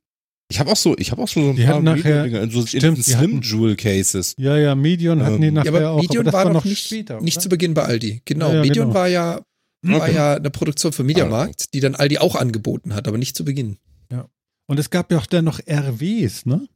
Ich 0.49 0.59
habe 0.59 0.71
auch 0.71 0.77
so, 0.77 0.97
ich 0.97 1.11
habe 1.11 1.21
auch 1.21 1.27
so 1.27 1.41
ein 1.41 1.55
die 1.55 1.63
paar 1.63 1.81
nachher, 1.81 2.49
so 2.49 2.65
stimmt, 2.65 3.03
Slim 3.03 3.41
Jewel 3.41 3.75
Cases. 3.75 4.33
Ja, 4.37 4.57
ja, 4.57 4.75
Medion 4.75 5.21
hatten 5.21 5.41
die 5.41 5.47
ähm, 5.47 5.55
nachher 5.55 5.71
ja, 5.71 5.77
aber 5.77 5.89
auch. 5.91 6.01
Medion 6.01 6.21
aber 6.21 6.23
das 6.31 6.33
war, 6.33 6.45
war 6.45 6.53
noch 6.53 6.65
nicht, 6.65 6.85
später, 6.85 7.21
nicht 7.21 7.41
zu 7.41 7.49
Beginn 7.49 7.73
bei 7.73 7.83
Aldi. 7.83 8.21
Genau, 8.23 8.47
ja, 8.49 8.55
ja, 8.55 8.61
Medion 8.61 8.87
genau. 8.87 8.99
war 8.99 9.07
ja 9.07 9.41
war 9.83 10.01
okay. 10.01 10.15
ja 10.15 10.33
eine 10.35 10.49
Produktion 10.49 10.91
von 10.91 11.05
Mediamarkt, 11.05 11.73
die 11.73 11.79
dann 11.79 11.95
Aldi 11.95 12.17
auch 12.17 12.35
angeboten 12.35 12.93
hat, 12.95 13.07
aber 13.07 13.17
nicht 13.17 13.35
zu 13.35 13.45
Beginn. 13.45 13.77
Ja. 14.11 14.27
Und 14.67 14.79
es 14.79 14.89
gab 14.89 15.11
ja 15.11 15.17
auch 15.17 15.25
dann 15.25 15.45
noch 15.45 15.59
RWs, 15.59 16.45
ne? 16.45 16.67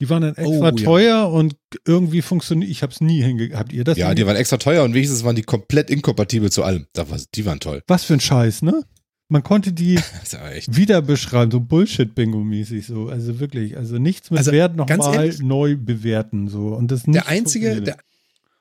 Die 0.00 0.08
waren 0.08 0.22
dann 0.22 0.36
extra 0.36 0.68
oh, 0.68 0.70
teuer 0.70 1.06
ja. 1.06 1.24
und 1.24 1.56
irgendwie 1.84 2.22
funktioniert. 2.22 2.70
Ich 2.70 2.82
habe 2.82 2.92
es 2.92 3.00
nie 3.00 3.22
hingekriegt. 3.22 3.56
Habt 3.56 3.72
ihr 3.72 3.82
das? 3.82 3.98
Ja, 3.98 4.14
die 4.14 4.24
waren 4.26 4.36
extra 4.36 4.56
teuer 4.56 4.84
und 4.84 4.94
wenigstens 4.94 5.24
waren 5.24 5.34
die 5.34 5.42
komplett 5.42 5.90
inkompatibel 5.90 6.52
zu 6.52 6.62
allem. 6.62 6.86
die 7.34 7.44
waren 7.44 7.58
toll. 7.58 7.82
Was 7.88 8.04
für 8.04 8.14
ein 8.14 8.20
Scheiß, 8.20 8.62
ne? 8.62 8.84
Man 9.28 9.42
konnte 9.42 9.72
die 9.72 9.98
wieder 10.68 11.02
beschreiben, 11.02 11.50
so 11.50 11.60
Bullshit-Bingo-mäßig 11.60 12.86
so. 12.86 13.08
Also 13.08 13.40
wirklich, 13.40 13.76
also 13.76 13.98
nichts 13.98 14.30
mit 14.30 14.38
also, 14.38 14.52
Wert 14.52 14.76
nochmal 14.76 15.34
neu 15.40 15.76
bewerten 15.76 16.48
so. 16.48 16.68
Und 16.68 16.90
das 16.90 17.02
der 17.02 17.26
einzige, 17.26 17.82
der 17.82 17.98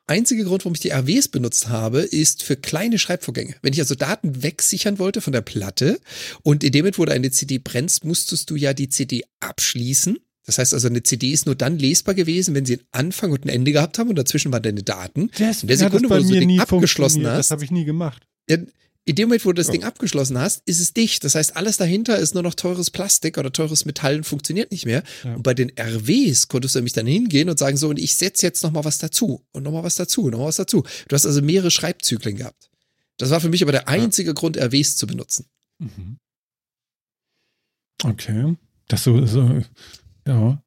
einzige 0.07 0.43
Grund, 0.43 0.65
warum 0.65 0.73
ich 0.73 0.81
die 0.81 0.91
RWs 0.91 1.27
benutzt 1.27 1.69
habe, 1.69 1.99
ist 1.99 2.43
für 2.43 2.55
kleine 2.55 2.97
Schreibvorgänge. 2.97 3.55
Wenn 3.61 3.73
ich 3.73 3.79
also 3.79 3.95
Daten 3.95 4.43
wegsichern 4.43 4.99
wollte 4.99 5.21
von 5.21 5.33
der 5.33 5.41
Platte 5.41 5.99
und 6.43 6.63
in 6.63 6.71
dem 6.71 6.81
Moment, 6.81 6.97
wo 6.97 7.05
du 7.05 7.13
eine 7.13 7.31
CD 7.31 7.59
brennst, 7.59 8.03
musstest 8.03 8.49
du 8.49 8.55
ja 8.55 8.73
die 8.73 8.89
CD 8.89 9.23
abschließen. 9.39 10.17
Das 10.47 10.57
heißt 10.57 10.73
also, 10.73 10.87
eine 10.87 11.03
CD 11.03 11.31
ist 11.31 11.45
nur 11.45 11.55
dann 11.55 11.77
lesbar 11.77 12.15
gewesen, 12.15 12.55
wenn 12.55 12.65
sie 12.65 12.75
einen 12.75 12.87
Anfang 12.93 13.31
und 13.31 13.43
ein 13.45 13.49
Ende 13.49 13.73
gehabt 13.73 13.99
haben 13.99 14.09
und 14.09 14.15
dazwischen 14.15 14.51
waren 14.53 14.63
deine 14.63 14.81
Daten. 14.81 15.29
Das, 15.37 15.61
in 15.61 15.67
der 15.67 15.77
Sekunde, 15.77 16.09
wo 16.09 16.15
du 16.15 16.23
so 16.23 16.33
Ding 16.33 16.57
abgeschlossen 16.59 17.27
hast. 17.27 17.37
Das 17.37 17.51
habe 17.51 17.65
ich 17.65 17.71
nie 17.71 17.83
gemacht. 17.83 18.25
In 18.47 19.15
dem 19.15 19.27
Moment, 19.27 19.45
wo 19.45 19.49
du 19.49 19.55
das 19.55 19.67
ja. 19.67 19.73
Ding 19.73 19.83
abgeschlossen 19.83 20.37
hast, 20.37 20.63
ist 20.65 20.79
es 20.79 20.93
dicht. 20.93 21.25
Das 21.25 21.35
heißt, 21.35 21.57
alles 21.57 21.75
dahinter 21.75 22.17
ist 22.17 22.33
nur 22.33 22.43
noch 22.43 22.53
teures 22.53 22.91
Plastik 22.91 23.37
oder 23.37 23.51
teures 23.51 23.83
Metall 23.83 24.15
und 24.15 24.23
funktioniert 24.23 24.71
nicht 24.71 24.85
mehr. 24.85 25.03
Ja. 25.25 25.35
Und 25.35 25.43
bei 25.43 25.53
den 25.53 25.69
RWs 25.77 26.47
konntest 26.47 26.75
du 26.75 26.79
nämlich 26.79 26.93
dann 26.93 27.07
hingehen 27.07 27.49
und 27.49 27.59
sagen, 27.59 27.75
so, 27.75 27.89
und 27.89 27.99
ich 27.99 28.15
setze 28.15 28.45
jetzt 28.45 28.63
nochmal 28.63 28.85
was 28.85 28.99
dazu 28.99 29.43
und 29.51 29.63
nochmal 29.63 29.83
was 29.83 29.95
dazu, 29.95 30.23
und 30.23 30.31
nochmal 30.31 30.47
was 30.47 30.55
dazu. 30.55 30.83
Du 31.09 31.13
hast 31.13 31.25
also 31.25 31.41
mehrere 31.41 31.71
Schreibzyklen 31.71 32.37
gehabt. 32.37 32.69
Das 33.17 33.31
war 33.31 33.41
für 33.41 33.49
mich 33.49 33.63
aber 33.63 33.73
der 33.73 33.89
einzige. 33.89 34.33
Grund, 34.33 34.57
RWs 34.57 34.95
zu 34.95 35.07
benutzen. 35.07 35.45
Mhm. 35.79 36.17
Okay. 38.01 38.55
Das 38.87 39.03
so, 39.03 39.25
so, 39.25 39.61
ja. 40.27 40.61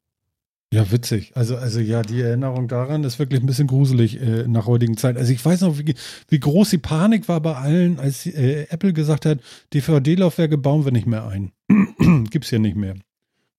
Ja, 0.73 0.93
witzig. 0.93 1.33
Also, 1.35 1.57
also 1.57 1.81
ja, 1.81 2.03
die 2.03 2.21
Erinnerung 2.21 2.69
daran 2.69 3.03
ist 3.03 3.19
wirklich 3.19 3.41
ein 3.41 3.47
bisschen 3.47 3.67
gruselig 3.67 4.21
äh, 4.21 4.47
nach 4.47 4.67
heutigen 4.67 4.97
Zeit. 4.97 5.17
Also 5.17 5.33
ich 5.33 5.45
weiß 5.45 5.63
noch, 5.63 5.79
wie, 5.79 5.95
wie 6.29 6.39
groß 6.39 6.71
die 6.71 6.79
Panik 6.79 7.29
war 7.29 7.41
bei 7.41 7.57
allen, 7.57 7.99
als 7.99 8.25
äh, 8.27 8.69
Apple 8.71 8.93
gesagt 8.93 9.27
hat, 9.27 9.41
DVD-Laufwerke 9.75 10.59
bauen 10.59 10.85
wir 10.85 10.93
nicht 10.93 11.09
mehr 11.09 11.27
ein. 11.27 11.51
Gibt's 12.31 12.51
hier 12.51 12.61
nicht 12.61 12.77
mehr. 12.77 12.95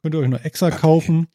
Könnt 0.02 0.16
ihr 0.16 0.20
euch 0.20 0.30
noch 0.30 0.46
extra 0.46 0.72
kaufen, 0.72 1.28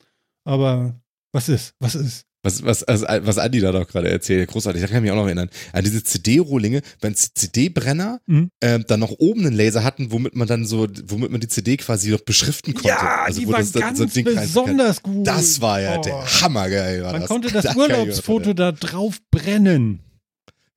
aber 0.45 0.99
was 1.33 1.51
ist? 1.51 1.75
Was 1.79 1.95
ist? 1.95 2.25
Was, 2.47 2.65
was, 2.65 2.85
also, 2.85 3.05
was 3.09 3.39
Andi 3.39 3.59
da 3.59 3.73
doch 3.73 3.89
gerade 3.89 4.09
erzählt, 4.09 4.49
großartig, 4.49 4.81
da 4.81 4.87
kann 4.87 4.99
ich 4.99 5.03
mich 5.03 5.11
auch 5.11 5.17
noch 5.17 5.27
erinnern. 5.27 5.51
An 5.73 5.83
diese 5.83 6.05
CD-Rohlinge, 6.05 6.81
wenn 7.01 7.13
CD-Brenner 7.17 8.21
mhm. 8.27 8.51
äh, 8.61 8.79
dann 8.79 9.01
noch 9.01 9.11
oben 9.19 9.45
einen 9.45 9.57
Laser 9.57 9.83
hatten, 9.83 10.13
womit 10.13 10.37
man 10.37 10.47
dann 10.47 10.65
so, 10.65 10.87
womit 11.07 11.33
man 11.33 11.41
die 11.41 11.49
CD 11.49 11.77
quasi 11.77 12.11
noch 12.11 12.21
beschriften 12.21 12.73
konnte. 12.75 12.89
Ja, 12.91 13.25
also, 13.25 13.41
die 13.41 13.49
wo 13.49 13.53
das, 13.53 13.73
ganz 13.73 13.99
so 13.99 14.07
besonders 14.07 15.03
gut. 15.03 15.27
Das 15.27 15.61
war 15.61 15.81
ja 15.81 15.99
oh. 15.99 16.03
der 16.03 16.41
Hammer, 16.41 16.71
geil. 16.71 17.03
man 17.03 17.21
das. 17.23 17.29
konnte 17.29 17.51
das 17.51 17.65
da 17.65 17.75
Urlaubsfoto 17.75 18.53
da 18.53 18.71
drauf 18.71 19.19
brennen. 19.33 19.99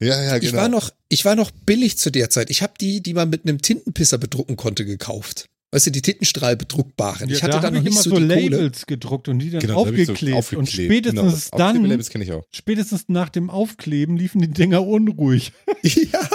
Ja, 0.02 0.20
ja, 0.20 0.40
genau. 0.40 0.50
Ich 0.50 0.54
war 0.54 0.70
noch, 0.70 0.90
ich 1.08 1.24
war 1.26 1.36
noch 1.36 1.52
billig 1.52 2.00
zu 2.00 2.10
der 2.10 2.32
Zeit. 2.32 2.50
Ich 2.50 2.64
habe 2.64 2.74
die, 2.82 3.04
die 3.04 3.14
man 3.14 3.30
mit 3.30 3.46
einem 3.46 3.62
Tintenpisser 3.62 4.18
bedrucken 4.18 4.56
konnte, 4.56 4.86
gekauft. 4.86 5.50
Weißt 5.72 5.86
du, 5.86 5.92
die 5.92 6.02
Tintenstrahlbedruckbaren. 6.02 7.30
Ja, 7.30 7.36
ich 7.36 7.44
hatte 7.44 7.58
da 7.58 7.60
dann 7.60 7.76
noch 7.76 7.84
nicht 7.84 7.92
immer 7.92 8.02
so, 8.02 8.10
so 8.10 8.18
Labels 8.18 8.86
Kohle. 8.86 8.86
gedruckt 8.88 9.28
und 9.28 9.38
die 9.38 9.52
dann 9.52 9.60
genau, 9.62 9.82
aufgeklebt. 9.82 10.20
So 10.20 10.38
aufgeklebt. 10.38 10.60
Und 10.60 10.70
spätestens 10.70 11.52
genau, 11.52 11.58
dann, 11.58 12.44
spätestens 12.52 13.06
nach 13.08 13.30
dem 13.30 13.52
Aufkleben 13.52 14.18
liefen 14.18 14.42
die 14.42 14.48
Dinger 14.48 14.86
unruhig. 14.86 15.52
ja. 15.84 16.28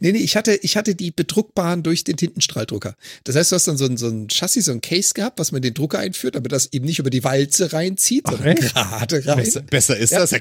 Nee, 0.00 0.12
nee, 0.12 0.18
ich 0.18 0.36
hatte, 0.36 0.54
ich 0.54 0.76
hatte 0.76 0.94
die 0.94 1.10
bedruckbaren 1.10 1.82
durch 1.82 2.04
den 2.04 2.16
Tintenstrahldrucker. 2.16 2.96
Das 3.24 3.36
heißt, 3.36 3.52
du 3.52 3.56
hast 3.56 3.68
dann 3.68 3.76
so 3.76 3.84
ein, 3.86 3.96
so 3.96 4.08
ein 4.08 4.28
Chassis, 4.28 4.66
so 4.66 4.72
ein 4.72 4.80
Case 4.80 5.14
gehabt, 5.14 5.38
was 5.38 5.52
man 5.52 5.62
den 5.62 5.74
Drucker 5.74 5.98
einführt, 5.98 6.34
damit 6.34 6.52
das 6.52 6.72
eben 6.72 6.86
nicht 6.86 6.98
über 6.98 7.10
die 7.10 7.24
Walze 7.24 7.72
reinzieht, 7.72 8.22
Ach, 8.26 8.32
sondern 8.32 8.56
gerade 8.56 9.26
rein. 9.26 9.36
Besser, 9.36 9.62
besser 9.62 9.96
ist 9.96 10.10
ja. 10.10 10.20
das. 10.20 10.32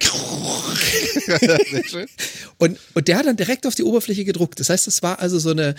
und, 2.58 2.78
und 2.94 3.08
der 3.08 3.18
hat 3.18 3.26
dann 3.26 3.38
direkt 3.38 3.66
auf 3.68 3.76
die 3.76 3.84
Oberfläche 3.84 4.26
gedruckt. 4.26 4.60
Das 4.60 4.70
heißt, 4.70 4.88
es 4.88 5.04
war 5.04 5.20
also 5.20 5.40
so 5.40 5.52
eine 5.52 5.76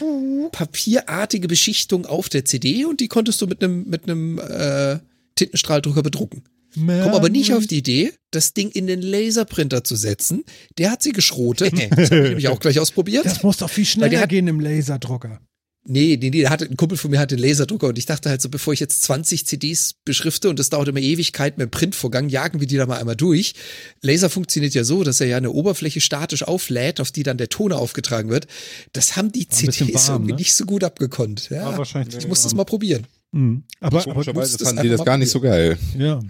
papierartige 0.52 1.48
Beschichtung 1.48 2.06
auf 2.06 2.28
der 2.28 2.44
CD 2.44 2.84
und 2.84 3.00
die 3.00 3.08
konntest 3.08 3.40
du 3.40 3.46
mit 3.46 3.62
einem, 3.62 3.88
mit 3.88 4.04
einem 4.04 4.38
äh, 4.38 4.98
Tintenstrahldrucker 5.34 6.02
bedrucken. 6.02 6.42
Komm 6.74 7.12
aber 7.12 7.28
nicht 7.28 7.52
auf 7.52 7.66
die 7.66 7.78
Idee, 7.78 8.12
das 8.30 8.54
Ding 8.54 8.70
in 8.70 8.86
den 8.86 9.02
Laserprinter 9.02 9.84
zu 9.84 9.96
setzen. 9.96 10.44
Der 10.78 10.90
hat 10.90 11.02
sie 11.02 11.12
geschrotet. 11.12 11.72
Das 11.72 12.10
habe 12.10 12.22
ich 12.22 12.28
nämlich 12.28 12.48
auch 12.48 12.60
gleich 12.60 12.78
ausprobiert. 12.80 13.24
Das 13.24 13.42
muss 13.42 13.58
doch 13.58 13.70
viel 13.70 13.84
schneller 13.84 14.20
hat, 14.20 14.28
gehen 14.28 14.46
im 14.48 14.60
Laserdrucker. 14.60 15.40
Nee, 15.84 16.16
nee, 16.20 16.30
nee, 16.30 16.42
der 16.42 16.50
hatte, 16.50 16.66
ein 16.66 16.76
Kumpel 16.76 16.96
von 16.96 17.10
mir 17.10 17.18
hatte 17.18 17.34
einen 17.34 17.44
Laserdrucker 17.44 17.88
und 17.88 17.98
ich 17.98 18.06
dachte 18.06 18.30
halt 18.30 18.40
so, 18.40 18.48
bevor 18.48 18.72
ich 18.72 18.78
jetzt 18.78 19.02
20 19.02 19.46
CDs 19.46 19.94
beschrifte 20.04 20.48
und 20.48 20.60
das 20.60 20.70
dauert 20.70 20.86
immer 20.86 21.00
Ewigkeit 21.00 21.58
mit 21.58 21.66
dem 21.66 21.70
Printvorgang, 21.72 22.28
jagen 22.28 22.60
wir 22.60 22.68
die 22.68 22.76
da 22.76 22.86
mal 22.86 23.00
einmal 23.00 23.16
durch. 23.16 23.54
Laser 24.00 24.30
funktioniert 24.30 24.74
ja 24.74 24.84
so, 24.84 25.02
dass 25.02 25.20
er 25.20 25.26
ja 25.26 25.38
eine 25.38 25.50
Oberfläche 25.50 26.00
statisch 26.00 26.44
auflädt, 26.44 27.00
auf 27.00 27.10
die 27.10 27.24
dann 27.24 27.36
der 27.36 27.48
Toner 27.48 27.78
aufgetragen 27.78 28.30
wird. 28.30 28.46
Das 28.92 29.16
haben 29.16 29.32
die 29.32 29.48
CDs 29.48 30.06
warm, 30.06 30.22
irgendwie 30.22 30.32
ne? 30.32 30.38
nicht 30.38 30.54
so 30.54 30.66
gut 30.66 30.84
abgekonnt. 30.84 31.48
Ja, 31.50 31.76
wahrscheinlich 31.76 32.16
ich 32.16 32.28
muss 32.28 32.42
das 32.42 32.54
mal 32.54 32.64
probieren. 32.64 33.08
Mhm. 33.32 33.64
Aber, 33.80 34.02
Komischerweise 34.02 34.58
fanden 34.58 34.82
die 34.82 34.90
das 34.90 35.04
gar 35.04 35.16
nicht 35.16 35.30
so 35.30 35.40
geil. 35.40 35.78
Ja. 35.98 36.20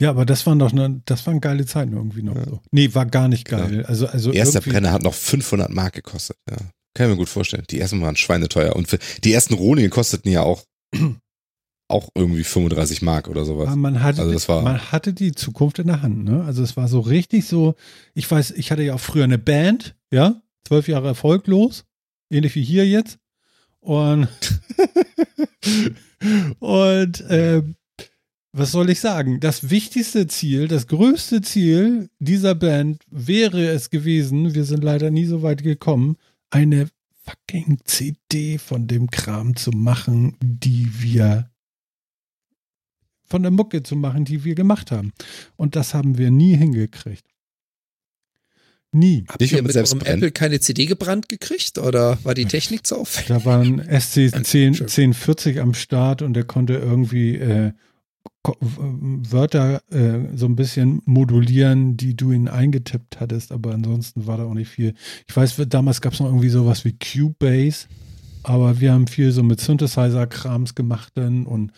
Ja, 0.00 0.10
aber 0.10 0.26
das 0.26 0.44
waren 0.46 0.58
doch, 0.58 0.72
ne, 0.72 1.00
das 1.04 1.26
waren 1.26 1.40
geile 1.40 1.64
Zeiten 1.64 1.92
irgendwie 1.92 2.22
noch 2.22 2.34
ja. 2.34 2.44
so. 2.44 2.60
Nee, 2.72 2.92
war 2.92 3.06
gar 3.06 3.28
nicht 3.28 3.46
geil. 3.46 3.82
Ja. 3.82 3.84
Also, 3.84 4.06
also 4.06 4.32
Erster 4.32 4.60
Brenner 4.60 4.92
hat 4.92 5.02
noch 5.02 5.14
500 5.14 5.70
Mark 5.70 5.94
gekostet, 5.94 6.36
ja. 6.50 6.56
Kann 6.94 7.06
ich 7.06 7.10
mir 7.10 7.16
gut 7.16 7.28
vorstellen. 7.28 7.64
Die 7.70 7.80
ersten 7.80 8.00
waren 8.02 8.16
schweineteuer. 8.16 8.76
Und 8.76 8.98
die 9.24 9.32
ersten 9.32 9.54
Rohlinge 9.54 9.88
kosteten 9.88 10.30
ja 10.30 10.42
auch, 10.42 10.62
auch 11.88 12.08
irgendwie 12.14 12.44
35 12.44 13.02
Mark 13.02 13.28
oder 13.28 13.44
sowas. 13.44 13.68
Aber 13.68 13.76
man 13.76 14.02
hatte, 14.02 14.22
also 14.22 14.32
das 14.32 14.48
war, 14.48 14.62
man 14.62 14.92
hatte 14.92 15.12
die 15.12 15.32
Zukunft 15.32 15.78
in 15.80 15.88
der 15.88 16.02
Hand, 16.02 16.24
ne? 16.24 16.44
Also 16.44 16.62
es 16.62 16.76
war 16.76 16.88
so 16.88 17.00
richtig 17.00 17.46
so, 17.46 17.74
ich 18.14 18.30
weiß, 18.30 18.52
ich 18.52 18.70
hatte 18.70 18.82
ja 18.82 18.94
auch 18.94 19.00
früher 19.00 19.24
eine 19.24 19.38
Band, 19.38 19.96
ja, 20.12 20.40
zwölf 20.66 20.86
Jahre 20.88 21.08
erfolglos, 21.08 21.84
ähnlich 22.30 22.54
wie 22.54 22.64
hier 22.64 22.86
jetzt. 22.86 23.18
Und, 23.80 24.28
und 26.58 27.20
äh, 27.22 27.62
was 28.52 28.70
soll 28.70 28.88
ich 28.90 29.00
sagen? 29.00 29.40
Das 29.40 29.70
wichtigste 29.70 30.28
Ziel, 30.28 30.68
das 30.68 30.86
größte 30.86 31.42
Ziel 31.42 32.08
dieser 32.20 32.54
Band 32.54 33.02
wäre 33.10 33.66
es 33.66 33.90
gewesen, 33.90 34.54
wir 34.54 34.64
sind 34.64 34.84
leider 34.84 35.10
nie 35.10 35.24
so 35.24 35.42
weit 35.42 35.64
gekommen, 35.64 36.16
eine 36.50 36.88
fucking 37.24 37.78
CD 37.84 38.58
von 38.58 38.86
dem 38.86 39.10
Kram 39.10 39.56
zu 39.56 39.70
machen, 39.72 40.36
die 40.40 40.88
wir 41.02 41.50
von 43.24 43.42
der 43.42 43.50
Mucke 43.50 43.82
zu 43.82 43.96
machen, 43.96 44.24
die 44.24 44.44
wir 44.44 44.54
gemacht 44.54 44.92
haben. 44.92 45.12
Und 45.56 45.74
das 45.74 45.94
haben 45.94 46.18
wir 46.18 46.30
nie 46.30 46.56
hingekriegt. 46.56 47.33
Nie. 48.94 49.24
Habt 49.28 49.42
ihr 49.42 49.60
mit 49.60 49.74
eurem 49.74 50.00
Apple 50.02 50.30
keine 50.30 50.60
CD 50.60 50.86
gebrannt 50.86 51.28
gekriegt 51.28 51.78
oder 51.78 52.16
war 52.22 52.34
die 52.34 52.44
Technik 52.44 52.86
zu 52.86 52.96
aufwendig? 52.96 53.28
Da 53.28 53.44
war 53.44 53.60
ein 53.60 53.80
SC 53.80 54.30
10, 54.30 54.74
1040 54.74 55.60
am 55.60 55.74
Start 55.74 56.22
und 56.22 56.34
der 56.34 56.44
konnte 56.44 56.74
irgendwie 56.74 57.34
äh, 57.34 57.72
Wörter 58.60 59.82
äh, 59.90 60.36
so 60.36 60.46
ein 60.46 60.54
bisschen 60.54 61.02
modulieren, 61.06 61.96
die 61.96 62.14
du 62.14 62.30
ihn 62.30 62.46
eingetippt 62.46 63.18
hattest, 63.18 63.50
aber 63.50 63.74
ansonsten 63.74 64.28
war 64.28 64.36
da 64.36 64.44
auch 64.44 64.54
nicht 64.54 64.68
viel. 64.68 64.94
Ich 65.26 65.36
weiß, 65.36 65.60
damals 65.68 66.00
gab 66.00 66.12
es 66.12 66.20
noch 66.20 66.26
irgendwie 66.26 66.50
sowas 66.50 66.84
wie 66.84 66.96
Cubase, 66.96 67.88
aber 68.44 68.80
wir 68.80 68.92
haben 68.92 69.08
viel 69.08 69.32
so 69.32 69.42
mit 69.42 69.60
Synthesizer-Krams 69.60 70.76
gemacht 70.76 71.14
dann 71.16 71.46
und 71.46 71.72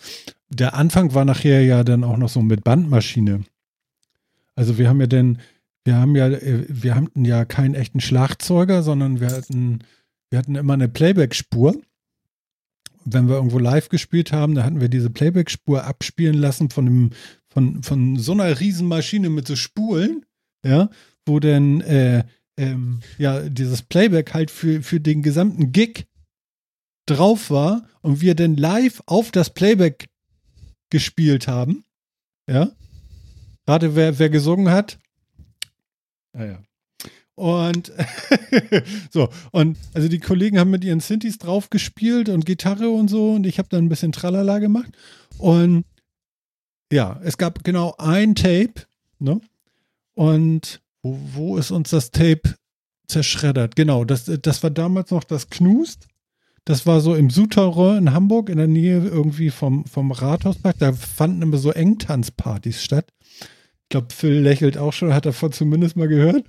der 0.50 0.74
Anfang 0.74 1.14
war 1.14 1.24
nachher 1.24 1.62
ja 1.62 1.82
dann 1.82 2.04
auch 2.04 2.18
noch 2.18 2.28
so 2.28 2.42
mit 2.42 2.62
Bandmaschine. 2.62 3.44
Also 4.54 4.76
wir 4.76 4.88
haben 4.88 5.00
ja 5.00 5.06
dann, 5.06 5.38
wir 5.86 5.96
haben 5.96 6.14
ja, 6.14 6.28
äh, 6.28 6.66
wir 6.68 6.94
hatten 6.94 7.24
ja 7.24 7.44
keinen 7.44 7.74
echten 7.74 8.00
Schlagzeuger, 8.00 8.82
sondern 8.82 9.20
wir 9.20 9.30
hatten, 9.30 9.80
wir 10.30 10.38
hatten 10.38 10.56
immer 10.56 10.74
eine 10.74 10.88
Playback-Spur 10.88 11.80
wenn 13.06 13.28
wir 13.28 13.36
irgendwo 13.36 13.58
live 13.58 13.88
gespielt 13.88 14.32
haben, 14.32 14.54
da 14.54 14.64
hatten 14.64 14.80
wir 14.80 14.88
diese 14.88 15.10
Playback-Spur 15.10 15.84
abspielen 15.84 16.34
lassen 16.34 16.70
von, 16.70 16.84
dem, 16.84 17.10
von, 17.48 17.82
von 17.82 18.18
so 18.18 18.32
einer 18.32 18.58
Riesenmaschine 18.58 19.30
mit 19.30 19.46
so 19.46 19.56
Spulen, 19.56 20.26
ja, 20.64 20.90
wo 21.24 21.38
dann 21.38 21.80
äh, 21.82 22.24
ähm, 22.56 23.00
ja 23.16 23.48
dieses 23.48 23.82
Playback 23.82 24.34
halt 24.34 24.50
für, 24.50 24.82
für 24.82 25.00
den 25.00 25.22
gesamten 25.22 25.72
Gig 25.72 26.06
drauf 27.06 27.50
war 27.50 27.88
und 28.02 28.20
wir 28.20 28.34
dann 28.34 28.56
live 28.56 29.02
auf 29.06 29.30
das 29.30 29.54
Playback 29.54 30.08
gespielt 30.90 31.46
haben. 31.46 31.84
Ja. 32.50 32.72
Gerade 33.66 33.94
wer, 33.94 34.18
wer 34.18 34.30
gesungen 34.30 34.70
hat. 34.70 34.98
Naja. 36.36 36.62
Ah, 37.38 37.68
und 37.68 37.92
so, 39.10 39.28
und 39.52 39.76
also 39.92 40.08
die 40.08 40.20
Kollegen 40.20 40.58
haben 40.58 40.70
mit 40.70 40.84
ihren 40.84 41.00
Synthes 41.00 41.38
drauf 41.38 41.68
gespielt 41.68 42.28
und 42.28 42.46
Gitarre 42.46 42.88
und 42.88 43.08
so 43.08 43.32
und 43.32 43.46
ich 43.46 43.58
habe 43.58 43.68
dann 43.68 43.84
ein 43.84 43.88
bisschen 43.88 44.12
Tralala 44.12 44.58
gemacht. 44.58 44.90
Und 45.38 45.84
ja, 46.90 47.20
es 47.24 47.36
gab 47.36 47.62
genau 47.64 47.94
ein 47.98 48.34
Tape, 48.34 48.86
ne? 49.18 49.40
Und 50.14 50.80
wo, 51.02 51.18
wo 51.34 51.56
ist 51.58 51.70
uns 51.70 51.90
das 51.90 52.10
Tape 52.10 52.54
zerschreddert. 53.06 53.76
Genau, 53.76 54.04
das, 54.04 54.24
das 54.24 54.62
war 54.62 54.70
damals 54.70 55.10
noch 55.10 55.24
das 55.24 55.50
Knust. 55.50 56.08
Das 56.64 56.86
war 56.86 57.00
so 57.00 57.14
im 57.14 57.30
Souterrain 57.30 57.98
in 57.98 58.12
Hamburg, 58.12 58.48
in 58.48 58.56
der 58.56 58.66
Nähe 58.66 59.06
irgendwie 59.06 59.50
vom, 59.50 59.84
vom 59.84 60.10
Rathauspark. 60.10 60.76
Da 60.78 60.92
fanden 60.92 61.42
immer 61.42 61.58
so 61.58 61.70
Engtanzpartys 61.70 62.82
statt. 62.82 63.12
Ich 63.86 63.90
glaube, 63.90 64.08
Phil 64.12 64.40
lächelt 64.40 64.76
auch 64.78 64.92
schon, 64.92 65.14
hat 65.14 65.26
davon 65.26 65.52
zumindest 65.52 65.96
mal 65.96 66.08
gehört. 66.08 66.44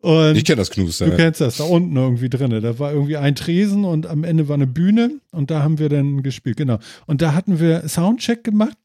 Und 0.00 0.36
ich 0.36 0.44
kenne 0.44 0.58
das 0.58 0.70
Knus. 0.70 0.98
Du 0.98 1.10
kennst 1.16 1.40
das, 1.40 1.56
da 1.56 1.64
unten 1.64 1.96
irgendwie 1.96 2.28
drin. 2.28 2.50
Da 2.62 2.78
war 2.78 2.92
irgendwie 2.92 3.16
ein 3.16 3.34
Tresen 3.34 3.84
und 3.84 4.06
am 4.06 4.22
Ende 4.22 4.46
war 4.46 4.54
eine 4.54 4.68
Bühne 4.68 5.20
und 5.32 5.50
da 5.50 5.64
haben 5.64 5.80
wir 5.80 5.88
dann 5.88 6.22
gespielt, 6.22 6.56
genau. 6.56 6.78
Und 7.06 7.20
da 7.20 7.34
hatten 7.34 7.58
wir 7.58 7.88
Soundcheck 7.88 8.44
gemacht 8.44 8.76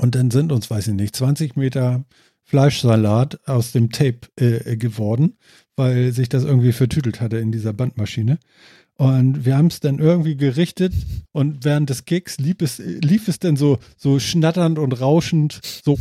und 0.00 0.14
dann 0.14 0.30
sind 0.30 0.52
uns, 0.52 0.70
weiß 0.70 0.86
ich 0.86 0.94
nicht, 0.94 1.16
20 1.16 1.56
Meter 1.56 2.04
Fleischsalat 2.44 3.40
aus 3.46 3.72
dem 3.72 3.90
Tape 3.90 4.20
äh, 4.36 4.76
geworden, 4.76 5.36
weil 5.74 6.12
sich 6.12 6.28
das 6.28 6.44
irgendwie 6.44 6.72
vertütelt 6.72 7.20
hatte 7.20 7.38
in 7.38 7.50
dieser 7.50 7.72
Bandmaschine. 7.72 8.38
Und 9.00 9.44
wir 9.44 9.56
haben 9.56 9.68
es 9.68 9.78
dann 9.78 10.00
irgendwie 10.00 10.36
gerichtet 10.36 10.92
und 11.30 11.64
während 11.64 11.88
des 11.88 12.04
Gigs 12.04 12.38
lief 12.38 12.56
es, 12.60 12.78
lief 12.78 13.28
es 13.28 13.38
dann 13.38 13.56
so, 13.56 13.78
so 13.96 14.18
schnatternd 14.18 14.76
und 14.76 15.00
rauschend, 15.00 15.60
so 15.84 15.96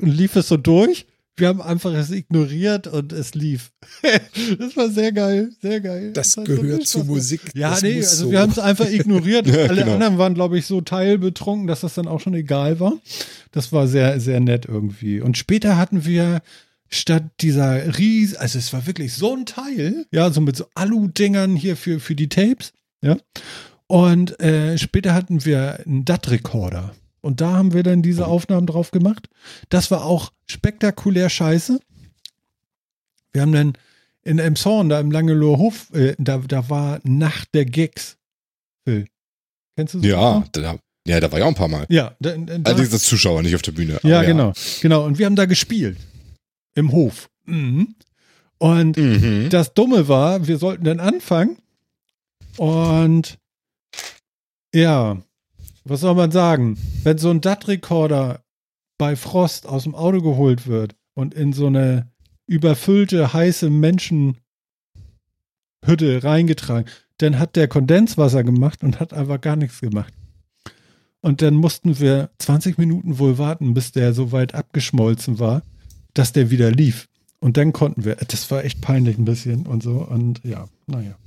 lief 0.00 0.34
es 0.34 0.48
so 0.48 0.56
durch. 0.56 1.06
Wir 1.36 1.46
haben 1.46 1.62
einfach 1.62 1.92
es 1.92 2.10
ignoriert 2.10 2.88
und 2.88 3.12
es 3.12 3.34
lief. 3.34 3.70
das 4.58 4.76
war 4.76 4.88
sehr 4.88 5.12
geil, 5.12 5.50
sehr 5.62 5.80
geil. 5.80 6.12
Das, 6.12 6.32
das 6.32 6.44
gehört 6.44 6.88
zur 6.88 7.04
Musik. 7.04 7.40
Ja, 7.54 7.70
das 7.70 7.82
nee, 7.82 7.96
also 7.98 8.24
so. 8.24 8.30
wir 8.32 8.40
haben 8.40 8.50
es 8.50 8.58
einfach 8.58 8.90
ignoriert. 8.90 9.46
ja, 9.46 9.54
Alle 9.68 9.82
genau. 9.82 9.94
anderen 9.94 10.18
waren, 10.18 10.34
glaube 10.34 10.58
ich, 10.58 10.66
so 10.66 10.80
teilbetrunken, 10.80 11.68
dass 11.68 11.82
das 11.82 11.94
dann 11.94 12.08
auch 12.08 12.20
schon 12.20 12.34
egal 12.34 12.80
war. 12.80 12.94
Das 13.52 13.72
war 13.72 13.86
sehr, 13.86 14.18
sehr 14.18 14.40
nett 14.40 14.66
irgendwie. 14.66 15.20
Und 15.20 15.38
später 15.38 15.76
hatten 15.76 16.04
wir 16.04 16.40
statt 16.94 17.24
dieser 17.40 17.98
Ries, 17.98 18.34
also 18.34 18.58
es 18.58 18.72
war 18.72 18.86
wirklich 18.86 19.14
so 19.14 19.34
ein 19.34 19.46
Teil, 19.46 20.06
ja, 20.10 20.30
so 20.30 20.40
mit 20.40 20.56
so 20.56 20.66
Alu-Dingern 20.74 21.56
hier 21.56 21.76
für, 21.76 22.00
für 22.00 22.14
die 22.14 22.28
Tapes, 22.28 22.72
ja. 23.02 23.16
Und 23.86 24.40
äh, 24.40 24.78
später 24.78 25.14
hatten 25.14 25.44
wir 25.44 25.80
einen 25.84 26.04
DAT-Rekorder. 26.04 26.94
Und 27.20 27.40
da 27.40 27.52
haben 27.52 27.72
wir 27.72 27.82
dann 27.82 28.02
diese 28.02 28.26
Aufnahmen 28.26 28.66
drauf 28.66 28.90
gemacht. 28.90 29.28
Das 29.68 29.90
war 29.90 30.04
auch 30.04 30.32
spektakulär 30.46 31.28
scheiße. 31.28 31.80
Wir 33.32 33.42
haben 33.42 33.52
dann 33.52 33.72
in 34.22 34.38
Emshorn, 34.38 34.88
da 34.88 35.00
im 35.00 35.10
Langeloher 35.10 35.58
Hof, 35.58 35.92
äh, 35.92 36.14
da, 36.18 36.38
da 36.38 36.70
war 36.70 37.00
Nacht 37.04 37.54
der 37.54 37.66
Gigs. 37.66 38.16
Phil. 38.84 39.06
Kennst 39.76 39.94
du 39.94 39.98
das? 39.98 40.08
Ja, 40.08 40.44
da, 40.52 40.76
ja, 41.06 41.20
da 41.20 41.30
war 41.30 41.38
ich 41.38 41.44
auch 41.44 41.48
ein 41.48 41.54
paar 41.54 41.68
Mal. 41.68 41.86
Ja, 41.90 42.16
da, 42.20 42.36
da, 42.36 42.54
Allerdings 42.64 42.92
als 42.92 43.04
Zuschauer, 43.04 43.42
nicht 43.42 43.54
auf 43.54 43.62
der 43.62 43.72
Bühne. 43.72 44.00
Ja, 44.02 44.08
ja, 44.08 44.22
genau. 44.22 44.52
Genau. 44.80 45.04
Und 45.04 45.18
wir 45.18 45.26
haben 45.26 45.36
da 45.36 45.44
gespielt. 45.44 45.98
Im 46.74 46.92
Hof. 46.92 47.30
Mhm. 47.46 47.94
Und 48.58 48.96
mhm. 48.96 49.48
das 49.50 49.74
Dumme 49.74 50.08
war, 50.08 50.46
wir 50.46 50.58
sollten 50.58 50.84
dann 50.84 51.00
anfangen. 51.00 51.58
Und 52.56 53.38
ja, 54.74 55.18
was 55.84 56.00
soll 56.00 56.14
man 56.14 56.30
sagen? 56.30 56.78
Wenn 57.02 57.18
so 57.18 57.30
ein 57.30 57.40
DAT-Rekorder 57.40 58.42
bei 58.98 59.16
Frost 59.16 59.66
aus 59.66 59.82
dem 59.84 59.94
Auto 59.94 60.20
geholt 60.22 60.66
wird 60.66 60.96
und 61.14 61.34
in 61.34 61.52
so 61.52 61.66
eine 61.66 62.10
überfüllte, 62.46 63.32
heiße 63.32 63.70
Menschenhütte 63.70 64.38
reingetragen, 66.22 66.90
dann 67.18 67.38
hat 67.38 67.56
der 67.56 67.68
Kondenswasser 67.68 68.44
gemacht 68.44 68.82
und 68.82 69.00
hat 69.00 69.12
einfach 69.12 69.40
gar 69.40 69.56
nichts 69.56 69.80
gemacht. 69.80 70.12
Und 71.20 71.40
dann 71.40 71.54
mussten 71.54 71.98
wir 72.00 72.30
20 72.38 72.76
Minuten 72.76 73.18
wohl 73.18 73.38
warten, 73.38 73.74
bis 73.74 73.92
der 73.92 74.12
so 74.12 74.32
weit 74.32 74.54
abgeschmolzen 74.54 75.38
war, 75.38 75.62
dass 76.14 76.32
der 76.32 76.50
wieder 76.50 76.70
lief. 76.70 77.08
Und 77.40 77.56
dann 77.56 77.72
konnten 77.72 78.04
wir, 78.04 78.14
das 78.16 78.50
war 78.50 78.64
echt 78.64 78.80
peinlich 78.80 79.18
ein 79.18 79.24
bisschen 79.24 79.66
und 79.66 79.82
so. 79.82 79.98
Und 79.98 80.40
ja, 80.44 80.68
naja. 80.86 81.18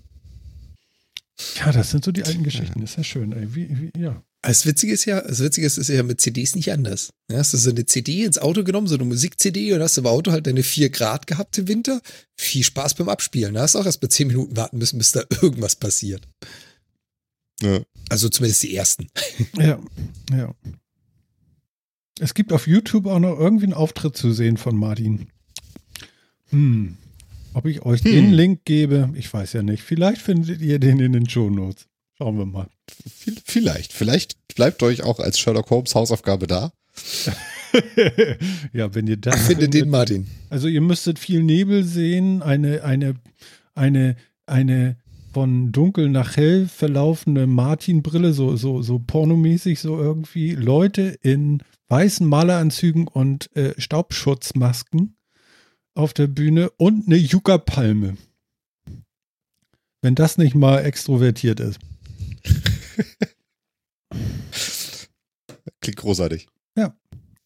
Ja, 1.59 1.71
das 1.71 1.91
sind 1.91 2.03
so 2.03 2.11
die 2.11 2.23
alten 2.23 2.43
Geschichten. 2.43 2.81
Das 2.81 2.91
ist 2.91 2.97
ja 2.97 3.03
schön, 3.03 3.31
ey. 3.31 3.53
Wie, 3.53 3.69
wie, 3.69 4.01
ja. 4.01 4.23
Das 4.41 4.65
Witzige 4.65 4.93
ist 4.93 5.05
ja, 5.05 5.21
das 5.21 5.39
Witzige 5.39 5.67
ist, 5.67 5.77
ist 5.77 5.89
ja 5.89 6.01
mit 6.03 6.21
CDs 6.21 6.55
nicht 6.55 6.71
anders. 6.71 7.09
Ja, 7.29 7.37
hast 7.37 7.53
du 7.53 7.57
so 7.57 7.69
eine 7.69 7.85
CD 7.85 8.23
ins 8.23 8.37
Auto 8.37 8.63
genommen, 8.63 8.87
so 8.87 8.95
eine 8.95 9.03
Musik-CD 9.03 9.73
und 9.73 9.81
hast 9.81 9.97
im 9.97 10.05
Auto 10.05 10.31
halt 10.31 10.47
deine 10.47 10.63
4 10.63 10.89
Grad 10.89 11.27
gehabt 11.27 11.57
im 11.57 11.67
Winter. 11.67 12.01
Viel 12.37 12.63
Spaß 12.63 12.95
beim 12.95 13.09
Abspielen. 13.09 13.55
Da 13.55 13.61
hast 13.61 13.75
du 13.75 13.79
auch 13.79 13.85
erst 13.85 13.99
bei 13.99 14.07
10 14.07 14.27
Minuten 14.27 14.55
warten 14.55 14.77
müssen, 14.77 14.97
bis 14.97 15.11
da 15.11 15.23
irgendwas 15.41 15.75
passiert. 15.75 16.27
Ja. 17.61 17.81
Also 18.09 18.29
zumindest 18.29 18.63
die 18.63 18.75
ersten. 18.75 19.09
Ja, 19.57 19.79
ja. 20.31 20.55
Es 22.19 22.33
gibt 22.33 22.53
auf 22.53 22.67
YouTube 22.67 23.05
auch 23.05 23.19
noch 23.19 23.37
irgendwie 23.37 23.65
einen 23.65 23.73
Auftritt 23.73 24.17
zu 24.17 24.31
sehen 24.31 24.57
von 24.57 24.75
Martin. 24.75 25.27
Hm. 26.49 26.97
Ob 27.53 27.65
ich 27.65 27.83
euch 27.83 28.03
hm. 28.03 28.11
den 28.11 28.33
Link 28.33 28.65
gebe, 28.65 29.09
ich 29.15 29.31
weiß 29.31 29.53
ja 29.53 29.63
nicht. 29.63 29.83
Vielleicht 29.83 30.21
findet 30.21 30.61
ihr 30.61 30.79
den 30.79 30.99
in 30.99 31.13
den 31.13 31.29
Show 31.29 31.49
Notes. 31.49 31.87
Schauen 32.17 32.37
wir 32.37 32.45
mal. 32.45 32.67
Vielleicht. 33.45 33.93
Vielleicht 33.93 34.37
bleibt 34.55 34.81
euch 34.81 35.03
auch 35.03 35.19
als 35.19 35.39
Sherlock 35.39 35.69
Holmes 35.69 35.93
Hausaufgabe 35.93 36.47
da. 36.47 36.71
ja, 38.73 38.93
wenn 38.95 39.05
ihr 39.05 39.17
das 39.17 39.47
findet 39.47 39.73
den 39.73 39.89
Martin. 39.89 40.27
Also 40.49 40.67
ihr 40.67 40.81
müsstet 40.81 41.19
viel 41.19 41.43
Nebel 41.43 41.83
sehen, 41.83 42.41
eine 42.41 42.83
eine 42.83 43.15
eine 43.75 44.15
eine 44.47 44.97
von 45.31 45.71
dunkel 45.71 46.09
nach 46.09 46.37
hell 46.37 46.67
verlaufende 46.67 47.45
Martin-Brille, 47.45 48.33
so 48.33 48.55
so 48.55 48.81
so 48.81 48.97
pornomäßig 48.97 49.79
so 49.79 49.99
irgendwie 49.99 50.55
Leute 50.55 51.17
in 51.21 51.61
weißen 51.89 52.27
Maleranzügen 52.27 53.07
und 53.07 53.55
äh, 53.55 53.73
Staubschutzmasken 53.79 55.15
auf 55.93 56.13
der 56.13 56.27
Bühne 56.27 56.69
und 56.71 57.07
eine 57.07 57.17
Yucca-Palme. 57.17 58.17
Wenn 60.01 60.15
das 60.15 60.37
nicht 60.37 60.55
mal 60.55 60.85
extrovertiert 60.85 61.59
ist. 61.59 61.79
Klingt 65.81 65.97
großartig. 65.97 66.47
Ja. 66.75 66.95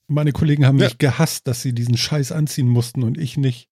Meine 0.07 0.31
Kollegen 0.31 0.65
haben 0.65 0.79
ja. 0.79 0.85
mich 0.85 0.97
gehasst, 0.97 1.47
dass 1.47 1.61
sie 1.61 1.73
diesen 1.73 1.97
Scheiß 1.97 2.31
anziehen 2.31 2.67
mussten 2.67 3.03
und 3.03 3.17
ich 3.17 3.37
nicht. 3.37 3.69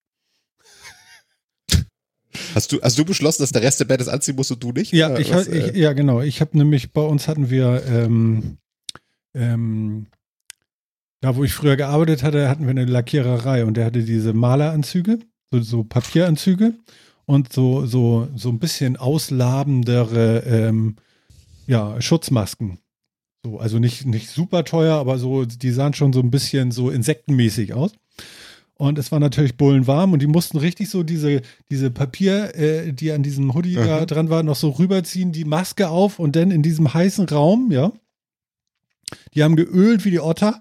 Hast 2.54 2.72
du, 2.72 2.80
hast 2.80 2.98
du 2.98 3.04
beschlossen, 3.04 3.42
dass 3.42 3.52
der 3.52 3.62
Rest 3.62 3.80
der 3.80 3.84
Band 3.84 4.00
das 4.00 4.08
anziehen 4.08 4.36
muss 4.36 4.50
und 4.50 4.62
du 4.62 4.72
nicht? 4.72 4.92
Ja, 4.92 5.18
ich, 5.18 5.32
Was, 5.32 5.46
ich, 5.46 5.74
äh? 5.74 5.78
ja 5.78 5.92
genau. 5.92 6.20
Ich 6.20 6.40
habe 6.40 6.56
nämlich, 6.56 6.92
bei 6.92 7.02
uns 7.02 7.28
hatten 7.28 7.50
wir, 7.50 7.84
ähm, 7.86 8.58
ähm, 9.34 10.06
da 11.20 11.36
wo 11.36 11.44
ich 11.44 11.52
früher 11.52 11.76
gearbeitet 11.76 12.22
hatte, 12.22 12.48
hatten 12.48 12.64
wir 12.64 12.70
eine 12.70 12.84
Lackiererei 12.84 13.64
und 13.64 13.76
der 13.76 13.86
hatte 13.86 14.02
diese 14.02 14.32
Maleranzüge, 14.32 15.18
so, 15.50 15.60
so 15.60 15.84
Papieranzüge 15.84 16.74
und 17.26 17.52
so, 17.52 17.86
so, 17.86 18.28
so 18.34 18.48
ein 18.48 18.58
bisschen 18.58 18.96
auslabendere 18.96 20.40
ähm, 20.46 20.96
ja, 21.66 22.00
Schutzmasken. 22.00 22.78
So, 23.44 23.58
also 23.58 23.78
nicht, 23.78 24.06
nicht 24.06 24.28
super 24.28 24.64
teuer, 24.64 24.96
aber 24.96 25.18
so, 25.18 25.44
die 25.44 25.70
sahen 25.70 25.94
schon 25.94 26.12
so 26.12 26.20
ein 26.20 26.30
bisschen 26.30 26.72
so 26.72 26.90
insektenmäßig 26.90 27.74
aus. 27.74 27.92
Und 28.74 28.98
es 28.98 29.12
war 29.12 29.20
natürlich 29.20 29.58
bullenwarm 29.58 30.14
und 30.14 30.22
die 30.22 30.26
mussten 30.26 30.56
richtig 30.56 30.88
so 30.88 31.02
diese, 31.02 31.42
diese 31.70 31.90
Papier, 31.90 32.54
äh, 32.56 32.92
die 32.92 33.12
an 33.12 33.22
diesem 33.22 33.52
Hoodie 33.52 33.76
mhm. 33.76 33.84
da 33.84 34.06
dran 34.06 34.30
war, 34.30 34.42
noch 34.42 34.56
so 34.56 34.70
rüberziehen, 34.70 35.32
die 35.32 35.44
Maske 35.44 35.90
auf 35.90 36.18
und 36.18 36.34
dann 36.34 36.50
in 36.50 36.62
diesem 36.62 36.92
heißen 36.92 37.28
Raum, 37.28 37.70
ja. 37.70 37.92
Die 39.34 39.42
haben 39.42 39.56
geölt 39.56 40.04
wie 40.04 40.10
die 40.10 40.20
Otter 40.20 40.60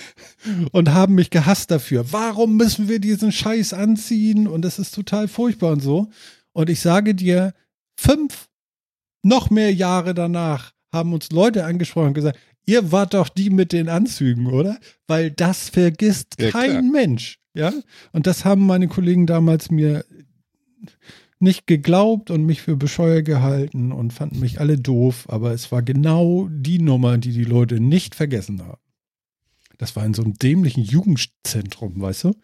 und 0.72 0.90
haben 0.90 1.14
mich 1.14 1.30
gehasst 1.30 1.70
dafür. 1.70 2.12
Warum 2.12 2.56
müssen 2.56 2.88
wir 2.88 2.98
diesen 2.98 3.32
Scheiß 3.32 3.72
anziehen? 3.72 4.46
Und 4.46 4.64
es 4.64 4.78
ist 4.78 4.94
total 4.94 5.28
furchtbar 5.28 5.72
und 5.72 5.80
so. 5.80 6.10
Und 6.52 6.70
ich 6.70 6.80
sage 6.80 7.14
dir, 7.14 7.54
fünf 7.96 8.48
noch 9.22 9.50
mehr 9.50 9.72
Jahre 9.72 10.14
danach 10.14 10.72
haben 10.92 11.12
uns 11.12 11.30
Leute 11.30 11.64
angesprochen 11.64 12.08
und 12.08 12.14
gesagt, 12.14 12.38
ihr 12.64 12.92
wart 12.92 13.14
doch 13.14 13.28
die 13.28 13.50
mit 13.50 13.72
den 13.72 13.88
Anzügen, 13.88 14.46
oder? 14.46 14.78
Weil 15.06 15.30
das 15.30 15.68
vergisst 15.68 16.36
ja, 16.38 16.50
kein 16.50 16.70
klar. 16.70 16.82
Mensch. 16.82 17.38
Ja. 17.54 17.72
Und 18.12 18.26
das 18.26 18.44
haben 18.44 18.66
meine 18.66 18.88
Kollegen 18.88 19.26
damals 19.26 19.70
mir 19.70 20.04
nicht 21.40 21.66
geglaubt 21.66 22.30
und 22.30 22.44
mich 22.44 22.62
für 22.62 22.76
bescheuert 22.76 23.24
gehalten 23.24 23.92
und 23.92 24.12
fanden 24.12 24.40
mich 24.40 24.60
alle 24.60 24.78
doof, 24.78 25.26
aber 25.28 25.52
es 25.52 25.70
war 25.70 25.82
genau 25.82 26.48
die 26.50 26.78
Nummer, 26.78 27.18
die 27.18 27.32
die 27.32 27.44
Leute 27.44 27.80
nicht 27.80 28.14
vergessen 28.14 28.62
haben. 28.62 28.80
Das 29.78 29.94
war 29.94 30.04
in 30.04 30.14
so 30.14 30.22
einem 30.22 30.34
dämlichen 30.34 30.82
Jugendzentrum, 30.82 32.00
weißt 32.00 32.24
du? 32.24 32.34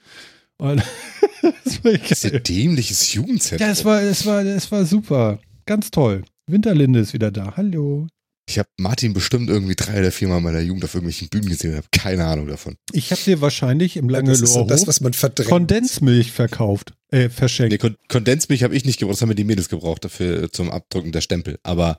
Und 0.59 0.83
das 1.65 1.85
war 1.85 1.93
das 1.93 2.25
ist 2.25 2.33
ein 2.33 2.43
dämliches 2.43 3.13
Jugendzentrum. 3.13 3.67
Ja, 3.67 3.73
es 3.73 3.85
war, 3.85 4.03
es 4.03 4.25
war, 4.25 4.45
es 4.45 4.71
war 4.71 4.85
super. 4.85 5.41
Ganz 5.67 5.91
toll. 5.91 6.25
Winterlinde 6.47 7.01
ist 7.01 7.13
wieder 7.13 7.33
da. 7.33 7.57
Hallo. 7.57 8.07
Ich 8.47 8.59
habe 8.59 8.69
Martin 8.79 9.15
bestimmt 9.15 9.49
irgendwie 9.49 9.75
drei 9.75 10.01
oder 10.01 10.13
viermal 10.13 10.39
in 10.39 10.45
meiner 10.45 10.61
Jugend 10.61 10.85
auf 10.85 10.95
irgendwelchen 10.95 11.29
Bühnen 11.29 11.49
gesehen 11.49 11.71
und 11.71 11.77
habe 11.79 11.89
keine 11.93 12.27
Ahnung 12.27 12.47
davon. 12.47 12.77
Ich 12.93 13.11
habe 13.11 13.21
dir 13.23 13.41
wahrscheinlich 13.41 13.97
im 13.97 14.09
Langelohr 14.09 14.39
Das 14.39 14.51
ist 14.51 14.67
das, 14.69 14.87
was 14.87 15.01
man 15.01 15.15
verdrängt. 15.15 15.49
Kondensmilch 15.51 16.31
verkauft, 16.31 16.93
äh, 17.11 17.31
verschenkt. 17.31 17.83
Nee, 17.83 17.95
Kondensmilch 18.09 18.63
habe 18.63 18.77
ich 18.77 18.85
nicht 18.85 18.99
gebraucht, 18.99 19.17
das 19.17 19.23
haben 19.23 19.31
mir 19.31 19.35
die 19.35 19.45
Mädels 19.45 19.69
gebraucht 19.71 20.05
dafür 20.05 20.53
zum 20.53 20.71
Abdrucken 20.71 21.13
der 21.13 21.23
Stempel. 21.23 21.59
Aber 21.63 21.99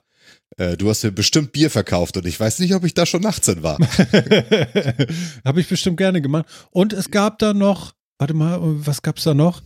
äh, 0.56 0.76
du 0.76 0.88
hast 0.88 1.02
mir 1.02 1.10
bestimmt 1.10 1.52
Bier 1.52 1.70
verkauft 1.70 2.16
und 2.16 2.26
ich 2.26 2.38
weiß 2.38 2.60
nicht, 2.60 2.74
ob 2.74 2.84
ich 2.84 2.94
da 2.94 3.06
schon 3.06 3.26
18 3.26 3.62
war. 3.64 3.78
habe 5.44 5.60
ich 5.60 5.68
bestimmt 5.68 5.96
gerne 5.96 6.22
gemacht. 6.22 6.46
Und 6.70 6.92
es 6.92 7.10
gab 7.10 7.40
da 7.40 7.54
noch, 7.54 7.94
warte 8.18 8.34
mal, 8.34 8.60
was 8.62 9.02
gab's 9.02 9.24
da 9.24 9.34
noch? 9.34 9.62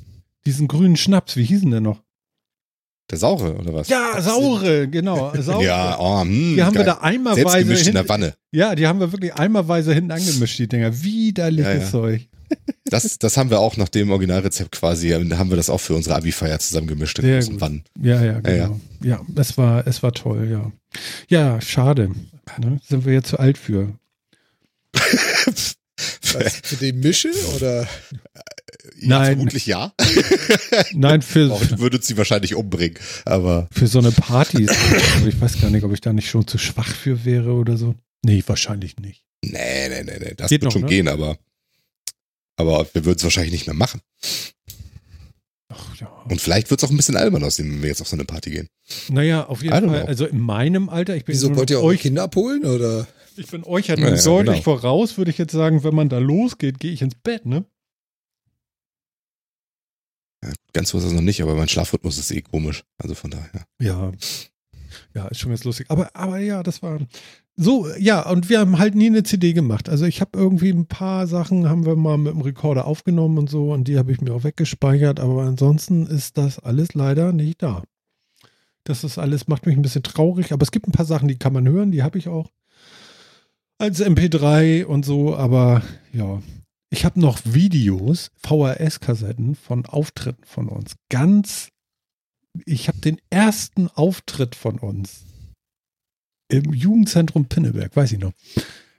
Diesen 0.47 0.67
grünen 0.67 0.97
Schnaps, 0.97 1.37
wie 1.37 1.45
hießen 1.45 1.71
der 1.71 1.81
noch? 1.81 2.03
Der 3.11 3.19
saure, 3.19 3.55
oder 3.57 3.75
was? 3.75 3.89
Ja, 3.89 4.21
saure, 4.21 4.89
genau. 4.89 5.33
Saure. 5.41 5.65
ja, 5.65 5.99
oh, 5.99 6.23
hm, 6.23 6.55
die 6.55 6.63
haben 6.63 6.75
geil. 6.75 6.87
wir 6.87 6.93
da 6.93 6.99
einmalweise 6.99 7.89
in 7.89 7.95
der 7.95 8.09
Wanne. 8.09 8.35
Ja, 8.53 8.75
die 8.75 8.87
haben 8.87 9.01
wir 9.01 9.11
wirklich 9.13 9.35
einmalweise 9.35 9.93
hinten 9.93 10.13
angemischt, 10.13 10.59
die 10.59 10.69
Dinger. 10.69 11.03
Widerliches 11.03 11.75
ja, 11.75 11.81
ja. 11.81 11.91
Zeug. 11.91 12.29
Das, 12.85 13.19
das 13.19 13.37
haben 13.37 13.51
wir 13.51 13.61
auch 13.61 13.77
nach 13.77 13.89
dem 13.89 14.11
Originalrezept 14.11 14.73
quasi, 14.73 15.11
haben 15.11 15.51
wir 15.51 15.57
das 15.57 15.71
auch 15.71 15.81
für 15.81 15.95
unsere 15.95 16.17
Abi-Feier 16.17 16.59
zusammengemischt 16.59 17.19
in 17.21 17.33
großen 17.33 17.61
Wannen. 17.61 17.85
Ja, 18.01 18.23
ja, 18.23 18.41
genau. 18.41 18.57
Ja, 18.57 18.71
ja. 19.03 19.21
ja, 19.21 19.21
es 19.37 19.57
war, 19.57 19.87
es 19.87 20.03
war 20.03 20.13
toll, 20.13 20.49
ja. 20.51 20.73
Ja, 21.29 21.61
schade. 21.61 22.11
Ne? 22.59 22.81
Sind 22.87 23.05
wir 23.05 23.13
jetzt 23.13 23.29
zu 23.29 23.39
alt 23.39 23.59
für. 23.59 23.93
Was, 26.33 26.57
für 26.63 26.77
den 26.77 27.01
Mische 27.01 27.31
oder? 27.57 27.89
Nein. 29.01 29.21
Ja, 29.21 29.25
vermutlich 29.25 29.67
ja. 29.67 29.93
Nein, 30.93 31.23
für. 31.23 31.51
Würde 31.79 32.01
sie 32.03 32.17
wahrscheinlich 32.17 32.55
umbringen, 32.55 32.99
aber. 33.25 33.69
Für 33.73 33.87
so 33.87 33.99
eine 33.99 34.13
Party. 34.13 34.65
ich 35.29 35.41
weiß 35.41 35.61
gar 35.61 35.71
nicht, 35.71 35.85
ob 35.85 35.93
ich 35.93 36.01
da 36.01 36.13
nicht 36.13 36.29
schon 36.29 36.47
zu 36.47 36.59
schwach 36.59 36.89
für 36.89 37.25
wäre 37.25 37.53
oder 37.53 37.77
so. 37.77 37.95
Nee, 38.23 38.43
wahrscheinlich 38.47 38.99
nicht. 38.99 39.25
Nee, 39.45 39.89
nee, 39.89 40.03
nee, 40.03 40.19
nee. 40.21 40.35
Das 40.37 40.49
Geht 40.49 40.61
wird 40.61 40.65
noch, 40.65 40.73
schon 40.73 40.83
ne? 40.83 40.89
gehen, 40.89 41.09
aber. 41.09 41.39
Aber 42.57 42.87
wir 42.93 43.05
würden 43.07 43.17
es 43.17 43.25
wahrscheinlich 43.25 43.53
nicht 43.53 43.67
mehr 43.67 43.75
machen. 43.75 44.03
Ach, 45.69 45.97
ja. 45.97 46.09
Und 46.29 46.41
vielleicht 46.41 46.69
wird 46.71 46.83
es 46.83 46.87
auch 46.87 46.91
ein 46.91 46.97
bisschen 46.97 47.17
albern 47.17 47.43
aus, 47.43 47.59
wenn 47.59 47.81
wir 47.81 47.89
jetzt 47.89 48.03
auf 48.03 48.09
so 48.09 48.17
eine 48.17 48.25
Party 48.25 48.51
gehen. 48.51 48.69
Naja, 49.09 49.47
auf 49.47 49.63
jeden 49.63 49.73
Fall. 49.73 49.83
Know. 49.83 50.07
Also 50.07 50.27
in 50.27 50.41
meinem 50.41 50.89
Alter, 50.89 51.17
ich 51.17 51.25
bin. 51.25 51.35
Wieso 51.35 51.55
wollt 51.57 51.71
ihr 51.71 51.81
euch 51.81 52.01
Kinder 52.01 52.25
abholen 52.25 52.65
oder? 52.67 53.07
Ich 53.41 53.51
bin 53.51 53.65
euch 53.65 53.87
ja, 53.87 53.97
ja 53.97 54.23
deutlich 54.23 54.63
genau. 54.63 54.77
voraus, 54.77 55.17
würde 55.17 55.31
ich 55.31 55.39
jetzt 55.39 55.53
sagen, 55.53 55.83
wenn 55.83 55.95
man 55.95 56.11
da 56.11 56.19
losgeht, 56.19 56.79
gehe 56.79 56.93
ich 56.93 57.01
ins 57.01 57.15
Bett, 57.15 57.47
ne? 57.47 57.65
Ja, 60.45 60.53
ganz 60.75 60.91
so 60.91 60.99
ist 60.99 61.05
das 61.05 61.15
noch 61.15 61.23
nicht, 61.23 61.41
aber 61.43 61.55
mein 61.55 61.69
Schlafrhythmus 61.69 62.19
ist 62.19 62.31
eh 62.33 62.43
komisch. 62.43 62.85
Also 62.99 63.15
von 63.15 63.31
daher. 63.31 63.65
Ja. 63.81 64.13
Ja, 65.15 65.29
ist 65.29 65.41
schon 65.41 65.51
ganz 65.51 65.65
lustig. 65.65 65.87
Aber, 65.89 66.15
aber 66.15 66.39
ja, 66.39 66.63
das 66.63 66.83
war 66.83 66.99
so, 67.57 67.89
ja, 67.99 68.29
und 68.29 68.51
wir 68.51 68.61
haben 68.61 68.79
halt 68.79 68.95
nie 68.95 69.07
eine 69.07 69.23
CD 69.23 69.55
gemacht. 69.55 69.89
Also 69.89 70.05
ich 70.05 70.21
habe 70.21 70.39
irgendwie 70.39 70.71
ein 70.71 70.87
paar 70.87 71.27
Sachen 71.27 71.67
haben 71.67 71.87
wir 71.87 71.97
mal 71.97 72.19
mit 72.19 72.35
dem 72.35 72.43
Rekorder 72.43 72.85
aufgenommen 72.85 73.39
und 73.39 73.49
so 73.49 73.73
und 73.73 73.85
die 73.89 73.97
habe 73.97 74.13
ich 74.13 74.21
mir 74.21 74.35
auch 74.35 74.45
weggespeichert, 74.45 75.19
aber 75.19 75.45
ansonsten 75.45 76.07
ist 76.07 76.37
das 76.37 76.59
alles 76.59 76.93
leider 76.93 77.33
nicht 77.33 77.63
da. 77.63 77.85
Das 78.85 79.03
ist 79.03 79.17
alles, 79.17 79.49
macht 79.49 79.65
mich 79.65 79.77
ein 79.77 79.83
bisschen 79.83 80.03
traurig, 80.03 80.53
aber 80.53 80.63
es 80.63 80.73
gibt 80.73 80.89
ein 80.89 80.93
paar 80.93 81.07
Sachen, 81.07 81.29
die 81.29 81.39
kann 81.39 81.55
man 81.55 81.67
hören, 81.67 81.91
die 81.91 82.03
habe 82.03 82.19
ich 82.19 82.29
auch 82.29 82.51
als 83.81 84.05
MP3 84.05 84.85
und 84.85 85.05
so, 85.05 85.35
aber 85.35 85.83
ja, 86.13 86.43
ich 86.91 87.05
habe 87.05 87.19
noch 87.19 87.41
Videos, 87.45 88.31
VHS-Kassetten 88.37 89.55
von 89.55 89.87
Auftritten 89.87 90.45
von 90.45 90.69
uns. 90.69 90.97
Ganz, 91.09 91.69
ich 92.67 92.89
habe 92.89 92.99
den 92.99 93.19
ersten 93.31 93.89
Auftritt 93.89 94.55
von 94.55 94.79
uns 94.79 95.25
im 96.49 96.75
Jugendzentrum 96.75 97.47
Pinneberg, 97.47 97.97
weiß 97.97 98.13
ich 98.13 98.19
noch. 98.19 98.33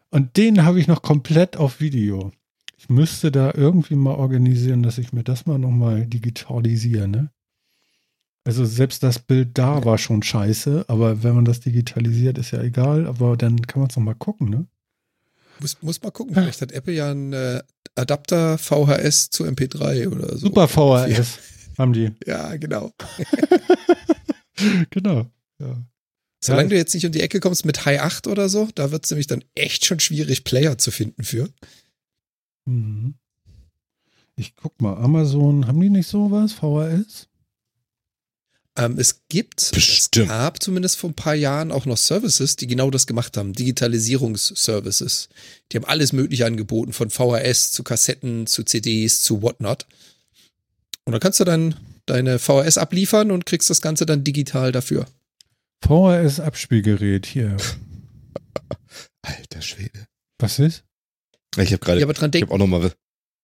Und 0.10 0.38
den 0.38 0.64
habe 0.64 0.80
ich 0.80 0.88
noch 0.88 1.04
komplett 1.04 1.58
auf 1.58 1.80
Video. 1.80 2.32
Ich 2.78 2.90
müsste 2.90 3.32
da 3.32 3.54
irgendwie 3.54 3.96
mal 3.96 4.16
organisieren, 4.16 4.82
dass 4.82 4.98
ich 4.98 5.14
mir 5.14 5.24
das 5.24 5.46
mal 5.46 5.60
nochmal 5.60 6.08
digitalisiere, 6.08 7.08
ne? 7.08 7.30
Also 8.44 8.66
selbst 8.66 9.04
das 9.04 9.20
Bild 9.20 9.58
da 9.58 9.86
war 9.86 9.98
schon 9.98 10.24
scheiße, 10.24 10.86
aber 10.88 11.22
wenn 11.24 11.36
man 11.36 11.46
das 11.46 11.60
digitalisiert, 11.60 12.40
ist 12.40 12.52
ja 12.52 12.62
egal, 12.62 13.06
aber 13.06 13.38
dann 13.38 13.62
kann 13.68 13.82
man 13.82 13.90
es 13.90 13.96
nochmal 13.96 14.16
gucken, 14.16 14.50
ne? 14.50 14.68
Muss, 15.60 15.78
muss 15.82 16.02
mal 16.02 16.10
gucken, 16.10 16.34
vielleicht 16.34 16.62
hat 16.62 16.72
Apple 16.72 16.94
ja 16.94 17.12
einen 17.12 17.34
äh, 17.34 17.62
Adapter 17.94 18.58
VHS 18.58 19.30
zu 19.30 19.46
MP3 19.46 20.08
oder 20.10 20.30
so. 20.32 20.48
Super 20.48 20.68
VHS 20.68 21.38
haben 21.78 21.94
die. 21.94 22.12
Ja, 22.26 22.56
genau. 22.56 22.92
genau. 24.90 25.30
Ja. 25.60 25.86
Solange 26.44 26.64
ja. 26.64 26.70
du 26.70 26.78
jetzt 26.78 26.96
nicht 26.96 27.06
um 27.06 27.12
die 27.12 27.22
Ecke 27.22 27.40
kommst 27.40 27.66
mit 27.66 27.86
High 27.86 28.02
8 28.02 28.26
oder 28.26 28.50
so, 28.50 28.70
da 28.74 28.90
wird 28.90 29.06
es 29.06 29.12
nämlich 29.12 29.28
dann 29.28 29.44
echt 29.54 29.86
schon 29.86 30.00
schwierig, 30.00 30.44
Player 30.44 30.80
zu 30.80 30.90
finden 30.90 31.24
für. 31.24 31.50
Mhm. 32.66 33.16
Ich 34.36 34.56
guck 34.56 34.82
mal, 34.82 34.98
Amazon, 34.98 35.68
haben 35.68 35.80
die 35.80 35.92
nicht 35.92 36.08
sowas? 36.08 36.54
VHS? 36.54 37.28
Ähm, 38.78 38.98
es 38.98 39.24
gibt, 39.28 39.72
Bestimmt. 39.74 40.28
es 40.28 40.30
gab 40.30 40.64
zumindest 40.64 40.98
vor 40.98 41.10
ein 41.10 41.16
paar 41.16 41.36
Jahren 41.36 41.72
auch 41.72 41.86
noch 41.86 41.98
Services, 41.98 42.56
die 42.56 42.68
genau 42.68 42.90
das 42.90 43.06
gemacht 43.06 43.36
haben. 43.36 43.54
Digitalisierungsservices. 43.54 45.30
Die 45.72 45.78
haben 45.78 45.86
alles 45.86 46.14
Mögliche 46.14 46.46
angeboten, 46.46 46.94
von 46.94 47.10
VHS 47.10 47.72
zu 47.72 47.84
Kassetten, 47.84 48.48
zu 48.48 48.64
CDs, 48.64 49.22
zu 49.22 49.42
whatnot. 49.42 49.88
Und 51.04 51.14
da 51.14 51.20
kannst 51.20 51.40
du 51.40 51.44
dann 51.44 51.76
deine 52.06 52.40
VHS 52.40 52.78
abliefern 52.78 53.32
und 53.32 53.46
kriegst 53.46 53.70
das 53.70 53.82
Ganze 53.82 54.06
dann 54.06 54.24
digital 54.24 54.72
dafür. 54.72 55.06
VHS-Abspielgerät 55.84 57.26
hier. 57.26 57.58
Alter 59.22 59.62
Schwede. 59.62 60.08
Was 60.40 60.60
ist? 60.60 60.84
Ich 61.58 61.74
habe 61.74 61.80
gerade, 61.80 62.00
ja, 62.00 62.10
ich 62.10 62.42
habe 62.42 62.54
auch 62.54 62.58
noch 62.58 62.68
mal 62.68 62.92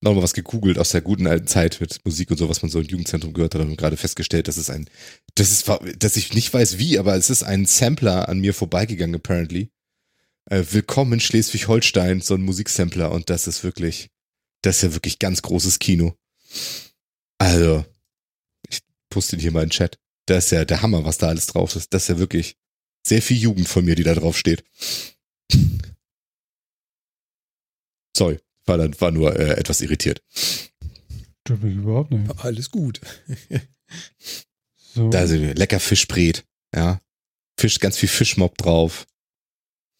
noch 0.02 0.14
mal 0.14 0.22
was 0.24 0.34
gegoogelt 0.34 0.78
aus 0.78 0.90
der 0.90 1.02
guten 1.02 1.28
alten 1.28 1.48
Zeit 1.48 1.82
mit 1.82 2.00
Musik 2.06 2.30
und 2.30 2.38
so, 2.38 2.50
was 2.50 2.62
man 2.62 2.70
so 2.70 2.80
im 2.80 2.88
Jugendzentrum 2.88 3.34
gehört 3.34 3.56
hat 3.56 3.62
und 3.62 3.78
gerade 3.78 3.98
festgestellt, 3.98 4.48
dass 4.48 4.58
es 4.58 4.70
ein, 4.70 4.90
das 5.36 5.52
ist, 5.52 5.70
dass 5.98 6.18
ich 6.18 6.34
nicht 6.34 6.54
weiß 6.54 6.78
wie, 6.78 7.00
aber 7.00 7.16
es 7.16 7.30
ist 7.30 7.44
ein 7.44 7.66
Sampler 7.66 8.30
an 8.30 8.40
mir 8.40 8.54
vorbeigegangen 8.54 9.16
apparently. 9.16 9.72
Äh, 10.50 10.64
Willkommen 10.72 11.14
in 11.14 11.20
Schleswig-Holstein, 11.20 12.22
so 12.22 12.36
ein 12.36 12.44
Musiksampler 12.44 13.12
und 13.12 13.30
das 13.30 13.48
ist 13.48 13.64
wirklich, 13.64 14.10
das 14.62 14.78
ist 14.78 14.82
ja 14.84 14.94
wirklich 14.94 15.20
ganz 15.20 15.42
großes 15.42 15.80
Kino. 15.80 16.16
Also, 17.40 17.86
ich 18.70 18.82
poste 19.10 19.36
ihn 19.36 19.42
hier 19.42 19.52
mal 19.52 19.64
in 19.64 19.70
den 19.70 19.74
Chat. 19.74 20.00
Das 20.28 20.46
ist 20.46 20.52
ja 20.52 20.66
der 20.66 20.82
Hammer, 20.82 21.06
was 21.06 21.18
da 21.18 21.28
alles 21.28 21.48
drauf 21.48 21.76
ist. 21.76 21.94
Das 21.94 22.04
ist 22.04 22.10
ja 22.10 22.20
wirklich 22.20 22.56
sehr 23.06 23.22
viel 23.22 23.38
Jugend 23.38 23.68
von 23.68 23.86
mir, 23.86 23.96
die 23.96 24.04
da 24.04 24.14
drauf 24.14 24.38
steht. 24.38 24.64
Sorry 28.16 28.40
war 28.68 28.78
dann 28.78 29.00
war 29.00 29.12
nur 29.12 29.36
äh, 29.36 29.58
etwas 29.58 29.82
irritiert. 29.82 30.22
Das 31.44 31.60
bin 31.60 31.72
ich 31.72 31.78
überhaupt 31.78 32.12
nicht. 32.12 32.44
Alles 32.44 32.70
gut. 32.70 33.00
so. 34.94 35.10
Da 35.10 35.28
sind 35.28 35.42
wir. 35.42 35.56
Lecker 35.56 35.80
Fischbret. 35.80 36.46
Ja. 36.76 37.00
Fisch, 37.60 37.80
ganz 37.80 37.98
viel 37.98 38.10
Fischmob 38.10 38.58
drauf. 38.58 39.08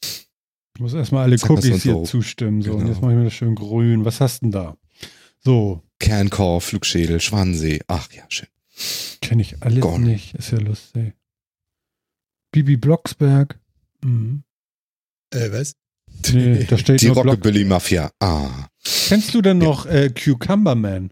Ich 0.04 0.82
muss 0.82 0.94
erstmal 0.94 1.24
alle 1.24 1.38
Sag 1.38 1.50
Cookies 1.50 1.82
hier 1.82 1.94
so. 1.94 2.04
zustimmen. 2.04 2.62
So, 2.62 2.72
genau. 2.72 2.84
und 2.84 2.88
jetzt 2.90 3.02
mache 3.02 3.14
ich 3.14 3.18
mir 3.18 3.24
das 3.24 3.34
schön 3.34 3.56
grün. 3.56 4.06
Was 4.06 4.22
hast 4.22 4.42
du 4.42 4.46
denn 4.46 4.52
da? 4.52 4.78
So. 5.40 5.82
Kernkorb, 6.00 6.62
Flugschädel, 6.62 7.20
Schwansee. 7.20 7.82
Ach 7.88 8.12
ja, 8.14 8.24
schön. 8.30 8.48
Kenne 9.22 9.42
ich 9.42 9.64
alles 9.64 9.82
Gone. 9.82 10.06
nicht. 10.06 10.36
Ist 10.36 10.52
ja 10.52 10.60
lustig. 10.60 11.14
Bibi 12.52 12.78
Blocksberg. 12.78 13.60
Mhm. 14.04 14.44
Äh, 15.32 15.52
was? 15.52 15.74
Nee, 16.34 16.66
da 16.66 16.78
steht 16.78 17.02
Die 17.02 17.08
Rockabilly 17.08 17.66
Mafia. 17.66 18.12
Ah. 18.20 18.68
Kennst 19.08 19.34
du 19.34 19.42
denn 19.42 19.58
noch 19.58 19.86
äh, 19.86 20.10
Cucumber 20.10 20.76
Man? 20.76 21.12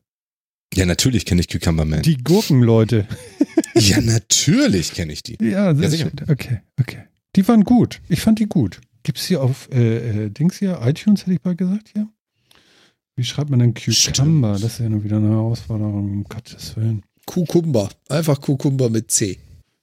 Ja, 0.73 0.86
natürlich 0.86 1.26
kenne 1.26 1.41
ich 1.41 1.48
Cucumber 1.48 1.86
Man. 1.86 2.02
Die 2.02 2.18
Gurkenleute. 2.18 3.07
ja, 3.76 4.02
natürlich 4.02 4.94
kenne 4.94 5.14
ich 5.14 5.23
die. 5.23 5.38
Ja, 5.41 5.72
ja 5.72 5.90
sicher. 5.90 6.11
Okay, 6.27 6.61
okay. 6.80 7.03
Die 7.36 7.48
waren 7.48 7.64
gut. 7.64 8.02
Ich 8.10 8.22
fand 8.22 8.40
die 8.40 8.48
gut. 8.48 8.82
Gibt 9.03 9.19
es 9.19 9.26
hier 9.26 9.41
auf 9.44 9.69
äh, 9.72 10.26
äh, 10.26 10.30
Dings 10.30 10.57
hier, 10.57 10.80
iTunes 10.84 11.22
hätte 11.22 11.34
ich 11.34 11.44
mal 11.44 11.56
gesagt 11.56 11.90
hier? 11.94 12.10
Wie 13.15 13.23
schreibt 13.23 13.49
man 13.49 13.60
denn 13.60 13.73
Cucumber? 13.73 13.94
Stimmt. 13.94 14.44
Das 14.44 14.64
ist 14.64 14.80
ja 14.80 14.90
nur 14.90 15.03
wieder 15.03 15.18
eine 15.18 15.30
Herausforderung, 15.30 16.11
um 16.11 16.23
Gottes 16.26 16.76
Willen. 16.76 17.03
Kukumba. 17.26 17.90
Einfach 18.10 18.41
Kukumba 18.41 18.90
mit 18.90 19.11
C. 19.11 19.40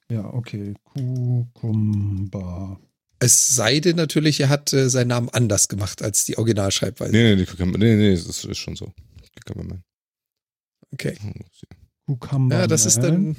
Ja, 0.09 0.25
okay. 0.33 0.73
Kukumba. 0.83 2.79
Es 3.23 3.55
sei 3.55 3.79
denn 3.79 3.95
natürlich, 3.95 4.39
er 4.39 4.49
hat 4.49 4.73
äh, 4.73 4.89
seinen 4.89 5.07
Namen 5.07 5.29
anders 5.29 5.69
gemacht 5.69 6.01
als 6.01 6.25
die 6.25 6.37
Originalschreibweise. 6.37 7.11
Nee, 7.11 7.35
nee, 7.35 7.45
nee, 7.57 7.77
nee, 7.77 7.95
nee 7.95 8.11
das 8.11 8.43
ist 8.43 8.57
schon 8.57 8.75
so. 8.75 8.91
Okay. 10.91 11.17
Cucumber 12.05 12.59
ja, 12.59 12.67
das 12.67 12.85
ist 12.85 12.99
dann, 12.99 13.35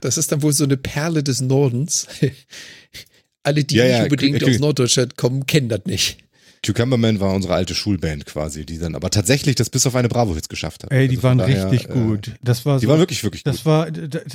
das 0.00 0.18
ist 0.18 0.32
dann 0.32 0.42
wohl 0.42 0.52
so 0.52 0.64
eine 0.64 0.76
Perle 0.76 1.22
des 1.22 1.40
Nordens. 1.40 2.08
Alle, 3.44 3.64
die 3.64 3.76
ja, 3.76 3.84
nicht 3.84 3.96
ja, 3.96 4.02
unbedingt 4.04 4.44
aus 4.44 4.58
Norddeutschland 4.58 5.16
kommen, 5.16 5.46
kennen 5.46 5.68
das 5.68 5.84
nicht. 5.84 6.18
Cucumberman 6.64 7.18
war 7.18 7.34
unsere 7.34 7.54
alte 7.54 7.74
Schulband 7.74 8.24
quasi, 8.24 8.64
die 8.64 8.78
dann 8.78 8.94
aber 8.94 9.10
tatsächlich 9.10 9.56
das 9.56 9.68
bis 9.68 9.84
auf 9.86 9.96
eine 9.96 10.08
Bravo-Hits 10.08 10.48
geschafft 10.48 10.84
hat. 10.84 10.92
Ey, 10.92 11.08
die 11.08 11.16
also 11.16 11.22
waren 11.24 11.38
daher, 11.38 11.70
richtig 11.72 11.90
äh, 11.90 11.92
gut. 11.92 12.32
Das 12.40 12.64
war 12.64 12.78
so, 12.78 12.82
die 12.82 12.88
waren 12.88 13.00
wirklich, 13.00 13.24
wirklich 13.24 13.42
das 13.42 13.58
gut. 13.58 13.66
war, 13.66 13.88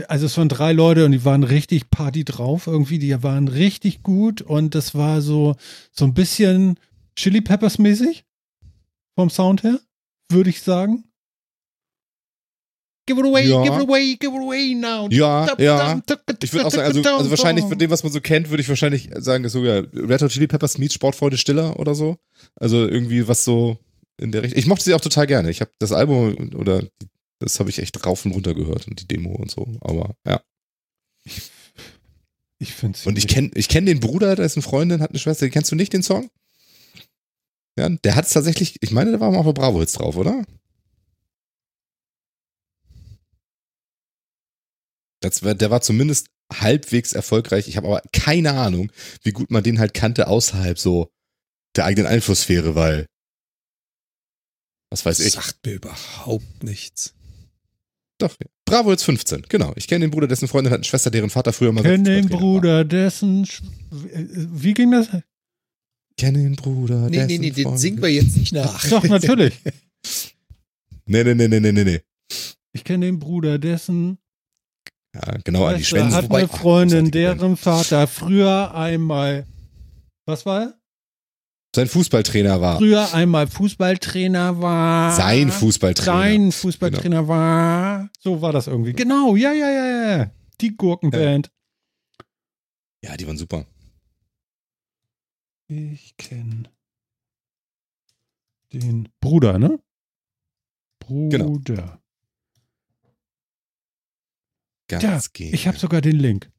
also 0.09 0.25
es 0.25 0.37
waren 0.37 0.49
drei 0.49 0.73
Leute 0.73 1.05
und 1.05 1.13
die 1.13 1.23
waren 1.23 1.43
richtig 1.43 1.89
Party 1.89 2.25
drauf 2.25 2.67
irgendwie, 2.67 2.99
die 2.99 3.23
waren 3.23 3.47
richtig 3.47 4.03
gut 4.03 4.41
und 4.41 4.75
das 4.75 4.93
war 4.93 5.21
so, 5.21 5.55
so 5.91 6.03
ein 6.03 6.13
bisschen 6.13 6.77
Chili 7.15 7.39
Peppers 7.39 7.77
mäßig 7.77 8.25
vom 9.15 9.29
Sound 9.29 9.63
her, 9.63 9.79
würde 10.29 10.49
ich 10.49 10.61
sagen. 10.61 11.05
Give 13.07 13.19
it 13.19 13.25
away, 13.25 13.47
ja. 13.47 13.63
give 13.63 13.75
it 13.75 13.81
away, 13.81 14.15
give 14.19 14.35
it 14.35 14.41
away 14.41 14.75
now. 14.75 15.07
Ja, 15.09 15.47
ja. 15.57 16.01
Ich 16.43 16.53
würde 16.53 16.67
auch 16.67 16.71
sagen, 16.71 16.87
also, 16.87 17.01
also 17.09 17.29
wahrscheinlich 17.29 17.65
von 17.65 17.79
dem, 17.79 17.89
was 17.89 18.03
man 18.03 18.11
so 18.11 18.19
kennt, 18.19 18.49
würde 18.49 18.61
ich 18.61 18.69
wahrscheinlich 18.69 19.09
sagen, 19.15 19.45
ist 19.45 19.53
sogar 19.53 19.83
Red 19.93 20.21
Hot 20.21 20.31
Chili 20.31 20.47
Peppers 20.47 20.77
meets 20.77 20.93
Sportfreude 20.93 21.37
Stiller 21.37 21.79
oder 21.79 21.95
so. 21.95 22.17
Also 22.55 22.85
irgendwie 22.85 23.27
was 23.27 23.45
so 23.45 23.77
in 24.17 24.31
der 24.31 24.43
Richtung. 24.43 24.59
Ich 24.59 24.67
mochte 24.67 24.83
sie 24.83 24.93
auch 24.93 25.01
total 25.01 25.25
gerne. 25.25 25.49
Ich 25.49 25.61
habe 25.61 25.71
das 25.79 25.93
Album 25.93 26.51
oder 26.55 26.83
Das 27.39 27.59
habe 27.59 27.69
ich 27.69 27.79
echt 27.79 28.05
rauf 28.05 28.25
und 28.25 28.31
runter 28.31 28.53
gehört 28.53 28.87
und 28.87 28.99
die 28.99 29.07
Demo 29.07 29.35
und 29.35 29.51
so. 29.51 29.67
Aber 29.81 30.15
ja. 30.25 30.41
Ich, 31.23 31.49
ich 32.59 32.73
finde 32.73 32.99
Und 33.05 33.17
ich 33.17 33.27
kenne 33.27 33.51
ich 33.53 33.69
kenn 33.69 33.85
den 33.85 33.99
Bruder, 33.99 34.35
der 34.35 34.45
ist 34.45 34.57
eine 34.57 34.63
Freundin, 34.63 35.01
hat 35.01 35.11
eine 35.11 35.19
Schwester. 35.19 35.49
Kennst 35.49 35.71
du 35.71 35.75
nicht 35.75 35.93
den 35.93 36.03
Song? 36.03 36.29
Ja, 37.77 37.89
der 37.89 38.15
hat 38.15 38.25
es 38.25 38.33
tatsächlich, 38.33 38.77
ich 38.81 38.91
meine, 38.91 39.11
der 39.11 39.19
war 39.19 39.29
mal 39.29 39.37
auf 39.37 39.45
der 39.45 39.53
Bravo 39.53 39.79
jetzt 39.79 39.99
drauf, 39.99 40.17
oder? 40.17 40.43
Das 45.21 45.43
war, 45.43 45.55
der 45.55 45.71
war 45.71 45.81
zumindest 45.81 46.27
halbwegs 46.53 47.13
erfolgreich. 47.13 47.67
Ich 47.67 47.77
habe 47.77 47.87
aber 47.87 48.01
keine 48.13 48.53
Ahnung, 48.53 48.91
wie 49.23 49.31
gut 49.31 49.51
man 49.51 49.63
den 49.63 49.79
halt 49.79 49.93
kannte 49.93 50.27
außerhalb 50.27 50.77
so 50.77 51.09
der 51.75 51.85
eigenen 51.85 52.07
Einflusssphäre, 52.07 52.75
weil 52.75 53.07
was 54.89 55.05
weiß 55.05 55.19
ich. 55.19 55.33
Sagt 55.33 55.65
mir 55.65 55.73
überhaupt 55.73 56.63
nichts. 56.63 57.13
Doch, 58.19 58.35
ja. 58.39 58.47
Bravo 58.65 58.91
jetzt 58.91 59.03
15, 59.03 59.43
genau. 59.47 59.73
Ich 59.75 59.87
kenne 59.87 60.05
den 60.05 60.11
Bruder, 60.11 60.27
dessen 60.27 60.47
Freundin 60.47 60.71
hat 60.71 60.79
eine 60.79 60.85
Schwester, 60.85 61.11
deren 61.11 61.29
Vater 61.29 61.53
früher 61.53 61.71
mal. 61.71 61.83
Kenn 61.83 62.03
den 62.03 62.27
Bruder, 62.27 62.77
war. 62.77 62.85
dessen. 62.85 63.45
Sch 63.45 63.61
wie 63.91 64.73
ging 64.73 64.91
das? 64.91 65.09
Kenne 66.17 66.39
den 66.39 66.55
Bruder. 66.55 67.09
Nee, 67.09 67.25
nee, 67.27 67.37
nee, 67.37 67.51
den 67.51 67.77
singen 67.77 68.01
wir 68.01 68.09
jetzt 68.09 68.35
nicht 68.35 68.53
nach. 68.53 68.89
Doch, 68.89 69.03
natürlich. 69.03 69.53
nee, 71.05 71.23
nee, 71.23 71.35
nee, 71.35 71.47
nee, 71.47 71.59
nee, 71.59 71.83
nee. 71.83 72.01
Ich 72.73 72.83
kenne 72.83 73.05
den 73.05 73.19
Bruder, 73.19 73.59
dessen. 73.59 74.17
Ja, 75.25 75.37
genau, 75.43 75.65
an 75.65 75.77
die 75.77 75.85
Schwänze. 75.85 76.15
hat 76.15 76.31
eine 76.31 76.47
Freundin, 76.47 77.11
deren 77.11 77.57
Vater 77.57 78.07
früher 78.07 78.73
einmal. 78.75 79.45
Was 80.25 80.45
war 80.45 80.61
er? 80.61 80.77
sein 81.77 81.87
Fußballtrainer 81.87 82.59
war. 82.59 82.77
Früher 82.77 83.13
einmal 83.13 83.47
Fußballtrainer 83.47 84.59
war. 84.59 85.15
Sein 85.15 85.51
Fußballtrainer. 85.51 86.17
Sein 86.17 86.51
Fußballtrainer 86.51 87.21
genau. 87.21 87.27
war. 87.27 88.09
So 88.19 88.41
war 88.41 88.51
das 88.51 88.65
irgendwie. 88.67 88.93
Genau, 88.93 89.35
ja, 89.35 89.53
ja, 89.53 89.69
ja, 89.69 90.17
ja. 90.17 90.31
Die 90.59 90.75
Gurkenband. 90.75 91.51
Ja, 93.03 93.15
die 93.15 93.27
waren 93.27 93.37
super. 93.37 93.67
Ich 95.67 96.17
kenne 96.17 96.63
den 98.73 99.09
Bruder, 99.19 99.59
ne? 99.59 99.79
Genau. 101.07 101.45
Bruder. 101.45 101.75
Genau. 101.75 101.97
Ganz 104.87 105.03
ja, 105.03 105.45
ich 105.51 105.67
habe 105.67 105.77
sogar 105.77 106.01
den 106.01 106.17
Link. 106.17 106.49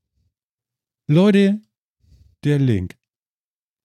Leute, 1.06 1.62
der 2.44 2.58
Link. 2.58 2.98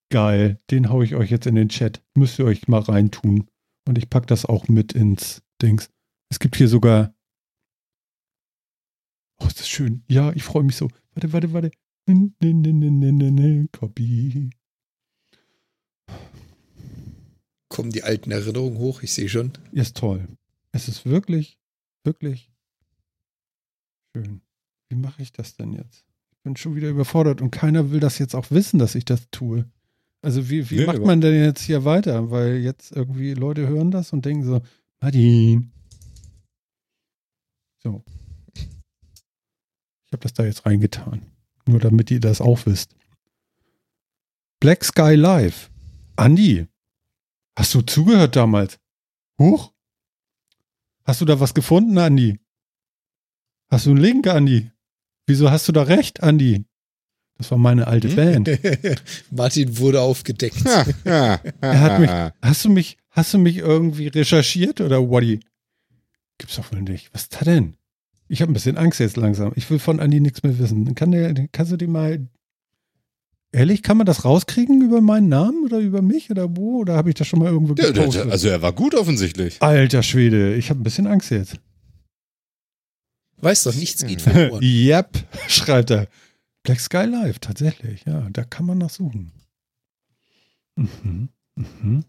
Geil, 0.10 0.60
den 0.70 0.90
hau 0.90 1.02
ich 1.02 1.16
euch 1.16 1.32
jetzt 1.32 1.48
in 1.48 1.56
den 1.56 1.70
Chat. 1.70 2.04
Müsst 2.16 2.38
ihr 2.40 2.46
euch 2.46 2.68
mal 2.68 2.82
reintun. 2.82 3.50
Und 3.88 3.98
ich 3.98 4.10
pack 4.10 4.28
das 4.28 4.46
auch 4.46 4.68
mit 4.68 4.94
ins 4.94 5.42
Dings. 5.62 5.90
Es 6.30 6.40
gibt 6.40 6.58
hier 6.58 6.68
sogar. 6.68 7.16
Oh, 9.40 9.48
ist 9.48 9.60
das 9.60 9.70
schön. 9.70 10.04
Ja, 10.10 10.32
ich 10.34 10.44
freue 10.44 10.64
mich 10.64 10.76
so. 10.76 10.90
Warte, 11.14 11.34
warte, 11.34 11.54
warte. 11.54 11.72
Copy. 13.72 14.50
Kommen 17.70 17.92
die 17.92 18.04
alten 18.04 18.32
Erinnerungen 18.32 18.78
hoch? 18.78 19.02
Ich 19.02 19.14
sehe 19.14 19.30
schon. 19.30 19.54
Ist 19.72 19.98
toll. 19.98 20.28
Es 20.74 20.88
ist 20.88 21.06
wirklich, 21.06 21.58
wirklich 22.04 22.53
schön. 24.16 24.42
Wie 24.90 24.96
mache 24.96 25.22
ich 25.22 25.32
das 25.32 25.56
denn 25.56 25.74
jetzt? 25.74 26.06
Ich 26.32 26.40
bin 26.44 26.56
schon 26.56 26.76
wieder 26.76 26.90
überfordert 26.90 27.42
und 27.42 27.52
keiner 27.52 27.92
will 27.92 28.00
das 28.00 28.20
jetzt 28.20 28.36
auch 28.36 28.52
wissen, 28.52 28.80
dass 28.80 28.96
ich 28.96 29.06
das 29.06 29.30
tue. 29.32 29.66
Also 30.22 30.50
wie, 30.50 30.70
wie 30.70 30.80
nee, 30.80 30.86
macht 30.86 31.02
man 31.04 31.22
denn 31.22 31.44
jetzt 31.44 31.62
hier 31.62 31.84
weiter? 31.84 32.32
Weil 32.32 32.58
jetzt 32.58 32.92
irgendwie 32.92 33.34
Leute 33.34 33.68
hören 33.68 33.92
das 33.92 34.14
und 34.14 34.26
denken 34.26 34.46
so, 34.46 34.62
Martin. 35.02 35.72
So. 37.80 38.04
Ich 38.56 40.14
habe 40.14 40.22
das 40.22 40.34
da 40.34 40.46
jetzt 40.46 40.66
reingetan. 40.66 41.26
Nur 41.66 41.80
damit 41.80 42.12
ihr 42.12 42.20
das 42.20 42.40
auch 42.40 42.66
wisst. 42.66 42.96
Black 44.60 44.84
Sky 44.86 45.16
Live. 45.16 45.70
Andi, 46.16 46.68
hast 47.58 47.74
du 47.74 47.82
zugehört 47.82 48.36
damals? 48.36 48.80
Huch? 49.40 49.74
Hast 51.04 51.20
du 51.20 51.26
da 51.26 51.40
was 51.40 51.54
gefunden, 51.54 51.98
Andi? 51.98 52.40
Hast 53.74 53.88
du 53.88 53.90
einen 53.90 53.98
Link, 53.98 54.28
Andi? 54.28 54.70
Wieso 55.26 55.50
hast 55.50 55.68
du 55.68 55.72
da 55.72 55.82
recht, 55.82 56.22
Andi? 56.22 56.64
Das 57.40 57.50
war 57.50 57.58
meine 57.58 57.88
alte 57.88 58.08
hm? 58.08 58.16
Band. 58.16 58.50
Martin 59.32 59.80
wurde 59.80 60.00
aufgedeckt. 60.00 60.64
er 61.04 61.40
hat 61.62 62.00
mich, 62.00 62.10
hast 62.40 62.66
du 62.66 62.70
mich, 62.70 62.98
hast 63.10 63.34
du 63.34 63.40
mich 63.40 63.58
irgendwie 63.58 64.10
recherchiert 64.10 64.80
oder 64.80 65.02
Waddy? 65.02 65.40
Gibt's 66.38 66.58
doch 66.58 66.72
wohl 66.72 66.84
nicht. 66.84 67.10
Was 67.14 67.24
ist 67.24 67.36
da 67.36 67.46
denn? 67.46 67.76
Ich 68.28 68.44
habe 68.44 68.52
ein 68.52 68.54
bisschen 68.54 68.78
Angst 68.78 69.00
jetzt 69.00 69.18
langsam. 69.18 69.54
Ich 69.56 69.68
will 69.72 69.80
von 69.80 70.00
Andi 70.00 70.20
nichts 70.20 70.44
mehr 70.44 70.60
wissen. 70.60 70.94
Kann 70.94 71.10
der, 71.10 71.34
kannst 71.52 71.72
du 71.72 71.78
dir 71.78 71.88
mal. 71.88 72.28
Ehrlich, 73.52 73.82
kann 73.82 73.98
man 73.98 74.06
das 74.06 74.24
rauskriegen 74.24 74.84
über 74.84 75.02
meinen 75.02 75.30
Namen 75.30 75.66
oder 75.66 75.80
über 75.80 76.04
mich 76.04 76.30
oder 76.30 76.56
wo? 76.56 76.82
Oder 76.82 76.96
habe 76.96 77.10
ich 77.10 77.16
das 77.16 77.26
schon 77.26 77.40
mal 77.40 77.52
irgendwo 77.52 77.74
gepostet? 77.74 78.26
Ja, 78.26 78.32
also 78.32 78.50
er 78.50 78.62
war 78.62 78.74
gut 78.74 78.94
offensichtlich. 78.94 79.64
Alter 79.64 80.04
Schwede, 80.04 80.54
ich 80.54 80.70
habe 80.70 80.80
ein 80.80 80.84
bisschen 80.84 81.08
Angst 81.08 81.32
jetzt. 81.32 81.58
Weißt 83.44 83.66
doch, 83.66 83.76
nichts 83.76 84.06
geht 84.06 84.22
verloren. 84.22 84.62
yep, 84.64 85.10
schreibt 85.48 85.92
er. 85.92 86.08
Black 86.64 86.80
Sky 86.80 87.04
Live, 87.04 87.40
tatsächlich, 87.40 88.06
ja, 88.06 88.28
da 88.32 88.46
kann 88.46 88.66
man 88.66 88.78
noch 88.78 88.90
suchen. 88.90 89.34
Mhm, 90.76 91.30
mhm. 91.56 92.06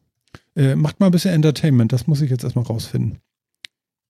Äh, 0.54 0.76
macht 0.76 1.00
mal 1.00 1.06
ein 1.06 1.12
bisschen 1.12 1.34
Entertainment, 1.34 1.92
das 1.92 2.06
muss 2.06 2.20
ich 2.20 2.30
jetzt 2.30 2.44
erstmal 2.44 2.64
rausfinden. 2.64 3.18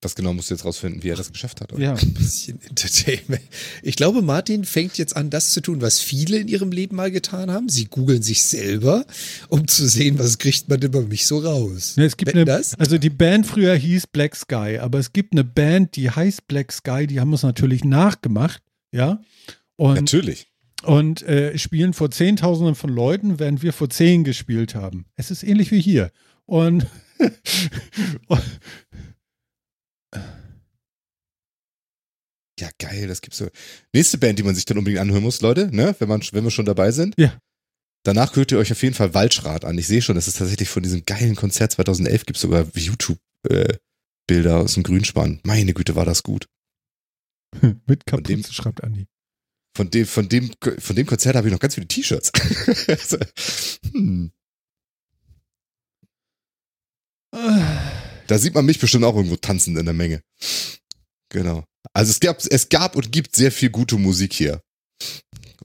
Was 0.04 0.14
genau 0.14 0.34
musst 0.34 0.50
du 0.50 0.54
jetzt 0.54 0.64
rausfinden, 0.64 1.02
wie 1.02 1.08
er 1.08 1.16
das 1.16 1.32
geschafft 1.32 1.60
hat? 1.60 1.72
Oder? 1.72 1.82
Ja, 1.82 1.94
ein 1.94 2.14
bisschen 2.14 2.60
Entertainment. 2.62 3.42
Ich 3.82 3.96
glaube, 3.96 4.22
Martin 4.22 4.64
fängt 4.64 4.98
jetzt 4.98 5.16
an, 5.16 5.30
das 5.30 5.52
zu 5.52 5.60
tun, 5.60 5.80
was 5.80 6.00
viele 6.00 6.38
in 6.38 6.48
ihrem 6.48 6.70
Leben 6.72 6.96
mal 6.96 7.10
getan 7.10 7.50
haben. 7.50 7.68
Sie 7.68 7.86
googeln 7.86 8.22
sich 8.22 8.42
selber, 8.44 9.06
um 9.48 9.66
zu 9.66 9.88
sehen, 9.88 10.18
was 10.18 10.38
kriegt 10.38 10.68
man 10.68 10.80
über 10.82 11.02
mich 11.02 11.26
so 11.26 11.38
raus. 11.38 11.94
Ja, 11.96 12.04
es 12.04 12.16
gibt 12.16 12.34
eine, 12.34 12.44
das? 12.44 12.74
Also 12.78 12.98
die 12.98 13.10
Band 13.10 13.46
früher 13.46 13.74
hieß 13.74 14.08
Black 14.08 14.36
Sky, 14.36 14.78
aber 14.80 14.98
es 14.98 15.12
gibt 15.12 15.32
eine 15.32 15.44
Band, 15.44 15.96
die 15.96 16.10
heißt 16.10 16.46
Black 16.48 16.72
Sky, 16.72 17.06
die 17.06 17.20
haben 17.20 17.32
es 17.32 17.42
natürlich 17.42 17.84
nachgemacht, 17.84 18.62
ja. 18.92 19.20
Und, 19.76 19.94
Natürlich. 19.94 20.48
Und 20.82 21.22
äh, 21.22 21.56
spielen 21.58 21.94
vor 21.94 22.10
Zehntausenden 22.10 22.74
von 22.74 22.90
Leuten, 22.90 23.38
während 23.38 23.62
wir 23.62 23.72
vor 23.72 23.88
zehn 23.88 24.22
gespielt 24.22 24.74
haben. 24.74 25.06
Es 25.16 25.30
ist 25.30 25.42
ähnlich 25.42 25.70
wie 25.70 25.80
hier. 25.80 26.10
Und, 26.46 26.86
Ja, 32.60 32.70
geil, 32.78 33.08
das 33.08 33.20
gibt's 33.20 33.38
so. 33.38 33.48
Nächste 33.92 34.18
Band, 34.18 34.38
die 34.38 34.44
man 34.44 34.54
sich 34.54 34.64
dann 34.64 34.78
unbedingt 34.78 35.00
anhören 35.00 35.22
muss, 35.22 35.40
Leute, 35.40 35.74
ne, 35.74 35.94
wenn 35.98 36.08
man, 36.08 36.22
wenn 36.32 36.44
wir 36.44 36.50
schon 36.50 36.66
dabei 36.66 36.92
sind. 36.92 37.14
Ja. 37.18 37.36
Danach 38.04 38.36
hört 38.36 38.52
ihr 38.52 38.58
euch 38.58 38.70
auf 38.70 38.82
jeden 38.82 38.94
Fall 38.94 39.14
Waldschrat 39.14 39.64
an. 39.64 39.78
Ich 39.78 39.86
sehe 39.86 40.02
schon, 40.02 40.14
das 40.14 40.28
ist 40.28 40.38
tatsächlich 40.38 40.68
von 40.68 40.82
diesem 40.82 41.04
geilen 41.04 41.36
Konzert 41.36 41.72
2011 41.72 42.26
gibt 42.26 42.36
es 42.36 42.42
sogar 42.42 42.66
YouTube-Bilder 42.74 43.70
äh, 44.28 44.62
aus 44.62 44.74
dem 44.74 44.82
Grünspan. 44.82 45.40
Meine 45.42 45.72
Güte, 45.72 45.96
war 45.96 46.04
das 46.04 46.22
gut. 46.22 46.46
Mit 47.86 48.06
Kapuze, 48.06 48.52
schreibt 48.52 48.84
Andi. 48.84 49.06
Von 49.76 49.90
dem, 49.90 50.06
von 50.06 50.28
dem, 50.28 50.52
von 50.78 50.96
dem 50.96 51.06
Konzert 51.06 51.34
habe 51.34 51.48
ich 51.48 51.52
noch 51.52 51.60
ganz 51.60 51.74
viele 51.74 51.88
T-Shirts. 51.88 52.30
hm. 53.92 54.30
Da 58.26 58.38
sieht 58.38 58.54
man 58.54 58.66
mich 58.66 58.78
bestimmt 58.78 59.04
auch 59.04 59.16
irgendwo 59.16 59.36
tanzen 59.36 59.76
in 59.76 59.84
der 59.84 59.94
Menge. 59.94 60.22
Genau. 61.28 61.64
Also 61.92 62.10
es 62.10 62.20
gab, 62.20 62.38
es 62.44 62.68
gab 62.68 62.96
und 62.96 63.12
gibt 63.12 63.36
sehr 63.36 63.52
viel 63.52 63.70
gute 63.70 63.96
Musik 63.96 64.32
hier. 64.32 64.60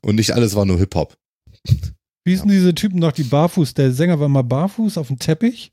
Und 0.02 0.16
nicht 0.16 0.32
alles 0.32 0.56
war 0.56 0.66
nur 0.66 0.78
Hip-Hop. 0.78 1.18
Wie 2.24 2.32
hießen 2.32 2.50
diese 2.50 2.76
Typen 2.76 3.00
noch, 3.00 3.12
die 3.12 3.24
barfuß? 3.24 3.74
Der 3.74 3.92
Sänger 3.92 4.20
war 4.20 4.30
mal 4.30 4.44
barfuß 4.44 4.98
auf 4.98 5.08
dem 5.08 5.20
Teppich. 5.20 5.72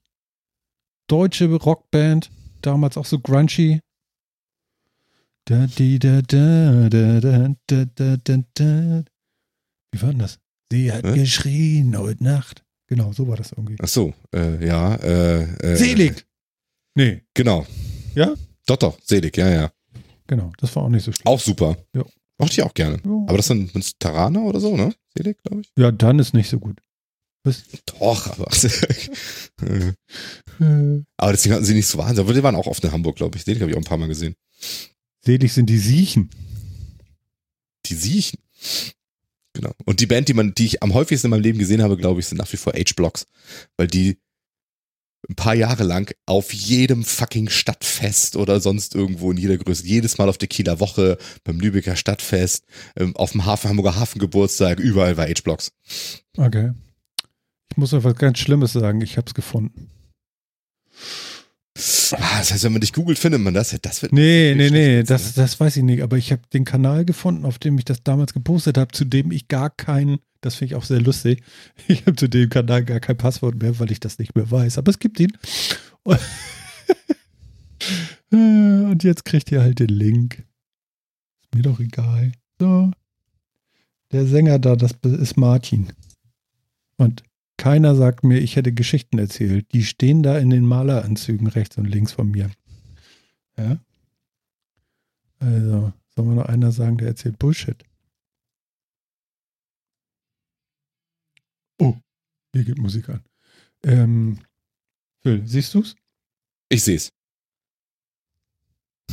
Deutsche 1.09 1.47
Rockband. 1.53 2.31
Damals 2.63 2.97
auch 2.97 3.07
so 3.07 3.19
grungy. 3.19 3.81
Da, 5.45 5.67
di, 5.67 5.99
da, 5.99 6.23
da, 6.23 6.89
da, 6.89 7.21
da, 7.21 7.55
da, 7.67 7.85
da, 7.95 8.17
da, 8.17 8.39
da. 8.55 9.05
Wie 9.93 10.03
war 10.03 10.11
denn 10.11 10.19
das? 10.19 10.39
Sie 10.73 10.91
hat 10.91 11.05
Hä? 11.05 11.15
geschrien 11.15 11.97
heute 11.97 12.25
Nacht. 12.25 12.65
Genau, 12.89 13.13
so 13.13 13.29
war 13.29 13.37
das 13.37 13.53
irgendwie. 13.53 13.77
Ach 13.81 13.89
so, 13.89 14.13
äh, 14.35 14.65
ja. 14.67 14.97
Äh, 14.97 15.43
äh, 15.43 15.77
Selig! 15.77 16.27
Nee. 16.97 17.23
Genau. 17.35 17.67
Ja? 18.15 18.35
Doch, 18.67 18.79
doch, 18.79 18.99
Selig, 19.05 19.37
ja, 19.37 19.49
ja. 19.51 19.71
Genau, 20.27 20.51
das 20.59 20.75
war 20.75 20.83
auch 20.83 20.89
nicht 20.89 21.05
so 21.05 21.13
schlimm. 21.13 21.27
Auch 21.27 21.39
super. 21.39 21.77
Ja. 21.95 22.05
Mochte 22.39 22.55
ich 22.55 22.63
auch 22.63 22.75
gerne. 22.75 22.97
Ja. 23.05 23.11
Aber 23.29 23.37
das 23.37 23.47
sind 23.47 24.01
Tarana 24.01 24.41
oder 24.41 24.61
so, 24.61 24.77
ne? 24.77 24.95
Selig, 25.17 25.39
glaube 25.43 25.61
ich. 25.61 25.71
Ja, 25.79 25.93
dann 25.93 26.19
ist 26.19 26.35
nicht 26.35 26.49
so 26.49 26.59
gut. 26.59 26.81
Was? 27.45 27.65
Doch, 27.85 28.27
aber. 28.27 28.49
aber 31.17 31.33
deswegen 31.33 31.55
hatten 31.55 31.65
sie 31.65 31.75
nicht 31.75 31.87
so 31.87 31.99
wahnsinnig. 31.99 32.27
Aber 32.27 32.35
die 32.35 32.43
waren 32.43 32.57
auch 32.57 32.67
oft 32.67 32.83
in 32.83 32.93
Hamburg, 32.93 33.17
glaube 33.17 33.37
ich. 33.37 33.45
Selig 33.45 33.61
habe 33.61 33.71
ich 33.71 33.77
auch 33.77 33.83
ein 33.83 33.87
paar 33.87 33.99
Mal 33.99 34.09
gesehen. 34.09 34.35
Selig 35.23 35.53
sind 35.53 35.67
die 35.67 35.79
Siechen. 35.79 36.31
Die 37.85 37.95
Siechen. 37.95 38.41
Genau. 39.53 39.73
Und 39.85 40.01
die 40.01 40.07
Band, 40.07 40.29
die 40.29 40.35
man, 40.35 40.55
die 40.55 40.67
ich 40.67 40.83
am 40.83 40.95
häufigsten 40.95 41.27
in 41.27 41.31
meinem 41.31 41.43
Leben 41.43 41.59
gesehen 41.59 41.83
habe, 41.83 41.97
glaube 41.97 42.21
ich, 42.21 42.27
sind 42.27 42.39
nach 42.39 42.53
wie 42.53 42.57
vor 42.57 42.73
H-Blocks. 42.73 43.27
Weil 43.77 43.87
die 43.87 44.19
ein 45.29 45.35
paar 45.35 45.55
Jahre 45.55 45.85
lang 45.85 46.15
auf 46.27 46.53
jedem 46.53 47.05
fucking 47.05 47.49
Stadtfest 47.49 48.37
oder 48.37 48.61
sonst 48.61 48.95
irgendwo 48.95 49.33
in 49.33 49.39
jeder 49.39 49.59
Größe, 49.59 49.87
jedes 49.87 50.19
Mal 50.19 50.29
auf 50.29 50.39
der 50.39 50.49
Kieler 50.49 50.81
Woche, 50.81 51.19
beim 51.45 51.59
Lübecker 51.59 51.97
Stadtfest, 51.97 52.65
ähm, 52.97 53.17
auf 53.17 53.33
dem 53.33 53.45
Hafen, 53.45 53.71
Hamburger 53.71 53.97
Hafengeburtstag, 53.97 54.79
überall 54.79 55.17
war 55.17 55.27
H-Blocks. 55.27 55.73
Okay. 56.37 56.73
Ich 57.71 57.77
muss 57.77 57.93
noch 57.93 58.05
was 58.05 58.15
ganz 58.15 58.39
Schlimmes 58.39 58.73
sagen, 58.73 59.01
ich 59.01 59.17
habe 59.17 59.27
es 59.27 59.35
gefunden. 59.35 59.91
Ah, 62.13 62.39
das 62.39 62.53
heißt, 62.53 62.65
wenn 62.65 62.73
man 62.73 62.81
dich 62.81 62.93
googelt, 62.93 63.19
findet 63.19 63.43
man 63.43 63.53
das. 63.53 63.77
Das 63.83 64.01
wird 64.01 64.13
nee, 64.13 64.55
nee, 64.57 64.71
nee, 64.71 65.03
das, 65.03 65.35
das 65.35 65.61
weiß 65.61 65.77
ich 65.77 65.83
nicht. 65.83 66.03
Aber 66.03 66.17
ich 66.17 66.33
habe 66.33 66.43
den 66.53 66.65
Kanal 66.65 67.05
gefunden, 67.05 67.45
auf 67.45 67.59
dem 67.59 67.77
ich 67.77 67.85
das 67.85 68.03
damals 68.03 68.33
gepostet 68.33 68.79
habe, 68.79 68.93
zu 68.93 69.05
dem 69.05 69.31
ich 69.31 69.49
gar 69.49 69.69
kein, 69.69 70.19
das 70.41 70.57
finde 70.57 70.73
ich 70.73 70.77
auch 70.77 70.85
sehr 70.85 71.01
lustig, 71.01 71.43
ich 71.89 72.07
habe 72.07 72.17
zu 72.17 72.29
dem 72.29 72.49
Kanal 72.49 72.85
gar 72.85 73.01
kein 73.01 73.17
Passwort 73.17 73.57
mehr, 73.61 73.79
weil 73.79 73.91
ich 73.91 74.01
das 74.01 74.19
nicht 74.19 74.35
mehr 74.35 74.51
weiß. 74.51 74.79
Aber 74.79 74.91
es 74.91 74.99
gibt 74.99 75.21
ihn. 75.21 75.37
Und 78.31 79.03
jetzt 79.03 79.25
kriegt 79.25 79.53
ihr 79.53 79.61
halt 79.61 79.79
den 79.79 79.89
Link. 79.89 80.45
Ist 81.43 81.55
mir 81.55 81.63
doch 81.63 81.81
egal. 81.81 82.33
So. 82.59 82.91
Der 84.13 84.27
Sänger 84.27 84.59
da, 84.59 84.77
das 84.77 84.93
ist 85.03 85.37
Martin. 85.37 85.93
Und 86.97 87.23
keiner 87.57 87.95
sagt 87.95 88.25
mir, 88.25 88.39
ich 88.39 88.57
hätte 88.57 88.73
Geschichten 88.73 89.19
erzählt. 89.19 89.73
Die 89.73 89.85
stehen 89.85 90.23
da 90.23 90.39
in 90.39 90.51
den 90.51 90.65
Maleranzügen 90.65 91.47
rechts 91.47 91.77
und 91.79 91.87
links 91.87 92.13
von 92.13 92.31
mir. 92.31 92.51
Ja. 93.57 93.79
Also, 95.39 95.93
soll 96.15 96.25
mir 96.25 96.35
noch 96.35 96.47
einer 96.47 96.73
sagen, 96.73 96.99
der 96.99 97.09
erzählt 97.09 97.39
Bullshit? 97.39 97.85
Oh, 101.79 101.95
hier 102.53 102.65
geht 102.65 102.79
Musik 102.79 103.09
an. 103.09 103.25
Ähm, 103.85 104.39
Phil, 105.23 105.47
siehst 105.47 105.75
du's? 105.75 105.95
Ich 106.69 106.83
seh's. 106.83 107.13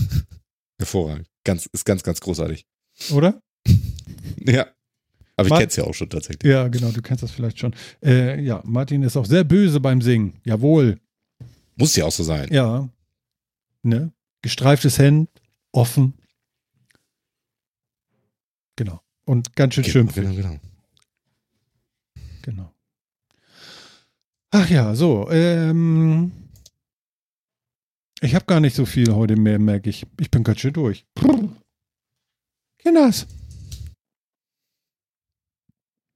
Hervorragend. 0.80 1.28
Ganz, 1.44 1.66
ist 1.68 1.86
ganz, 1.86 2.04
ganz 2.04 2.20
großartig. 2.20 2.66
Oder? 3.12 3.42
ja. 4.38 4.68
Aber 5.36 5.48
ich 5.48 5.54
kenne 5.54 5.68
es 5.68 5.76
ja 5.76 5.84
auch 5.84 5.94
schon 5.94 6.10
tatsächlich. 6.10 6.50
Ja, 6.50 6.68
genau, 6.68 6.92
du 6.92 7.02
kennst 7.02 7.24
das 7.24 7.32
vielleicht 7.32 7.58
schon. 7.60 7.76
Äh, 8.04 8.40
ja, 8.42 8.62
Martin 8.66 9.02
ist 9.02 9.18
auch 9.18 9.26
sehr 9.26 9.44
böse 9.44 9.80
beim 9.80 10.02
Singen. 10.02 10.40
Jawohl. 10.44 11.00
Muss 11.76 11.96
ja 11.96 12.06
auch 12.06 12.12
so 12.12 12.24
sein. 12.24 12.50
Ja. 12.52 12.88
Ne? 13.82 14.14
Gestreiftes 14.42 15.00
Hemd, 15.00 15.30
offen. 15.72 16.14
Genau. 18.76 19.02
Und 19.26 19.56
ganz 19.56 19.76
schön 19.76 19.84
genau, 19.84 20.12
Genau, 20.14 20.36
genau. 20.36 20.60
Genau. 22.44 22.72
Ach 24.52 24.70
ja, 24.70 24.94
so. 24.94 25.30
Ähm, 25.32 26.32
ich 28.22 28.36
habe 28.36 28.46
gar 28.46 28.60
nicht 28.60 28.76
so 28.76 28.86
viel 28.86 29.14
heute 29.14 29.36
mehr, 29.36 29.58
merke 29.58 29.90
ich. 29.90 30.06
Ich 30.20 30.30
bin 30.30 30.44
ganz 30.44 30.60
schön 30.60 30.74
durch. 30.74 31.06
Kinders. 32.78 33.26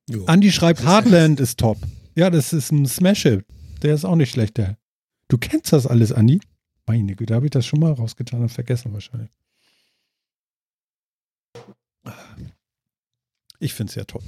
Jo. 0.09 0.25
Andi 0.25 0.51
schreibt, 0.51 0.83
Heartland 0.85 1.39
ist 1.39 1.59
top. 1.59 1.77
Ja, 2.15 2.29
das 2.29 2.53
ist 2.53 2.71
ein 2.71 2.85
Smash-Hit. 2.85 3.45
Der 3.81 3.95
ist 3.95 4.05
auch 4.05 4.15
nicht 4.15 4.31
schlecht, 4.31 4.57
der. 4.57 4.77
Du 5.29 5.37
kennst 5.37 5.73
das 5.73 5.87
alles, 5.87 6.11
Andi? 6.11 6.39
Meine 6.85 7.15
Güte, 7.15 7.35
habe 7.35 7.47
ich 7.47 7.51
das 7.51 7.65
schon 7.65 7.79
mal 7.79 7.91
rausgetan 7.91 8.41
und 8.41 8.49
vergessen 8.49 8.93
wahrscheinlich. 8.93 9.31
Ich 13.59 13.73
finde 13.73 13.89
es 13.91 13.95
ja 13.95 14.03
toll. 14.05 14.23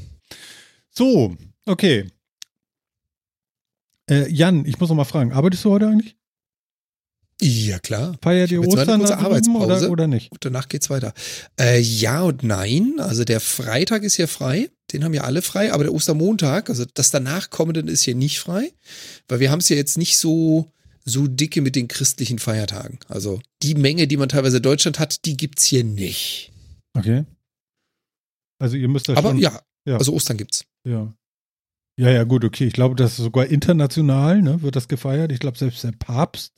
So, 0.89 1.37
okay. 1.69 2.07
Äh, 4.09 4.29
Jan, 4.29 4.65
ich 4.65 4.79
muss 4.79 4.89
noch 4.89 4.95
mal 4.95 5.05
fragen, 5.05 5.31
arbeitest 5.31 5.65
du 5.65 5.71
heute 5.71 5.87
eigentlich? 5.87 6.15
Ja, 7.41 7.79
klar. 7.79 8.17
Feiert 8.21 8.51
ihr 8.51 8.61
Ostern 8.61 9.01
eine 9.01 9.17
Arbeitspause 9.17 9.85
oder, 9.85 9.91
oder 9.91 10.07
nicht? 10.07 10.31
Und 10.31 10.43
danach 10.43 10.67
geht's 10.67 10.89
weiter. 10.89 11.13
Äh, 11.57 11.79
ja 11.79 12.21
und 12.23 12.43
nein. 12.43 12.95
Also 12.97 13.23
der 13.23 13.39
Freitag 13.39 14.03
ist 14.03 14.15
hier 14.15 14.27
frei. 14.27 14.69
Den 14.91 15.05
haben 15.05 15.13
ja 15.13 15.23
alle 15.23 15.41
frei. 15.41 15.71
Aber 15.71 15.83
der 15.85 15.93
Ostermontag, 15.93 16.69
also 16.69 16.83
das 16.93 17.11
danach 17.11 17.49
kommende 17.49 17.79
ist 17.89 18.03
hier 18.03 18.15
nicht 18.15 18.39
frei. 18.39 18.73
Weil 19.29 19.39
wir 19.39 19.51
haben 19.51 19.59
es 19.59 19.69
ja 19.69 19.77
jetzt 19.77 19.97
nicht 19.97 20.17
so, 20.17 20.73
so 21.05 21.27
dicke 21.27 21.61
mit 21.61 21.77
den 21.77 21.87
christlichen 21.87 22.39
Feiertagen. 22.39 22.99
Also 23.07 23.39
die 23.63 23.75
Menge, 23.75 24.07
die 24.07 24.17
man 24.17 24.27
teilweise 24.27 24.57
in 24.57 24.63
Deutschland 24.63 24.99
hat, 24.99 25.23
die 25.23 25.37
gibt's 25.37 25.63
hier 25.63 25.85
nicht. 25.85 26.51
Okay. 26.93 27.23
Also 28.59 28.75
ihr 28.75 28.89
müsst 28.89 29.07
da 29.07 29.15
Aber 29.15 29.29
schon, 29.29 29.39
ja, 29.39 29.61
ja, 29.85 29.97
also 29.97 30.13
Ostern 30.13 30.35
gibt's. 30.35 30.65
Ja. 30.83 31.13
Ja, 31.99 32.09
ja, 32.09 32.23
gut, 32.23 32.45
okay. 32.45 32.65
Ich 32.65 32.73
glaube, 32.73 32.95
das 32.95 33.11
ist 33.11 33.25
sogar 33.25 33.47
international, 33.47 34.41
ne, 34.41 34.61
wird 34.61 34.77
das 34.77 34.87
gefeiert. 34.87 35.33
Ich 35.33 35.39
glaube, 35.39 35.57
selbst 35.57 35.83
der 35.83 35.91
Papst 35.91 36.53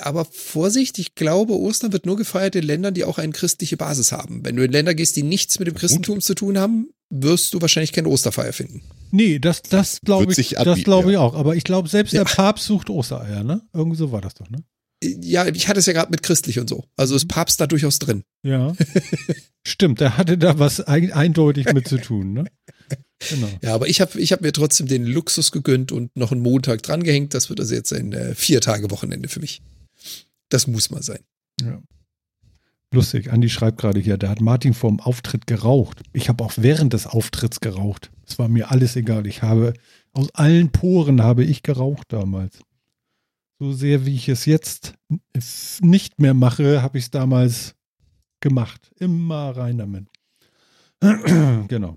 aber 0.00 0.24
Vorsicht, 0.24 0.98
ich 0.98 1.14
glaube, 1.14 1.58
Ostern 1.58 1.92
wird 1.92 2.06
nur 2.06 2.16
gefeiert 2.16 2.54
in 2.54 2.64
Ländern, 2.64 2.94
die 2.94 3.04
auch 3.04 3.18
eine 3.18 3.32
christliche 3.32 3.76
Basis 3.76 4.12
haben. 4.12 4.44
Wenn 4.44 4.56
du 4.56 4.64
in 4.64 4.70
Länder 4.70 4.94
gehst, 4.94 5.16
die 5.16 5.22
nichts 5.22 5.58
mit 5.58 5.66
dem 5.66 5.74
Christentum 5.74 6.20
zu 6.20 6.34
tun 6.34 6.58
haben, 6.58 6.90
wirst 7.10 7.54
du 7.54 7.60
wahrscheinlich 7.60 7.92
keine 7.92 8.08
Osterfeier 8.08 8.52
finden. 8.52 8.82
Nee, 9.10 9.38
das, 9.38 9.62
das 9.62 10.00
glaube 10.02 10.32
ich, 10.36 10.50
das 10.50 10.84
glaube 10.84 11.12
ich 11.12 11.16
auch. 11.16 11.34
Aber 11.34 11.56
ich 11.56 11.64
glaube, 11.64 11.88
selbst 11.88 12.12
ja. 12.12 12.24
der 12.24 12.30
Papst 12.30 12.66
sucht 12.66 12.90
Ostereier, 12.90 13.42
ne? 13.42 13.62
Irgendwie 13.72 13.96
so 13.96 14.12
war 14.12 14.20
das 14.20 14.34
doch, 14.34 14.48
ne? 14.50 14.58
Ja, 15.02 15.46
ich 15.46 15.68
hatte 15.68 15.80
es 15.80 15.86
ja 15.86 15.92
gerade 15.92 16.10
mit 16.10 16.22
christlich 16.22 16.58
und 16.58 16.68
so. 16.68 16.84
Also 16.96 17.16
ist 17.16 17.28
Papst 17.28 17.60
da 17.60 17.66
durchaus 17.66 17.98
drin. 17.98 18.22
Ja. 18.42 18.74
Stimmt, 19.66 20.00
der 20.00 20.16
hatte 20.16 20.38
da 20.38 20.58
was 20.58 20.80
eindeutig 20.80 21.72
mit 21.72 21.88
zu 21.88 21.98
tun, 21.98 22.32
ne? 22.32 22.44
Genau. 23.30 23.48
Ja, 23.62 23.74
aber 23.74 23.88
ich 23.88 24.00
habe 24.00 24.20
ich 24.20 24.32
hab 24.32 24.40
mir 24.40 24.52
trotzdem 24.52 24.86
den 24.86 25.04
Luxus 25.04 25.52
gegönnt 25.52 25.92
und 25.92 26.16
noch 26.16 26.32
einen 26.32 26.42
Montag 26.42 26.82
drangehängt. 26.82 27.34
Das 27.34 27.48
wird 27.48 27.60
also 27.60 27.74
jetzt 27.74 27.92
ein 27.92 28.12
äh, 28.12 28.34
Vier-Tage-Wochenende 28.34 29.28
für 29.28 29.40
mich. 29.40 29.62
Das 30.48 30.66
muss 30.66 30.90
mal 30.90 31.02
sein. 31.02 31.20
Ja. 31.60 31.82
Lustig, 32.92 33.32
Andi 33.32 33.48
schreibt 33.48 33.78
gerade 33.78 33.98
hier, 33.98 34.16
da 34.16 34.28
hat 34.28 34.40
Martin 34.40 34.72
vor 34.72 34.90
dem 34.90 35.00
Auftritt 35.00 35.48
geraucht. 35.48 36.02
Ich 36.12 36.28
habe 36.28 36.44
auch 36.44 36.52
während 36.56 36.92
des 36.92 37.08
Auftritts 37.08 37.58
geraucht. 37.58 38.10
Es 38.26 38.38
war 38.38 38.48
mir 38.48 38.70
alles 38.70 38.94
egal. 38.94 39.26
Ich 39.26 39.42
habe, 39.42 39.74
aus 40.12 40.32
allen 40.32 40.70
Poren 40.70 41.20
habe 41.20 41.42
ich 41.42 41.64
geraucht 41.64 42.12
damals. 42.12 42.60
So 43.58 43.72
sehr, 43.72 44.06
wie 44.06 44.14
ich 44.14 44.28
es 44.28 44.44
jetzt 44.44 44.94
nicht 45.80 46.20
mehr 46.20 46.34
mache, 46.34 46.82
habe 46.82 46.98
ich 46.98 47.04
es 47.04 47.10
damals 47.10 47.74
gemacht. 48.40 48.92
Immer 49.00 49.56
rein 49.56 49.78
damit. 49.78 50.06
genau. 51.68 51.96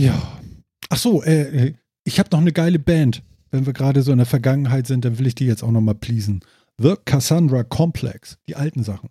Ja. 0.00 0.40
Ach 0.88 0.96
so, 0.96 1.22
äh, 1.22 1.66
äh 1.66 1.74
ich 2.04 2.18
habe 2.18 2.30
noch 2.32 2.40
eine 2.40 2.52
geile 2.52 2.78
Band. 2.78 3.22
Wenn 3.50 3.66
wir 3.66 3.74
gerade 3.74 4.02
so 4.02 4.12
in 4.12 4.18
der 4.18 4.26
Vergangenheit 4.26 4.86
sind, 4.86 5.04
dann 5.04 5.18
will 5.18 5.26
ich 5.26 5.34
die 5.34 5.44
jetzt 5.44 5.62
auch 5.62 5.70
noch 5.70 5.82
mal 5.82 5.94
pleasen. 5.94 6.40
The 6.78 6.94
Cassandra 7.04 7.64
Complex, 7.64 8.38
die 8.48 8.56
alten 8.56 8.82
Sachen. 8.82 9.10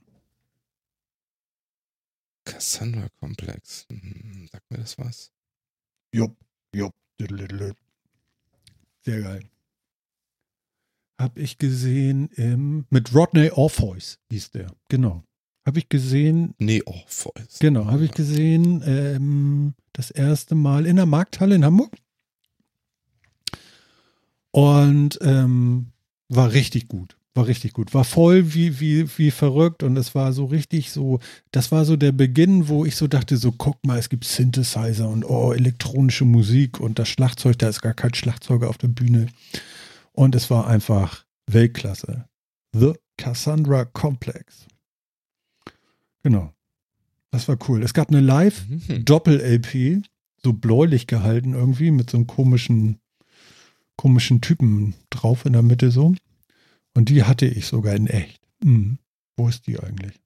Cassandra 2.43 3.07
Complex. 3.19 3.85
Hm, 3.91 4.49
sag 4.51 4.63
mir 4.71 4.77
das 4.77 4.97
was? 4.97 5.31
Jupp, 6.11 6.35
jupp. 6.73 6.95
Sehr 9.01 9.21
geil. 9.21 9.43
Hab 11.19 11.37
ich 11.37 11.59
gesehen 11.59 12.29
im, 12.29 12.87
mit 12.89 13.13
Rodney 13.13 13.51
Orpheus 13.51 14.17
hieß 14.31 14.51
der. 14.51 14.73
Genau. 14.87 15.23
Habe 15.69 15.77
ich 15.77 15.87
gesehen. 15.87 16.55
Nee, 16.57 16.81
Orpheus. 16.83 17.59
Genau, 17.59 17.85
habe 17.85 18.03
ich 18.03 18.09
gesehen. 18.09 18.81
Ähm, 18.87 19.75
das 19.93 20.09
erste 20.09 20.55
Mal 20.55 20.87
in 20.87 20.95
der 20.95 21.05
Markthalle 21.05 21.53
in 21.53 21.63
Hamburg. 21.63 21.95
Und 24.49 25.19
ähm, 25.21 25.91
war 26.27 26.53
richtig 26.53 26.87
gut. 26.87 27.17
War 27.35 27.45
richtig 27.45 27.73
gut. 27.73 27.93
War 27.93 28.03
voll 28.03 28.55
wie, 28.55 28.79
wie, 28.79 29.07
wie 29.19 29.29
verrückt 29.29 29.83
und 29.83 29.95
es 29.95 30.15
war 30.15 30.33
so 30.33 30.45
richtig 30.45 30.89
so, 30.89 31.19
das 31.51 31.71
war 31.71 31.85
so 31.85 31.97
der 31.97 32.13
Beginn, 32.13 32.67
wo 32.67 32.83
ich 32.83 32.95
so 32.95 33.05
dachte, 33.05 33.37
so 33.37 33.51
guck 33.51 33.85
mal, 33.85 33.99
es 33.99 34.09
gibt 34.09 34.25
Synthesizer 34.25 35.07
und 35.07 35.23
oh, 35.23 35.53
elektronische 35.53 36.25
Musik 36.25 36.79
und 36.79 36.97
das 36.97 37.09
Schlagzeug, 37.09 37.59
da 37.59 37.69
ist 37.69 37.83
gar 37.83 37.93
kein 37.93 38.15
Schlagzeuger 38.15 38.69
auf 38.69 38.79
der 38.79 38.87
Bühne. 38.87 39.27
Und 40.13 40.33
es 40.33 40.49
war 40.49 40.65
einfach 40.65 41.25
Weltklasse. 41.45 42.25
The 42.73 42.93
Cassandra 43.17 43.85
Complex. 43.85 44.65
Genau. 46.23 46.53
Das 47.31 47.47
war 47.47 47.57
cool. 47.67 47.83
Es 47.83 47.93
gab 47.93 48.09
eine 48.09 48.21
Live-Doppel-LP, 48.21 49.73
mhm. 49.73 50.03
so 50.43 50.53
bläulich 50.53 51.07
gehalten 51.07 51.53
irgendwie, 51.53 51.91
mit 51.91 52.09
so 52.09 52.17
einem 52.17 52.27
komischen, 52.27 52.99
komischen 53.95 54.41
Typen 54.41 54.95
drauf 55.09 55.45
in 55.45 55.53
der 55.53 55.61
Mitte 55.61 55.91
so. 55.91 56.15
Und 56.95 57.09
die 57.09 57.23
hatte 57.23 57.45
ich 57.45 57.67
sogar 57.67 57.95
in 57.95 58.07
echt. 58.07 58.41
Hm. 58.63 58.97
Wo 59.37 59.47
ist 59.47 59.67
die 59.67 59.79
eigentlich? 59.79 60.19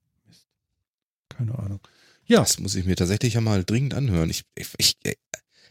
Keine 1.28 1.58
Ahnung. 1.58 1.80
Ja. 2.26 2.40
Das 2.40 2.58
muss 2.58 2.74
ich 2.74 2.86
mir 2.86 2.96
tatsächlich 2.96 3.34
ja 3.34 3.40
mal 3.40 3.64
dringend 3.64 3.94
anhören. 3.94 4.30
Ich, 4.30 4.44
ich, 4.54 4.68
ich 4.78 4.96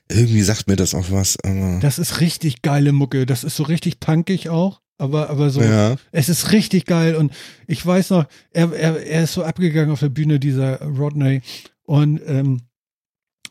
irgendwie 0.09 0.43
sagt 0.43 0.67
mir 0.67 0.75
das 0.75 0.93
auch 0.93 1.09
was. 1.11 1.37
Das 1.79 1.99
ist 1.99 2.19
richtig 2.21 2.61
geile 2.61 2.91
Mucke. 2.91 3.25
Das 3.25 3.43
ist 3.43 3.55
so 3.55 3.63
richtig 3.63 3.99
punkig 3.99 4.49
auch. 4.49 4.81
Aber, 5.03 5.29
aber 5.29 5.49
so, 5.49 5.61
ja. 5.61 5.97
es 6.13 6.29
ist 6.29 6.53
richtig 6.53 6.85
geil. 6.85 7.15
Und 7.15 7.33
ich 7.67 7.85
weiß 7.85 8.11
noch, 8.11 8.25
er, 8.51 8.71
er, 8.71 9.05
er 9.05 9.23
ist 9.23 9.33
so 9.33 9.43
abgegangen 9.43 9.91
auf 9.91 9.99
der 9.99 10.07
Bühne, 10.07 10.39
dieser 10.39 10.81
Rodney. 10.81 11.41
Und 11.83 12.21
ähm, 12.25 12.61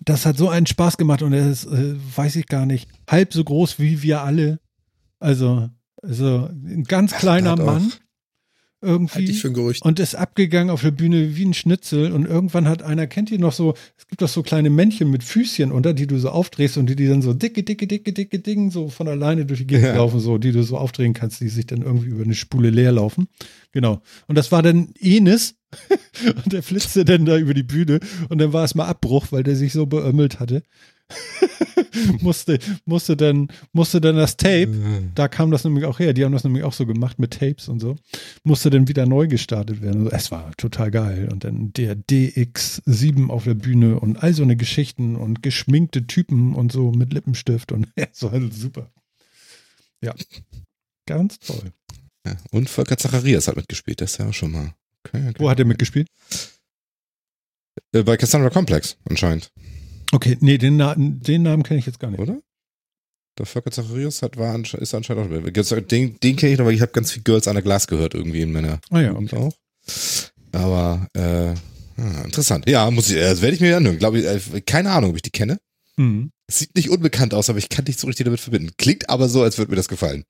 das 0.02 0.24
hat 0.24 0.38
so 0.38 0.48
einen 0.48 0.64
Spaß 0.64 0.96
gemacht 0.96 1.20
und 1.20 1.34
er 1.34 1.46
ist, 1.46 1.66
äh, 1.66 1.94
weiß 2.16 2.36
ich 2.36 2.46
gar 2.46 2.64
nicht, 2.64 2.88
halb 3.06 3.34
so 3.34 3.44
groß 3.44 3.78
wie 3.78 4.00
wir 4.00 4.22
alle. 4.22 4.60
Also, 5.20 5.68
also 6.02 6.48
ein 6.50 6.84
ganz 6.84 7.12
kleiner 7.12 7.56
Mann. 7.56 7.92
Irgendwie. 8.82 9.14
Halt 9.14 9.28
ich 9.28 9.40
für 9.40 9.48
ein 9.48 9.54
Gerücht. 9.54 9.84
Und 9.84 10.00
ist 10.00 10.16
abgegangen 10.16 10.70
auf 10.70 10.82
der 10.82 10.90
Bühne 10.90 11.36
wie 11.36 11.44
ein 11.44 11.54
Schnitzel. 11.54 12.10
Und 12.10 12.26
irgendwann 12.26 12.68
hat 12.68 12.82
einer, 12.82 13.06
kennt 13.06 13.30
ihr 13.30 13.38
noch 13.38 13.52
so, 13.52 13.74
es 13.96 14.08
gibt 14.08 14.20
doch 14.20 14.28
so 14.28 14.42
kleine 14.42 14.70
Männchen 14.70 15.08
mit 15.08 15.22
Füßchen 15.22 15.70
unter, 15.70 15.94
die 15.94 16.08
du 16.08 16.18
so 16.18 16.30
aufdrehst 16.30 16.76
und 16.76 16.86
die, 16.86 16.96
die 16.96 17.06
dann 17.06 17.22
so 17.22 17.32
dicke, 17.32 17.62
dicke, 17.62 17.86
dicke, 17.86 18.12
dicke 18.12 18.40
Ding 18.40 18.72
so 18.72 18.88
von 18.88 19.06
alleine 19.06 19.46
durch 19.46 19.60
die 19.60 19.66
Gegend 19.68 19.86
ja. 19.86 19.96
laufen, 19.96 20.18
so, 20.18 20.36
die 20.36 20.50
du 20.50 20.64
so 20.64 20.76
aufdrehen 20.76 21.12
kannst, 21.12 21.40
die 21.40 21.48
sich 21.48 21.66
dann 21.66 21.82
irgendwie 21.82 22.08
über 22.08 22.24
eine 22.24 22.34
Spule 22.34 22.70
leer 22.70 22.90
laufen. 22.90 23.28
Genau. 23.70 24.02
Und 24.26 24.36
das 24.36 24.50
war 24.50 24.62
dann 24.62 24.92
Enis. 24.98 25.54
und 26.44 26.52
der 26.52 26.62
flitzte 26.62 27.04
dann 27.04 27.24
da 27.24 27.36
über 27.36 27.54
die 27.54 27.62
Bühne 27.62 28.00
und 28.28 28.38
dann 28.38 28.52
war 28.52 28.64
es 28.64 28.74
mal 28.74 28.86
Abbruch, 28.86 29.26
weil 29.30 29.42
der 29.42 29.56
sich 29.56 29.72
so 29.72 29.86
beömmelt 29.86 30.40
hatte. 30.40 30.62
musste, 32.20 32.58
musste, 32.84 33.16
dann, 33.16 33.48
musste 33.72 34.00
dann 34.00 34.16
das 34.16 34.36
Tape, 34.36 34.72
da 35.14 35.28
kam 35.28 35.50
das 35.50 35.64
nämlich 35.64 35.84
auch 35.84 35.98
her, 35.98 36.12
die 36.12 36.24
haben 36.24 36.32
das 36.32 36.44
nämlich 36.44 36.64
auch 36.64 36.72
so 36.72 36.86
gemacht 36.86 37.18
mit 37.18 37.38
Tapes 37.38 37.68
und 37.68 37.80
so, 37.80 37.96
musste 38.44 38.70
dann 38.70 38.88
wieder 38.88 39.06
neu 39.06 39.28
gestartet 39.28 39.82
werden. 39.82 40.06
Es 40.08 40.30
war 40.30 40.52
total 40.56 40.90
geil. 40.90 41.28
Und 41.30 41.44
dann 41.44 41.72
der 41.72 41.96
DX7 41.96 43.28
auf 43.28 43.44
der 43.44 43.54
Bühne 43.54 44.00
und 44.00 44.22
all 44.22 44.34
so 44.34 44.42
eine 44.42 44.56
Geschichten 44.56 45.16
und 45.16 45.42
geschminkte 45.42 46.06
Typen 46.06 46.54
und 46.54 46.72
so 46.72 46.92
mit 46.92 47.12
Lippenstift 47.12 47.72
und 47.72 47.88
es 47.94 48.22
war 48.22 48.40
super. 48.50 48.90
Ja, 50.02 50.14
ganz 51.06 51.38
toll. 51.38 51.72
Ja, 52.26 52.36
und 52.50 52.70
Volker 52.70 52.96
Zacharias 52.96 53.48
hat 53.48 53.56
mitgespielt, 53.56 54.00
das 54.00 54.12
ist 54.12 54.18
ja 54.18 54.28
auch 54.28 54.34
schon 54.34 54.52
mal. 54.52 54.74
Okay, 55.04 55.28
okay. 55.28 55.34
Wo 55.38 55.50
hat 55.50 55.58
er 55.58 55.64
mitgespielt? 55.64 56.08
Äh, 57.92 58.02
bei 58.02 58.16
Cassandra 58.16 58.50
Complex 58.50 58.96
anscheinend. 59.08 59.50
Okay, 60.12 60.36
nee, 60.40 60.58
den, 60.58 60.76
Na 60.76 60.94
den 60.96 61.42
Namen 61.42 61.62
kenne 61.62 61.80
ich 61.80 61.86
jetzt 61.86 61.98
gar 61.98 62.10
nicht. 62.10 62.20
Oder? 62.20 62.40
Der 63.38 63.46
Volker 63.46 63.70
Zacharias 63.70 64.20
hat, 64.20 64.36
war, 64.36 64.58
ist 64.58 64.94
anscheinend 64.94 65.32
auch. 65.32 65.80
Den, 65.80 66.20
den 66.20 66.36
kenne 66.36 66.52
ich 66.52 66.58
noch, 66.58 66.66
weil 66.66 66.74
ich 66.74 66.82
habe 66.82 66.92
ganz 66.92 67.12
viel 67.12 67.22
Girls 67.22 67.46
the 67.46 67.62
Glass 67.62 67.86
gehört 67.86 68.14
irgendwie 68.14 68.42
in 68.42 68.52
meiner 68.52 68.78
ah, 68.90 69.00
ja, 69.00 69.14
okay. 69.14 69.36
auch. 69.36 69.54
Aber 70.52 71.06
äh, 71.14 71.54
ah, 72.00 72.22
interessant. 72.24 72.68
Ja, 72.68 72.90
muss 72.90 73.08
ich, 73.08 73.16
das 73.16 73.40
werde 73.40 73.54
ich 73.54 73.60
mir 73.60 73.74
anhören. 73.74 73.98
Glaube 73.98 74.20
ich, 74.20 74.26
äh, 74.26 74.60
keine 74.60 74.90
Ahnung, 74.90 75.10
ob 75.10 75.16
ich 75.16 75.22
die 75.22 75.30
kenne. 75.30 75.58
Mhm. 75.96 76.30
Sieht 76.50 76.74
nicht 76.76 76.90
unbekannt 76.90 77.32
aus, 77.32 77.48
aber 77.48 77.58
ich 77.58 77.70
kann 77.70 77.86
nicht 77.86 77.98
so 77.98 78.06
richtig 78.06 78.24
damit 78.24 78.40
verbinden. 78.40 78.72
Klingt 78.76 79.08
aber 79.08 79.30
so, 79.30 79.42
als 79.42 79.56
würde 79.56 79.70
mir 79.70 79.76
das 79.76 79.88
gefallen. 79.88 80.24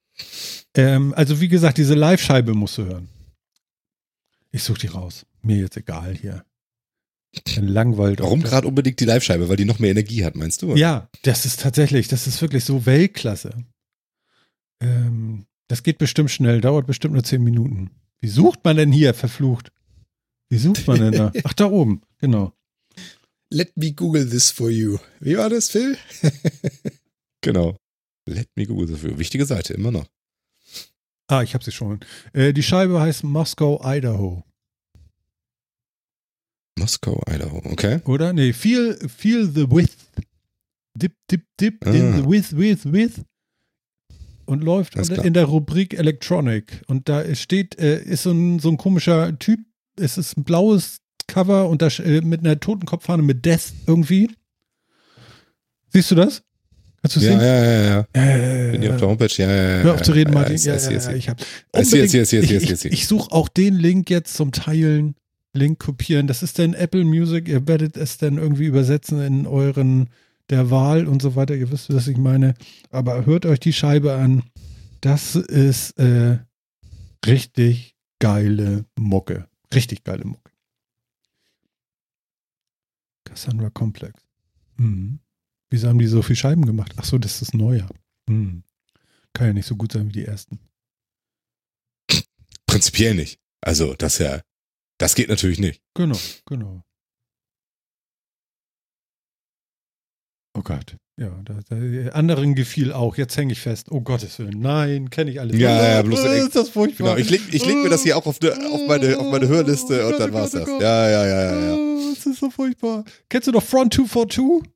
Ähm, 0.77 1.13
also 1.17 1.41
wie 1.41 1.49
gesagt, 1.49 1.79
diese 1.79 1.95
Live-Scheibe 1.95 2.55
musst 2.55 2.79
du 2.79 2.85
hören. 2.85 3.09
Ich 4.53 4.63
suche 4.63 4.81
die 4.81 4.87
raus. 4.87 5.27
Mir 5.43 5.57
jetzt 5.57 5.77
egal 5.77 6.15
hier. 6.15 6.45
Ein 7.57 7.67
Langweilt. 7.67 8.21
Warum 8.21 8.43
gerade 8.43 8.69
unbedingt 8.69 9.01
die 9.01 9.07
Live-Scheibe? 9.07 9.49
Weil 9.49 9.57
die 9.57 9.65
noch 9.65 9.79
mehr 9.79 9.91
Energie 9.91 10.25
hat, 10.25 10.37
meinst 10.37 10.61
du? 10.61 10.77
Ja, 10.77 11.09
das 11.23 11.47
ist 11.47 11.61
tatsächlich, 11.61 12.09
das 12.09 12.27
ist 12.27 12.43
wirklich 12.43 12.65
so 12.65 12.85
Weltklasse. 12.85 13.55
Ähm, 14.81 15.47
das 15.69 15.83
geht 15.83 15.97
bestimmt 15.97 16.31
schnell, 16.31 16.61
dauert 16.61 16.87
bestimmt 16.87 17.15
nur 17.15 17.25
zehn 17.25 17.43
Minuten. 17.43 17.91
Wie 18.21 18.29
sucht 18.29 18.63
man 18.65 18.77
denn 18.77 18.93
hier, 18.93 19.15
verflucht? 19.15 19.73
Wie 20.51 20.59
sucht 20.59 20.87
man 20.87 21.01
denn 21.01 21.13
da? 21.13 21.33
Ach, 21.45 21.55
da 21.55 21.67
oben, 21.67 22.03
genau. 22.19 22.53
Let 23.49 23.75
me 23.77 23.93
Google 23.93 24.29
this 24.29 24.51
for 24.51 24.69
you. 24.69 24.99
Wie 25.21 25.39
war 25.39 25.49
das, 25.49 25.71
Phil? 25.71 25.97
genau. 27.41 27.77
Let 28.27 28.49
me 28.57 28.67
Google 28.67 28.87
this 28.87 28.99
for 29.01 29.11
you. 29.11 29.19
Wichtige 29.19 29.47
Seite, 29.47 29.73
immer 29.73 29.91
noch. 29.91 30.07
Ah, 31.29 31.43
ich 31.43 31.55
habe 31.55 31.65
sie 31.65 31.73
schon. 31.73 32.01
Äh, 32.33 32.53
die 32.53 32.63
Scheibe 32.63 33.01
heißt 33.01 33.25
Moscow, 33.25 33.81
Idaho. 33.85 34.45
Moskau, 36.79 37.23
Idaho, 37.31 37.63
okay. 37.65 38.01
Oder? 38.07 38.33
Nee, 38.33 38.53
feel, 38.53 38.97
feel 39.09 39.47
the 39.47 39.71
width. 39.71 39.97
Dip, 40.95 41.15
dip, 41.31 41.45
dip 41.59 41.87
ah. 41.87 41.91
in 41.91 42.17
the 42.17 42.29
width, 42.29 42.57
width, 42.57 42.93
width. 42.93 43.25
Und 44.47 44.65
läuft 44.65 44.97
in 44.97 45.35
der 45.35 45.45
Rubrik 45.45 45.95
Electronic. 45.95 46.83
Und 46.89 47.09
da 47.09 47.35
steht, 47.35 47.79
äh, 47.79 48.03
ist 48.03 48.25
so 48.25 48.33
ein, 48.33 48.59
so 48.59 48.71
ein 48.71 48.77
komischer 48.77 49.39
Typ. 49.39 49.61
Es 49.97 50.19
ist 50.19 50.37
ein 50.37 50.45
blaues 50.45 50.99
Cover 51.29 51.69
und 51.69 51.81
da, 51.81 51.87
äh, 51.87 52.21
mit 52.21 52.41
einer 52.41 52.59
Totenkopffahne 52.59 53.23
mit 53.23 53.45
Death 53.47 53.73
irgendwie. 53.87 54.31
Siehst 55.91 56.11
du 56.11 56.15
das? 56.17 56.43
Kannst 57.03 57.17
du 57.17 57.21
ja, 57.21 57.33
sehen? 57.33 57.41
Ja, 57.41 57.65
ja, 57.65 57.83
ja. 57.83 58.07
Äh, 58.13 58.73
Bin 58.73 58.83
ich 58.85 58.91
auf 58.91 58.99
der 58.99 59.09
Homepage? 59.09 59.35
Ja, 59.37 59.51
ja, 59.51 59.77
ja. 59.77 59.83
Hör 59.83 59.95
auf 59.95 60.03
zu 60.03 60.13
reden, 60.13 60.33
Martin. 60.33 60.57
Ja, 60.57 60.77
ja, 60.77 60.91
ja, 60.91 61.13
ich. 61.13 61.29
Ich, 61.29 61.95
ich, 61.95 62.85
ich 62.85 63.07
suche 63.09 63.33
auch 63.33 63.49
den 63.49 63.75
Link 63.75 64.09
jetzt 64.09 64.35
zum 64.35 64.53
Teilen. 64.53 65.17
Link 65.53 65.81
kopieren. 65.81 66.29
Das 66.29 66.43
ist 66.43 66.59
dann 66.59 66.75
Apple 66.75 67.05
Music. 67.05 67.49
Ihr 67.49 67.67
werdet 67.67 67.97
es 67.97 68.19
dann 68.19 68.39
irgendwie 68.39 68.67
übersetzen 68.67 69.21
in 69.21 69.47
euren 69.47 70.09
der 70.49 70.71
Wahl 70.71 71.07
und 71.07 71.21
so 71.21 71.35
weiter. 71.35 71.55
Ihr 71.55 71.71
wisst, 71.71 71.93
was 71.93 72.09
ich 72.09 72.17
meine. 72.17 72.55
Aber 72.91 73.27
hört 73.27 73.47
euch 73.47 73.61
die 73.61 73.73
Scheibe 73.73 74.15
an. 74.15 74.45
Das 75.01 75.35
ist 75.35 75.99
äh, 75.99 76.39
richtig 77.27 77.97
geile 78.21 78.85
Mucke. 78.97 79.49
Richtig 79.75 80.05
geile 80.05 80.25
Mucke. 80.25 80.53
Cassandra 83.25 83.71
Complex. 83.71 84.23
Mhm. 84.77 85.19
Wieso 85.73 85.89
haben 85.89 85.99
die 85.99 86.07
so 86.07 86.23
viel 86.23 86.37
Scheiben 86.37 86.67
gemacht? 86.67 86.93
Ach 86.97 87.05
so, 87.05 87.19
das 87.19 87.43
ist 87.43 87.55
neuer. 87.55 87.89
Mhm. 88.29 88.63
Kann 89.33 89.49
ja 89.49 89.53
nicht 89.53 89.67
so 89.67 89.75
gut 89.75 89.93
sein 89.93 90.09
wie 90.09 90.13
die 90.13 90.25
ersten. 90.25 90.59
Prinzipiell 92.67 93.15
nicht. 93.15 93.41
Also, 93.63 93.95
das 93.95 94.19
ja 94.19 94.43
das 95.03 95.17
geht 95.17 95.29
natürlich 95.29 95.59
nicht. 95.59 95.83
Genau, 95.95 96.17
genau. 96.47 96.85
Oh 100.57 100.63
Gott. 100.63 100.97
Ja, 101.19 101.41
da, 101.45 101.59
da, 101.69 102.11
anderen 102.13 102.55
gefiel 102.55 102.93
auch. 102.93 103.17
Jetzt 103.17 103.37
hänge 103.37 103.53
ich 103.53 103.61
fest. 103.61 103.89
Oh 103.91 104.01
Gottes 104.01 104.39
Willen. 104.39 104.61
Nein, 104.61 105.11
kenne 105.11 105.33
ich 105.33 105.41
alles. 105.41 105.59
Ja, 105.59 105.77
oh, 105.77 105.83
ja, 105.83 106.03
bloß 106.03 106.21
oh, 106.21 106.29
ist 106.29 106.55
das 106.55 106.69
furchtbar. 106.69 107.17
Genau, 107.17 107.17
ich 107.17 107.31
lege 107.31 107.43
ich 107.51 107.67
leg 107.67 107.83
mir 107.83 107.89
das 107.89 108.05
hier 108.05 108.17
auch 108.17 108.27
auf, 108.27 108.41
ne, 108.41 108.53
auf, 108.71 108.81
meine, 108.87 109.19
auf 109.19 109.31
meine 109.31 109.49
Hörliste 109.49 110.03
oh, 110.03 110.07
und 110.07 110.13
Gott, 110.13 110.21
dann 110.21 110.33
war's 110.33 110.55
oh 110.55 110.59
das. 110.59 110.69
Ja, 110.69 111.09
ja, 111.11 111.27
ja, 111.27 111.27
ja, 111.27 111.61
ja. 111.61 111.75
Oh, 111.75 112.15
das 112.15 112.27
ist 112.27 112.39
so 112.39 112.49
furchtbar. 112.49 113.05
Kennst 113.29 113.49
du 113.49 113.53
noch 113.53 113.63
Front 113.65 113.95
242? 113.95 114.71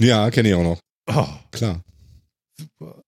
Ja, 0.00 0.30
kenne 0.30 0.48
ich 0.50 0.54
auch 0.54 0.62
noch. 0.62 0.78
Oh. 1.08 1.26
Klar. 1.50 1.82
Super. 2.58 3.02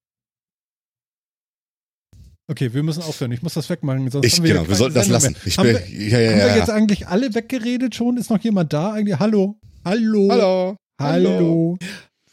Okay, 2.50 2.72
wir 2.74 2.82
müssen 2.82 3.02
aufhören. 3.02 3.30
Ich 3.30 3.42
muss 3.42 3.54
das 3.54 3.70
wegmachen. 3.70 4.10
Sonst 4.10 4.26
ich, 4.26 4.42
wir 4.42 4.54
genau, 4.54 4.66
wir 4.66 4.74
sollten 4.74 4.96
das 4.96 5.06
lassen. 5.06 5.36
Ich 5.44 5.56
haben, 5.56 5.68
wir, 5.68 5.88
ja, 5.88 6.18
ja, 6.18 6.30
haben 6.30 6.38
wir 6.38 6.56
jetzt 6.56 6.70
eigentlich 6.70 7.06
alle 7.06 7.32
weggeredet 7.32 7.94
schon? 7.94 8.16
Ist 8.16 8.28
noch 8.28 8.40
jemand 8.40 8.72
da 8.72 8.92
eigentlich? 8.92 9.20
Hallo? 9.20 9.60
Hallo? 9.84 10.28
Hallo? 10.30 10.76
Hallo? 11.00 11.78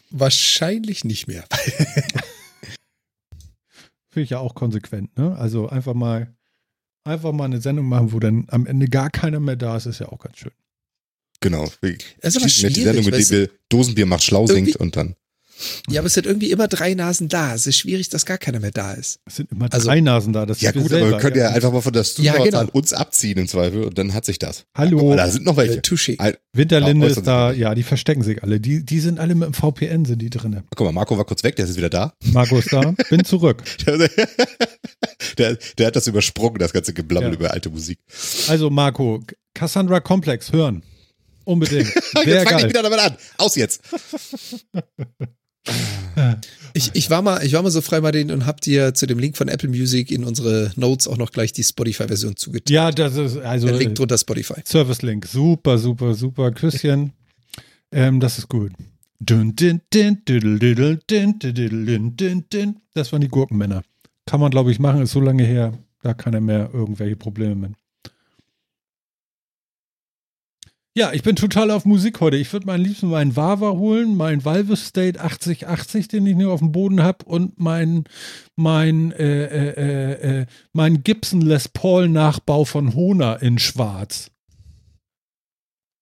Wahrscheinlich 0.09 1.03
nicht 1.05 1.27
mehr. 1.27 1.43
Finde 4.09 4.23
ich 4.23 4.31
ja 4.31 4.39
auch 4.39 4.55
konsequent, 4.55 5.15
ne? 5.19 5.37
Also 5.37 5.69
einfach 5.69 5.93
mal, 5.93 6.35
einfach 7.03 7.31
mal 7.31 7.45
eine 7.45 7.61
Sendung 7.61 7.87
machen, 7.87 8.11
wo 8.11 8.19
dann 8.19 8.47
am 8.49 8.65
Ende 8.65 8.87
gar 8.87 9.11
keiner 9.11 9.39
mehr 9.39 9.55
da 9.55 9.77
ist, 9.77 9.85
ist 9.85 9.99
ja 9.99 10.09
auch 10.09 10.17
ganz 10.17 10.37
schön. 10.37 10.51
Genau. 11.39 11.71
Es 12.19 12.35
ist 12.35 12.41
aber 12.41 12.49
schwierig, 12.49 12.75
die 12.75 12.83
Sendung, 12.83 13.05
mit 13.05 13.13
der 13.13 13.29
wir 13.29 13.49
Dosenbier 13.69 14.05
macht 14.05 14.23
schlau 14.23 14.47
singt 14.47 14.75
und 14.75 14.95
dann. 14.95 15.15
Ja, 15.89 16.01
aber 16.01 16.07
es 16.07 16.13
sind 16.13 16.25
irgendwie 16.25 16.51
immer 16.51 16.67
drei 16.67 16.93
Nasen 16.93 17.29
da. 17.29 17.55
Es 17.55 17.67
ist 17.67 17.77
schwierig, 17.77 18.09
dass 18.09 18.25
gar 18.25 18.37
keiner 18.37 18.59
mehr 18.59 18.71
da 18.71 18.93
ist. 18.93 19.19
Es 19.25 19.37
sind 19.37 19.51
immer 19.51 19.67
also, 19.71 19.87
drei 19.87 20.01
Nasen 20.01 20.33
da. 20.33 20.45
Das 20.45 20.61
ja 20.61 20.71
gut, 20.71 20.89
selber. 20.89 21.07
aber 21.07 21.15
wir 21.15 21.19
können 21.19 21.37
ja, 21.37 21.49
ja 21.49 21.55
einfach 21.55 21.71
mal 21.71 21.81
von 21.81 21.93
der 21.93 22.03
Studio 22.03 22.33
ja, 22.33 22.43
genau. 22.43 22.59
an 22.59 22.69
uns 22.69 22.93
abziehen 22.93 23.37
im 23.37 23.47
Zweifel 23.47 23.83
und 23.83 23.97
dann 23.97 24.13
hat 24.13 24.25
sich 24.25 24.39
das. 24.39 24.65
Hallo. 24.75 25.11
Ja, 25.11 25.17
da 25.17 25.29
sind 25.29 25.45
noch 25.45 25.57
welche. 25.57 25.81
Äh. 26.19 26.33
Winterlinde 26.53 27.07
ist 27.07 27.25
da, 27.25 27.51
ja, 27.51 27.73
die 27.75 27.83
verstecken 27.83 28.23
sich 28.23 28.43
alle. 28.43 28.59
Die, 28.59 28.83
die 28.85 28.99
sind 28.99 29.19
alle 29.19 29.35
mit 29.35 29.47
dem 29.47 29.53
VPN, 29.53 30.05
sind 30.05 30.21
die 30.21 30.29
drin. 30.29 30.63
Guck 30.75 30.85
mal, 30.85 30.91
Marco 30.91 31.17
war 31.17 31.25
kurz 31.25 31.43
weg, 31.43 31.55
der 31.55 31.65
ist 31.65 31.71
jetzt 31.71 31.77
wieder 31.77 31.89
da. 31.89 32.13
Marco 32.25 32.57
ist 32.57 32.71
da, 32.71 32.93
bin 33.09 33.23
zurück. 33.25 33.63
der, 35.37 35.57
der 35.77 35.87
hat 35.87 35.95
das 35.95 36.07
übersprungen, 36.07 36.59
das 36.59 36.73
ganze 36.73 36.93
Geblabbel 36.93 37.33
über 37.33 37.51
alte 37.51 37.69
Musik. 37.69 37.99
Also 38.47 38.69
Marco, 38.69 39.23
Cassandra 39.53 39.99
Complex, 39.99 40.51
hören. 40.51 40.83
Unbedingt. 41.47 41.87
Sehr 42.13 42.25
jetzt 42.25 42.49
fang 42.49 42.59
ich 42.59 42.67
wieder 42.67 42.83
damit 42.83 42.99
an. 42.99 43.15
Aus 43.37 43.55
jetzt. 43.55 43.81
Ich, 46.73 46.91
ich, 46.93 47.09
war 47.09 47.21
mal, 47.21 47.41
ich 47.45 47.53
war 47.53 47.63
mal 47.63 47.69
so 47.69 47.79
frei, 47.79 48.01
Martin, 48.01 48.31
und 48.31 48.45
hab 48.45 48.59
dir 48.59 48.93
zu 48.93 49.07
dem 49.07 49.17
Link 49.17 49.37
von 49.37 49.47
Apple 49.47 49.69
Music 49.69 50.11
in 50.11 50.25
unsere 50.25 50.73
Notes 50.75 51.07
auch 51.07 51.15
noch 51.15 51.31
gleich 51.31 51.53
die 51.53 51.63
Spotify-Version 51.63 52.35
zugeteilt. 52.35 52.69
Ja, 52.69 52.91
das 52.91 53.15
ist 53.15 53.37
also. 53.37 53.67
Der 53.67 53.77
Link 53.77 53.95
drunter 53.95 54.17
Spotify. 54.17 54.55
Service-Link. 54.65 55.25
Super, 55.25 55.77
super, 55.77 56.15
super. 56.15 56.51
Küsschen. 56.51 57.13
ähm, 57.93 58.19
das 58.19 58.39
ist 58.39 58.49
gut. 58.49 58.73
Das 62.93 63.13
waren 63.13 63.21
die 63.21 63.29
Gurkenmänner. 63.29 63.83
Kann 64.25 64.41
man, 64.41 64.51
glaube 64.51 64.71
ich, 64.71 64.79
machen, 64.79 65.01
ist 65.01 65.11
so 65.11 65.21
lange 65.21 65.45
her. 65.45 65.73
Da 66.03 66.13
kann 66.13 66.33
er 66.33 66.41
mehr 66.41 66.69
irgendwelche 66.73 67.15
Probleme 67.15 67.55
mit. 67.55 67.71
Ja, 70.97 71.13
ich 71.13 71.21
bin 71.21 71.35
total 71.35 71.69
auf 71.69 71.85
Musik 71.85 72.21
heute. 72.21 72.37
Ich 72.37 72.51
würde 72.51 72.65
meinen 72.65 72.83
liebsten 72.83 73.09
meinen 73.09 73.35
Wawa 73.35 73.73
holen, 73.73 74.15
meinen 74.15 74.43
Valve 74.43 74.75
State 74.75 75.21
8080, 75.21 76.07
den 76.07 76.25
ich 76.25 76.35
nur 76.35 76.51
auf 76.51 76.59
dem 76.59 76.71
Boden 76.71 77.03
habe, 77.03 77.23
und 77.25 77.59
mein, 77.59 78.05
mein, 78.55 79.11
äh, 79.11 79.45
äh, 79.45 79.73
äh, 79.75 80.39
äh, 80.39 80.45
mein 80.73 81.03
Gibson 81.03 81.41
Les 81.41 81.67
Paul 81.67 82.09
Nachbau 82.09 82.65
von 82.65 82.95
Hona 82.95 83.35
in 83.35 83.59
Schwarz. 83.59 84.31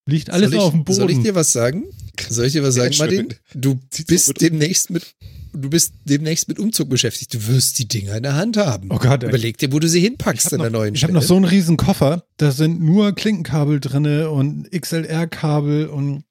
Liegt 0.09 0.29
alles 0.29 0.53
ich, 0.53 0.59
auf 0.59 0.71
dem 0.71 0.85
Boden. 0.85 0.95
Soll 0.95 1.11
ich 1.11 1.19
dir 1.19 1.35
was 1.35 1.51
sagen? 1.51 1.83
Soll 2.29 2.45
ich 2.45 2.53
dir 2.53 2.63
was 2.63 2.75
sagen, 2.75 2.95
Martin? 2.97 3.33
Du 3.53 3.77
bist 4.07 4.39
demnächst 4.39 4.91
mit 4.91 5.13
du 5.55 5.69
bist 5.69 5.93
demnächst 6.05 6.47
mit 6.47 6.59
Umzug 6.59 6.89
beschäftigt. 6.89 7.33
Du 7.33 7.47
wirst 7.47 7.79
die 7.79 7.87
Dinger 7.87 8.15
in 8.17 8.23
der 8.23 8.35
Hand 8.35 8.57
haben. 8.57 8.89
Oh 8.91 8.97
Gott, 8.97 9.23
ey. 9.23 9.29
Überleg 9.29 9.57
dir, 9.57 9.71
wo 9.71 9.79
du 9.79 9.87
sie 9.87 10.01
hinpackst 10.01 10.51
in 10.51 10.57
noch, 10.57 10.65
der 10.65 10.71
neuen 10.71 10.95
Ich 10.95 11.03
habe 11.03 11.13
noch 11.13 11.21
so 11.21 11.35
einen 11.35 11.45
riesen 11.45 11.77
Koffer. 11.77 12.25
Da 12.37 12.51
sind 12.51 12.81
nur 12.81 13.13
Klinkenkabel 13.13 13.79
drinne 13.79 14.29
und 14.29 14.69
XLR-Kabel 14.71 15.87
und 15.87 16.23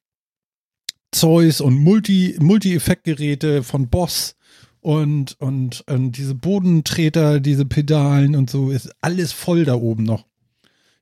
Zeus 1.11 1.61
und 1.61 1.75
Multi, 1.75 2.35
Multi-Effektgeräte 2.39 3.63
von 3.63 3.89
Boss 3.89 4.35
und, 4.81 5.39
und, 5.39 5.83
und 5.87 6.11
diese 6.11 6.35
Bodentreter, 6.35 7.39
diese 7.39 7.65
Pedalen 7.65 8.35
und 8.35 8.49
so, 8.49 8.69
ist 8.69 8.91
alles 9.01 9.31
voll 9.31 9.65
da 9.65 9.75
oben 9.75 10.03
noch. 10.03 10.25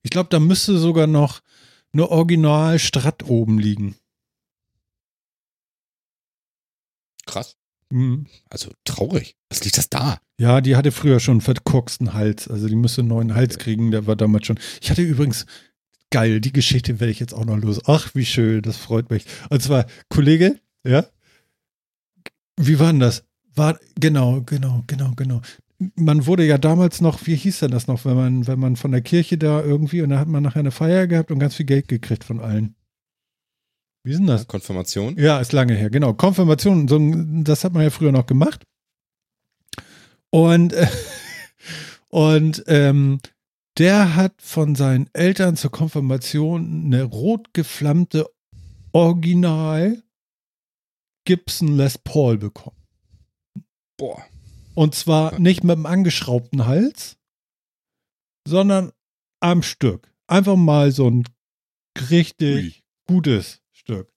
Ich 0.04 0.12
glaube, 0.12 0.30
da 0.30 0.40
müsste 0.40 0.78
sogar 0.78 1.08
noch 1.08 1.41
eine 1.94 2.10
Original 2.10 2.80
Strat 2.80 3.24
oben 3.24 3.60
liegen. 3.60 3.95
Krass. 7.26 7.58
Mhm. 7.94 8.26
Also 8.49 8.72
traurig. 8.86 9.36
Was 9.49 9.64
liegt 9.64 9.78
das 9.78 9.88
da? 9.88 10.18
Ja, 10.40 10.61
die 10.61 10.76
hatte 10.76 10.91
früher 10.91 11.20
schon 11.20 11.34
einen 11.34 11.41
verkorksten 11.41 12.14
Hals. 12.14 12.48
Also 12.48 12.68
die 12.68 12.76
müsste 12.76 13.02
einen 13.02 13.10
neuen 13.10 13.36
Hals 13.36 13.60
kriegen. 13.60 13.91
Der 13.91 14.07
war 14.07 14.15
damals 14.15 14.48
schon. 14.48 14.60
Ich 14.82 14.90
hatte 14.90 15.03
übrigens, 15.03 15.45
geil, 16.10 16.41
die 16.41 16.52
Geschichte 16.52 16.99
werde 16.99 17.11
ich 17.11 17.20
jetzt 17.20 17.36
auch 17.36 17.45
noch 17.45 17.57
los. 17.57 17.82
Ach, 17.86 18.15
wie 18.15 18.26
schön, 18.26 18.64
das 18.64 18.78
freut 18.78 19.11
mich. 19.11 19.26
Und 19.49 19.61
zwar, 19.61 19.86
Kollege, 20.10 20.60
ja, 20.84 21.06
wie 22.57 22.80
war 22.80 22.91
denn 22.91 22.99
das? 22.99 23.26
War, 23.56 23.80
genau, 23.99 24.41
genau, 24.41 24.84
genau, 24.88 25.11
genau. 25.15 25.41
Man 25.95 26.26
wurde 26.26 26.45
ja 26.45 26.57
damals 26.57 27.02
noch, 27.02 27.28
wie 27.28 27.36
hieß 27.36 27.60
denn 27.60 27.72
das 27.72 27.88
noch, 27.88 28.06
wenn 28.06 28.15
man, 28.15 28.48
wenn 28.48 28.60
man 28.60 28.76
von 28.76 28.91
der 28.91 29.02
Kirche 29.02 29.38
da 29.38 29.61
irgendwie, 29.61 30.02
und 30.02 30.10
da 30.10 30.20
hat 30.20 30.28
man 30.28 30.41
nachher 30.41 30.61
eine 30.61 30.72
Feier 30.72 31.06
gehabt 31.06 31.30
und 31.30 31.40
ganz 31.40 31.56
viel 31.56 31.65
Geld 31.65 31.88
gekriegt 31.88 32.24
von 32.24 32.40
allen. 32.40 32.76
Wie 34.03 34.11
ist 34.11 34.17
denn 34.19 34.27
das? 34.27 34.47
Konfirmation? 34.47 35.17
Ja, 35.17 35.39
ist 35.39 35.53
lange 35.53 35.75
her, 35.75 35.89
genau. 35.89 36.13
Konfirmation, 36.13 36.88
so, 36.89 36.99
das 37.43 37.63
hat 37.63 37.73
man 37.73 37.84
ja 37.84 37.89
früher 37.89 38.11
noch 38.11 38.25
gemacht. 38.25 38.65
Und, 40.30 40.73
äh, 40.73 40.88
und 42.09 42.63
ähm, 42.67 43.19
der 43.77 44.15
hat 44.15 44.34
von 44.41 44.75
seinen 44.75 45.09
Eltern 45.13 45.55
zur 45.55 45.71
Konfirmation 45.71 46.85
eine 46.85 47.03
rot 47.03 47.53
geflammte 47.53 48.30
Original 48.91 50.03
Gibson 51.25 51.77
Les 51.77 51.97
Paul 51.97 52.38
bekommen. 52.38 52.77
Boah. 53.97 54.23
Und 54.75 54.95
zwar 54.95 55.39
nicht 55.39 55.63
mit 55.63 55.77
einem 55.77 55.85
angeschraubten 55.85 56.65
Hals, 56.65 57.17
sondern 58.45 58.91
am 59.39 59.63
Stück. 59.63 60.13
Einfach 60.27 60.57
mal 60.57 60.91
so 60.91 61.09
ein 61.09 61.23
richtig 62.09 62.65
Ui. 62.65 62.84
gutes 63.07 63.62
Stück. 63.84 64.07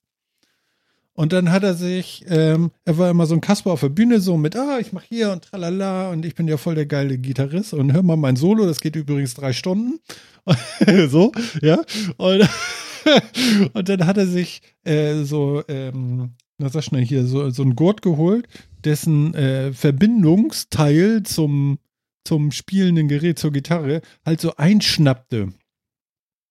Und 1.16 1.32
dann 1.32 1.50
hat 1.50 1.62
er 1.62 1.74
sich, 1.74 2.24
ähm, 2.28 2.70
er 2.84 2.98
war 2.98 3.10
immer 3.10 3.24
so 3.24 3.34
ein 3.34 3.40
Kasper 3.40 3.72
auf 3.72 3.80
der 3.80 3.88
Bühne, 3.88 4.20
so 4.20 4.36
mit, 4.36 4.54
ah, 4.54 4.78
ich 4.78 4.92
mach 4.92 5.02
hier 5.02 5.32
und 5.32 5.44
tralala 5.44 6.10
und 6.10 6.26
ich 6.26 6.34
bin 6.34 6.46
ja 6.46 6.58
voll 6.58 6.74
der 6.74 6.84
geile 6.84 7.16
Gitarrist 7.16 7.72
und 7.72 7.94
hör 7.94 8.02
mal 8.02 8.18
mein 8.18 8.36
Solo, 8.36 8.66
das 8.66 8.80
geht 8.80 8.96
übrigens 8.96 9.32
drei 9.32 9.54
Stunden. 9.54 9.98
so, 11.08 11.32
ja. 11.62 11.82
Und, 12.18 12.46
und 13.72 13.88
dann 13.88 14.06
hat 14.06 14.18
er 14.18 14.26
sich 14.26 14.60
äh, 14.84 15.22
so, 15.22 15.62
ähm, 15.68 16.34
na 16.58 16.68
sag 16.68 16.84
schnell 16.84 17.04
hier, 17.04 17.24
so, 17.24 17.48
so 17.48 17.62
ein 17.62 17.76
Gurt 17.76 18.02
geholt, 18.02 18.46
dessen 18.84 19.32
äh, 19.34 19.72
Verbindungsteil 19.72 21.22
zum, 21.22 21.78
zum 22.24 22.52
spielenden 22.52 23.08
Gerät, 23.08 23.38
zur 23.38 23.52
Gitarre, 23.52 24.02
halt 24.26 24.42
so 24.42 24.54
einschnappte. 24.56 25.48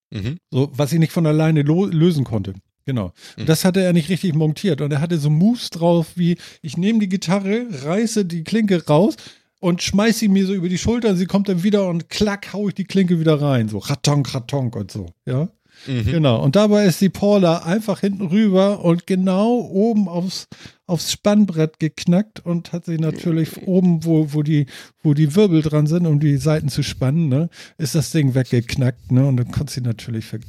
Mhm. 0.10 0.38
So, 0.50 0.72
was 0.74 0.92
ich 0.92 1.00
nicht 1.00 1.12
von 1.12 1.28
alleine 1.28 1.62
lösen 1.62 2.24
konnte. 2.24 2.56
Genau. 2.86 3.14
Mhm. 3.38 3.46
Das 3.46 3.66
hatte 3.66 3.82
er 3.82 3.94
nicht 3.94 4.10
richtig 4.10 4.36
montiert. 4.36 4.82
Und 4.82 4.92
er 4.92 5.02
hatte 5.02 5.18
so 5.18 5.30
Moves 5.30 5.70
drauf, 5.70 6.14
wie 6.16 6.38
ich 6.62 6.78
nehme 6.78 7.00
die 7.00 7.10
Gitarre, 7.10 7.66
reiße 7.84 8.26
die 8.26 8.44
Klinke 8.44 8.86
raus 8.86 9.16
und 9.60 9.82
schmeiße 9.82 10.20
sie 10.20 10.28
mir 10.28 10.46
so 10.46 10.54
über 10.54 10.70
die 10.70 10.78
Schulter. 10.78 11.16
Sie 11.16 11.26
kommt 11.26 11.50
dann 11.50 11.64
wieder 11.64 11.88
und 11.88 12.10
klack, 12.10 12.54
hau 12.54 12.68
ich 12.68 12.76
die 12.76 12.86
Klinke 12.86 13.20
wieder 13.20 13.42
rein. 13.42 13.70
So 13.70 13.80
ratonk, 13.80 14.34
ratonk 14.34 14.76
und 14.76 14.92
so. 14.92 15.08
Ja. 15.26 15.50
Mhm. 15.88 16.06
Genau. 16.06 16.42
Und 16.42 16.56
dabei 16.56 16.86
ist 16.86 17.02
die 17.02 17.10
Paula 17.10 17.60
einfach 17.64 18.00
hinten 18.00 18.28
rüber 18.28 18.84
und 18.84 19.08
genau 19.08 19.60
oben 19.60 20.08
aufs, 20.08 20.48
aufs 20.86 21.12
Spannbrett 21.12 21.80
geknackt 21.80 22.46
und 22.46 22.72
hat 22.72 22.86
sich 22.86 23.00
natürlich 23.00 23.62
mhm. 23.62 23.68
oben, 23.68 24.06
wo, 24.06 24.34
wo, 24.34 24.44
die, 24.44 24.68
wo 25.04 25.14
die 25.14 25.36
Wirbel 25.36 25.62
dran 25.62 25.88
sind, 25.88 26.06
um 26.06 26.20
die 26.20 26.38
Seiten 26.38 26.70
zu 26.70 26.84
spannen, 26.84 27.28
ne, 27.30 27.50
ist 27.78 27.96
das 27.96 28.12
Ding 28.12 28.36
weggeknackt, 28.36 29.12
ne? 29.12 29.26
Und 29.28 29.38
dann 29.38 29.52
konnte 29.52 29.74
sie 29.74 29.82
natürlich 29.82 30.26
ver 30.26 30.40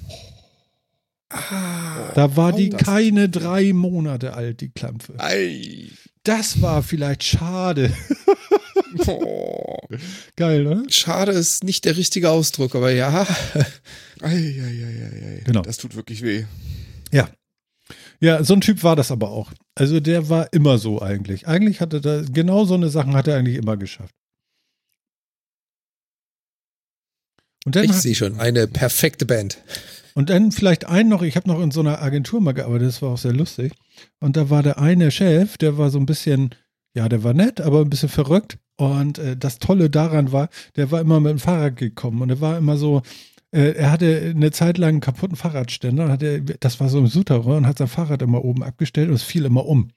Ah, 1.36 2.12
da 2.14 2.36
war 2.36 2.52
die 2.52 2.70
keine 2.70 3.28
drei 3.28 3.72
Monate 3.72 4.34
alt, 4.34 4.60
die 4.60 4.70
Klampfe. 4.70 5.14
Ei. 5.18 5.90
Das 6.24 6.60
war 6.62 6.82
vielleicht 6.82 7.24
schade. 7.24 7.92
Oh. 9.08 9.76
Geil, 10.36 10.64
ne? 10.64 10.84
Schade 10.88 11.32
ist 11.32 11.64
nicht 11.64 11.84
der 11.84 11.96
richtige 11.96 12.30
Ausdruck, 12.30 12.74
aber 12.74 12.90
ja. 12.90 13.26
Ei, 14.22 14.28
ei, 14.28 14.32
ei, 14.32 15.38
ei, 15.38 15.42
Genau. 15.44 15.60
Das 15.62 15.76
tut 15.76 15.94
wirklich 15.96 16.22
weh. 16.22 16.44
Ja. 17.12 17.28
Ja, 18.20 18.42
so 18.42 18.54
ein 18.54 18.60
Typ 18.62 18.82
war 18.82 18.96
das 18.96 19.10
aber 19.10 19.30
auch. 19.30 19.52
Also 19.74 20.00
der 20.00 20.28
war 20.28 20.52
immer 20.52 20.78
so 20.78 21.02
eigentlich. 21.02 21.46
Eigentlich 21.46 21.80
hatte 21.80 22.00
er 22.02 22.22
genau 22.22 22.64
so 22.64 22.74
eine 22.74 22.88
Sachen 22.88 23.14
hat 23.14 23.28
er 23.28 23.36
eigentlich 23.36 23.56
immer 23.56 23.76
geschafft. 23.76 24.14
ich 27.74 27.92
sehe 27.92 28.14
schon, 28.14 28.38
eine 28.40 28.66
perfekte 28.68 29.26
Band. 29.26 29.58
Und 30.16 30.30
dann 30.30 30.50
vielleicht 30.50 30.86
einen 30.86 31.10
noch, 31.10 31.20
ich 31.20 31.36
habe 31.36 31.46
noch 31.46 31.60
in 31.60 31.70
so 31.70 31.80
einer 31.80 32.00
Agentur 32.00 32.40
mal 32.40 32.52
gearbeitet, 32.52 32.88
das 32.88 33.02
war 33.02 33.10
auch 33.10 33.18
sehr 33.18 33.34
lustig. 33.34 33.74
Und 34.18 34.38
da 34.38 34.48
war 34.48 34.62
der 34.62 34.78
eine 34.78 35.10
Chef, 35.10 35.58
der 35.58 35.76
war 35.76 35.90
so 35.90 35.98
ein 35.98 36.06
bisschen, 36.06 36.54
ja, 36.94 37.06
der 37.10 37.22
war 37.22 37.34
nett, 37.34 37.60
aber 37.60 37.82
ein 37.82 37.90
bisschen 37.90 38.08
verrückt. 38.08 38.56
Und 38.78 39.18
äh, 39.18 39.36
das 39.36 39.58
Tolle 39.58 39.90
daran 39.90 40.32
war, 40.32 40.48
der 40.74 40.90
war 40.90 41.02
immer 41.02 41.20
mit 41.20 41.32
dem 41.32 41.38
Fahrrad 41.38 41.76
gekommen 41.76 42.22
und 42.22 42.30
er 42.30 42.40
war 42.40 42.56
immer 42.56 42.78
so, 42.78 43.02
äh, 43.52 43.72
er 43.72 43.92
hatte 43.92 44.32
eine 44.34 44.52
Zeit 44.52 44.78
lang 44.78 44.88
einen 44.88 45.00
kaputten 45.00 45.36
Fahrradständer, 45.36 46.08
hatte, 46.08 46.40
das 46.40 46.80
war 46.80 46.88
so 46.88 46.96
ein 46.96 47.08
Souterrain 47.08 47.58
und 47.58 47.66
hat 47.66 47.76
sein 47.76 47.86
Fahrrad 47.86 48.22
immer 48.22 48.42
oben 48.42 48.62
abgestellt 48.62 49.10
und 49.10 49.16
es 49.16 49.22
fiel 49.22 49.44
immer 49.44 49.66
um. 49.66 49.90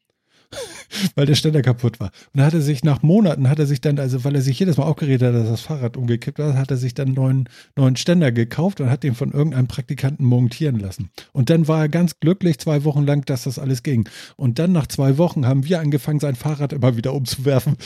weil 1.16 1.26
der 1.26 1.36
Ständer 1.36 1.62
kaputt 1.62 2.00
war. 2.00 2.08
Und 2.08 2.40
dann 2.40 2.46
hat 2.46 2.54
er 2.54 2.62
sich 2.62 2.84
nach 2.84 3.02
Monaten, 3.04 3.50
hat 3.50 3.60
er 3.60 3.66
sich 3.66 3.82
dann, 3.82 4.00
also 4.00 4.24
weil 4.24 4.36
er 4.36 4.42
sich 4.42 4.60
jedes 4.60 4.78
Mal 4.78 4.86
aufgeregt 4.86 5.22
hat, 5.22 5.34
dass 5.34 5.48
das 5.48 5.62
Fahrrad 5.62 5.98
umgekippt 5.98 6.40
war, 6.40 6.56
hat 6.56 6.72
er 6.72 6.78
sich 6.78 6.94
dann 6.94 7.10
einen 7.10 7.16
neuen, 7.16 7.50
neuen 7.76 7.96
Ständer 7.96 8.32
gekauft 8.32 8.82
und 8.82 8.90
hat 8.90 9.04
den 9.04 9.16
von 9.16 9.32
irgendeinem 9.32 9.68
Praktikanten 9.68 10.26
montieren 10.26 10.80
lassen. 10.80 11.10
Und 11.32 11.50
dann 11.50 11.68
war 11.68 11.82
er 11.82 11.90
ganz 11.90 12.20
glücklich 12.20 12.60
zwei 12.60 12.84
Wochen 12.84 13.06
lang, 13.06 13.26
dass 13.26 13.44
das 13.44 13.60
alles 13.60 13.84
ging. 13.84 14.08
Und 14.36 14.60
dann 14.60 14.72
nach 14.72 14.88
zwei 14.88 15.18
Wochen 15.18 15.46
haben 15.46 15.66
wir 15.66 15.80
angefangen, 15.80 16.20
sein 16.20 16.36
Fahrrad 16.36 16.74
immer 16.74 16.98
wieder 16.98 17.14
umzuwerfen. 17.14 17.78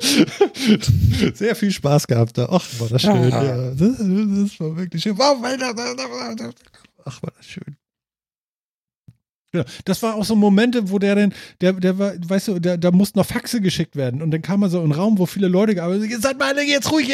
Sehr 1.34 1.56
viel 1.56 1.70
Spaß 1.70 2.06
gehabt 2.06 2.38
da. 2.38 2.48
Ach, 2.50 2.64
war 2.78 2.88
das 2.88 3.02
schön. 3.02 3.28
Ja. 3.28 3.44
ja. 3.44 3.70
Das, 3.70 3.98
das, 3.98 4.60
war 4.60 4.76
wirklich 4.76 5.02
schön. 5.02 5.18
Ach, 7.04 7.22
war 7.22 7.32
das 7.36 7.46
schön. 7.46 7.77
Ja, 9.54 9.64
das 9.86 10.02
war 10.02 10.14
auch 10.14 10.24
so 10.26 10.36
Momente, 10.36 10.90
wo 10.90 10.98
der 10.98 11.14
denn, 11.14 11.34
der, 11.62 11.72
der 11.72 11.98
war, 11.98 12.12
weißt 12.16 12.48
du, 12.48 12.58
da 12.60 12.90
mussten 12.90 13.18
noch 13.18 13.24
Faxe 13.24 13.62
geschickt 13.62 13.96
werden. 13.96 14.20
Und 14.20 14.30
dann 14.30 14.42
kam 14.42 14.62
er 14.62 14.68
so 14.68 14.78
in 14.78 14.84
einen 14.84 14.92
Raum, 14.92 15.18
wo 15.18 15.24
viele 15.24 15.48
Leute 15.48 15.74
gearbeitet 15.74 16.12
haben. 16.12 16.20
Seid 16.20 16.38
mal 16.38 16.58
jetzt 16.58 16.92
ruhig, 16.92 17.08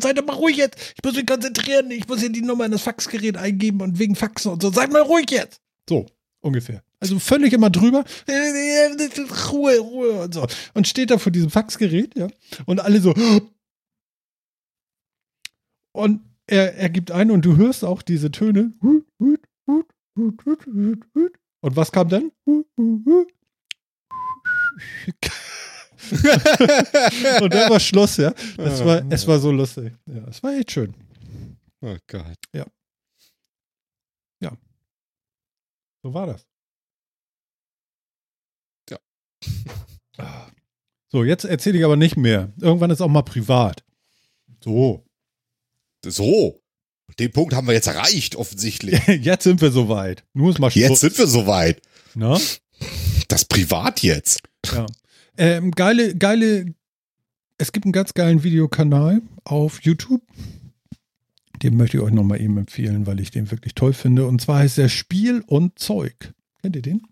seid 0.00 0.18
doch 0.18 0.26
mal 0.26 0.36
ruhig 0.36 0.58
jetzt. 0.58 0.76
Ich 0.96 1.02
muss 1.02 1.14
mich 1.14 1.26
konzentrieren. 1.26 1.90
Ich 1.90 2.06
muss 2.06 2.20
hier 2.20 2.28
die 2.28 2.42
Nummer 2.42 2.66
in 2.66 2.72
das 2.72 2.82
Faxgerät 2.82 3.38
eingeben 3.38 3.80
und 3.80 3.98
wegen 3.98 4.14
Faxen 4.14 4.52
und 4.52 4.60
so. 4.60 4.70
Seid 4.70 4.92
mal 4.92 5.00
ruhig 5.00 5.30
jetzt. 5.30 5.62
So, 5.88 6.04
ungefähr. 6.40 6.82
Also 7.00 7.18
völlig 7.18 7.54
immer 7.54 7.70
drüber. 7.70 8.04
Ruhe, 9.52 9.78
Ruhe 9.78 10.22
und 10.22 10.34
so. 10.34 10.46
Und 10.74 10.86
steht 10.86 11.10
da 11.10 11.16
vor 11.16 11.32
diesem 11.32 11.50
Faxgerät, 11.50 12.14
ja. 12.14 12.28
Und 12.66 12.80
alle 12.80 13.00
so. 13.00 13.14
Und 15.92 16.20
er, 16.46 16.74
er 16.76 16.90
gibt 16.90 17.10
ein 17.10 17.30
und 17.30 17.42
du 17.42 17.56
hörst 17.56 17.84
auch 17.84 18.02
diese 18.02 18.30
Töne. 18.30 18.74
Und 21.64 21.74
was 21.76 21.90
kam 21.90 22.06
dann? 22.10 22.30
und 22.44 22.66
dann 27.54 27.70
war 27.70 27.80
Schluss, 27.80 28.18
ja. 28.18 28.34
Das 28.58 28.84
war, 28.84 29.02
es 29.10 29.26
war 29.26 29.38
so 29.38 29.50
lustig. 29.50 29.94
Ja, 30.04 30.28
es 30.28 30.42
war 30.42 30.52
echt 30.52 30.72
schön. 30.72 30.94
Oh 31.80 31.96
Gott. 32.06 32.36
Ja. 32.52 32.66
Ja. 34.40 34.52
So 36.02 36.12
war 36.12 36.26
das. 36.26 36.46
Ja. 38.90 38.98
So, 41.08 41.24
jetzt 41.24 41.46
erzähle 41.46 41.78
ich 41.78 41.84
aber 41.86 41.96
nicht 41.96 42.18
mehr. 42.18 42.52
Irgendwann 42.60 42.90
ist 42.90 43.00
auch 43.00 43.08
mal 43.08 43.22
privat. 43.22 43.82
So. 44.62 45.02
So. 46.04 46.60
Den 47.18 47.32
Punkt 47.32 47.54
haben 47.54 47.66
wir 47.66 47.74
jetzt 47.74 47.86
erreicht, 47.86 48.36
offensichtlich. 48.36 49.00
jetzt 49.06 49.44
sind 49.44 49.60
wir 49.60 49.70
soweit. 49.70 50.24
Nur 50.32 50.50
ist 50.50 50.58
mal 50.58 50.70
Schluss. 50.70 50.88
Jetzt 50.88 51.00
sind 51.00 51.18
wir 51.18 51.26
soweit. 51.26 51.80
Na? 52.14 52.38
Das 53.28 53.44
privat 53.44 54.02
jetzt. 54.02 54.42
Ja. 54.66 54.86
Ähm, 55.36 55.70
geile, 55.70 56.14
geile. 56.16 56.74
Es 57.58 57.72
gibt 57.72 57.86
einen 57.86 57.92
ganz 57.92 58.14
geilen 58.14 58.42
Videokanal 58.42 59.22
auf 59.44 59.82
YouTube. 59.82 60.22
Den 61.62 61.76
möchte 61.76 61.96
ich 61.96 62.02
euch 62.02 62.12
nochmal 62.12 62.40
eben 62.40 62.58
empfehlen, 62.58 63.06
weil 63.06 63.20
ich 63.20 63.30
den 63.30 63.50
wirklich 63.50 63.74
toll 63.74 63.92
finde. 63.92 64.26
Und 64.26 64.40
zwar 64.40 64.58
heißt 64.58 64.78
der 64.78 64.88
Spiel 64.88 65.42
und 65.46 65.78
Zeug. 65.78 66.34
Kennt 66.60 66.76
ihr 66.76 66.82
den? 66.82 67.02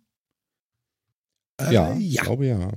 Äh, 1.60 1.72
ja, 1.72 1.94
ja. 1.94 2.22
glaube 2.22 2.46
ja. 2.46 2.72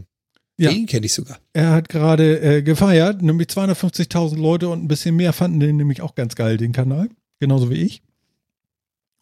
Ja. 0.58 0.72
Den 0.72 0.86
kenne 0.86 1.06
ich 1.06 1.14
sogar. 1.14 1.40
Er 1.54 1.72
hat 1.72 1.90
gerade 1.90 2.40
äh, 2.40 2.62
gefeiert, 2.62 3.22
nämlich 3.22 3.50
250.000 3.50 4.38
Leute 4.38 4.70
und 4.70 4.84
ein 4.84 4.88
bisschen 4.88 5.16
mehr 5.16 5.34
fanden 5.34 5.60
den 5.60 5.76
nämlich 5.76 6.02
auch 6.02 6.16
ganz 6.16 6.36
geil, 6.36 6.58
den 6.58 6.72
Kanal. 6.72 7.10
Genauso 7.40 7.70
wie 7.70 7.82
ich. 7.82 8.02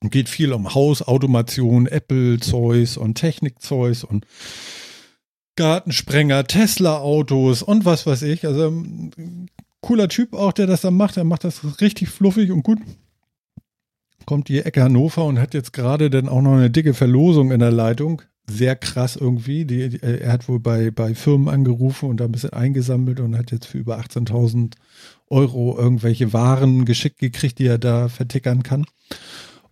Und 0.02 0.12
geht 0.12 0.30
viel 0.30 0.54
um 0.54 0.76
Hausautomation, 0.76 1.88
Apple-Zeus 1.88 2.98
und 2.98 3.16
Technik-Zeus 3.16 4.04
und 4.04 4.28
Gartensprenger, 5.56 6.46
Tesla-Autos 6.46 7.64
und 7.64 7.86
was 7.86 8.06
weiß 8.06 8.24
ich. 8.24 8.46
Also 8.46 8.68
ähm, 8.68 9.48
cooler 9.82 10.10
Typ 10.10 10.34
auch, 10.34 10.54
der 10.54 10.68
das 10.68 10.82
dann 10.82 10.96
macht. 10.96 11.18
Er 11.18 11.24
macht 11.24 11.46
das 11.46 11.82
richtig 11.82 12.10
fluffig 12.10 12.52
und 12.52 12.64
gut. 12.64 12.80
Kommt 14.26 14.50
die 14.50 14.60
Ecke 14.60 14.84
Hannover 14.84 15.26
und 15.26 15.40
hat 15.40 15.54
jetzt 15.54 15.74
gerade 15.74 16.10
dann 16.10 16.30
auch 16.30 16.42
noch 16.42 16.54
eine 16.54 16.70
dicke 16.70 16.94
Verlosung 16.94 17.52
in 17.52 17.60
der 17.60 17.72
Leitung 17.72 18.22
sehr 18.50 18.76
krass 18.76 19.16
irgendwie. 19.16 19.66
Die, 19.66 19.90
die, 19.90 20.02
er 20.02 20.32
hat 20.32 20.48
wohl 20.48 20.60
bei, 20.60 20.92
bei 20.92 21.16
Firmen 21.16 21.50
angerufen 21.50 22.10
und 22.10 22.18
da 22.18 22.26
ein 22.26 22.32
bisschen 22.32 22.54
eingesammelt 22.54 23.20
und 23.20 23.38
hat 23.38 23.52
jetzt 23.52 23.68
für 23.68 23.78
über 23.78 24.00
18.000 24.00 24.74
Euro 25.30 25.78
irgendwelche 25.78 26.34
Waren 26.34 26.86
geschickt 26.86 27.20
gekriegt, 27.20 27.60
die 27.60 27.68
er 27.68 27.78
da 27.78 28.10
vertickern 28.10 28.64
kann. 28.64 28.86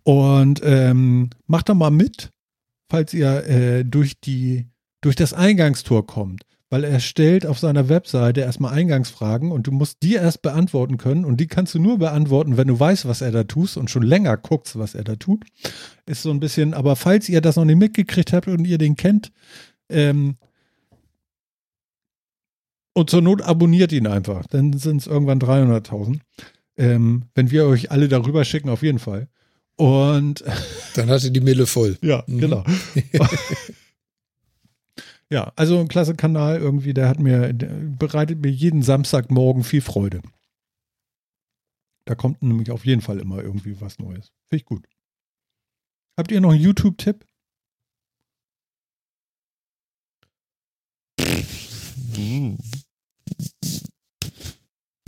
Und 0.02 0.60
ähm, 0.64 1.30
macht 1.46 1.68
da 1.68 1.74
mal 1.74 1.90
mit, 1.90 2.30
falls 2.90 3.14
ihr 3.14 3.46
äh, 3.46 3.84
durch 3.84 4.20
die 4.20 4.66
durch 5.00 5.16
das 5.16 5.32
Eingangstor 5.32 6.06
kommt 6.06 6.44
weil 6.72 6.84
er 6.84 7.00
stellt 7.00 7.44
auf 7.44 7.58
seiner 7.58 7.90
Webseite 7.90 8.40
erstmal 8.40 8.72
Eingangsfragen 8.72 9.52
und 9.52 9.66
du 9.66 9.72
musst 9.72 10.02
die 10.02 10.14
erst 10.14 10.40
beantworten 10.40 10.96
können 10.96 11.26
und 11.26 11.36
die 11.36 11.46
kannst 11.46 11.74
du 11.74 11.78
nur 11.78 11.98
beantworten, 11.98 12.56
wenn 12.56 12.68
du 12.68 12.80
weißt, 12.80 13.06
was 13.06 13.20
er 13.20 13.30
da 13.30 13.44
tut 13.44 13.76
und 13.76 13.90
schon 13.90 14.02
länger 14.02 14.38
guckst, 14.38 14.78
was 14.78 14.94
er 14.94 15.04
da 15.04 15.16
tut. 15.16 15.44
Ist 16.06 16.22
so 16.22 16.30
ein 16.30 16.40
bisschen, 16.40 16.72
aber 16.72 16.96
falls 16.96 17.28
ihr 17.28 17.42
das 17.42 17.56
noch 17.56 17.66
nicht 17.66 17.76
mitgekriegt 17.76 18.32
habt 18.32 18.48
und 18.48 18.64
ihr 18.64 18.78
den 18.78 18.96
kennt, 18.96 19.32
ähm, 19.90 20.36
und 22.94 23.10
zur 23.10 23.20
Not 23.20 23.42
abonniert 23.42 23.92
ihn 23.92 24.06
einfach, 24.06 24.46
dann 24.46 24.72
sind 24.72 25.02
es 25.02 25.06
irgendwann 25.06 25.40
300.000. 25.40 26.20
Ähm, 26.78 27.24
wenn 27.34 27.50
wir 27.50 27.66
euch 27.66 27.90
alle 27.90 28.08
darüber 28.08 28.46
schicken, 28.46 28.70
auf 28.70 28.82
jeden 28.82 28.98
Fall. 28.98 29.28
Und 29.76 30.42
dann 30.94 31.10
hatte 31.10 31.30
die 31.30 31.40
Mille 31.40 31.66
voll. 31.66 31.98
Ja, 32.00 32.24
mhm. 32.26 32.40
genau. 32.40 32.64
Ja, 35.32 35.50
also 35.56 35.80
ein 35.80 35.88
klasse 35.88 36.14
Kanal 36.14 36.60
irgendwie, 36.60 36.92
der 36.92 37.08
hat 37.08 37.18
mir, 37.18 37.54
der 37.54 37.68
bereitet 37.68 38.42
mir 38.42 38.50
jeden 38.50 38.82
Samstagmorgen 38.82 39.64
viel 39.64 39.80
Freude. 39.80 40.20
Da 42.04 42.14
kommt 42.14 42.42
nämlich 42.42 42.70
auf 42.70 42.84
jeden 42.84 43.00
Fall 43.00 43.18
immer 43.18 43.42
irgendwie 43.42 43.80
was 43.80 43.98
Neues. 43.98 44.30
Finde 44.50 44.60
ich 44.60 44.66
gut. 44.66 44.86
Habt 46.18 46.32
ihr 46.32 46.42
noch 46.42 46.50
einen 46.50 46.60
YouTube-Tipp? 46.60 47.24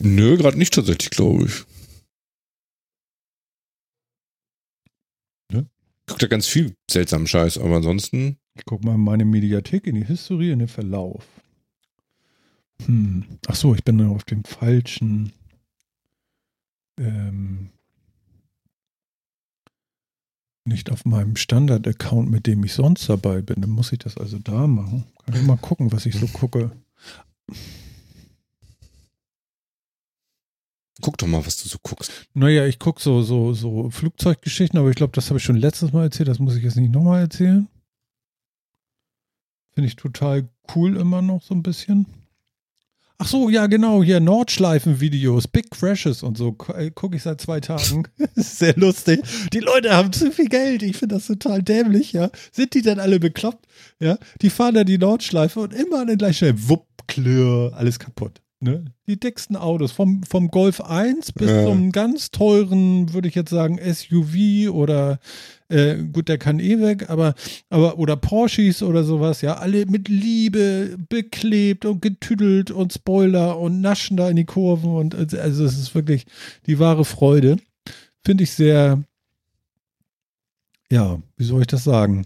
Nö, 0.00 0.38
gerade 0.38 0.56
nicht 0.56 0.72
tatsächlich, 0.72 1.10
glaube 1.10 1.44
ich. 1.44 1.64
Ne? 5.52 5.68
Ich 6.00 6.06
gucke 6.06 6.20
da 6.20 6.28
ganz 6.28 6.46
viel 6.46 6.74
seltsamen 6.90 7.26
Scheiß, 7.26 7.58
aber 7.58 7.76
ansonsten. 7.76 8.38
Ich 8.54 8.64
gucke 8.64 8.86
mal 8.86 8.94
in 8.94 9.00
meine 9.00 9.24
Mediathek, 9.24 9.86
in 9.86 9.96
die 9.96 10.04
Historie, 10.04 10.50
in 10.50 10.60
den 10.60 10.68
Verlauf. 10.68 11.26
Hm. 12.86 13.24
Ach 13.46 13.54
so, 13.54 13.74
ich 13.74 13.84
bin 13.84 14.00
auf 14.06 14.24
dem 14.24 14.44
falschen. 14.44 15.32
Ähm, 16.98 17.70
nicht 20.64 20.90
auf 20.90 21.04
meinem 21.04 21.36
Standard-Account, 21.36 22.30
mit 22.30 22.46
dem 22.46 22.64
ich 22.64 22.72
sonst 22.72 23.08
dabei 23.08 23.42
bin. 23.42 23.60
Dann 23.60 23.70
muss 23.70 23.92
ich 23.92 23.98
das 23.98 24.16
also 24.16 24.38
da 24.38 24.66
machen. 24.66 25.04
Kann 25.24 25.34
ich 25.34 25.42
mal 25.42 25.56
gucken, 25.56 25.92
was 25.92 26.06
ich 26.06 26.14
so 26.14 26.26
gucke. 26.26 26.70
Guck 31.00 31.18
doch 31.18 31.26
mal, 31.26 31.44
was 31.44 31.62
du 31.62 31.68
so 31.68 31.78
guckst. 31.82 32.10
Naja, 32.32 32.66
ich 32.66 32.78
gucke 32.78 33.02
so, 33.02 33.20
so, 33.22 33.52
so 33.52 33.90
Flugzeuggeschichten, 33.90 34.78
aber 34.78 34.88
ich 34.88 34.96
glaube, 34.96 35.12
das 35.12 35.28
habe 35.28 35.38
ich 35.38 35.44
schon 35.44 35.56
letztes 35.56 35.92
Mal 35.92 36.04
erzählt. 36.04 36.28
Das 36.28 36.38
muss 36.38 36.56
ich 36.56 36.64
jetzt 36.64 36.76
nicht 36.76 36.92
nochmal 36.92 37.20
erzählen. 37.20 37.68
Finde 39.74 39.88
ich 39.88 39.96
total 39.96 40.48
cool 40.74 40.96
immer 40.96 41.20
noch 41.20 41.42
so 41.42 41.54
ein 41.54 41.62
bisschen. 41.62 42.06
Ach 43.18 43.28
so, 43.28 43.48
ja, 43.48 43.66
genau, 43.68 44.02
hier 44.02 44.18
Nordschleifen-Videos, 44.18 45.46
Big 45.48 45.70
Crashes 45.70 46.22
und 46.22 46.36
so. 46.36 46.56
Äh, 46.76 46.90
Gucke 46.90 47.16
ich 47.16 47.22
seit 47.22 47.40
zwei 47.40 47.60
Tagen. 47.60 48.08
Sehr 48.34 48.76
lustig. 48.76 49.20
Die 49.52 49.60
Leute 49.60 49.94
haben 49.96 50.12
zu 50.12 50.32
viel 50.32 50.48
Geld. 50.48 50.82
Ich 50.82 50.96
finde 50.96 51.16
das 51.16 51.26
total 51.26 51.62
dämlich, 51.62 52.12
ja. 52.12 52.30
Sind 52.52 52.74
die 52.74 52.82
denn 52.82 52.98
alle 52.98 53.20
bekloppt? 53.20 53.66
Ja, 54.00 54.18
die 54.42 54.50
fahren 54.50 54.74
da 54.74 54.84
die 54.84 54.98
Nordschleife 54.98 55.60
und 55.60 55.72
immer 55.72 56.00
an 56.00 56.08
den 56.08 56.18
gleichen 56.18 56.34
Stellen. 56.34 56.68
Wupp, 56.68 56.86
klirr, 57.06 57.72
alles 57.74 57.98
kaputt. 57.98 58.40
Ne? 58.64 58.86
Die 59.06 59.20
dicksten 59.20 59.56
Autos, 59.56 59.92
vom, 59.92 60.22
vom 60.22 60.48
Golf 60.48 60.80
1 60.80 61.32
bis 61.32 61.50
ja. 61.50 61.66
zum 61.66 61.92
ganz 61.92 62.30
teuren, 62.30 63.12
würde 63.12 63.28
ich 63.28 63.34
jetzt 63.34 63.50
sagen, 63.50 63.78
SUV 63.78 64.72
oder 64.72 65.18
äh, 65.68 65.96
gut, 66.02 66.30
der 66.30 66.38
kann 66.38 66.60
eh 66.60 66.80
weg, 66.80 67.10
aber, 67.10 67.34
aber 67.68 67.98
oder 67.98 68.16
Porsches 68.16 68.82
oder 68.82 69.04
sowas, 69.04 69.42
ja, 69.42 69.58
alle 69.58 69.84
mit 69.84 70.08
Liebe 70.08 70.96
beklebt 71.10 71.84
und 71.84 72.00
getüdelt 72.00 72.70
und 72.70 72.94
Spoiler 72.94 73.58
und 73.58 73.82
naschen 73.82 74.16
da 74.16 74.30
in 74.30 74.36
die 74.36 74.46
Kurven 74.46 74.96
und 74.96 75.14
also 75.14 75.64
es 75.64 75.78
ist 75.78 75.94
wirklich 75.94 76.24
die 76.66 76.78
wahre 76.78 77.04
Freude. 77.04 77.58
Finde 78.24 78.44
ich 78.44 78.52
sehr, 78.52 79.04
ja, 80.90 81.20
wie 81.36 81.44
soll 81.44 81.60
ich 81.60 81.66
das 81.66 81.84
sagen? 81.84 82.24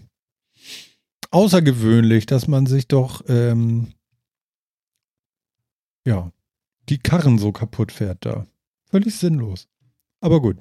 Außergewöhnlich, 1.31 2.27
dass 2.27 2.47
man 2.47 2.65
sich 2.65 2.87
doch 2.87 3.25
ähm, 3.27 3.89
ja, 6.09 6.31
die 6.89 6.97
Karren 6.97 7.37
so 7.37 7.51
kaputt 7.51 7.91
fährt 7.91 8.25
da. 8.25 8.47
Völlig 8.89 9.15
sinnlos. 9.15 9.67
Aber 10.21 10.41
gut. 10.41 10.57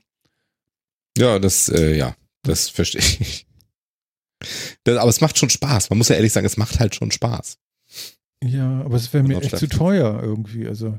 Ja, 1.16 1.38
das, 1.38 1.70
äh, 1.70 1.96
ja, 1.96 2.14
das 2.42 2.68
verstehe 2.68 3.00
ich. 3.00 3.46
Das, 4.84 4.98
aber 4.98 5.08
es 5.08 5.22
macht 5.22 5.38
schon 5.38 5.50
Spaß. 5.50 5.88
Man 5.88 5.98
muss 5.98 6.10
ja 6.10 6.16
ehrlich 6.16 6.32
sagen, 6.32 6.46
es 6.46 6.58
macht 6.58 6.78
halt 6.78 6.94
schon 6.94 7.10
Spaß. 7.10 7.58
Ja, 8.44 8.82
aber 8.82 8.96
es 8.96 9.12
wäre 9.12 9.24
mir 9.24 9.40
echt 9.40 9.56
zu 9.56 9.68
teuer 9.68 10.22
irgendwie. 10.22 10.68
Also. 10.68 10.96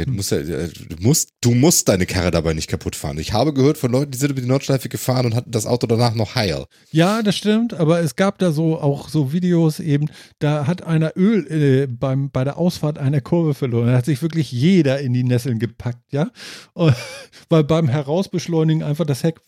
Ja, 0.00 0.06
du, 0.06 0.12
musst 0.12 0.30
ja, 0.30 0.38
du, 0.40 0.96
musst, 1.00 1.34
du 1.42 1.50
musst 1.50 1.88
deine 1.90 2.06
Karre 2.06 2.30
dabei 2.30 2.54
nicht 2.54 2.68
kaputt 2.68 2.96
fahren. 2.96 3.18
Ich 3.18 3.34
habe 3.34 3.52
gehört 3.52 3.76
von 3.76 3.92
Leuten, 3.92 4.10
die 4.12 4.18
sind 4.18 4.30
über 4.30 4.40
die 4.40 4.46
Nordschleife 4.46 4.88
gefahren 4.88 5.26
und 5.26 5.34
hatten 5.34 5.50
das 5.50 5.66
Auto 5.66 5.86
danach 5.86 6.14
noch 6.14 6.36
heil. 6.36 6.64
Ja, 6.90 7.22
das 7.22 7.36
stimmt, 7.36 7.74
aber 7.74 8.00
es 8.00 8.16
gab 8.16 8.38
da 8.38 8.50
so 8.50 8.80
auch 8.80 9.10
so 9.10 9.34
Videos 9.34 9.78
eben, 9.78 10.08
da 10.38 10.66
hat 10.66 10.82
einer 10.82 11.12
Öl 11.16 11.46
äh, 11.52 11.86
beim, 11.86 12.30
bei 12.30 12.44
der 12.44 12.56
Ausfahrt 12.56 12.96
einer 12.96 13.20
Kurve 13.20 13.52
verloren. 13.52 13.88
Da 13.88 13.98
hat 13.98 14.06
sich 14.06 14.22
wirklich 14.22 14.50
jeder 14.50 15.00
in 15.00 15.12
die 15.12 15.24
Nesseln 15.24 15.58
gepackt, 15.58 16.12
ja. 16.12 16.30
Und, 16.72 16.94
weil 17.50 17.64
beim 17.64 17.88
Herausbeschleunigen 17.88 18.82
einfach 18.82 19.04
das 19.04 19.22
Heck. 19.22 19.38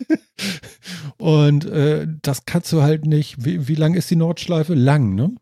und 1.18 1.66
äh, 1.66 2.08
das 2.22 2.46
kannst 2.46 2.72
du 2.72 2.82
halt 2.82 3.06
nicht. 3.06 3.44
Wie, 3.44 3.68
wie 3.68 3.76
lang 3.76 3.94
ist 3.94 4.10
die 4.10 4.16
Nordschleife? 4.16 4.74
Lang, 4.74 5.14
ne? 5.14 5.36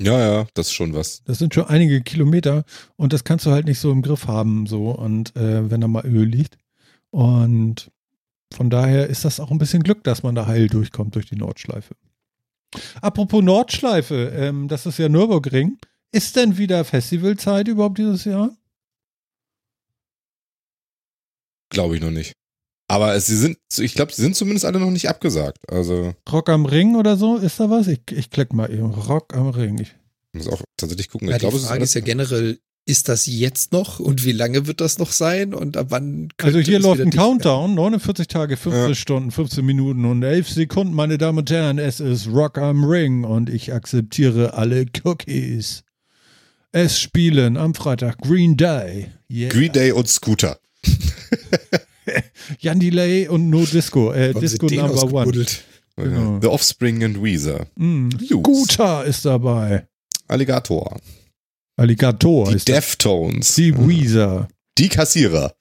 Ja, 0.00 0.18
ja, 0.18 0.46
das 0.54 0.68
ist 0.68 0.72
schon 0.72 0.94
was. 0.94 1.22
Das 1.24 1.38
sind 1.38 1.54
schon 1.54 1.66
einige 1.66 2.02
Kilometer 2.02 2.64
und 2.96 3.12
das 3.12 3.24
kannst 3.24 3.46
du 3.46 3.50
halt 3.50 3.66
nicht 3.66 3.78
so 3.78 3.92
im 3.92 4.02
Griff 4.02 4.26
haben, 4.26 4.66
so 4.66 4.90
und 4.90 5.36
äh, 5.36 5.70
wenn 5.70 5.80
da 5.80 5.88
mal 5.88 6.04
Öl 6.04 6.26
liegt. 6.26 6.58
Und 7.10 7.92
von 8.52 8.70
daher 8.70 9.08
ist 9.08 9.24
das 9.24 9.38
auch 9.38 9.50
ein 9.50 9.58
bisschen 9.58 9.82
Glück, 9.82 10.02
dass 10.04 10.22
man 10.22 10.34
da 10.34 10.46
heil 10.46 10.68
durchkommt 10.68 11.14
durch 11.14 11.26
die 11.26 11.36
Nordschleife. 11.36 11.94
Apropos 13.00 13.42
Nordschleife, 13.42 14.32
ähm, 14.34 14.66
das 14.66 14.86
ist 14.86 14.98
ja 14.98 15.08
Nürburgring. 15.08 15.78
Ist 16.10 16.36
denn 16.36 16.58
wieder 16.58 16.84
Festivalzeit 16.84 17.68
überhaupt 17.68 17.98
dieses 17.98 18.24
Jahr? 18.24 18.56
Glaube 21.70 21.96
ich 21.96 22.02
noch 22.02 22.10
nicht. 22.10 22.34
Aber 22.86 23.18
sie 23.18 23.36
sind, 23.36 23.58
ich 23.78 23.94
glaube, 23.94 24.12
sie 24.12 24.22
sind 24.22 24.36
zumindest 24.36 24.64
alle 24.64 24.78
noch 24.78 24.90
nicht 24.90 25.08
abgesagt. 25.08 25.58
Also 25.70 26.14
Rock 26.30 26.50
am 26.50 26.66
Ring 26.66 26.96
oder 26.96 27.16
so, 27.16 27.36
ist 27.36 27.58
da 27.58 27.70
was? 27.70 27.88
Ich, 27.88 28.00
ich 28.10 28.30
klick 28.30 28.52
mal 28.52 28.70
eben. 28.70 28.90
Rock 28.90 29.34
am 29.34 29.48
Ring. 29.48 29.78
Ich 29.78 29.94
muss 30.32 30.48
auch 30.48 30.62
tatsächlich 30.76 31.08
gucken. 31.08 31.28
Ja, 31.28 31.36
ich 31.36 31.40
glaube, 31.40 31.58
die 31.58 31.64
Frage 31.64 31.82
ist, 31.82 31.90
ist 31.90 31.94
ja 31.94 32.00
generell, 32.02 32.58
ist 32.86 33.08
das 33.08 33.24
jetzt 33.24 33.72
noch 33.72 33.98
und 34.00 34.24
wie 34.26 34.32
lange 34.32 34.66
wird 34.66 34.82
das 34.82 34.98
noch 34.98 35.12
sein 35.12 35.54
und 35.54 35.78
ab 35.78 35.86
wann 35.88 36.28
Also 36.42 36.58
hier 36.58 36.78
läuft 36.78 37.00
ein 37.00 37.10
Countdown, 37.10 37.74
49 37.74 38.28
Tage, 38.28 38.58
15 38.58 38.88
ja. 38.88 38.94
Stunden, 38.94 39.30
15 39.30 39.64
Minuten 39.64 40.04
und 40.04 40.22
11 40.22 40.50
Sekunden, 40.50 40.92
meine 40.92 41.16
Damen 41.16 41.38
und 41.38 41.50
Herren, 41.50 41.78
es 41.78 42.00
ist 42.00 42.26
Rock 42.26 42.58
am 42.58 42.84
Ring 42.84 43.24
und 43.24 43.48
ich 43.48 43.72
akzeptiere 43.72 44.54
alle 44.54 44.84
Cookies. 45.04 45.84
Es 46.72 47.00
spielen 47.00 47.56
am 47.56 47.74
Freitag 47.74 48.18
Green 48.18 48.56
Day. 48.56 49.06
Yeah. 49.30 49.48
Green 49.48 49.72
Day 49.72 49.92
und 49.92 50.08
Scooter. 50.08 50.58
Jan 52.58 52.80
Delay 52.80 53.28
und 53.28 53.50
No 53.50 53.64
Disco. 53.64 54.12
Äh, 54.12 54.34
Disco 54.34 54.66
Number 54.66 55.12
One. 55.12 55.46
Genau. 55.96 56.40
The 56.40 56.48
Offspring 56.48 57.04
and 57.04 57.22
Weezer. 57.22 57.66
Mm. 57.76 58.10
Scooter 58.26 59.04
ist 59.04 59.24
dabei. 59.24 59.86
Alligator. 60.26 61.00
Alligator 61.76 62.50
Die 62.52 62.64
Deftones. 62.64 63.54
Die 63.54 63.76
Weezer. 63.76 64.48
Die 64.78 64.88
Kassierer. 64.88 65.54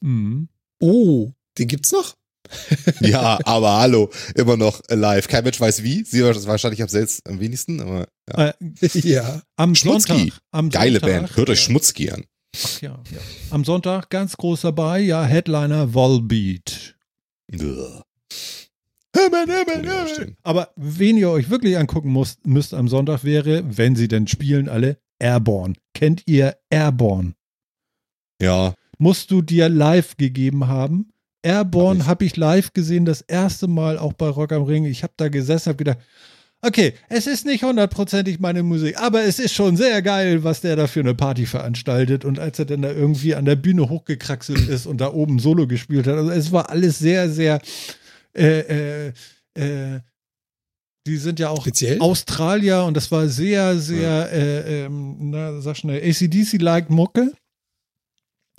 Mhm. 0.00 0.48
Oh, 0.80 1.30
den 1.58 1.68
gibt's 1.68 1.92
noch? 1.92 2.16
ja, 3.00 3.38
aber 3.44 3.78
hallo, 3.78 4.10
immer 4.34 4.56
noch 4.56 4.80
live. 4.88 5.28
Kein 5.28 5.44
Mensch 5.44 5.60
weiß 5.60 5.82
wie. 5.82 6.04
Sie 6.04 6.22
wahrscheinlich 6.22 6.82
am 6.82 6.88
selbst 6.88 7.26
am 7.28 7.38
wenigsten, 7.38 7.80
aber 7.80 8.08
ja. 8.28 8.48
Äh, 8.48 8.54
ja. 9.08 9.42
Am 9.56 9.74
Schmutzki. 9.74 10.12
Sonntag, 10.12 10.40
am 10.50 10.70
Geile 10.70 11.00
Sonntag, 11.00 11.20
Band. 11.20 11.36
Hört 11.36 11.50
euch 11.50 11.60
Schmutzki 11.60 12.10
an. 12.10 12.24
Ach 12.56 12.80
ja, 12.80 13.02
ja. 13.10 13.20
Am 13.50 13.64
Sonntag 13.64 14.10
ganz 14.10 14.36
groß 14.36 14.62
dabei, 14.62 15.00
ja, 15.00 15.24
Headliner 15.24 15.94
Volbeat. 15.94 16.96
Aber 20.42 20.72
wen 20.76 21.16
ihr 21.16 21.30
euch 21.30 21.50
wirklich 21.50 21.76
angucken 21.76 22.12
müsst, 22.12 22.46
müsst 22.46 22.74
am 22.74 22.88
Sonntag 22.88 23.24
wäre, 23.24 23.62
wenn 23.76 23.96
sie 23.96 24.08
denn 24.08 24.26
spielen, 24.26 24.68
alle 24.68 24.98
Airborne. 25.18 25.74
Kennt 25.94 26.22
ihr 26.26 26.56
Airborne? 26.70 27.34
Ja. 28.40 28.74
Musst 28.98 29.30
du 29.30 29.42
dir 29.42 29.68
live 29.68 30.16
gegeben 30.16 30.68
haben? 30.68 31.12
Airborne 31.42 32.06
habe 32.06 32.24
ich 32.24 32.36
live 32.36 32.72
gesehen, 32.72 33.04
das 33.04 33.22
erste 33.22 33.66
Mal 33.66 33.98
auch 33.98 34.12
bei 34.12 34.28
Rock 34.28 34.52
am 34.52 34.64
Ring. 34.64 34.84
Ich 34.84 35.02
habe 35.02 35.14
da 35.16 35.28
gesessen, 35.28 35.70
habe 35.70 35.76
gedacht, 35.78 35.98
okay, 36.62 36.94
es 37.08 37.26
ist 37.26 37.46
nicht 37.46 37.64
hundertprozentig 37.64 38.40
meine 38.40 38.62
Musik, 38.62 38.98
aber 38.98 39.22
es 39.22 39.38
ist 39.38 39.54
schon 39.54 39.76
sehr 39.76 40.02
geil, 40.02 40.44
was 40.44 40.60
der 40.60 40.76
da 40.76 40.86
für 40.86 41.00
eine 41.00 41.14
Party 41.14 41.46
veranstaltet. 41.46 42.24
Und 42.24 42.38
als 42.38 42.58
er 42.58 42.66
dann 42.66 42.82
da 42.82 42.90
irgendwie 42.90 43.34
an 43.34 43.44
der 43.44 43.56
Bühne 43.56 43.88
hochgekraxelt 43.88 44.68
ist 44.68 44.86
und 44.86 45.00
da 45.00 45.12
oben 45.12 45.38
Solo 45.38 45.66
gespielt 45.66 46.06
hat, 46.06 46.14
also 46.14 46.30
es 46.30 46.52
war 46.52 46.70
alles 46.70 46.98
sehr, 46.98 47.30
sehr, 47.30 47.60
äh, 48.36 49.08
äh, 49.08 49.12
äh, 49.54 50.00
die 51.06 51.16
sind 51.16 51.40
ja 51.40 51.48
auch 51.48 51.62
Speziell? 51.62 51.98
Australier 52.00 52.84
und 52.84 52.96
das 52.96 53.10
war 53.10 53.26
sehr, 53.28 53.78
sehr, 53.78 54.00
ja. 54.00 54.24
äh, 54.26 54.84
ähm, 54.84 55.16
na, 55.30 55.60
sag 55.60 55.76
schnell, 55.76 56.02
ACDC-like 56.02 56.90
Mucke. 56.90 57.32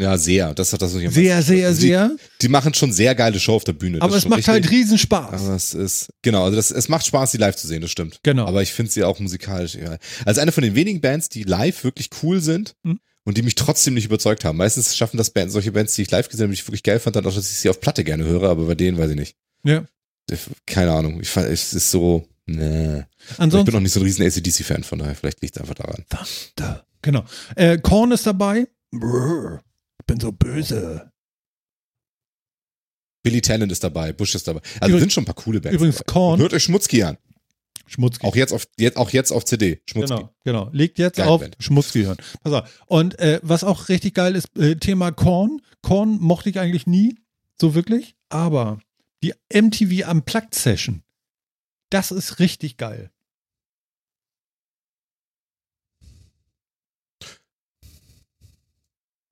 Ja, 0.02 0.18
sehr. 0.18 0.56
Das 0.56 0.74
hat 0.74 0.82
das 0.82 0.96
nicht 0.96 1.14
Sehr, 1.14 1.44
sehr, 1.44 1.70
die, 1.70 1.76
sehr. 1.76 2.18
Die 2.42 2.48
machen 2.48 2.74
schon 2.74 2.92
sehr 2.92 3.14
geile 3.14 3.40
Show 3.40 3.54
auf 3.54 3.64
der 3.64 3.74
Bühne. 3.74 4.02
Aber 4.02 4.16
es 4.16 4.26
macht 4.26 4.40
richtig, 4.40 4.52
halt 4.52 4.72
Riesenspaß. 4.72 5.42
Aber 5.42 5.56
es 5.56 5.76
ist, 5.76 6.10
genau, 6.24 6.46
also 6.46 6.56
das, 6.56 6.72
es 6.72 6.90
macht 6.90 7.06
Spaß, 7.06 7.32
die 7.32 7.38
live 7.38 7.56
zu 7.56 7.68
sehen, 7.68 7.82
das 7.82 7.92
stimmt. 7.92 8.20
Genau. 8.24 8.48
Aber 8.48 8.64
ich 8.64 8.74
finde 8.74 8.92
sie 8.92 9.04
auch 9.04 9.20
musikalisch, 9.20 9.76
ja. 9.76 9.98
Also 10.26 10.42
eine 10.42 10.52
von 10.52 10.64
den 10.64 10.74
wenigen 10.74 11.02
Bands, 11.02 11.30
die 11.30 11.44
live 11.44 11.84
wirklich 11.84 12.10
cool 12.24 12.42
sind. 12.42 12.76
Hm. 12.84 13.00
Und 13.24 13.38
die 13.38 13.44
mich 13.44 13.54
trotzdem 13.54 13.94
nicht 13.94 14.06
überzeugt 14.06 14.46
haben. 14.46 14.58
Meistens 14.58 14.98
schaffen 14.98 15.18
das 15.18 15.30
Bands, 15.30 15.54
solche 15.54 15.72
Bands, 15.72 15.94
die 15.94 16.02
ich 16.02 16.10
live 16.10 16.28
gesehen 16.28 16.46
habe, 16.46 16.54
die 16.56 16.60
ich 16.60 16.68
wirklich 16.68 16.82
geil 16.82 17.00
fand, 17.00 17.16
dann 17.16 17.24
auch, 17.28 17.36
dass 17.36 17.52
ich 17.52 17.58
sie 17.60 17.70
auf 17.70 17.80
Platte 17.80 18.04
gerne 18.04 18.24
höre, 18.24 18.50
aber 18.50 18.66
bei 18.66 18.74
denen 18.74 18.98
weiß 18.98 19.12
ich 19.12 19.16
nicht. 19.16 19.36
Ja. 19.64 19.86
Keine 20.66 20.92
Ahnung. 20.92 21.22
Ich 21.22 21.30
fand, 21.30 21.48
es 21.48 21.72
ist 21.72 21.92
so, 21.92 22.28
ne. 22.48 23.08
Ansonsten, 23.38 23.60
ich 23.60 23.66
bin 23.66 23.74
noch 23.76 23.82
nicht 23.82 23.94
so 23.94 24.00
ein 24.00 24.06
riesen 24.08 24.26
ACDC-Fan, 24.26 24.84
von 24.84 24.98
daher, 24.98 25.14
vielleicht 25.14 25.40
liegt 25.44 25.56
es 25.56 25.62
einfach 25.62 25.76
daran. 25.76 26.04
Da, 26.56 26.84
Genau. 27.04 27.24
Äh, 27.56 27.78
Korn 27.78 28.12
ist 28.12 28.26
dabei. 28.26 28.68
Brrr 28.92 29.62
bin 30.06 30.20
so 30.20 30.32
böse. 30.32 31.12
Billy 33.24 33.42
Tennant 33.42 33.72
ist 33.72 33.84
dabei, 33.84 34.14
Bush 34.14 34.34
ist 34.36 34.48
dabei. 34.48 34.62
Also 34.80 34.80
übrigens, 34.80 35.02
sind 35.02 35.14
schon 35.14 35.24
ein 35.24 35.26
paar 35.26 35.36
coole 35.36 35.62
Bands. 35.62 35.76
Übrigens 35.76 35.98
dabei. 35.98 36.12
Korn. 36.12 36.40
Hört 36.40 36.54
euch 36.54 36.64
Schmutzki 36.64 37.04
an. 37.04 37.18
Schmutzki. 37.86 38.26
Auch 38.26 38.36
jetzt 38.36 38.54
auf, 38.54 38.68
jetzt, 38.78 38.98
auch 38.98 39.10
jetzt 39.12 39.32
auf 39.32 39.46
CD. 39.46 39.82
Schmutzki. 39.86 40.16
Genau, 40.16 40.34
genau. 40.44 40.70
Legt 40.72 40.98
jetzt 40.98 41.18
geil 41.18 41.28
auf 41.28 41.42
Band. 41.42 41.58
Schmutzki 41.60 42.04
hören. 42.04 42.18
Pass 42.42 42.54
auf. 42.54 42.84
Und 42.88 43.20
äh, 43.20 43.40
was 43.44 43.64
auch 43.64 43.90
richtig 43.90 44.14
geil 44.16 44.36
ist, 44.36 44.58
äh, 44.58 44.76
Thema 44.76 45.12
Korn. 45.12 45.62
Korn 45.82 46.18
mochte 46.20 46.50
ich 46.50 46.60
eigentlich 46.60 46.88
nie, 46.88 47.16
so 47.60 47.76
wirklich. 47.76 48.16
Aber 48.30 48.80
die 49.24 49.34
MTV 49.54 50.10
Unplugged 50.10 50.56
Session, 50.56 51.04
das 51.90 52.12
ist 52.12 52.40
richtig 52.40 52.78
geil. 52.78 53.12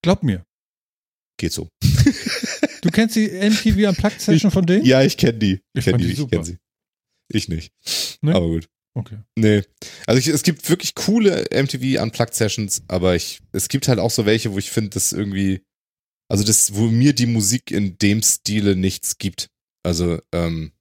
Glaub 0.01 0.23
mir. 0.23 0.45
Geht 1.39 1.53
so. 1.53 1.69
Du 2.81 2.91
kennst 2.91 3.17
die 3.17 3.27
MTV 3.27 3.89
Unplugged 3.89 4.21
Session 4.21 4.51
von 4.51 4.65
denen? 4.65 4.85
Ja, 4.85 5.01
ich 5.03 5.17
kenne 5.17 5.37
die. 5.37 5.59
Ich 5.73 5.83
kenne 5.83 5.97
die, 5.97 6.13
die 6.13 6.21
ich 6.21 6.29
kenne 6.29 6.45
sie. 6.45 6.57
Ich 7.27 7.49
nicht. 7.49 7.73
Nee? 8.21 8.31
Aber 8.31 8.47
gut. 8.47 8.69
Okay. 8.93 9.17
Nee. 9.35 9.63
Also 10.07 10.19
ich, 10.19 10.27
es 10.27 10.43
gibt 10.43 10.69
wirklich 10.69 10.95
coole 10.95 11.45
MTV 11.51 12.01
Unplugged 12.01 12.33
Sessions, 12.33 12.81
aber 12.87 13.15
ich, 13.15 13.41
es 13.51 13.67
gibt 13.67 13.89
halt 13.89 13.99
auch 13.99 14.11
so 14.11 14.25
welche, 14.25 14.53
wo 14.53 14.57
ich 14.57 14.71
finde, 14.71 14.91
dass 14.91 15.11
irgendwie, 15.11 15.61
also 16.29 16.45
das, 16.45 16.73
wo 16.73 16.85
mir 16.85 17.13
die 17.13 17.25
Musik 17.25 17.69
in 17.69 17.97
dem 17.97 18.21
Stile 18.21 18.77
nichts 18.77 19.17
gibt. 19.17 19.49
Also, 19.83 20.21
ähm, 20.31 20.71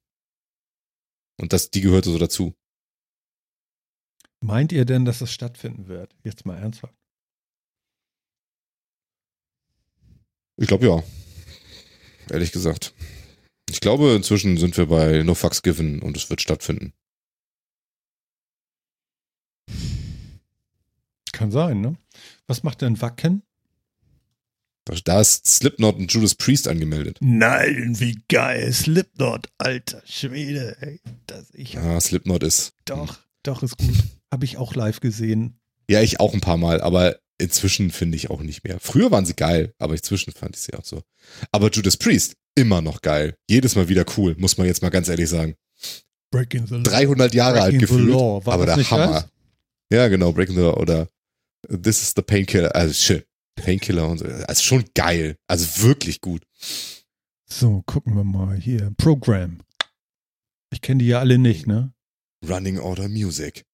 und 1.37 1.51
das, 1.51 1.69
die 1.69 1.81
gehörte 1.81 2.11
so 2.11 2.17
dazu. 2.17 2.53
Meint 4.41 4.71
ihr 4.71 4.85
denn, 4.85 5.03
dass 5.03 5.19
das 5.19 5.33
stattfinden 5.33 5.89
wird? 5.89 6.15
Jetzt 6.23 6.45
mal 6.45 6.57
ernsthaft. 6.57 6.95
Ich 10.59 10.67
glaube 10.67 10.87
ja. 10.87 11.03
Ehrlich 12.29 12.51
gesagt. 12.51 12.93
Ich 13.69 13.79
glaube, 13.79 14.13
inzwischen 14.13 14.57
sind 14.57 14.75
wir 14.77 14.87
bei 14.87 15.23
No 15.23 15.33
Fucks 15.33 15.61
Given 15.61 16.01
und 16.01 16.17
es 16.17 16.29
wird 16.29 16.41
stattfinden. 16.41 16.93
Kann 21.31 21.51
sein, 21.51 21.79
ne? 21.79 21.95
Was 22.47 22.63
macht 22.63 22.81
denn 22.81 23.01
Wacken? 23.01 23.43
Da 25.05 25.21
ist 25.21 25.45
Slipknot 25.45 25.97
und 25.97 26.11
Judas 26.11 26.33
Priest 26.35 26.67
angemeldet. 26.67 27.19
Nein, 27.21 27.99
wie 27.99 28.19
geil. 28.27 28.73
Slipknot, 28.73 29.47
alter 29.59 30.01
Schwede. 30.05 30.75
Ey, 30.81 30.99
das 31.27 31.53
ich 31.53 31.73
ja, 31.73 32.01
Slipknot 32.01 32.43
ist. 32.43 32.73
Doch, 32.85 33.19
doch, 33.43 33.61
ist 33.61 33.77
gut. 33.77 33.95
Habe 34.31 34.45
ich 34.45 34.57
auch 34.57 34.73
live 34.73 34.99
gesehen. 34.99 35.59
Ja, 35.89 36.01
ich 36.01 36.19
auch 36.19 36.33
ein 36.33 36.41
paar 36.41 36.57
Mal, 36.57 36.81
aber 36.81 37.19
Inzwischen 37.39 37.89
finde 37.89 38.17
ich 38.17 38.29
auch 38.29 38.41
nicht 38.41 38.63
mehr. 38.63 38.79
Früher 38.79 39.11
waren 39.11 39.25
sie 39.25 39.35
geil, 39.35 39.73
aber 39.79 39.93
inzwischen 39.93 40.33
fand 40.33 40.55
ich 40.55 40.61
sie 40.61 40.73
auch 40.73 40.83
so. 40.83 41.01
Aber 41.51 41.71
Judas 41.71 41.97
Priest, 41.97 42.35
immer 42.55 42.81
noch 42.81 43.01
geil. 43.01 43.35
Jedes 43.49 43.75
Mal 43.75 43.87
wieder 43.87 44.05
cool, 44.17 44.35
muss 44.37 44.57
man 44.57 44.67
jetzt 44.67 44.81
mal 44.81 44.89
ganz 44.89 45.07
ehrlich 45.07 45.29
sagen. 45.29 45.55
Breaking 46.31 46.67
the 46.67 46.75
Law. 46.75 46.83
300 46.83 47.33
Jahre 47.33 47.59
Breaking 47.59 47.73
alt 47.73 47.89
gefühlt, 47.89 48.47
aber 48.47 48.65
der 48.65 48.91
Hammer. 48.91 49.21
Das? 49.21 49.29
Ja, 49.91 50.07
genau, 50.09 50.31
Breaking 50.33 50.55
the 50.55 50.61
Law 50.61 50.77
oder 50.77 51.07
This 51.67 52.01
is 52.01 52.13
the 52.15 52.21
Painkiller. 52.21 52.75
Also 52.75 52.93
schön. 52.93 53.23
Painkiller 53.55 54.07
und 54.07 54.19
so. 54.19 54.25
Also 54.25 54.63
schon 54.63 54.85
geil. 54.93 55.35
Also 55.47 55.83
wirklich 55.83 56.21
gut. 56.21 56.43
So, 57.45 57.83
gucken 57.85 58.15
wir 58.15 58.23
mal 58.23 58.55
hier. 58.55 58.91
Program. 58.97 59.59
Ich 60.71 60.81
kenne 60.81 61.03
die 61.03 61.09
ja 61.09 61.19
alle 61.19 61.37
nicht, 61.37 61.67
ne? 61.67 61.93
Running 62.47 62.79
Order 62.79 63.09
Music. 63.09 63.65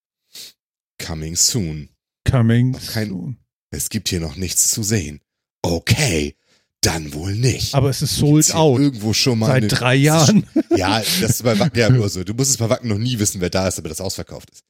Coming 0.97 1.35
soon. 1.35 1.89
Coming 2.29 2.73
kein, 2.73 3.09
soon. 3.09 3.37
Es 3.76 3.89
gibt 3.89 4.10
hier 4.10 4.19
noch 4.19 4.35
nichts 4.35 4.72
zu 4.72 4.84
sehen. 4.84 5.22
Okay, 5.61 6.35
dann 6.81 7.14
wohl 7.14 7.35
nicht. 7.35 7.73
Aber 7.73 7.89
es 7.89 8.02
ist 8.02 8.15
sold 8.15 8.53
out. 8.53 8.80
Irgendwo 8.80 9.14
schon 9.14 9.39
mal. 9.39 9.47
Seit 9.47 9.64
eine, 9.64 9.68
drei 9.68 9.95
Jahren. 9.95 10.45
ja, 10.76 10.99
das 10.99 11.31
ist 11.31 11.43
bei 11.43 11.57
Wacken 11.57 11.80
ja 11.80 11.89
nur 11.89 12.10
so. 12.10 12.23
Du 12.23 12.34
musst 12.34 12.52
es 12.52 12.57
bei 12.57 12.69
Wacken 12.69 12.89
noch 12.89 12.97
nie 12.97 13.18
wissen, 13.19 13.41
wer 13.41 13.49
da 13.49 13.68
ist, 13.68 13.80
aber 13.80 13.89
das 13.89 14.02
ausverkauft 14.02 14.52
ist. 14.52 14.64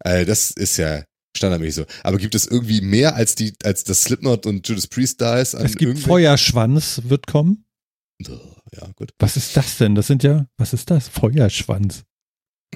Äh, 0.00 0.24
das 0.24 0.50
ist 0.50 0.76
ja 0.76 1.02
standardmäßig 1.36 1.74
so. 1.74 1.84
Aber 2.02 2.18
gibt 2.18 2.34
es 2.34 2.46
irgendwie 2.46 2.80
mehr 2.80 3.16
als 3.16 3.34
die, 3.34 3.54
als 3.64 3.84
das 3.84 4.02
Slipknot 4.02 4.46
und 4.46 4.66
Judas 4.66 4.86
Priest 4.86 5.20
da 5.20 5.38
ist? 5.38 5.54
es 5.54 5.76
gibt 5.76 5.98
Feuerschwanz, 5.98 7.02
wird 7.04 7.26
kommen. 7.26 7.64
Ja, 8.20 8.88
gut. 8.96 9.12
Was 9.18 9.36
ist 9.36 9.56
das 9.56 9.78
denn? 9.78 9.94
Das 9.94 10.06
sind 10.06 10.22
ja, 10.22 10.46
was 10.56 10.72
ist 10.72 10.90
das? 10.90 11.08
Feuerschwanz. 11.08 12.04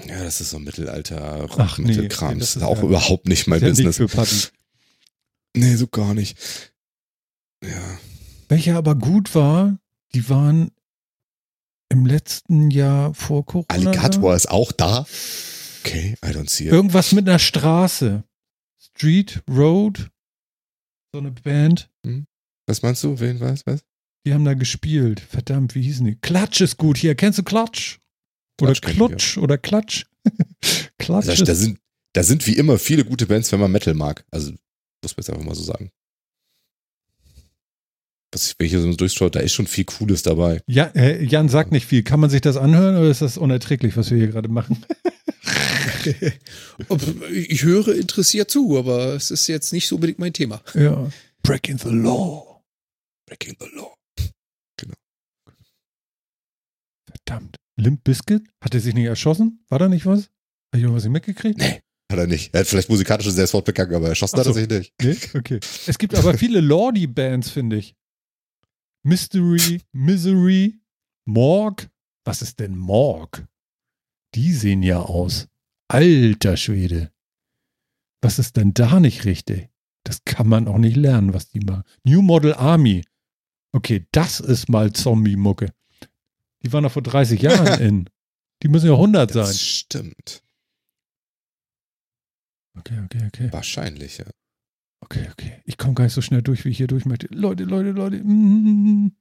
Ja, 0.06 0.22
das 0.22 0.40
ist 0.40 0.50
so 0.50 0.58
Mittelalter, 0.58 1.42
Rock, 1.42 1.78
Mittelkram. 1.78 2.34
Nee, 2.34 2.40
das 2.40 2.56
ist 2.56 2.62
auch 2.62 2.78
ja, 2.78 2.84
überhaupt 2.84 3.26
nicht 3.26 3.46
mein 3.46 3.60
Business. 3.60 3.98
Nicht 3.98 4.10
für 4.10 4.24
nee, 5.56 5.76
so 5.76 5.86
gar 5.86 6.14
nicht. 6.14 6.38
Ja. 7.64 7.98
Welcher 8.48 8.76
aber 8.76 8.94
gut 8.94 9.34
war, 9.34 9.78
die 10.14 10.28
waren 10.28 10.70
im 11.88 12.06
letzten 12.06 12.70
Jahr 12.70 13.14
vor 13.14 13.44
Corona. 13.44 13.66
Alligator 13.68 14.30
da? 14.30 14.36
ist 14.36 14.50
auch 14.50 14.72
da. 14.72 15.06
Okay, 15.82 16.16
I 16.24 16.28
don't 16.28 16.48
see 16.48 16.66
it. 16.66 16.72
Irgendwas 16.72 17.12
mit 17.12 17.28
einer 17.28 17.38
Straße. 17.38 18.24
Street, 18.78 19.42
Road. 19.48 20.10
So 21.12 21.20
eine 21.20 21.32
Band. 21.32 21.90
Hm? 22.04 22.26
Was 22.66 22.82
meinst 22.82 23.02
du? 23.02 23.18
Wen 23.18 23.40
weiß, 23.40 23.66
was? 23.66 23.80
Die 24.26 24.34
haben 24.34 24.44
da 24.44 24.54
gespielt. 24.54 25.20
Verdammt, 25.20 25.74
wie 25.74 25.82
hießen 25.82 26.04
die? 26.04 26.16
Klatsch 26.16 26.60
ist 26.60 26.76
gut 26.76 26.98
hier. 26.98 27.14
Kennst 27.14 27.38
du 27.38 27.42
Klatsch? 27.42 27.98
Oder 28.60 28.74
Klutsch 28.74 29.38
oder 29.38 29.56
Klatsch. 29.58 30.04
Klatsch. 30.98 31.28
Also, 31.28 31.44
da, 31.44 31.54
sind, 31.54 31.78
da 32.12 32.22
sind 32.22 32.46
wie 32.46 32.56
immer 32.56 32.78
viele 32.78 33.04
gute 33.04 33.26
Bands, 33.26 33.50
wenn 33.52 33.60
man 33.60 33.72
Metal 33.72 33.94
mag. 33.94 34.24
Also, 34.30 34.52
muss 35.02 35.16
man 35.16 35.22
jetzt 35.22 35.30
einfach 35.30 35.44
mal 35.44 35.54
so 35.54 35.62
sagen. 35.62 35.90
Was 38.32 38.46
ich, 38.46 38.54
wenn 38.58 38.66
ich 38.66 38.72
hier 38.72 38.80
so 38.80 38.92
durchschaue, 38.92 39.30
da 39.30 39.40
ist 39.40 39.52
schon 39.52 39.66
viel 39.66 39.84
Cooles 39.84 40.22
dabei. 40.22 40.62
Ja, 40.66 40.84
äh, 40.94 41.24
Jan 41.24 41.48
sagt 41.48 41.72
nicht 41.72 41.86
viel. 41.86 42.04
Kann 42.04 42.20
man 42.20 42.30
sich 42.30 42.40
das 42.40 42.56
anhören 42.56 42.96
oder 42.96 43.10
ist 43.10 43.22
das 43.22 43.38
unerträglich, 43.38 43.96
was 43.96 44.10
wir 44.10 44.18
hier 44.18 44.28
gerade 44.28 44.48
machen? 44.48 44.84
ich 47.32 47.64
höre 47.64 47.96
interessiert 47.96 48.50
zu, 48.50 48.78
aber 48.78 49.14
es 49.14 49.32
ist 49.32 49.48
jetzt 49.48 49.72
nicht 49.72 49.88
so 49.88 49.96
unbedingt 49.96 50.20
mein 50.20 50.32
Thema. 50.32 50.62
Ja. 50.74 51.10
Breaking 51.42 51.78
the 51.78 51.88
Law. 51.88 52.62
Breaking 53.26 53.56
the 53.58 53.68
Law. 53.74 53.94
Genau. 54.76 54.94
Verdammt. 57.10 57.56
Limp 57.76 58.04
Biscuit? 58.04 58.42
Hat 58.62 58.74
er 58.74 58.80
sich 58.80 58.94
nicht 58.94 59.06
erschossen? 59.06 59.64
War 59.68 59.80
da 59.80 59.88
nicht 59.88 60.06
was? 60.06 60.30
Habe 60.68 60.78
ich 60.78 60.82
irgendwas 60.82 61.02
nicht 61.02 61.12
mitgekriegt? 61.12 61.58
Nee. 61.58 61.80
Hat 62.10 62.18
er 62.18 62.26
nicht. 62.26 62.52
Er 62.52 62.60
hat 62.60 62.66
vielleicht 62.66 62.88
musikalische 62.88 63.30
Selbstmord 63.30 63.64
begangen, 63.64 63.94
aber 63.94 64.08
erschossen 64.08 64.36
so. 64.36 64.40
hat 64.40 64.46
er 64.48 64.54
sich 64.54 64.68
nicht. 64.68 64.92
Nee? 65.00 65.38
Okay. 65.38 65.60
Es 65.86 65.96
gibt 65.96 66.14
aber 66.16 66.36
viele 66.36 66.60
Lordy-Bands, 66.60 67.50
finde 67.50 67.76
ich. 67.76 67.94
Mystery, 69.04 69.80
Misery, 69.92 70.80
Morg. 71.24 71.88
Was 72.24 72.42
ist 72.42 72.58
denn 72.60 72.76
Morg? 72.76 73.46
Die 74.34 74.52
sehen 74.52 74.82
ja 74.82 75.00
aus. 75.00 75.46
Alter 75.88 76.56
Schwede. 76.56 77.12
Was 78.20 78.38
ist 78.38 78.56
denn 78.56 78.74
da 78.74 79.00
nicht 79.00 79.24
richtig? 79.24 79.68
Das 80.04 80.24
kann 80.24 80.48
man 80.48 80.68
auch 80.68 80.78
nicht 80.78 80.96
lernen, 80.96 81.32
was 81.32 81.48
die 81.48 81.60
machen. 81.60 81.84
New 82.04 82.22
Model 82.22 82.54
Army. 82.54 83.04
Okay, 83.72 84.06
das 84.12 84.40
ist 84.40 84.68
mal 84.68 84.92
Zombie-Mucke. 84.92 85.72
Die 86.62 86.72
waren 86.72 86.82
doch 86.84 86.92
vor 86.92 87.02
30 87.02 87.40
Jahren 87.40 87.80
in. 87.80 88.10
Die 88.62 88.68
müssen 88.68 88.86
ja 88.86 88.94
100 88.94 89.32
sein. 89.32 89.44
Das 89.44 89.60
stimmt. 89.60 90.42
Okay, 92.78 93.00
okay, 93.04 93.26
okay. 93.26 93.48
Wahrscheinlich, 93.52 94.18
ja. 94.18 94.26
Okay, 95.00 95.28
okay. 95.32 95.62
Ich 95.64 95.78
komme 95.78 95.94
gar 95.94 96.04
nicht 96.04 96.12
so 96.12 96.20
schnell 96.20 96.42
durch, 96.42 96.64
wie 96.64 96.70
ich 96.70 96.76
hier 96.76 96.86
durch 96.86 97.04
möchte. 97.04 97.26
Leute, 97.30 97.64
Leute, 97.64 97.90
Leute. 97.90 98.16
Mm, 98.16 99.12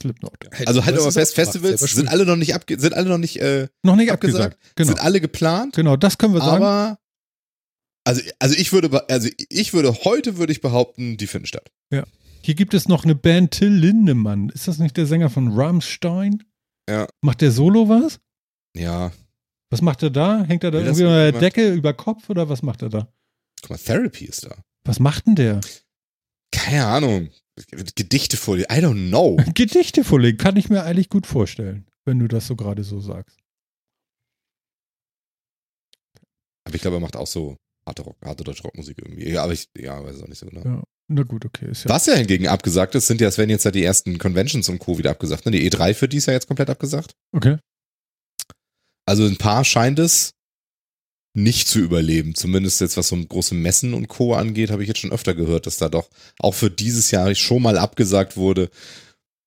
Slipknot. 0.00 0.32
Also 0.66 0.84
halt 0.84 0.98
aber 0.98 1.12
fest, 1.12 1.34
Festivals 1.34 1.80
sind 1.80 2.08
alle 2.08 2.26
noch 2.26 2.36
nicht 2.36 2.54
abge 2.54 2.78
sind 2.78 2.94
alle 2.94 3.08
noch 3.08 3.18
nicht 3.18 3.36
äh, 3.40 3.68
noch 3.82 3.96
nicht 3.96 4.10
abgesagt. 4.10 4.54
abgesagt. 4.54 4.76
Genau. 4.76 4.88
Sind 4.88 5.00
alle 5.00 5.20
geplant. 5.20 5.74
Genau, 5.74 5.96
das 5.96 6.18
können 6.18 6.34
wir 6.34 6.40
sagen. 6.40 6.62
Aber 6.62 6.98
also 8.04 8.20
also 8.38 8.54
ich 8.56 8.72
würde 8.72 9.08
also 9.08 9.28
ich 9.48 9.72
würde 9.72 9.94
heute 10.04 10.36
würde 10.36 10.52
ich 10.52 10.60
behaupten, 10.60 11.16
die 11.16 11.26
finden 11.26 11.46
statt. 11.46 11.70
Ja. 11.90 12.04
Hier 12.42 12.54
gibt 12.54 12.74
es 12.74 12.88
noch 12.88 13.04
eine 13.04 13.14
Band 13.14 13.52
Till 13.52 13.72
Lindemann. 13.72 14.48
Ist 14.48 14.66
das 14.66 14.78
nicht 14.78 14.96
der 14.96 15.06
Sänger 15.06 15.30
von 15.30 15.52
Rammstein? 15.52 16.42
Ja. 16.90 17.06
Macht 17.20 17.40
der 17.40 17.52
Solo 17.52 17.88
was? 17.88 18.18
Ja. 18.76 19.12
Was 19.72 19.80
macht 19.80 20.02
er 20.02 20.10
da? 20.10 20.44
Hängt 20.44 20.64
er 20.64 20.70
da 20.70 20.80
Will 20.80 20.84
irgendwie 20.84 21.04
an 21.06 21.12
der 21.12 21.32
Decke 21.32 21.72
über 21.72 21.94
Kopf 21.94 22.28
oder 22.28 22.50
was 22.50 22.60
macht 22.62 22.82
er 22.82 22.90
da? 22.90 23.08
Guck 23.62 23.70
mal, 23.70 23.78
Therapy 23.78 24.26
ist 24.26 24.44
da. 24.44 24.54
Was 24.84 25.00
macht 25.00 25.26
denn 25.26 25.34
der? 25.34 25.62
Keine 26.50 26.84
Ahnung. 26.84 27.30
Gedichte 27.94 28.36
vorlegen. 28.36 28.70
I 28.70 28.80
don't 28.80 29.08
know. 29.08 29.36
Gedichte 29.54 30.04
vorlegen 30.04 30.36
kann 30.36 30.58
ich 30.58 30.68
mir 30.68 30.82
eigentlich 30.82 31.08
gut 31.08 31.26
vorstellen, 31.26 31.86
wenn 32.04 32.18
du 32.18 32.28
das 32.28 32.46
so 32.46 32.54
gerade 32.54 32.84
so 32.84 33.00
sagst. 33.00 33.38
Aber 36.64 36.74
ich 36.74 36.82
glaube, 36.82 36.98
er 36.98 37.00
macht 37.00 37.16
auch 37.16 37.26
so 37.26 37.56
harte, 37.86 38.02
Rock, 38.02 38.18
harte 38.22 38.44
deutsche 38.44 38.64
Rockmusik 38.64 38.98
irgendwie. 38.98 39.30
Ja, 39.30 39.42
aber 39.42 39.54
ich 39.54 39.70
ja, 39.74 40.04
weiß 40.04 40.16
es 40.16 40.22
auch 40.22 40.28
nicht 40.28 40.38
so 40.38 40.46
genau. 40.48 40.64
Ja, 40.66 40.82
na 41.08 41.22
gut, 41.22 41.46
okay. 41.46 41.68
Ja 41.72 41.88
Was 41.88 42.04
ja 42.04 42.14
hingegen 42.14 42.46
abgesagt 42.46 42.94
ist, 42.94 43.06
sind 43.06 43.22
ja, 43.22 43.28
es 43.28 43.38
werden 43.38 43.48
jetzt 43.48 43.64
ja 43.64 43.70
die 43.70 43.84
ersten 43.84 44.18
Conventions 44.18 44.68
und 44.68 44.80
Co. 44.80 44.98
wieder 44.98 45.12
abgesagt. 45.12 45.46
Ne? 45.46 45.52
Die 45.52 45.70
E3 45.70 45.94
für 45.94 46.08
die 46.08 46.18
ist 46.18 46.26
ja 46.26 46.34
jetzt 46.34 46.46
komplett 46.46 46.68
abgesagt. 46.68 47.16
Okay. 47.34 47.56
Also 49.06 49.24
ein 49.24 49.36
paar 49.36 49.64
scheint 49.64 49.98
es 49.98 50.34
nicht 51.34 51.68
zu 51.68 51.78
überleben. 51.78 52.34
Zumindest 52.34 52.80
jetzt, 52.80 52.96
was 52.96 53.08
so 53.08 53.16
große 53.16 53.54
Messen 53.54 53.94
und 53.94 54.08
Co. 54.08 54.34
angeht, 54.34 54.70
habe 54.70 54.82
ich 54.82 54.88
jetzt 54.88 55.00
schon 55.00 55.12
öfter 55.12 55.34
gehört, 55.34 55.66
dass 55.66 55.78
da 55.78 55.88
doch 55.88 56.08
auch 56.38 56.54
für 56.54 56.70
dieses 56.70 57.10
Jahr 57.10 57.34
schon 57.34 57.62
mal 57.62 57.78
abgesagt 57.78 58.36
wurde. 58.36 58.70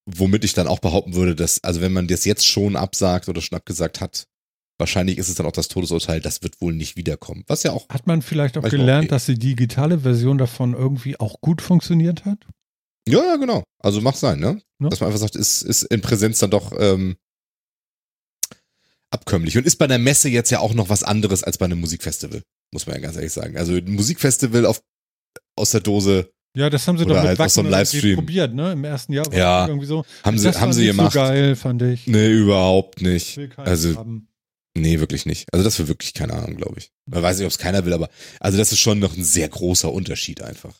Womit 0.07 0.43
ich 0.43 0.53
dann 0.53 0.67
auch 0.67 0.79
behaupten 0.79 1.15
würde, 1.15 1.35
dass, 1.35 1.63
also 1.63 1.81
wenn 1.81 1.93
man 1.93 2.07
das 2.07 2.25
jetzt 2.25 2.45
schon 2.45 2.75
absagt 2.75 3.27
oder 3.27 3.41
schon 3.41 3.57
abgesagt 3.57 4.01
hat, 4.01 4.27
wahrscheinlich 4.77 5.17
ist 5.17 5.29
es 5.29 5.35
dann 5.35 5.47
auch 5.47 5.51
das 5.51 5.67
Todesurteil, 5.67 6.21
das 6.21 6.43
wird 6.43 6.61
wohl 6.61 6.73
nicht 6.73 6.95
wiederkommen. 6.95 7.43
Was 7.47 7.63
ja 7.63 7.71
auch. 7.71 7.89
Hat 7.89 8.05
man 8.05 8.21
vielleicht 8.21 8.57
auch 8.57 8.63
gelernt, 8.63 9.05
okay. 9.05 9.09
dass 9.09 9.25
die 9.25 9.39
digitale 9.39 9.99
Version 9.99 10.37
davon 10.37 10.73
irgendwie 10.73 11.19
auch 11.19 11.41
gut 11.41 11.61
funktioniert 11.61 12.25
hat? 12.25 12.39
Ja, 13.07 13.23
ja, 13.23 13.35
genau. 13.37 13.63
Also 13.79 14.01
macht 14.01 14.17
sein, 14.17 14.39
ne? 14.39 14.61
Ja. 14.79 14.89
Dass 14.89 14.99
man 14.99 15.07
einfach 15.07 15.19
sagt, 15.19 15.35
ist, 15.35 15.61
ist 15.61 15.83
in 15.83 16.01
Präsenz 16.01 16.39
dann 16.39 16.51
doch 16.51 16.71
ähm, 16.77 17.15
abkömmlich 19.15 19.57
und 19.57 19.65
ist 19.65 19.77
bei 19.77 19.85
einer 19.85 19.97
Messe 19.97 20.29
jetzt 20.29 20.51
ja 20.51 20.59
auch 20.59 20.73
noch 20.73 20.89
was 20.89 21.03
anderes 21.03 21.43
als 21.43 21.57
bei 21.57 21.65
einem 21.65 21.79
Musikfestival, 21.79 22.41
muss 22.71 22.85
man 22.85 22.95
ja 22.97 23.01
ganz 23.01 23.15
ehrlich 23.15 23.33
sagen. 23.33 23.57
Also 23.57 23.73
ein 23.73 23.91
Musikfestival 23.91 24.65
auf, 24.65 24.81
aus 25.55 25.71
der 25.71 25.81
Dose. 25.81 26.31
Ja, 26.55 26.69
das 26.69 26.87
haben 26.87 26.97
sie 26.97 27.05
doch 27.05 27.21
mit 27.21 27.39
halt 27.39 27.51
so 27.51 27.61
Livestream 27.61 28.15
probiert, 28.15 28.53
ne? 28.53 28.73
Im 28.73 28.83
ersten 28.83 29.13
Jahr 29.13 29.31
ja, 29.33 29.67
irgendwie 29.67 29.87
so. 29.87 30.05
Haben 30.23 30.37
sie, 30.37 30.45
das 30.45 30.61
haben 30.61 30.73
sie 30.73 30.85
gemacht. 30.85 31.13
So 31.13 31.19
geil, 31.19 31.55
fand 31.55 31.81
ich. 31.81 32.07
Nee, 32.07 32.31
überhaupt 32.31 33.01
nicht. 33.01 33.39
Also, 33.57 33.95
haben. 33.95 34.27
nee, 34.77 34.99
wirklich 34.99 35.25
nicht. 35.25 35.47
Also 35.51 35.63
das 35.63 35.79
will 35.79 35.87
wirklich 35.87 36.13
keine 36.13 36.33
Ahnung, 36.33 36.55
glaube 36.55 36.75
ich. 36.77 36.91
Man 37.05 37.23
weiß 37.23 37.37
nicht, 37.37 37.45
ob 37.45 37.51
es 37.51 37.57
keiner 37.57 37.85
will, 37.85 37.93
aber 37.93 38.09
also 38.39 38.57
das 38.57 38.71
ist 38.71 38.79
schon 38.79 38.99
noch 38.99 39.17
ein 39.17 39.23
sehr 39.23 39.49
großer 39.49 39.91
Unterschied 39.91 40.41
einfach. 40.41 40.75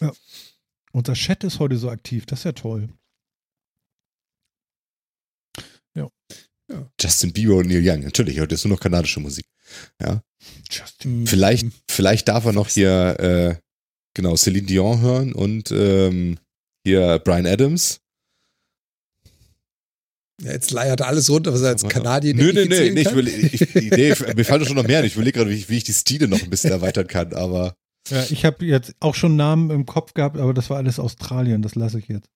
Ja. 0.00 0.12
Unser 0.92 1.14
Chat 1.14 1.42
ist 1.44 1.58
heute 1.58 1.78
so 1.78 1.88
aktiv, 1.88 2.26
das 2.26 2.40
ist 2.40 2.44
ja 2.44 2.52
toll. 2.52 2.90
Ja. 6.72 6.90
Justin 6.98 7.32
Bieber 7.32 7.56
und 7.56 7.68
Neil 7.68 7.82
Young. 7.86 8.00
Natürlich, 8.00 8.40
heute 8.40 8.54
ist 8.54 8.64
nur 8.64 8.74
noch 8.74 8.80
kanadische 8.80 9.20
Musik. 9.20 9.46
Ja. 10.00 10.22
Justin. 10.70 11.26
Vielleicht, 11.26 11.66
vielleicht 11.88 12.28
darf 12.28 12.44
er 12.46 12.52
noch 12.52 12.68
hier, 12.68 13.20
äh, 13.20 13.54
genau, 14.14 14.36
Celine 14.36 14.66
Dion 14.66 15.00
hören 15.00 15.32
und 15.32 15.70
ähm, 15.70 16.38
hier 16.84 17.18
Brian 17.18 17.46
Adams. 17.46 18.00
Ja, 20.40 20.52
jetzt 20.52 20.70
leiert 20.70 21.00
er 21.00 21.06
alles 21.06 21.30
runter, 21.30 21.52
was 21.52 21.60
er 21.60 21.68
als 21.68 21.86
Kanadier 21.86 22.34
Nö, 22.34 22.52
nö, 22.52 22.66
nö, 22.66 22.76
ich 22.76 23.14
will, 23.14 23.28
ich, 23.28 23.74
nee, 23.74 24.14
mir 24.34 24.44
fallen 24.44 24.64
schon 24.64 24.76
noch 24.76 24.86
mehr. 24.86 25.04
Ich 25.04 25.14
überlege 25.14 25.38
gerade, 25.38 25.50
wie, 25.50 25.68
wie 25.68 25.76
ich 25.76 25.84
die 25.84 25.92
Stile 25.92 26.26
noch 26.26 26.42
ein 26.42 26.50
bisschen 26.50 26.70
erweitern 26.70 27.06
kann, 27.06 27.32
aber. 27.34 27.74
Ja, 28.08 28.24
ich 28.30 28.44
habe 28.44 28.64
jetzt 28.64 28.94
auch 28.98 29.14
schon 29.14 29.36
Namen 29.36 29.70
im 29.70 29.86
Kopf 29.86 30.14
gehabt, 30.14 30.36
aber 30.38 30.52
das 30.52 30.70
war 30.70 30.78
alles 30.78 30.98
Australien, 30.98 31.62
das 31.62 31.76
lasse 31.76 32.00
ich 32.00 32.08
jetzt. 32.08 32.28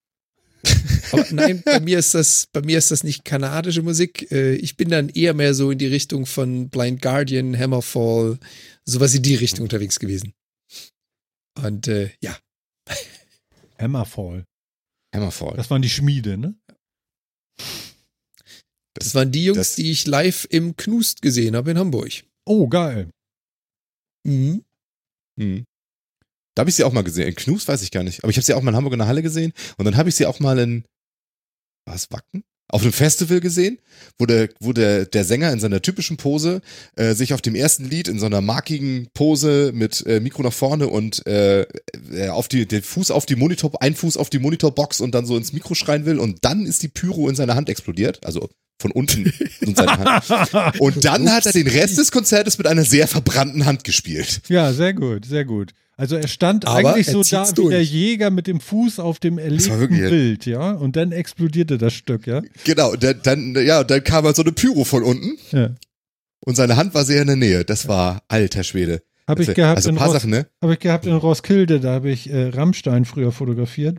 Aber 1.12 1.26
nein, 1.30 1.62
bei 1.64 1.80
mir 1.80 1.98
ist 1.98 2.14
das, 2.14 2.46
bei 2.52 2.62
mir 2.62 2.78
ist 2.78 2.90
das 2.90 3.04
nicht 3.04 3.24
kanadische 3.24 3.82
Musik. 3.82 4.30
Äh, 4.30 4.54
ich 4.54 4.76
bin 4.76 4.88
dann 4.88 5.08
eher 5.08 5.34
mehr 5.34 5.54
so 5.54 5.70
in 5.70 5.78
die 5.78 5.86
Richtung 5.86 6.26
von 6.26 6.68
Blind 6.68 7.02
Guardian, 7.02 7.56
Hammerfall, 7.56 8.38
sowas 8.84 9.14
in 9.14 9.22
die 9.22 9.34
Richtung 9.34 9.64
unterwegs 9.64 9.98
gewesen. 9.98 10.32
Und 11.62 11.88
äh, 11.88 12.10
ja. 12.20 12.36
Hammerfall. 13.78 14.44
Hammerfall. 15.14 15.56
Das 15.56 15.70
waren 15.70 15.82
die 15.82 15.90
Schmiede, 15.90 16.36
ne? 16.36 16.54
Das, 18.94 19.08
das 19.08 19.14
waren 19.14 19.30
die 19.30 19.44
Jungs, 19.44 19.74
die 19.74 19.90
ich 19.90 20.06
live 20.06 20.46
im 20.50 20.76
Knust 20.76 21.22
gesehen 21.22 21.56
habe 21.56 21.70
in 21.70 21.78
Hamburg. 21.78 22.24
Oh, 22.46 22.68
geil. 22.68 23.10
Mhm. 24.24 24.64
Mhm. 25.36 25.64
Da 26.56 26.62
habe 26.62 26.70
ich 26.70 26.76
sie 26.76 26.84
auch 26.84 26.92
mal 26.92 27.04
gesehen. 27.04 27.28
In 27.28 27.34
Knus 27.34 27.68
weiß 27.68 27.82
ich 27.82 27.90
gar 27.90 28.02
nicht. 28.02 28.24
Aber 28.24 28.30
ich 28.30 28.36
habe 28.36 28.44
sie 28.44 28.54
auch 28.54 28.62
mal 28.62 28.70
in 28.70 28.76
Hamburg 28.76 28.94
in 28.94 28.98
der 28.98 29.08
Halle 29.08 29.22
gesehen. 29.22 29.52
Und 29.76 29.84
dann 29.84 29.96
habe 29.96 30.08
ich 30.08 30.14
sie 30.14 30.24
auch 30.24 30.40
mal 30.40 30.58
in, 30.58 30.84
was, 31.84 32.10
Wacken? 32.10 32.44
Auf 32.68 32.82
einem 32.82 32.92
Festival 32.92 33.40
gesehen, 33.40 33.78
wo 34.18 34.26
der, 34.26 34.48
wo 34.58 34.72
der, 34.72 35.04
der 35.04 35.24
Sänger 35.24 35.52
in 35.52 35.60
seiner 35.60 35.82
typischen 35.82 36.16
Pose 36.16 36.62
äh, 36.96 37.14
sich 37.14 37.32
auf 37.34 37.42
dem 37.42 37.54
ersten 37.54 37.84
Lied 37.84 38.08
in 38.08 38.18
so 38.18 38.26
einer 38.26 38.40
markigen 38.40 39.06
Pose 39.14 39.70
mit 39.72 40.04
äh, 40.06 40.18
Mikro 40.18 40.42
nach 40.42 40.52
vorne 40.52 40.88
und 40.88 41.24
äh, 41.28 41.60
äh 42.10 42.28
auf 42.30 42.48
die, 42.48 42.66
den 42.66 42.82
Fuß 42.82 43.12
auf 43.12 43.24
die 43.24 43.36
Monitor, 43.36 43.70
ein 43.80 43.94
Fuß 43.94 44.16
auf 44.16 44.30
die 44.30 44.40
Monitorbox 44.40 45.00
und 45.00 45.14
dann 45.14 45.26
so 45.26 45.36
ins 45.36 45.52
Mikro 45.52 45.74
schreien 45.74 46.06
will 46.06 46.18
und 46.18 46.44
dann 46.44 46.66
ist 46.66 46.82
die 46.82 46.88
Pyro 46.88 47.28
in 47.28 47.36
seiner 47.36 47.54
Hand 47.54 47.68
explodiert. 47.68 48.26
Also 48.26 48.48
von 48.80 48.90
unten 48.90 49.32
in 49.60 49.74
seiner 49.74 50.22
Hand. 50.22 50.80
Und 50.80 51.02
dann 51.02 51.30
hat 51.32 51.46
er 51.46 51.52
den 51.52 51.66
Rest 51.66 51.96
des 51.96 52.12
Konzertes 52.12 52.58
mit 52.58 52.66
einer 52.66 52.84
sehr 52.84 53.08
verbrannten 53.08 53.64
Hand 53.64 53.84
gespielt. 53.84 54.42
Ja, 54.48 54.74
sehr 54.74 54.92
gut, 54.92 55.24
sehr 55.24 55.46
gut. 55.46 55.72
Also 55.98 56.16
er 56.16 56.28
stand 56.28 56.66
Aber 56.66 56.94
eigentlich 56.94 57.06
so 57.06 57.22
da 57.22 57.50
durch. 57.52 57.68
wie 57.68 57.70
der 57.70 57.82
Jäger 57.84 58.30
mit 58.30 58.46
dem 58.46 58.60
Fuß 58.60 58.98
auf 58.98 59.18
dem 59.18 59.38
erlegten 59.38 59.88
Bild, 59.88 60.44
ja. 60.44 60.72
Und 60.72 60.96
dann 60.96 61.10
explodierte 61.10 61.78
das 61.78 61.94
Stück, 61.94 62.26
ja. 62.26 62.42
Genau, 62.64 62.94
dann, 62.96 63.20
dann, 63.22 63.54
ja, 63.64 63.82
dann 63.82 64.04
kam 64.04 64.24
halt 64.26 64.36
so 64.36 64.42
eine 64.42 64.52
Pyro 64.52 64.84
von 64.84 65.02
unten. 65.02 65.38
Ja. 65.52 65.74
Und 66.40 66.54
seine 66.56 66.76
Hand 66.76 66.94
war 66.94 67.04
sehr 67.04 67.22
in 67.22 67.28
der 67.28 67.36
Nähe. 67.36 67.64
Das 67.64 67.88
war 67.88 68.22
alter 68.28 68.62
Schwede. 68.62 69.02
Habe 69.26 69.42
ich 69.42 69.54
gehabt 69.54 69.76
also 69.78 69.88
in 69.88 69.96
Ros 69.96 70.24
ne? 70.24 70.46
Habe 70.62 70.74
ich 70.74 70.78
gehabt 70.78 71.06
in 71.06 71.14
Roskilde, 71.14 71.80
da 71.80 71.94
habe 71.94 72.10
ich 72.10 72.30
äh, 72.30 72.48
Rammstein 72.48 73.04
früher 73.04 73.32
fotografiert. 73.32 73.98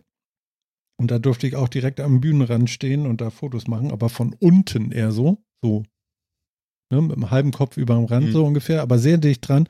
Und 0.96 1.10
da 1.10 1.18
durfte 1.18 1.46
ich 1.46 1.54
auch 1.54 1.68
direkt 1.68 2.00
am 2.00 2.20
Bühnenrand 2.20 2.70
stehen 2.70 3.06
und 3.06 3.20
da 3.20 3.30
Fotos 3.30 3.68
machen, 3.68 3.90
aber 3.92 4.08
von 4.08 4.34
unten 4.40 4.90
eher 4.90 5.12
so, 5.12 5.38
so 5.62 5.84
Ne, 6.90 7.02
mit 7.02 7.16
einem 7.16 7.30
halben 7.30 7.50
Kopf 7.50 7.76
über 7.76 7.96
dem 7.96 8.06
Rand 8.06 8.28
mhm. 8.28 8.32
so 8.32 8.46
ungefähr, 8.46 8.80
aber 8.80 8.98
sehr 8.98 9.18
dicht 9.18 9.46
dran. 9.46 9.68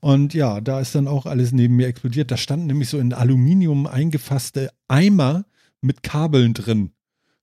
Und 0.00 0.32
ja, 0.32 0.62
da 0.62 0.80
ist 0.80 0.94
dann 0.94 1.08
auch 1.08 1.26
alles 1.26 1.52
neben 1.52 1.76
mir 1.76 1.88
explodiert. 1.88 2.30
Da 2.30 2.38
standen 2.38 2.68
nämlich 2.68 2.88
so 2.88 2.98
in 2.98 3.12
Aluminium 3.12 3.86
eingefasste 3.86 4.70
Eimer 4.88 5.44
mit 5.82 6.02
Kabeln 6.02 6.54
drin. 6.54 6.92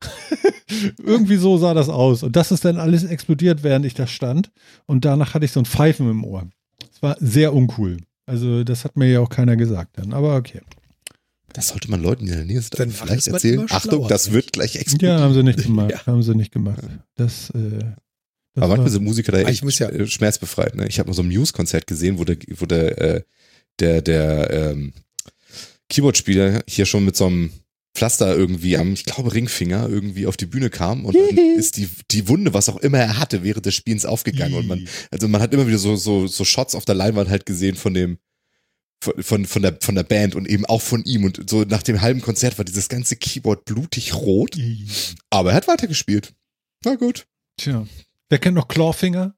Irgendwie 1.03 1.35
so 1.35 1.57
sah 1.57 1.75
das 1.75 1.89
aus. 1.89 2.23
Und 2.23 2.35
das 2.35 2.51
ist 2.51 2.65
dann 2.65 2.77
alles 2.77 3.03
explodiert, 3.03 3.61
während 3.61 3.85
ich 3.85 3.93
da 3.93 4.07
stand. 4.07 4.51
Und 4.87 5.05
danach 5.05 5.35
hatte 5.35 5.45
ich 5.45 5.51
so 5.51 5.59
ein 5.59 5.65
Pfeifen 5.65 6.09
im 6.09 6.23
Ohr. 6.23 6.47
Es 6.91 7.03
war 7.03 7.15
sehr 7.19 7.53
uncool. 7.53 7.97
Also, 8.25 8.63
das 8.63 8.85
hat 8.85 8.97
mir 8.97 9.07
ja 9.11 9.19
auch 9.19 9.29
keiner 9.29 9.55
gesagt 9.55 9.99
dann. 9.99 10.13
Aber 10.13 10.35
okay. 10.35 10.61
Das 11.53 11.67
sollte 11.67 11.91
man 11.91 12.01
Leuten 12.01 12.27
in 12.27 12.33
der 12.33 12.45
Nähe 12.45 12.61
dann 12.71 12.89
vielleicht 12.89 13.27
erzählen. 13.27 13.65
Achtung, 13.69 14.07
das 14.07 14.31
wird 14.31 14.53
gleich 14.53 14.77
explodieren. 14.77 15.17
Ja, 15.17 15.23
haben 15.23 15.33
sie 15.33 15.43
nicht 15.43 15.63
gemacht. 15.63 15.91
Ja. 15.91 16.05
Haben 16.05 16.23
sie 16.23 16.35
nicht 16.35 16.51
gemacht. 16.51 16.81
Das, 17.15 17.49
äh, 17.51 17.83
das 18.53 18.63
aber 18.63 18.73
manchmal 18.73 18.91
sind 18.91 19.03
Musiker 19.03 19.31
da 19.31 19.39
ah, 19.39 19.49
echt 19.49 19.63
ja 19.79 19.89
äh, 19.89 20.07
schmerzbefreit. 20.07 20.75
Ne? 20.75 20.87
Ich 20.87 20.99
habe 20.99 21.09
mal 21.09 21.15
so 21.15 21.21
ein 21.21 21.29
Muse-Konzert 21.29 21.87
gesehen, 21.87 22.19
wo 22.19 22.25
der, 22.25 22.37
wo 22.57 22.65
der, 22.65 23.01
äh, 23.01 23.21
der, 23.79 24.01
der 24.01 24.49
ähm, 24.51 24.93
Keyboard-Spieler 25.89 26.63
hier 26.67 26.85
schon 26.85 27.05
mit 27.05 27.15
so 27.15 27.27
einem 27.27 27.51
Pflaster 27.93 28.35
irgendwie 28.35 28.77
am, 28.77 28.93
ich 28.93 29.05
glaube, 29.05 29.33
Ringfinger 29.33 29.87
irgendwie 29.89 30.25
auf 30.25 30.37
die 30.37 30.45
Bühne 30.45 30.69
kam 30.69 31.05
und 31.05 31.15
dann 31.15 31.37
ist 31.57 31.77
die, 31.77 31.89
die 32.11 32.27
Wunde, 32.27 32.53
was 32.53 32.69
auch 32.69 32.77
immer 32.77 32.99
er 32.99 33.17
hatte, 33.17 33.43
während 33.43 33.65
des 33.65 33.75
Spielens 33.75 34.05
aufgegangen. 34.05 34.55
Und 34.55 34.67
man, 34.67 34.87
also 35.11 35.27
man 35.27 35.41
hat 35.41 35.53
immer 35.53 35.67
wieder 35.67 35.77
so, 35.77 35.95
so, 35.95 36.27
so 36.27 36.43
Shots 36.45 36.75
auf 36.75 36.85
der 36.85 36.95
Leinwand 36.95 37.29
halt 37.29 37.45
gesehen 37.45 37.75
von 37.75 37.93
dem, 37.93 38.17
von, 39.01 39.45
von, 39.45 39.61
der, 39.61 39.77
von 39.81 39.95
der 39.95 40.03
Band 40.03 40.35
und 40.35 40.47
eben 40.47 40.65
auch 40.65 40.81
von 40.81 41.03
ihm. 41.03 41.23
Und 41.23 41.49
so 41.49 41.63
nach 41.63 41.83
dem 41.83 42.01
halben 42.01 42.21
Konzert 42.21 42.57
war 42.57 42.65
dieses 42.65 42.87
ganze 42.87 43.15
Keyboard 43.15 43.65
blutig 43.65 44.13
rot. 44.13 44.57
Aber 45.29 45.51
er 45.51 45.55
hat 45.55 45.67
weitergespielt. 45.67 46.33
Na 46.83 46.95
gut. 46.95 47.25
Tja. 47.57 47.87
Wer 48.31 48.39
kennt 48.39 48.55
noch 48.55 48.69
Clawfinger? 48.69 49.35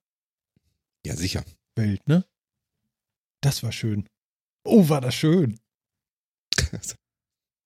Ja, 1.04 1.16
sicher. 1.16 1.44
Welt, 1.76 2.08
ne? 2.08 2.26
Das 3.42 3.64
war 3.64 3.72
schön. 3.72 4.08
Oh, 4.64 4.88
war 4.88 5.02
das 5.02 5.16
schön. 5.16 5.60
so, 6.80 6.96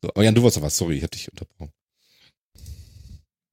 aber 0.08 0.24
Jan, 0.24 0.36
du 0.36 0.42
warst 0.42 0.56
doch 0.56 0.62
was. 0.62 0.78
Sorry, 0.78 0.96
ich 0.96 1.04
hab 1.04 1.12
dich 1.12 1.30
unterbrochen. 1.30 1.74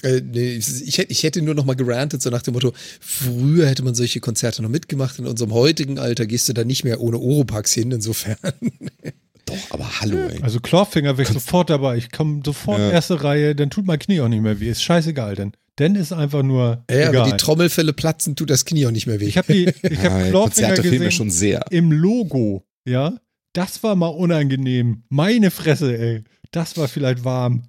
Äh, 0.04 0.20
nee, 0.20 0.52
ich, 0.52 0.98
ich 1.00 1.22
hätte 1.24 1.42
nur 1.42 1.56
noch 1.56 1.64
mal 1.64 1.74
gerantet, 1.74 2.22
so 2.22 2.30
nach 2.30 2.42
dem 2.42 2.54
Motto, 2.54 2.72
früher 3.00 3.66
hätte 3.66 3.82
man 3.82 3.96
solche 3.96 4.20
Konzerte 4.20 4.62
noch 4.62 4.68
mitgemacht, 4.68 5.18
in 5.18 5.26
unserem 5.26 5.52
heutigen 5.52 5.98
Alter 5.98 6.26
gehst 6.26 6.48
du 6.48 6.52
da 6.52 6.62
nicht 6.62 6.84
mehr 6.84 7.00
ohne 7.00 7.18
Oropax 7.18 7.72
hin, 7.72 7.90
insofern. 7.90 8.36
Doch, 9.46 9.70
aber 9.70 10.00
hallo, 10.00 10.18
ey. 10.28 10.40
Also 10.42 10.60
Clawfinger 10.60 11.18
wäre 11.18 11.32
sofort 11.32 11.70
dabei. 11.70 11.96
Ich 11.96 12.12
komme 12.12 12.40
sofort 12.46 12.78
ja. 12.78 12.92
erste 12.92 13.24
Reihe, 13.24 13.56
dann 13.56 13.70
tut 13.70 13.84
mein 13.84 13.98
Knie 13.98 14.20
auch 14.20 14.28
nicht 14.28 14.42
mehr 14.42 14.60
weh. 14.60 14.70
Ist 14.70 14.84
scheißegal, 14.84 15.34
denn. 15.34 15.56
Denn 15.78 15.96
ist 15.96 16.12
einfach 16.12 16.42
nur. 16.42 16.84
Ja, 16.88 17.08
egal. 17.10 17.16
aber 17.16 17.30
die 17.30 17.36
Trommelfälle 17.36 17.92
platzen, 17.92 18.36
tut 18.36 18.50
das 18.50 18.64
Knie 18.64 18.86
auch 18.86 18.92
nicht 18.92 19.06
mehr 19.06 19.20
weh. 19.20 19.26
Ich 19.26 19.36
habe 19.36 19.52
ich 19.52 19.68
hab 19.82 19.82
ja, 19.92 20.28
Clawfinger 20.28 20.76
gesehen 20.76 21.10
schon 21.10 21.30
sehr. 21.30 21.64
im 21.70 21.90
Logo, 21.90 22.64
ja. 22.88 23.18
Das 23.52 23.82
war 23.82 23.94
mal 23.94 24.08
unangenehm. 24.08 25.04
Meine 25.08 25.50
Fresse, 25.50 25.96
ey. 25.96 26.24
Das 26.50 26.76
war 26.76 26.88
vielleicht 26.88 27.24
warm. 27.24 27.64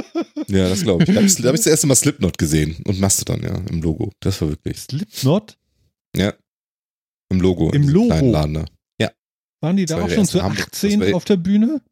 ja, 0.48 0.68
das 0.68 0.82
glaube 0.82 1.04
ich. 1.04 1.08
Da 1.08 1.16
habe 1.16 1.26
ich, 1.26 1.38
hab 1.38 1.54
ich 1.54 1.60
das 1.60 1.66
erste 1.66 1.86
Mal 1.86 1.94
Slipknot 1.94 2.38
gesehen 2.38 2.76
und 2.86 3.00
Mastodon, 3.00 3.42
ja, 3.42 3.54
im 3.70 3.82
Logo. 3.82 4.12
Das 4.20 4.40
war 4.40 4.48
wirklich. 4.48 4.78
Slipknot? 4.78 5.58
Ja. 6.16 6.34
Im 7.30 7.40
Logo. 7.40 7.70
Im 7.72 7.88
Logo. 7.88 8.30
Laden 8.30 8.66
Ja. 9.00 9.10
Waren 9.60 9.76
die 9.76 9.86
da 9.86 10.02
auch 10.02 10.10
schon 10.10 10.26
zu 10.26 10.40
18 10.40 11.14
auf 11.14 11.24
der 11.24 11.36
Bühne? 11.36 11.82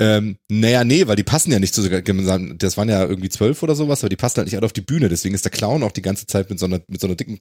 Ähm, 0.00 0.36
naja, 0.48 0.84
nee, 0.84 1.08
weil 1.08 1.16
die 1.16 1.24
passen 1.24 1.50
ja 1.50 1.58
nicht 1.58 1.74
zu, 1.74 1.82
das 1.82 2.76
waren 2.76 2.88
ja 2.88 3.04
irgendwie 3.04 3.28
zwölf 3.30 3.62
oder 3.64 3.74
sowas, 3.74 4.00
aber 4.02 4.08
die 4.08 4.16
passen 4.16 4.36
halt 4.36 4.46
nicht 4.46 4.56
alle 4.56 4.66
auf 4.66 4.72
die 4.72 4.80
Bühne. 4.80 5.08
Deswegen 5.08 5.34
ist 5.34 5.44
der 5.44 5.50
Clown 5.50 5.82
auch 5.82 5.90
die 5.90 6.02
ganze 6.02 6.26
Zeit 6.26 6.50
mit 6.50 6.60
so 6.60 6.66
einer, 6.66 6.80
mit 6.86 7.00
so 7.00 7.08
einer 7.08 7.16
dicken 7.16 7.40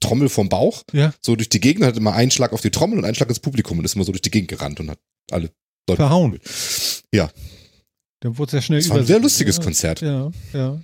Trommel 0.00 0.28
vom 0.28 0.48
Bauch 0.48 0.84
ja. 0.92 1.12
so 1.20 1.34
durch 1.34 1.48
die 1.48 1.60
Gegend, 1.60 1.84
hat 1.84 1.96
immer 1.96 2.14
einen 2.14 2.30
Schlag 2.30 2.52
auf 2.52 2.60
die 2.60 2.70
Trommel 2.70 2.98
und 2.98 3.04
einen 3.04 3.16
Schlag 3.16 3.28
ins 3.28 3.40
Publikum 3.40 3.78
und 3.78 3.84
ist 3.84 3.96
immer 3.96 4.04
so 4.04 4.12
durch 4.12 4.22
die 4.22 4.30
Gegend 4.30 4.48
gerannt 4.48 4.78
und 4.78 4.90
hat 4.90 4.98
alle 5.32 5.50
Leute 5.88 6.02
verhauen. 6.02 6.38
Ja. 7.12 7.30
Dann 8.20 8.38
wurde 8.38 8.50
es 8.50 8.52
ja 8.52 8.62
schnell 8.62 8.80
Das 8.80 8.90
war 8.90 8.98
ein 8.98 9.06
sehr 9.06 9.20
lustiges 9.20 9.56
ja, 9.56 9.62
Konzert. 9.62 10.00
Ja, 10.00 10.30
ja. 10.52 10.80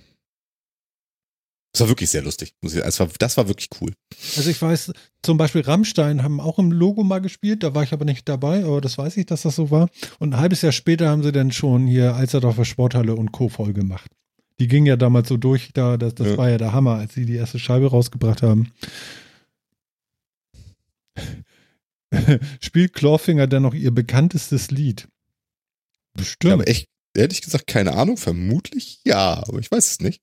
Das 1.73 1.81
war 1.81 1.89
wirklich 1.89 2.11
sehr 2.11 2.21
lustig. 2.21 2.53
Das 2.61 2.99
war, 2.99 3.09
das 3.17 3.35
war 3.35 3.47
wirklich 3.47 3.69
cool. 3.81 3.93
Also 4.37 4.47
ich 4.47 4.61
weiß, 4.61 4.93
zum 5.23 5.37
Beispiel 5.37 5.61
Rammstein 5.61 6.21
haben 6.21 6.39
auch 6.39 6.59
im 6.59 6.71
Logo 6.71 7.03
mal 7.03 7.17
gespielt, 7.19 7.63
da 7.63 7.73
war 7.73 7.81
ich 7.81 7.93
aber 7.93 8.05
nicht 8.05 8.29
dabei, 8.29 8.63
aber 8.63 8.79
das 8.79 8.99
weiß 8.99 9.17
ich, 9.17 9.25
dass 9.25 9.41
das 9.41 9.55
so 9.55 9.71
war. 9.71 9.89
Und 10.19 10.33
ein 10.33 10.39
halbes 10.39 10.61
Jahr 10.61 10.71
später 10.71 11.09
haben 11.09 11.23
sie 11.23 11.31
dann 11.31 11.51
schon 11.51 11.87
hier 11.87 12.15
Alsterdorfer 12.15 12.63
Sporthalle 12.63 13.15
und 13.15 13.31
Co. 13.31 13.49
voll 13.49 13.73
gemacht. 13.73 14.11
Die 14.59 14.67
ging 14.67 14.85
ja 14.85 14.97
damals 14.97 15.29
so 15.29 15.37
durch, 15.37 15.71
da, 15.73 15.97
das, 15.97 16.13
das 16.13 16.27
ja. 16.27 16.37
war 16.37 16.49
ja 16.51 16.59
der 16.59 16.73
Hammer, 16.73 16.97
als 16.97 17.15
sie 17.15 17.25
die 17.25 17.35
erste 17.35 17.57
Scheibe 17.57 17.89
rausgebracht 17.89 18.43
haben. 18.43 18.71
Spielt 22.61 22.93
Clawfinger 22.93 23.47
denn 23.47 23.63
noch 23.63 23.73
ihr 23.73 23.89
bekanntestes 23.89 24.69
Lied? 24.69 25.07
Bestimmt. 26.13 26.53
Aber 26.53 26.67
echt, 26.67 26.87
ehrlich 27.15 27.41
gesagt, 27.41 27.65
keine 27.65 27.93
Ahnung. 27.93 28.17
Vermutlich 28.17 28.99
ja, 29.05 29.43
aber 29.47 29.57
ich 29.57 29.71
weiß 29.71 29.89
es 29.89 29.99
nicht. 30.01 30.21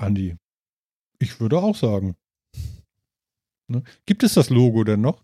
Andi, 0.00 0.36
ich 1.18 1.40
würde 1.40 1.58
auch 1.58 1.76
sagen. 1.76 2.16
Ne? 3.68 3.82
Gibt 4.06 4.22
es 4.22 4.34
das 4.34 4.50
Logo 4.50 4.84
denn 4.84 5.00
noch? 5.00 5.22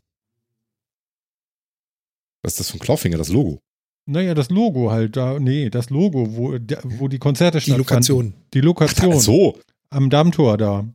Was 2.42 2.52
ist 2.52 2.60
das 2.60 2.70
von 2.70 2.80
Clawfinger, 2.80 3.18
das 3.18 3.28
Logo? 3.28 3.60
Naja, 4.08 4.34
das 4.34 4.50
Logo 4.50 4.92
halt 4.92 5.16
da, 5.16 5.40
nee, 5.40 5.68
das 5.68 5.90
Logo, 5.90 6.36
wo, 6.36 6.52
wo 6.52 7.08
die 7.08 7.18
Konzerte 7.18 7.58
die 7.58 7.72
Lokation. 7.72 8.34
Die 8.54 8.60
Lokation. 8.60 9.14
Ach 9.14 9.20
so. 9.20 9.60
Am 9.90 10.10
Dammtor 10.10 10.56
da. 10.58 10.86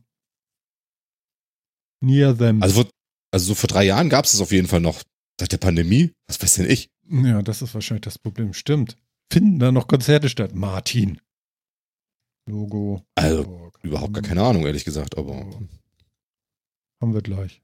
Near 2.00 2.36
them. 2.36 2.62
Also, 2.62 2.88
also 3.30 3.46
so 3.46 3.54
vor 3.54 3.68
drei 3.68 3.84
Jahren 3.84 4.08
gab 4.08 4.24
es 4.24 4.32
es 4.32 4.40
auf 4.40 4.52
jeden 4.52 4.68
Fall 4.68 4.80
noch. 4.80 5.02
Seit 5.38 5.52
der 5.52 5.58
Pandemie? 5.58 6.12
Was 6.26 6.40
weiß 6.42 6.54
denn 6.54 6.70
ich? 6.70 6.88
Ja, 7.10 7.42
das 7.42 7.62
ist 7.62 7.74
wahrscheinlich 7.74 8.02
das 8.02 8.18
Problem. 8.18 8.54
Stimmt. 8.54 8.96
Finden 9.30 9.58
da 9.58 9.72
noch 9.72 9.88
Konzerte 9.88 10.28
statt? 10.28 10.54
Martin. 10.54 11.20
Logo. 12.46 13.02
Also, 13.14 13.42
Logo. 13.42 13.72
überhaupt 13.82 14.14
gar 14.14 14.22
keine 14.22 14.42
Ahnung, 14.42 14.66
ehrlich 14.66 14.84
gesagt, 14.84 15.16
aber. 15.16 15.46
Haben 17.00 17.14
wir 17.14 17.22
gleich. 17.22 17.62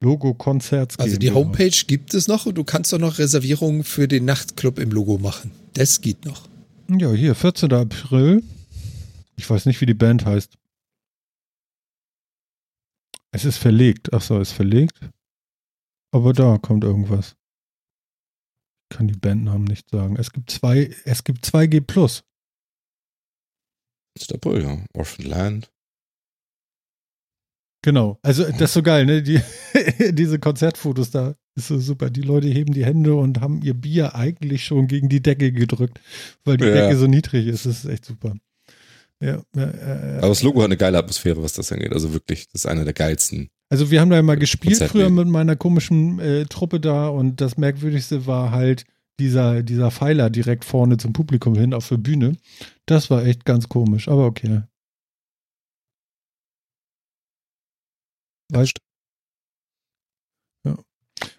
Logo 0.00 0.34
Konzerts. 0.34 0.98
Also 0.98 1.16
die 1.16 1.30
Homepage 1.30 1.84
gibt 1.86 2.12
es 2.12 2.28
noch 2.28 2.44
und 2.46 2.56
du 2.56 2.64
kannst 2.64 2.92
doch 2.92 2.98
noch 2.98 3.18
Reservierungen 3.18 3.84
für 3.84 4.06
den 4.06 4.26
Nachtclub 4.26 4.78
im 4.78 4.90
Logo 4.90 5.18
machen. 5.18 5.50
Das 5.72 6.00
geht 6.02 6.26
noch. 6.26 6.48
Ja, 6.90 7.10
hier, 7.12 7.34
14. 7.34 7.72
April. 7.72 8.42
Ich 9.36 9.48
weiß 9.48 9.64
nicht, 9.66 9.80
wie 9.80 9.86
die 9.86 9.94
Band 9.94 10.26
heißt. 10.26 10.58
Es 13.32 13.44
ist 13.44 13.56
verlegt. 13.56 14.12
Achso, 14.12 14.38
es 14.40 14.50
ist 14.50 14.54
verlegt. 14.54 15.00
Aber 16.12 16.32
da 16.32 16.58
kommt 16.58 16.84
irgendwas. 16.84 17.34
Ich 18.90 18.96
kann 18.96 19.08
die 19.08 19.18
Bandnamen 19.18 19.64
nicht 19.64 19.88
sagen. 19.90 20.16
Es 20.16 20.32
gibt 20.32 20.50
zwei, 20.50 20.94
es 21.04 21.24
gibt 21.24 21.44
2G 21.46 21.80
Plus. 21.80 22.22
Ist 24.14 24.32
April, 24.32 24.62
ja. 24.62 24.78
Orphan 24.94 25.26
Land. 25.26 25.70
Genau. 27.82 28.18
Also 28.22 28.44
das 28.44 28.62
ist 28.62 28.72
so 28.74 28.82
geil, 28.82 29.04
ne? 29.04 29.22
Die, 29.22 29.40
diese 30.12 30.38
Konzertfotos 30.38 31.10
da 31.10 31.34
ist 31.54 31.68
so 31.68 31.78
super. 31.78 32.08
Die 32.08 32.22
Leute 32.22 32.48
heben 32.48 32.72
die 32.72 32.84
Hände 32.84 33.14
und 33.14 33.40
haben 33.40 33.60
ihr 33.62 33.74
Bier 33.74 34.14
eigentlich 34.14 34.64
schon 34.64 34.86
gegen 34.86 35.08
die 35.08 35.20
Decke 35.20 35.52
gedrückt, 35.52 36.00
weil 36.44 36.56
die 36.56 36.64
ja. 36.64 36.72
Decke 36.72 36.96
so 36.96 37.06
niedrig 37.06 37.46
ist. 37.46 37.66
Das 37.66 37.84
ist 37.84 37.90
echt 37.90 38.06
super. 38.06 38.34
Ja, 39.20 39.42
äh, 39.56 40.18
Aber 40.18 40.28
das 40.28 40.42
Logo 40.42 40.60
hat 40.60 40.66
eine 40.66 40.76
geile 40.76 40.98
Atmosphäre, 40.98 41.42
was 41.42 41.52
das 41.52 41.72
angeht. 41.72 41.92
Also 41.92 42.12
wirklich, 42.12 42.48
das 42.48 42.62
ist 42.62 42.66
einer 42.66 42.84
der 42.84 42.94
geilsten. 42.94 43.50
Also 43.68 43.90
wir 43.90 44.00
haben 44.00 44.10
da 44.10 44.18
immer 44.18 44.36
gespielt 44.36 44.82
früher 44.84 45.10
mit 45.10 45.28
meiner 45.28 45.56
komischen 45.56 46.18
äh, 46.20 46.44
Truppe 46.46 46.80
da 46.80 47.08
und 47.08 47.40
das 47.40 47.56
Merkwürdigste 47.56 48.26
war 48.26 48.50
halt 48.50 48.84
dieser, 49.18 49.62
dieser 49.62 49.90
Pfeiler 49.90 50.30
direkt 50.30 50.64
vorne 50.64 50.96
zum 50.96 51.12
Publikum 51.12 51.54
hin 51.54 51.74
auf 51.74 51.88
der 51.88 51.98
Bühne. 51.98 52.36
Das 52.86 53.10
war 53.10 53.24
echt 53.24 53.44
ganz 53.44 53.68
komisch, 53.68 54.08
aber 54.08 54.26
okay. 54.26 54.62
Weißt 58.52 58.76
ja. 60.66 60.78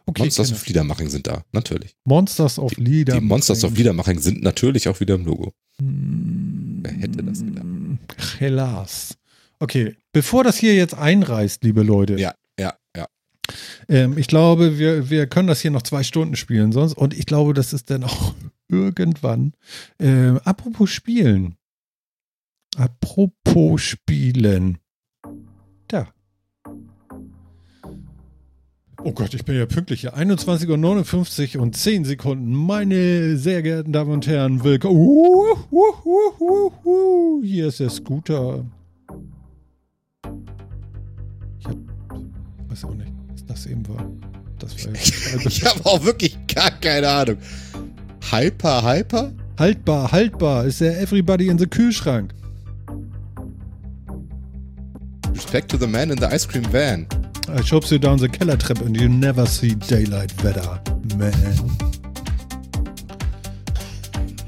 Okay, 0.05 0.23
Monsters 0.23 0.51
of 0.51 0.65
Liedermaching 0.67 1.09
sind 1.09 1.27
da, 1.27 1.43
natürlich. 1.51 1.95
Monsters 2.03 2.59
of 2.59 2.75
Liedermaching. 2.77 3.27
Die 3.27 3.27
Monsters 3.27 3.63
of 3.63 3.75
Liedermaching 3.75 4.19
sind 4.19 4.41
natürlich 4.43 4.87
auch 4.87 4.99
wieder 4.99 5.15
im 5.15 5.25
Logo. 5.25 5.53
Hm, 5.79 6.79
Wer 6.83 6.93
hätte 6.93 7.23
das 7.23 7.39
gedacht? 7.43 7.65
Helas. 8.39 9.17
Okay, 9.59 9.95
bevor 10.11 10.43
das 10.43 10.57
hier 10.57 10.75
jetzt 10.75 10.93
einreißt, 10.93 11.63
liebe 11.63 11.81
Leute. 11.83 12.19
Ja, 12.19 12.35
ja, 12.59 12.75
ja. 12.95 13.07
Ähm, 13.87 14.17
ich 14.17 14.27
glaube, 14.27 14.77
wir, 14.77 15.09
wir 15.09 15.27
können 15.27 15.47
das 15.47 15.61
hier 15.61 15.71
noch 15.71 15.83
zwei 15.83 16.03
Stunden 16.03 16.35
spielen 16.35 16.71
sonst. 16.71 16.93
Und 16.93 17.13
ich 17.13 17.25
glaube, 17.25 17.53
das 17.53 17.73
ist 17.73 17.89
dann 17.89 18.03
auch 18.03 18.33
irgendwann. 18.67 19.53
Ähm, 19.99 20.39
apropos 20.43 20.89
Spielen. 20.89 21.55
Apropos 22.77 23.81
Spielen. 23.81 24.79
Da. 25.87 26.07
Oh 29.03 29.11
Gott, 29.11 29.33
ich 29.35 29.45
bin 29.45 29.55
ja 29.55 29.67
pünktlich 29.67 30.01
hier. 30.01 30.17
21.59 30.17 31.55
Uhr 31.55 31.61
und 31.61 31.75
10 31.75 32.05
Sekunden. 32.05 32.53
Meine 32.53 33.37
sehr 33.37 33.61
geehrten 33.61 33.93
Damen 33.93 34.11
und 34.11 34.25
Herren, 34.25 34.63
willkommen. 34.63 34.97
Uh, 34.97 35.55
uh, 35.71 36.71
uh, 36.83 37.43
hier 37.43 37.67
ist 37.67 37.79
der 37.79 37.91
Scooter. 37.91 38.65
Ich 41.59 41.67
hab, 41.67 41.77
weiß 42.67 42.85
auch 42.85 42.95
nicht, 42.95 43.14
was 43.47 43.63
das 43.63 43.71
eben 43.71 43.87
war. 43.87 44.05
Das 44.59 44.85
war 44.85 44.93
ich 45.45 45.65
habe 45.65 45.85
auch 45.85 46.03
wirklich 46.03 46.37
gar 46.47 46.71
keine 46.71 47.07
Ahnung. 47.07 47.37
Hyper, 48.31 48.83
Hyper? 48.83 49.31
Haltbar, 49.57 50.11
haltbar. 50.11 50.65
Ist 50.65 50.81
der 50.81 50.99
Everybody 51.01 51.47
in 51.47 51.57
the 51.57 51.65
Kühlschrank. 51.65 52.33
Respect 55.33 55.71
to 55.71 55.77
the 55.77 55.87
man 55.87 56.09
in 56.09 56.17
the 56.17 56.25
ice 56.25 56.45
cream 56.45 56.65
van. 56.71 57.07
I 57.47 57.61
shops 57.63 57.89
you 57.91 57.97
down 57.97 58.17
the 58.17 58.27
Kellertreppe 58.27 58.85
and 58.85 58.99
you 58.99 59.07
never 59.07 59.45
see 59.45 59.75
daylight 59.75 60.33
weather, 60.43 60.81
man. 61.17 61.33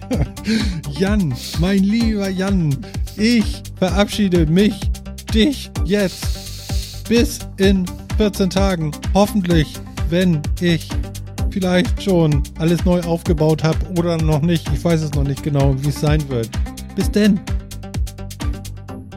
Jan, 0.92 1.34
mein 1.60 1.84
lieber 1.84 2.30
Jan, 2.30 2.76
ich 3.16 3.62
verabschiede 3.78 4.46
mich, 4.46 4.74
dich 5.34 5.70
jetzt 5.86 7.08
bis 7.08 7.40
in 7.58 7.86
14 8.18 8.50
Tagen. 8.50 8.92
Hoffentlich, 9.14 9.74
wenn 10.10 10.42
ich 10.60 10.90
vielleicht 11.52 12.04
schon 12.04 12.44
alles 12.60 12.84
neu 12.84 13.02
aufgebaut 13.02 13.64
habe 13.64 13.78
oder 13.98 14.18
noch 14.18 14.42
nicht. 14.42 14.68
Ich 14.74 14.84
weiß 14.84 15.02
es 15.02 15.14
noch 15.14 15.24
nicht 15.24 15.44
genau, 15.44 15.76
wie 15.80 15.90
es 15.90 16.02
sein 16.02 16.28
wird. 16.30 16.50
Bis 16.96 17.12
denn. 17.12 17.40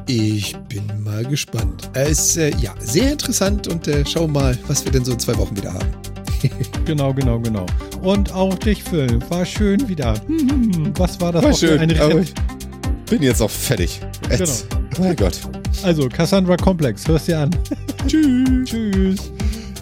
Ich 0.07 0.57
bin 0.69 0.83
mal 1.03 1.25
gespannt. 1.25 1.89
Es 1.95 2.31
ist 2.31 2.37
äh, 2.37 2.51
ja 2.61 2.75
sehr 2.81 3.13
interessant 3.13 3.69
und 3.69 3.87
äh, 3.89 4.05
schau 4.07 4.27
mal, 4.27 4.59
was 4.67 4.85
wir 4.85 4.93
denn 4.93 5.05
so 5.05 5.13
in 5.13 5.19
zwei 5.19 5.37
Wochen 5.39 5.57
wieder 5.57 5.73
haben. 5.73 5.89
genau, 6.85 7.15
genau, 7.15 7.39
genau. 7.39 7.67
Und 8.03 8.33
auch 8.33 8.55
dich, 8.55 8.83
Phil. 8.83 9.19
War 9.29 9.45
schön 9.45 9.89
wieder. 9.89 10.15
Was 10.97 11.21
war 11.21 11.33
das 11.33 11.45
war 11.45 11.53
schön, 11.53 11.79
eine 11.79 12.01
aber 12.01 12.21
ich 12.21 12.33
bin 13.09 13.23
jetzt 13.23 13.43
auch 13.43 13.51
fertig. 13.51 14.01
Jetzt. 14.31 14.69
Genau. 14.71 15.09
Mein 15.09 15.17
Gott. 15.17 15.41
Also, 15.83 16.09
Cassandra 16.09 16.57
Complex, 16.57 17.07
hörst 17.09 17.29
dir 17.29 17.41
an. 17.41 17.51
Tschüss. 18.07 18.69
Tschüss. 18.69 19.33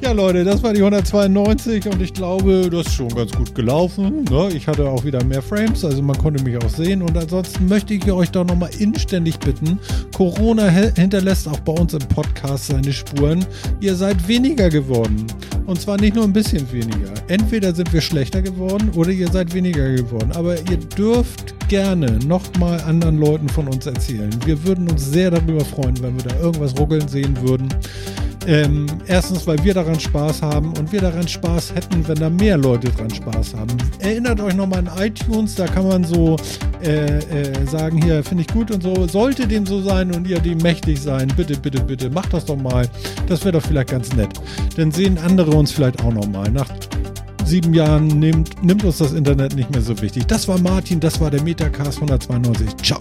Ja, 0.01 0.13
Leute, 0.13 0.45
das 0.45 0.63
war 0.63 0.73
die 0.73 0.79
192 0.79 1.89
und 1.89 2.01
ich 2.01 2.15
glaube, 2.15 2.71
das 2.71 2.87
ist 2.87 2.95
schon 2.95 3.09
ganz 3.09 3.33
gut 3.33 3.53
gelaufen. 3.55 4.25
Ne? 4.31 4.49
Ich 4.55 4.69
hatte 4.69 4.89
auch 4.89 5.05
wieder 5.05 5.25
mehr 5.25 5.43
Frames, 5.43 5.85
also 5.85 6.01
man 6.03 6.17
konnte 6.17 6.43
mich 6.45 6.57
auch 6.57 6.69
sehen. 6.69 7.03
Und 7.03 7.19
ansonsten 7.19 7.67
möchte 7.67 7.95
ich 7.95 8.11
euch 8.11 8.31
doch 8.31 8.45
nochmal 8.45 8.71
inständig 8.79 9.41
bitten: 9.41 9.81
Corona 10.17 10.69
hinterlässt 10.69 11.49
auch 11.49 11.59
bei 11.61 11.73
uns 11.73 11.95
im 11.95 12.07
Podcast 12.09 12.69
seine 12.69 12.93
Spuren. 12.93 13.45
Ihr 13.81 13.97
seid 13.97 14.29
weniger 14.29 14.71
geworden. 14.71 15.27
Und 15.67 15.81
zwar 15.81 16.01
nicht 16.01 16.15
nur 16.15 16.25
ein 16.25 16.33
bisschen 16.33 16.71
weniger. 16.73 17.13
Entweder 17.27 17.75
sind 17.75 17.93
wir 17.93 18.01
schlechter 18.01 18.41
geworden 18.41 18.91
oder 18.95 19.11
ihr 19.11 19.31
seid 19.31 19.53
weniger 19.53 19.93
geworden. 19.93 20.31
Aber 20.33 20.55
ihr 20.55 20.79
dürft 20.97 21.55
gerne 21.69 22.19
nochmal 22.25 22.81
anderen 22.83 23.19
Leuten 23.19 23.49
von 23.49 23.67
uns 23.67 23.85
erzählen. 23.85 24.31
Wir 24.47 24.65
würden 24.65 24.89
uns 24.89 25.11
sehr 25.11 25.33
darüber 25.33 25.65
freuen, 25.65 26.01
wenn 26.01 26.17
wir 26.17 26.25
da 26.25 26.41
irgendwas 26.41 26.79
ruckeln 26.79 27.07
sehen 27.09 27.37
würden. 27.43 27.69
Ähm, 28.49 28.87
erstens, 29.07 29.47
weil 29.47 29.63
wir 29.63 29.75
daran 29.75 30.01
Spaß 30.01 30.41
haben 30.41 30.73
und 30.79 30.91
wir 30.91 31.03
daran 31.03 31.29
Spaß 31.29 31.75
hätten, 31.75 32.09
wenn 32.09 32.17
da 32.17 32.31
mehr 32.31 32.57
Leute 32.57 32.89
dran 32.89 33.11
Spaß 33.11 33.55
haben. 33.55 33.77
Erinnert 33.99 34.41
euch 34.41 34.55
nochmal 34.55 34.79
an 34.79 34.91
iTunes, 34.99 35.55
da 35.55 35.67
kann 35.67 35.87
man 35.87 36.03
so 36.03 36.37
äh, 36.83 37.19
äh, 37.19 37.67
sagen, 37.67 38.03
hier 38.03 38.25
finde 38.25 38.45
ich 38.45 38.49
gut 38.49 38.71
und 38.71 38.83
so. 38.83 39.07
Sollte 39.07 39.47
dem 39.47 39.67
so 39.67 39.83
sein 39.83 40.15
und 40.15 40.27
ihr 40.27 40.41
dem 40.41 40.57
mächtig 40.59 40.99
sein, 40.99 41.31
bitte, 41.37 41.59
bitte, 41.59 41.83
bitte, 41.83 42.09
macht 42.09 42.33
das 42.33 42.47
doch 42.47 42.57
mal. 42.57 42.89
Das 43.27 43.45
wäre 43.45 43.53
doch 43.53 43.63
vielleicht 43.63 43.91
ganz 43.91 44.15
nett. 44.15 44.31
Dann 44.77 44.93
sehen 44.93 45.19
andere 45.19 45.51
uns 45.51 45.71
vielleicht 45.71 46.03
auch 46.03 46.13
nochmal. 46.15 46.51
Nach 46.51 46.71
sieben 47.45 47.75
Jahren 47.75 48.07
nimmt, 48.07 48.65
nimmt 48.65 48.83
uns 48.83 48.97
das 48.97 49.13
Internet 49.13 49.57
nicht 49.57 49.71
mehr 49.71 49.83
so 49.83 50.01
wichtig. 50.01 50.27
Das 50.27 50.49
war 50.49 50.59
Martin, 50.59 51.01
das 51.01 51.21
war 51.21 51.31
der 51.31 51.43
Metacast 51.43 51.97
192. 51.99 52.77
Ciao. 52.79 52.99